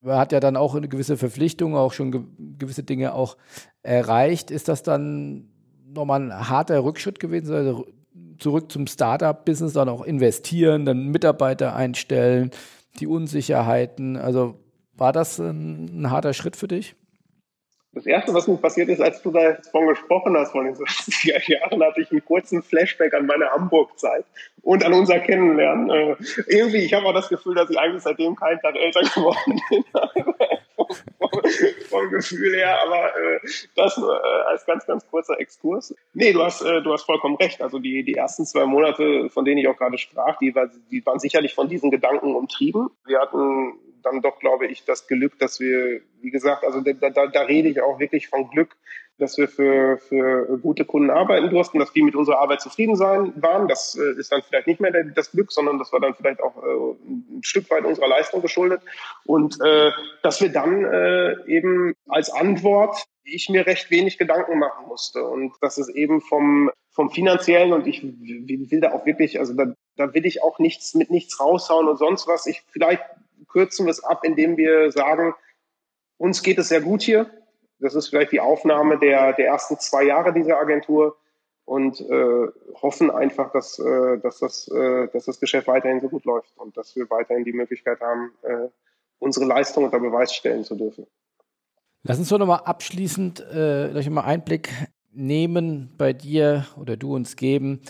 man 0.00 0.18
hat 0.18 0.32
ja 0.32 0.40
dann 0.40 0.56
auch 0.56 0.74
eine 0.74 0.88
gewisse 0.88 1.16
Verpflichtung, 1.16 1.76
auch 1.76 1.92
schon 1.92 2.12
ge 2.12 2.20
gewisse 2.58 2.82
Dinge 2.82 3.14
auch 3.14 3.36
erreicht. 3.82 4.50
Ist 4.50 4.68
das 4.68 4.82
dann 4.82 5.48
nochmal 5.86 6.22
ein 6.22 6.48
harter 6.48 6.84
Rückschritt 6.84 7.20
gewesen? 7.20 7.54
Also 7.54 7.86
zurück 8.38 8.70
zum 8.70 8.86
Startup-Business, 8.86 9.72
dann 9.72 9.88
auch 9.88 10.02
investieren, 10.02 10.84
dann 10.84 11.08
Mitarbeiter 11.08 11.74
einstellen, 11.74 12.50
die 12.98 13.06
Unsicherheiten. 13.06 14.16
Also 14.16 14.56
war 14.94 15.12
das 15.12 15.38
ein, 15.38 16.02
ein 16.02 16.10
harter 16.10 16.34
Schritt 16.34 16.56
für 16.56 16.68
dich? 16.68 16.96
Das 17.94 18.06
erste, 18.06 18.32
was 18.32 18.48
mir 18.48 18.56
passiert 18.56 18.88
ist, 18.88 19.02
als 19.02 19.20
du 19.20 19.30
davon 19.30 19.86
gesprochen 19.86 20.34
hast, 20.36 20.52
von 20.52 20.64
den 20.64 20.74
60er 20.74 21.50
Jahren, 21.52 21.82
hatte 21.82 22.00
ich 22.00 22.10
einen 22.10 22.24
kurzen 22.24 22.62
Flashback 22.62 23.12
an 23.12 23.26
meine 23.26 23.50
Hamburg-Zeit 23.50 24.24
und 24.62 24.82
an 24.82 24.94
unser 24.94 25.20
Kennenlernen. 25.20 25.90
Äh, 25.90 26.16
irgendwie, 26.46 26.78
ich 26.78 26.94
habe 26.94 27.04
auch 27.04 27.12
das 27.12 27.28
Gefühl, 27.28 27.54
dass 27.54 27.68
ich 27.68 27.78
eigentlich 27.78 28.02
seitdem 28.02 28.34
keinen 28.34 28.60
Tag 28.60 28.76
älter 28.76 29.00
geworden 29.14 29.60
bin. 29.68 29.84
Vom, 31.88 32.10
Gefühl 32.10 32.54
her, 32.54 32.82
aber 32.82 33.16
äh, 33.16 33.40
das 33.76 33.96
nur 33.96 34.14
äh, 34.14 34.42
als 34.48 34.66
ganz, 34.66 34.86
ganz 34.86 35.06
kurzer 35.08 35.38
Exkurs. 35.40 35.94
Nee, 36.14 36.32
du 36.32 36.42
hast, 36.42 36.62
äh, 36.62 36.82
du 36.82 36.92
hast 36.92 37.04
vollkommen 37.04 37.36
recht. 37.36 37.62
Also 37.62 37.78
die, 37.78 38.04
die 38.04 38.14
ersten 38.14 38.44
zwei 38.44 38.66
Monate, 38.66 39.28
von 39.30 39.44
denen 39.44 39.58
ich 39.58 39.68
auch 39.68 39.76
gerade 39.76 39.98
sprach, 39.98 40.38
die, 40.38 40.54
war, 40.54 40.68
die 40.90 41.04
waren 41.04 41.18
sicherlich 41.18 41.54
von 41.54 41.68
diesen 41.68 41.90
Gedanken 41.90 42.34
umtrieben. 42.34 42.90
Wir 43.06 43.20
hatten 43.20 43.74
dann 44.02 44.20
doch, 44.20 44.38
glaube 44.38 44.66
ich, 44.66 44.84
das 44.84 45.06
Glück, 45.06 45.38
dass 45.38 45.60
wir, 45.60 46.00
wie 46.20 46.30
gesagt, 46.30 46.64
also 46.64 46.80
da, 46.80 47.10
da, 47.10 47.26
da 47.26 47.40
rede 47.42 47.68
ich 47.68 47.80
auch 47.80 47.98
wirklich 47.98 48.28
von 48.28 48.50
Glück, 48.50 48.76
dass 49.22 49.38
wir 49.38 49.48
für, 49.48 49.98
für 49.98 50.58
gute 50.58 50.84
Kunden 50.84 51.10
arbeiten 51.10 51.48
durften, 51.48 51.78
dass 51.78 51.92
die 51.92 52.02
mit 52.02 52.14
unserer 52.14 52.40
Arbeit 52.40 52.60
zufrieden 52.60 52.96
sein 52.96 53.32
waren. 53.36 53.68
Das 53.68 53.96
äh, 53.96 54.18
ist 54.18 54.32
dann 54.32 54.42
vielleicht 54.42 54.66
nicht 54.66 54.80
mehr 54.80 54.92
das 55.14 55.30
Glück, 55.30 55.52
sondern 55.52 55.78
das 55.78 55.92
war 55.92 56.00
dann 56.00 56.14
vielleicht 56.14 56.42
auch 56.42 56.56
äh, 56.62 56.96
ein 57.38 57.42
Stück 57.42 57.70
weit 57.70 57.84
unserer 57.84 58.08
Leistung 58.08 58.42
geschuldet. 58.42 58.82
Und 59.24 59.58
äh, 59.60 59.92
dass 60.22 60.40
wir 60.40 60.50
dann 60.50 60.84
äh, 60.84 61.36
eben 61.46 61.94
als 62.08 62.30
Antwort 62.30 63.06
ich 63.24 63.48
mir 63.48 63.66
recht 63.66 63.90
wenig 63.90 64.18
Gedanken 64.18 64.58
machen 64.58 64.86
musste. 64.88 65.24
Und 65.24 65.54
das 65.60 65.78
ist 65.78 65.88
eben 65.90 66.20
vom, 66.20 66.70
vom 66.90 67.10
finanziellen 67.10 67.72
und 67.72 67.86
ich 67.86 68.02
will 68.02 68.80
da 68.80 68.92
auch 68.92 69.06
wirklich, 69.06 69.38
also 69.38 69.54
da, 69.54 69.72
da 69.96 70.12
will 70.14 70.26
ich 70.26 70.42
auch 70.42 70.58
nichts 70.58 70.94
mit 70.94 71.10
nichts 71.10 71.38
raushauen 71.38 71.88
und 71.88 71.98
sonst 71.98 72.26
was. 72.26 72.46
Ich 72.46 72.62
vielleicht 72.72 73.02
kürzen 73.48 73.86
wir 73.86 73.90
es 73.90 74.02
ab, 74.02 74.24
indem 74.24 74.56
wir 74.56 74.90
sagen, 74.90 75.34
uns 76.18 76.42
geht 76.42 76.58
es 76.58 76.68
sehr 76.68 76.80
gut 76.80 77.02
hier. 77.02 77.30
Das 77.82 77.96
ist 77.96 78.08
vielleicht 78.08 78.30
die 78.32 78.40
Aufnahme 78.40 78.98
der, 78.98 79.32
der 79.32 79.46
ersten 79.46 79.78
zwei 79.78 80.04
Jahre 80.04 80.32
dieser 80.32 80.58
Agentur 80.58 81.16
und 81.64 82.00
äh, 82.00 82.46
hoffen 82.80 83.10
einfach, 83.10 83.52
dass, 83.52 83.78
äh, 83.78 84.18
dass, 84.18 84.38
das, 84.38 84.68
äh, 84.68 85.08
dass 85.12 85.24
das 85.24 85.40
Geschäft 85.40 85.66
weiterhin 85.66 86.00
so 86.00 86.08
gut 86.08 86.24
läuft 86.24 86.56
und 86.56 86.76
dass 86.76 86.94
wir 86.94 87.10
weiterhin 87.10 87.44
die 87.44 87.52
Möglichkeit 87.52 88.00
haben, 88.00 88.32
äh, 88.42 88.68
unsere 89.18 89.46
Leistung 89.46 89.84
unter 89.84 89.98
Beweis 89.98 90.32
stellen 90.32 90.64
zu 90.64 90.76
dürfen. 90.76 91.06
Lass 92.04 92.18
uns 92.18 92.28
doch 92.28 92.38
nochmal 92.38 92.62
abschließend 92.64 93.44
äh, 93.52 94.10
mal 94.10 94.24
Einblick 94.24 94.70
nehmen 95.12 95.92
bei 95.98 96.12
dir 96.12 96.66
oder 96.80 96.96
du 96.96 97.14
uns 97.14 97.36
geben. 97.36 97.80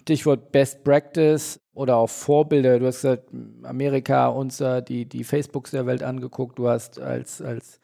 Stichwort 0.00 0.50
Best 0.50 0.82
Practice 0.82 1.60
oder 1.74 1.96
auch 1.96 2.10
Vorbilder. 2.10 2.78
Du 2.80 2.86
hast 2.86 3.02
gesagt, 3.02 3.28
Amerika, 3.62 4.28
uns 4.28 4.62
die, 4.88 5.06
die 5.06 5.24
Facebooks 5.24 5.70
der 5.70 5.86
Welt 5.86 6.02
angeguckt. 6.02 6.58
Du 6.58 6.68
hast 6.68 7.00
als, 7.00 7.40
als 7.40 7.80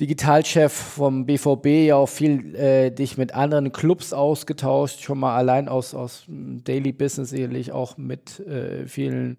Digitalchef 0.00 0.72
vom 0.72 1.24
BVB 1.24 1.86
ja 1.86 1.96
auch 1.96 2.08
viel 2.08 2.54
äh, 2.54 2.90
dich 2.90 3.16
mit 3.16 3.34
anderen 3.34 3.72
Clubs 3.72 4.12
ausgetauscht, 4.12 5.00
schon 5.00 5.18
mal 5.18 5.36
allein 5.36 5.68
aus, 5.68 5.94
aus 5.94 6.24
Daily 6.28 6.92
Business 6.92 7.30
sicherlich 7.30 7.72
auch 7.72 7.96
mit 7.96 8.40
äh, 8.40 8.86
vielen 8.86 9.38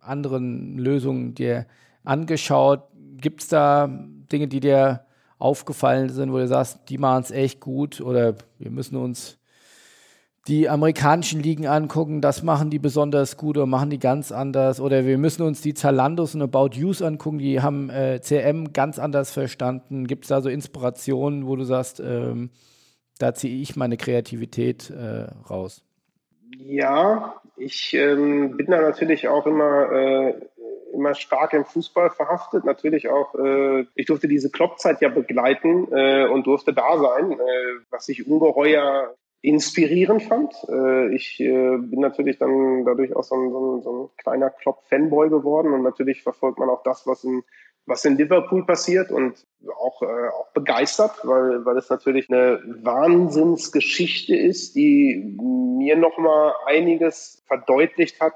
anderen 0.00 0.78
Lösungen 0.78 1.34
dir 1.34 1.66
angeschaut. 2.04 2.84
Gibt 3.16 3.42
es 3.42 3.48
da 3.48 3.88
Dinge, 4.30 4.46
die 4.46 4.60
dir 4.60 5.06
aufgefallen 5.38 6.08
sind, 6.10 6.32
wo 6.32 6.38
du 6.38 6.46
sagst, 6.46 6.80
die 6.88 6.98
machen 6.98 7.24
es 7.24 7.30
echt 7.32 7.60
gut 7.60 8.00
oder 8.00 8.36
wir 8.58 8.70
müssen 8.70 8.96
uns 8.96 9.38
die 10.48 10.68
amerikanischen 10.68 11.42
Ligen 11.42 11.66
angucken, 11.66 12.20
das 12.20 12.42
machen 12.42 12.70
die 12.70 12.78
besonders 12.78 13.36
gut 13.36 13.56
oder 13.56 13.66
machen 13.66 13.90
die 13.90 13.98
ganz 13.98 14.30
anders. 14.30 14.80
Oder 14.80 15.04
wir 15.04 15.18
müssen 15.18 15.42
uns 15.42 15.60
die 15.60 15.74
Zalandos 15.74 16.34
und 16.34 16.42
About 16.42 16.78
Use 16.78 17.04
angucken, 17.04 17.38
die 17.38 17.60
haben 17.60 17.90
äh, 17.90 18.20
CM 18.20 18.72
ganz 18.72 18.98
anders 18.98 19.32
verstanden. 19.32 20.06
Gibt 20.06 20.24
es 20.24 20.28
da 20.28 20.40
so 20.40 20.48
Inspirationen, 20.48 21.46
wo 21.46 21.56
du 21.56 21.64
sagst, 21.64 22.00
ähm, 22.00 22.50
da 23.18 23.34
ziehe 23.34 23.60
ich 23.60 23.74
meine 23.74 23.96
Kreativität 23.96 24.90
äh, 24.90 25.26
raus? 25.50 25.82
Ja, 26.58 27.40
ich 27.56 27.94
ähm, 27.94 28.56
bin 28.56 28.66
da 28.70 28.80
natürlich 28.80 29.26
auch 29.26 29.46
immer, 29.46 29.90
äh, 29.90 30.34
immer 30.94 31.14
stark 31.14 31.54
im 31.54 31.64
Fußball 31.64 32.10
verhaftet. 32.10 32.64
Natürlich 32.64 33.08
auch, 33.08 33.34
äh, 33.34 33.86
ich 33.96 34.06
durfte 34.06 34.28
diese 34.28 34.50
Kloppzeit 34.50 35.00
ja 35.00 35.08
begleiten 35.08 35.88
äh, 35.90 36.28
und 36.28 36.46
durfte 36.46 36.72
da 36.72 36.98
sein, 36.98 37.32
äh, 37.32 37.36
was 37.90 38.08
ich 38.08 38.28
ungeheuer 38.28 39.14
inspirierend 39.46 40.24
fand. 40.24 40.52
Äh, 40.68 41.14
ich 41.14 41.38
äh, 41.38 41.76
bin 41.78 42.00
natürlich 42.00 42.36
dann 42.38 42.84
dadurch 42.84 43.14
auch 43.14 43.22
so 43.22 43.36
ein, 43.36 43.52
so 43.52 43.76
ein, 43.76 43.82
so 43.82 43.92
ein 43.92 44.16
kleiner 44.16 44.50
Klopp-Fanboy 44.50 45.30
geworden 45.30 45.72
und 45.72 45.82
natürlich 45.82 46.24
verfolgt 46.24 46.58
man 46.58 46.68
auch 46.68 46.82
das, 46.82 47.06
was 47.06 47.22
in, 47.22 47.44
was 47.86 48.04
in 48.04 48.16
Liverpool 48.16 48.66
passiert 48.66 49.12
und 49.12 49.46
auch, 49.78 50.02
äh, 50.02 50.06
auch 50.06 50.52
begeistert, 50.52 51.20
weil, 51.22 51.64
weil 51.64 51.78
es 51.78 51.88
natürlich 51.88 52.28
eine 52.28 52.60
Wahnsinnsgeschichte 52.82 54.34
ist, 54.34 54.74
die 54.74 55.36
mir 55.40 55.96
nochmal 55.96 56.52
einiges 56.66 57.44
verdeutlicht 57.46 58.20
hat, 58.20 58.34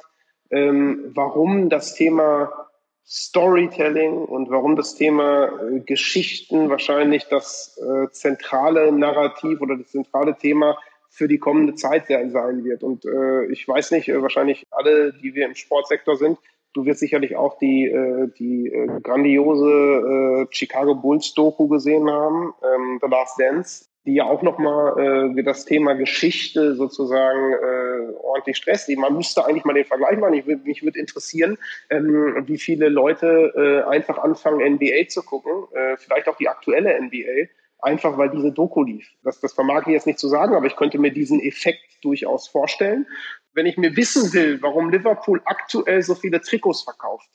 ähm, 0.52 1.10
warum 1.16 1.70
das 1.70 1.94
Thema 1.94 2.68
Storytelling 3.04 4.26
und 4.26 4.48
warum 4.50 4.76
das 4.76 4.94
Thema 4.94 5.50
Geschichten 5.84 6.70
wahrscheinlich 6.70 7.24
das 7.24 7.76
zentrale 8.12 8.92
Narrativ 8.92 9.60
oder 9.60 9.76
das 9.78 9.88
zentrale 9.88 10.36
Thema 10.36 10.78
für 11.10 11.28
die 11.28 11.38
kommende 11.38 11.74
Zeit 11.74 12.06
sein 12.06 12.64
wird. 12.64 12.82
Und 12.82 13.04
äh, 13.04 13.46
ich 13.46 13.66
weiß 13.66 13.90
nicht, 13.90 14.08
äh, 14.08 14.22
wahrscheinlich 14.22 14.64
alle, 14.70 15.12
die 15.12 15.34
wir 15.34 15.44
im 15.44 15.54
Sportsektor 15.54 16.16
sind, 16.16 16.38
du 16.72 16.84
wirst 16.86 17.00
sicherlich 17.00 17.36
auch 17.36 17.58
die, 17.58 17.86
äh, 17.86 18.28
die 18.38 18.68
äh, 18.68 19.00
grandiose 19.02 20.46
äh, 20.46 20.46
Chicago 20.50 20.94
Bulls 20.94 21.34
Doku 21.34 21.68
gesehen 21.68 22.08
haben, 22.08 22.54
ähm, 22.62 22.98
The 23.02 23.08
Last 23.10 23.40
Dance, 23.40 23.86
die 24.06 24.14
ja 24.14 24.24
auch 24.24 24.42
nochmal 24.42 25.34
äh, 25.36 25.42
das 25.42 25.64
Thema 25.64 25.94
Geschichte 25.94 26.74
sozusagen 26.74 27.52
äh, 27.54 28.14
ordentlich 28.22 28.56
stresst. 28.56 28.88
Man 28.96 29.16
müsste 29.16 29.44
eigentlich 29.44 29.64
mal 29.64 29.74
den 29.74 29.84
Vergleich 29.84 30.18
machen. 30.18 30.34
Ich, 30.34 30.46
mich 30.46 30.82
würde 30.82 30.98
interessieren, 30.98 31.58
ähm, 31.90 32.44
wie 32.46 32.58
viele 32.58 32.88
Leute 32.88 33.52
äh, 33.56 33.90
einfach 33.90 34.18
anfangen, 34.18 34.74
NBA 34.74 35.08
zu 35.08 35.22
gucken, 35.22 35.64
äh, 35.74 35.96
vielleicht 35.96 36.28
auch 36.28 36.36
die 36.36 36.48
aktuelle 36.48 36.98
NBA 37.02 37.50
einfach 37.82 38.18
weil 38.18 38.30
diese 38.30 38.52
Doku 38.52 38.82
lief. 38.82 39.08
Das, 39.22 39.40
das 39.40 39.52
vermag 39.52 39.82
ich 39.86 39.92
jetzt 39.92 40.06
nicht 40.06 40.18
zu 40.18 40.28
sagen, 40.28 40.54
aber 40.54 40.66
ich 40.66 40.76
könnte 40.76 40.98
mir 40.98 41.12
diesen 41.12 41.40
Effekt 41.40 41.82
durchaus 42.02 42.48
vorstellen. 42.48 43.06
Wenn 43.52 43.66
ich 43.66 43.76
mir 43.76 43.96
wissen 43.96 44.32
will, 44.32 44.62
warum 44.62 44.90
Liverpool 44.90 45.40
aktuell 45.44 46.02
so 46.02 46.14
viele 46.14 46.40
Trikots 46.40 46.82
verkauft, 46.82 47.28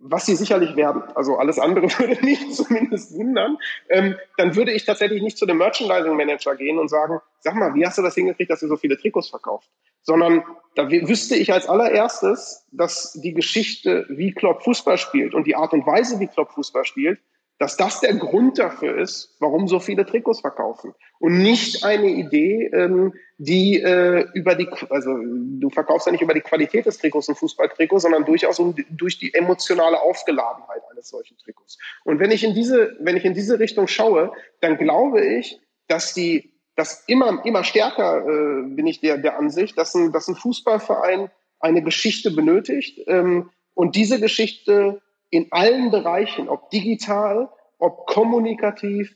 was 0.00 0.26
sie 0.26 0.36
sicherlich 0.36 0.76
werden, 0.76 1.02
also 1.14 1.36
alles 1.36 1.58
andere 1.58 1.86
würde 1.98 2.24
mich 2.24 2.52
zumindest 2.52 3.14
wundern, 3.14 3.58
ähm, 3.88 4.16
dann 4.36 4.54
würde 4.56 4.72
ich 4.72 4.84
tatsächlich 4.84 5.22
nicht 5.22 5.38
zu 5.38 5.46
dem 5.46 5.58
Merchandising 5.58 6.16
Manager 6.16 6.56
gehen 6.56 6.78
und 6.78 6.88
sagen, 6.88 7.20
sag 7.40 7.54
mal, 7.54 7.74
wie 7.74 7.84
hast 7.84 7.98
du 7.98 8.02
das 8.02 8.14
hingekriegt, 8.14 8.50
dass 8.50 8.62
ihr 8.62 8.68
so 8.68 8.76
viele 8.76 8.96
Trikots 8.96 9.28
verkauft? 9.28 9.68
Sondern 10.02 10.44
da 10.74 10.90
wüsste 10.90 11.36
ich 11.36 11.52
als 11.52 11.68
allererstes, 11.68 12.66
dass 12.72 13.12
die 13.12 13.34
Geschichte, 13.34 14.06
wie 14.08 14.32
Klopp 14.32 14.62
Fußball 14.62 14.96
spielt 14.96 15.34
und 15.34 15.46
die 15.46 15.56
Art 15.56 15.72
und 15.72 15.86
Weise, 15.86 16.20
wie 16.20 16.28
Klopp 16.28 16.52
Fußball 16.52 16.84
spielt, 16.84 17.20
dass 17.58 17.76
das 17.76 18.00
der 18.00 18.14
Grund 18.14 18.58
dafür 18.58 18.98
ist, 18.98 19.36
warum 19.40 19.66
so 19.66 19.80
viele 19.80 20.06
Trikots 20.06 20.40
verkaufen. 20.40 20.94
Und 21.18 21.38
nicht 21.38 21.84
eine 21.84 22.06
Idee, 22.06 22.70
ähm, 22.72 23.14
die 23.36 23.82
äh, 23.82 24.26
über 24.34 24.54
die, 24.54 24.68
also 24.90 25.10
du 25.12 25.68
verkaufst 25.68 26.06
ja 26.06 26.12
nicht 26.12 26.22
über 26.22 26.34
die 26.34 26.40
Qualität 26.40 26.86
des 26.86 26.98
Trikots 26.98 27.28
ein 27.28 27.34
Fußballtrikot, 27.34 27.98
sondern 27.98 28.24
durchaus 28.24 28.60
um, 28.60 28.76
durch 28.90 29.18
die 29.18 29.34
emotionale 29.34 30.00
Aufgeladenheit 30.00 30.82
eines 30.90 31.08
solchen 31.08 31.36
Trikots. 31.38 31.78
Und 32.04 32.20
wenn 32.20 32.30
ich 32.30 32.44
in 32.44 32.54
diese, 32.54 32.96
wenn 33.00 33.16
ich 33.16 33.24
in 33.24 33.34
diese 33.34 33.58
Richtung 33.58 33.88
schaue, 33.88 34.32
dann 34.60 34.78
glaube 34.78 35.24
ich, 35.24 35.60
dass 35.88 36.14
die, 36.14 36.52
dass 36.76 37.04
immer, 37.08 37.44
immer 37.44 37.64
stärker 37.64 38.24
äh, 38.24 38.62
bin 38.68 38.86
ich 38.86 39.00
der, 39.00 39.18
der 39.18 39.36
Ansicht, 39.36 39.76
dass 39.76 39.94
ein, 39.96 40.12
dass 40.12 40.28
ein 40.28 40.36
Fußballverein 40.36 41.28
eine 41.58 41.82
Geschichte 41.82 42.30
benötigt 42.30 43.00
ähm, 43.08 43.50
und 43.74 43.96
diese 43.96 44.20
Geschichte 44.20 45.00
in 45.30 45.48
allen 45.50 45.90
Bereichen, 45.90 46.48
ob 46.48 46.70
digital, 46.70 47.48
ob 47.78 48.06
kommunikativ, 48.06 49.14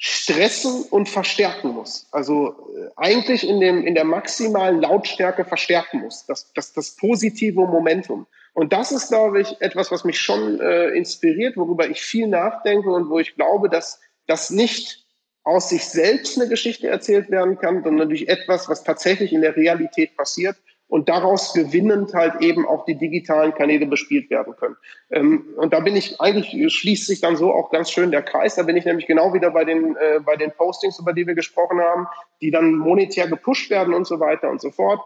stressen 0.00 0.84
und 0.90 1.08
verstärken 1.08 1.70
muss. 1.70 2.06
Also 2.12 2.50
äh, 2.76 2.88
eigentlich 2.96 3.46
in, 3.46 3.58
dem, 3.58 3.84
in 3.84 3.96
der 3.96 4.04
maximalen 4.04 4.80
Lautstärke 4.80 5.44
verstärken 5.44 6.00
muss. 6.00 6.24
Das, 6.26 6.52
das, 6.52 6.72
das 6.72 6.94
positive 6.94 7.66
Momentum. 7.66 8.28
Und 8.54 8.72
das 8.72 8.92
ist, 8.92 9.08
glaube 9.08 9.40
ich, 9.40 9.60
etwas, 9.60 9.90
was 9.90 10.04
mich 10.04 10.20
schon 10.20 10.60
äh, 10.60 10.90
inspiriert, 10.90 11.56
worüber 11.56 11.88
ich 11.88 12.00
viel 12.00 12.28
nachdenke 12.28 12.88
und 12.88 13.10
wo 13.10 13.18
ich 13.18 13.34
glaube, 13.34 13.68
dass 13.68 14.00
das 14.26 14.50
nicht 14.50 15.04
aus 15.42 15.70
sich 15.70 15.84
selbst 15.84 16.38
eine 16.38 16.48
Geschichte 16.48 16.88
erzählt 16.88 17.30
werden 17.30 17.58
kann, 17.58 17.82
sondern 17.82 18.08
durch 18.08 18.28
etwas, 18.28 18.68
was 18.68 18.84
tatsächlich 18.84 19.32
in 19.32 19.40
der 19.40 19.56
Realität 19.56 20.16
passiert 20.16 20.56
und 20.88 21.08
daraus 21.08 21.52
gewinnend 21.52 22.14
halt 22.14 22.40
eben 22.40 22.66
auch 22.66 22.84
die 22.84 22.96
digitalen 22.96 23.54
Kanäle 23.54 23.86
bespielt 23.86 24.30
werden 24.30 24.56
können. 24.56 24.76
Ähm, 25.10 25.54
und 25.56 25.72
da 25.72 25.80
bin 25.80 25.94
ich 25.94 26.20
eigentlich 26.20 26.72
schließt 26.72 27.06
sich 27.06 27.20
dann 27.20 27.36
so 27.36 27.52
auch 27.52 27.70
ganz 27.70 27.90
schön 27.90 28.10
der 28.10 28.22
Kreis. 28.22 28.56
Da 28.56 28.62
bin 28.62 28.76
ich 28.76 28.84
nämlich 28.84 29.06
genau 29.06 29.34
wieder 29.34 29.50
bei 29.50 29.64
den 29.64 29.96
äh, 29.96 30.20
bei 30.24 30.36
den 30.36 30.52
Postings, 30.52 30.98
über 30.98 31.12
die 31.12 31.26
wir 31.26 31.34
gesprochen 31.34 31.80
haben, 31.80 32.06
die 32.40 32.50
dann 32.50 32.74
monetär 32.74 33.28
gepusht 33.28 33.70
werden 33.70 33.94
und 33.94 34.06
so 34.06 34.18
weiter 34.18 34.50
und 34.50 34.60
so 34.60 34.70
fort. 34.70 35.00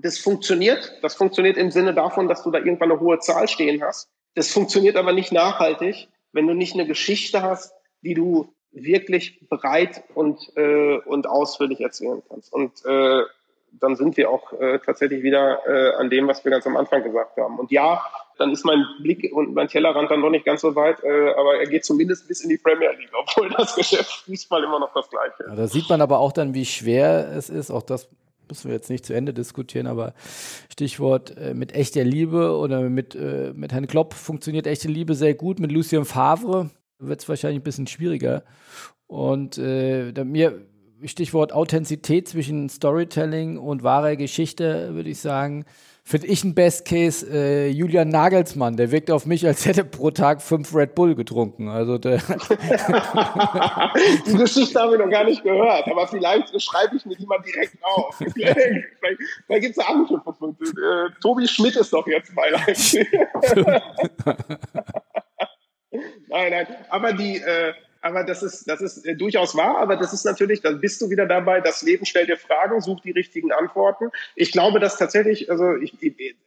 Das 0.00 0.18
funktioniert. 0.18 0.98
Das 1.02 1.14
funktioniert 1.14 1.56
im 1.56 1.70
Sinne 1.70 1.94
davon, 1.94 2.28
dass 2.28 2.42
du 2.42 2.50
da 2.50 2.58
irgendwann 2.58 2.90
eine 2.90 3.00
hohe 3.00 3.18
Zahl 3.18 3.48
stehen 3.48 3.82
hast. 3.82 4.08
Das 4.34 4.50
funktioniert 4.50 4.96
aber 4.96 5.12
nicht 5.12 5.32
nachhaltig, 5.32 6.08
wenn 6.32 6.46
du 6.46 6.54
nicht 6.54 6.74
eine 6.74 6.86
Geschichte 6.86 7.42
hast, 7.42 7.72
die 8.02 8.14
du 8.14 8.52
wirklich 8.72 9.40
breit 9.48 10.02
und, 10.14 10.40
äh, 10.56 10.98
und 10.98 11.28
ausführlich 11.28 11.80
erzählen 11.80 12.22
kannst. 12.28 12.52
Und 12.52 12.84
äh, 12.84 13.22
dann 13.80 13.96
sind 13.96 14.16
wir 14.16 14.30
auch 14.30 14.52
äh, 14.52 14.78
tatsächlich 14.78 15.22
wieder 15.22 15.60
äh, 15.66 15.94
an 15.96 16.10
dem, 16.10 16.28
was 16.28 16.44
wir 16.44 16.50
ganz 16.50 16.66
am 16.66 16.76
Anfang 16.76 17.02
gesagt 17.02 17.36
haben. 17.36 17.58
Und 17.58 17.70
ja, 17.70 18.02
dann 18.38 18.50
ist 18.50 18.64
mein 18.64 18.84
Blick 19.02 19.32
und 19.32 19.54
mein 19.54 19.68
Tellerrand 19.68 20.10
dann 20.10 20.20
noch 20.20 20.30
nicht 20.30 20.44
ganz 20.44 20.60
so 20.60 20.74
weit, 20.74 21.02
äh, 21.02 21.34
aber 21.34 21.58
er 21.58 21.66
geht 21.66 21.84
zumindest 21.84 22.28
bis 22.28 22.42
in 22.42 22.48
die 22.48 22.58
Premier 22.58 22.90
League, 22.92 23.10
obwohl 23.18 23.50
das 23.50 23.74
Geschäft 23.74 24.24
Fußball 24.26 24.64
immer 24.64 24.80
noch 24.80 24.92
das 24.92 25.08
gleiche 25.08 25.42
ist. 25.42 25.48
Ja, 25.48 25.54
da 25.56 25.66
sieht 25.66 25.88
man 25.88 26.00
aber 26.00 26.18
auch 26.18 26.32
dann, 26.32 26.54
wie 26.54 26.64
schwer 26.64 27.32
es 27.36 27.50
ist, 27.50 27.70
auch 27.70 27.82
das 27.82 28.08
müssen 28.48 28.68
wir 28.68 28.74
jetzt 28.74 28.90
nicht 28.90 29.06
zu 29.06 29.14
Ende 29.14 29.32
diskutieren, 29.32 29.86
aber 29.86 30.12
Stichwort 30.70 31.36
äh, 31.38 31.54
mit 31.54 31.74
echter 31.74 32.04
Liebe 32.04 32.56
oder 32.56 32.82
mit, 32.82 33.14
äh, 33.14 33.52
mit 33.54 33.72
Herrn 33.72 33.86
Klopp 33.86 34.14
funktioniert 34.14 34.66
echte 34.66 34.88
Liebe 34.88 35.14
sehr 35.14 35.34
gut. 35.34 35.60
Mit 35.60 35.72
Lucien 35.72 36.04
Favre 36.04 36.70
wird 36.98 37.22
es 37.22 37.28
wahrscheinlich 37.28 37.60
ein 37.60 37.64
bisschen 37.64 37.86
schwieriger. 37.86 38.44
Und 39.06 39.58
äh, 39.58 40.12
mir 40.24 40.60
Stichwort 41.06 41.52
Authentizität 41.52 42.28
zwischen 42.28 42.68
Storytelling 42.68 43.58
und 43.58 43.82
wahrer 43.82 44.16
Geschichte, 44.16 44.94
würde 44.94 45.10
ich 45.10 45.20
sagen, 45.20 45.64
finde 46.06 46.26
ich 46.26 46.44
ein 46.44 46.54
Best 46.54 46.84
Case 46.86 47.26
äh, 47.30 47.68
Julian 47.68 48.10
Nagelsmann. 48.10 48.76
Der 48.76 48.90
wirkt 48.90 49.10
auf 49.10 49.24
mich, 49.24 49.46
als 49.46 49.64
hätte 49.64 49.84
pro 49.84 50.10
Tag 50.10 50.42
fünf 50.42 50.74
Red 50.74 50.94
Bull 50.94 51.14
getrunken. 51.14 51.68
Also 51.68 51.96
der 51.96 52.18
die 54.26 54.34
Geschichte 54.36 54.78
habe 54.78 54.92
ich 54.94 54.98
noch 55.00 55.08
gar 55.10 55.24
nicht 55.24 55.42
gehört, 55.42 55.88
aber 55.88 56.06
vielleicht 56.06 56.60
schreibe 56.62 56.96
ich 56.96 57.06
mir 57.06 57.16
die 57.16 57.24
mal 57.24 57.40
direkt 57.40 57.82
auf. 57.82 58.16
vielleicht 58.18 59.62
gibt 59.62 59.78
es 59.78 59.78
eine 59.78 59.88
andere 59.88 60.16
äh, 60.16 61.10
Tobi 61.22 61.48
Schmidt 61.48 61.76
ist 61.76 61.92
doch 61.92 62.06
jetzt 62.06 62.34
bei 62.34 62.50
Leipzig. 62.50 63.08
nein, 66.28 66.50
nein, 66.50 66.66
aber 66.90 67.14
die 67.14 67.38
äh, 67.38 67.72
aber 68.04 68.22
das 68.22 68.42
ist, 68.42 68.68
das 68.68 68.82
ist 68.82 69.06
äh, 69.06 69.16
durchaus 69.16 69.56
wahr, 69.56 69.78
aber 69.78 69.96
das 69.96 70.12
ist 70.12 70.24
natürlich, 70.24 70.60
dann 70.60 70.80
bist 70.80 71.00
du 71.00 71.08
wieder 71.08 71.24
dabei, 71.26 71.60
das 71.60 71.82
Leben 71.82 72.04
stellt 72.04 72.28
dir 72.28 72.36
Fragen, 72.36 72.80
sucht 72.82 73.04
die 73.04 73.12
richtigen 73.12 73.50
Antworten. 73.50 74.10
Ich 74.36 74.52
glaube, 74.52 74.78
dass 74.78 74.98
tatsächlich, 74.98 75.50
also 75.50 75.74
ich, 75.76 75.94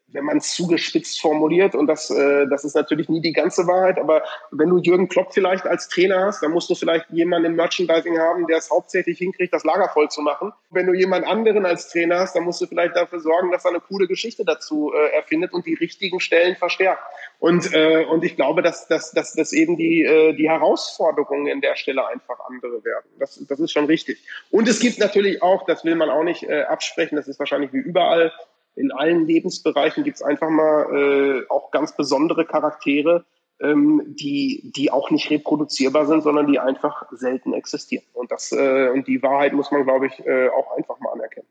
wenn 0.09 0.23
man 0.23 0.37
es 0.37 0.53
zugespitzt 0.55 1.19
formuliert, 1.19 1.75
und 1.75 1.87
das, 1.87 2.09
äh, 2.09 2.47
das 2.47 2.63
ist 2.63 2.75
natürlich 2.75 3.09
nie 3.09 3.21
die 3.21 3.33
ganze 3.33 3.67
Wahrheit, 3.67 3.99
aber 3.99 4.23
wenn 4.51 4.69
du 4.69 4.77
Jürgen 4.77 5.09
Klopp 5.09 5.33
vielleicht 5.33 5.65
als 5.65 5.89
Trainer 5.89 6.25
hast, 6.25 6.41
dann 6.41 6.51
musst 6.51 6.69
du 6.69 6.75
vielleicht 6.75 7.09
jemanden 7.09 7.47
im 7.47 7.55
Merchandising 7.55 8.17
haben, 8.17 8.47
der 8.47 8.57
es 8.57 8.69
hauptsächlich 8.71 9.17
hinkriegt, 9.17 9.53
das 9.53 9.65
Lager 9.65 9.89
voll 9.89 10.09
zu 10.09 10.21
machen. 10.21 10.53
Wenn 10.69 10.87
du 10.87 10.93
jemand 10.93 11.27
anderen 11.27 11.65
als 11.65 11.89
Trainer 11.89 12.19
hast, 12.19 12.35
dann 12.35 12.43
musst 12.43 12.61
du 12.61 12.67
vielleicht 12.67 12.95
dafür 12.95 13.19
sorgen, 13.19 13.51
dass 13.51 13.65
er 13.65 13.71
eine 13.71 13.81
coole 13.81 14.07
Geschichte 14.07 14.45
dazu 14.45 14.93
äh, 14.93 15.15
erfindet 15.15 15.51
und 15.51 15.65
die 15.65 15.73
richtigen 15.73 16.21
Stellen 16.21 16.55
verstärkt. 16.55 17.01
Und, 17.39 17.73
äh, 17.73 18.05
und 18.05 18.23
ich 18.23 18.35
glaube, 18.37 18.61
dass, 18.61 18.87
dass, 18.87 19.11
dass, 19.11 19.33
dass 19.33 19.51
eben 19.51 19.75
die, 19.75 20.03
äh, 20.03 20.33
die 20.33 20.49
Herausforderungen 20.49 21.47
in 21.47 21.59
der 21.59 21.75
Stelle 21.75 22.07
einfach 22.07 22.39
andere 22.47 22.83
werden. 22.83 23.07
Das, 23.19 23.43
das 23.47 23.59
ist 23.59 23.71
schon 23.71 23.85
richtig. 23.85 24.23
Und 24.51 24.69
es 24.69 24.79
gibt 24.79 24.99
natürlich 24.99 25.41
auch, 25.43 25.65
das 25.65 25.83
will 25.83 25.95
man 25.95 26.09
auch 26.09 26.23
nicht 26.23 26.43
äh, 26.43 26.63
absprechen, 26.63 27.17
das 27.17 27.27
ist 27.27 27.39
wahrscheinlich 27.39 27.73
wie 27.73 27.77
überall, 27.77 28.31
in 28.77 28.91
allen 28.91 29.25
Lebensbereichen 29.25 30.03
gibt 30.03 30.17
es 30.17 30.21
einfach 30.21 30.49
mal 30.49 30.85
äh, 30.93 31.49
auch 31.49 31.71
ganz 31.71 31.95
besondere 31.95 32.45
Charaktere, 32.45 33.25
ähm, 33.59 34.03
die, 34.07 34.71
die 34.75 34.91
auch 34.91 35.09
nicht 35.09 35.29
reproduzierbar 35.29 36.05
sind, 36.05 36.21
sondern 36.21 36.47
die 36.47 36.59
einfach 36.59 37.05
selten 37.11 37.53
existieren. 37.53 38.05
Und, 38.13 38.31
das, 38.31 38.51
äh, 38.51 38.89
und 38.89 39.07
die 39.07 39.21
Wahrheit 39.23 39.53
muss 39.53 39.71
man, 39.71 39.83
glaube 39.83 40.07
ich, 40.07 40.25
äh, 40.25 40.49
auch 40.49 40.77
einfach 40.77 40.99
mal 40.99 41.11
anerkennen. 41.11 41.47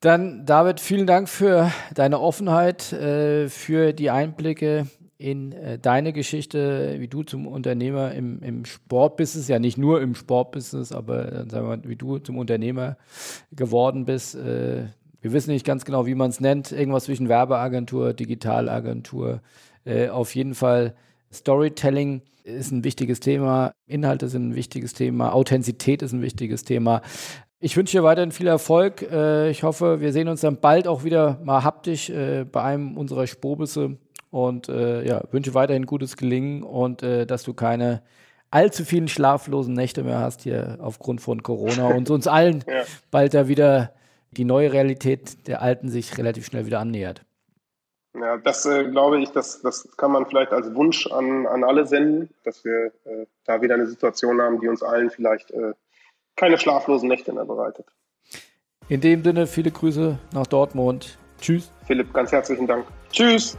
Dann, 0.00 0.46
David, 0.46 0.78
vielen 0.78 1.06
Dank 1.06 1.28
für 1.28 1.72
deine 1.94 2.20
Offenheit, 2.20 2.92
äh, 2.92 3.48
für 3.48 3.92
die 3.92 4.10
Einblicke 4.10 4.86
in 5.18 5.52
äh, 5.52 5.78
deine 5.78 6.12
Geschichte, 6.12 6.96
wie 6.98 7.08
du 7.08 7.22
zum 7.22 7.46
Unternehmer 7.46 8.12
im, 8.12 8.42
im 8.42 8.64
Sportbusiness, 8.66 9.48
ja 9.48 9.58
nicht 9.58 9.78
nur 9.78 10.02
im 10.02 10.14
Sportbusiness, 10.14 10.92
aber 10.92 11.32
äh, 11.32 11.36
sagen 11.48 11.68
wir 11.68 11.76
mal, 11.76 11.80
wie 11.84 11.96
du 11.96 12.18
zum 12.18 12.38
Unternehmer 12.38 12.98
geworden 13.50 14.04
bist. 14.04 14.36
Wir 15.26 15.32
wissen 15.32 15.50
nicht 15.50 15.66
ganz 15.66 15.84
genau, 15.84 16.06
wie 16.06 16.14
man 16.14 16.30
es 16.30 16.38
nennt. 16.38 16.70
Irgendwas 16.70 17.06
zwischen 17.06 17.28
Werbeagentur, 17.28 18.12
Digitalagentur. 18.12 19.40
Äh, 19.84 20.08
auf 20.08 20.36
jeden 20.36 20.54
Fall 20.54 20.94
Storytelling 21.32 22.22
ist 22.44 22.70
ein 22.70 22.84
wichtiges 22.84 23.18
Thema. 23.18 23.72
Inhalte 23.88 24.28
sind 24.28 24.50
ein 24.50 24.54
wichtiges 24.54 24.92
Thema. 24.92 25.32
Authentizität 25.32 26.02
ist 26.02 26.12
ein 26.12 26.22
wichtiges 26.22 26.62
Thema. 26.62 27.02
Ich 27.58 27.76
wünsche 27.76 27.96
dir 27.96 28.04
weiterhin 28.04 28.30
viel 28.30 28.46
Erfolg. 28.46 29.02
Äh, 29.02 29.50
ich 29.50 29.64
hoffe, 29.64 30.00
wir 30.00 30.12
sehen 30.12 30.28
uns 30.28 30.42
dann 30.42 30.60
bald 30.60 30.86
auch 30.86 31.02
wieder 31.02 31.40
mal 31.42 31.64
haptisch 31.64 32.08
äh, 32.08 32.44
bei 32.44 32.62
einem 32.62 32.96
unserer 32.96 33.26
Spobisse 33.26 33.96
und 34.30 34.68
äh, 34.68 35.04
ja, 35.04 35.24
wünsche 35.32 35.54
weiterhin 35.54 35.86
gutes 35.86 36.16
Gelingen 36.16 36.62
und 36.62 37.02
äh, 37.02 37.26
dass 37.26 37.42
du 37.42 37.52
keine 37.52 38.00
allzu 38.52 38.84
vielen 38.84 39.08
schlaflosen 39.08 39.74
Nächte 39.74 40.04
mehr 40.04 40.20
hast 40.20 40.42
hier 40.42 40.78
aufgrund 40.80 41.20
von 41.20 41.42
Corona 41.42 41.88
und 41.88 42.10
uns 42.10 42.28
allen 42.28 42.62
ja. 42.68 42.84
bald 43.10 43.34
da 43.34 43.48
wieder 43.48 43.90
die 44.36 44.44
neue 44.44 44.72
Realität 44.72 45.46
der 45.46 45.62
Alten 45.62 45.88
sich 45.88 46.16
relativ 46.18 46.46
schnell 46.46 46.66
wieder 46.66 46.80
annähert. 46.80 47.22
Ja, 48.18 48.38
das 48.38 48.64
äh, 48.64 48.84
glaube 48.84 49.20
ich, 49.20 49.30
das, 49.30 49.60
das 49.60 49.88
kann 49.96 50.10
man 50.10 50.26
vielleicht 50.26 50.52
als 50.52 50.74
Wunsch 50.74 51.06
an, 51.06 51.46
an 51.46 51.64
alle 51.64 51.86
senden, 51.86 52.30
dass 52.44 52.64
wir 52.64 52.86
äh, 53.04 53.26
da 53.44 53.60
wieder 53.60 53.74
eine 53.74 53.86
Situation 53.86 54.40
haben, 54.40 54.60
die 54.60 54.68
uns 54.68 54.82
allen 54.82 55.10
vielleicht 55.10 55.50
äh, 55.50 55.72
keine 56.34 56.58
schlaflosen 56.58 57.08
Nächte 57.08 57.32
mehr 57.32 57.44
bereitet. 57.44 57.86
In 58.88 59.00
dem 59.00 59.22
Sinne, 59.22 59.46
viele 59.46 59.70
Grüße 59.70 60.18
nach 60.32 60.46
Dortmund. 60.46 61.18
Tschüss. 61.40 61.72
Philipp, 61.86 62.12
ganz 62.14 62.32
herzlichen 62.32 62.66
Dank. 62.66 62.86
Tschüss. 63.10 63.58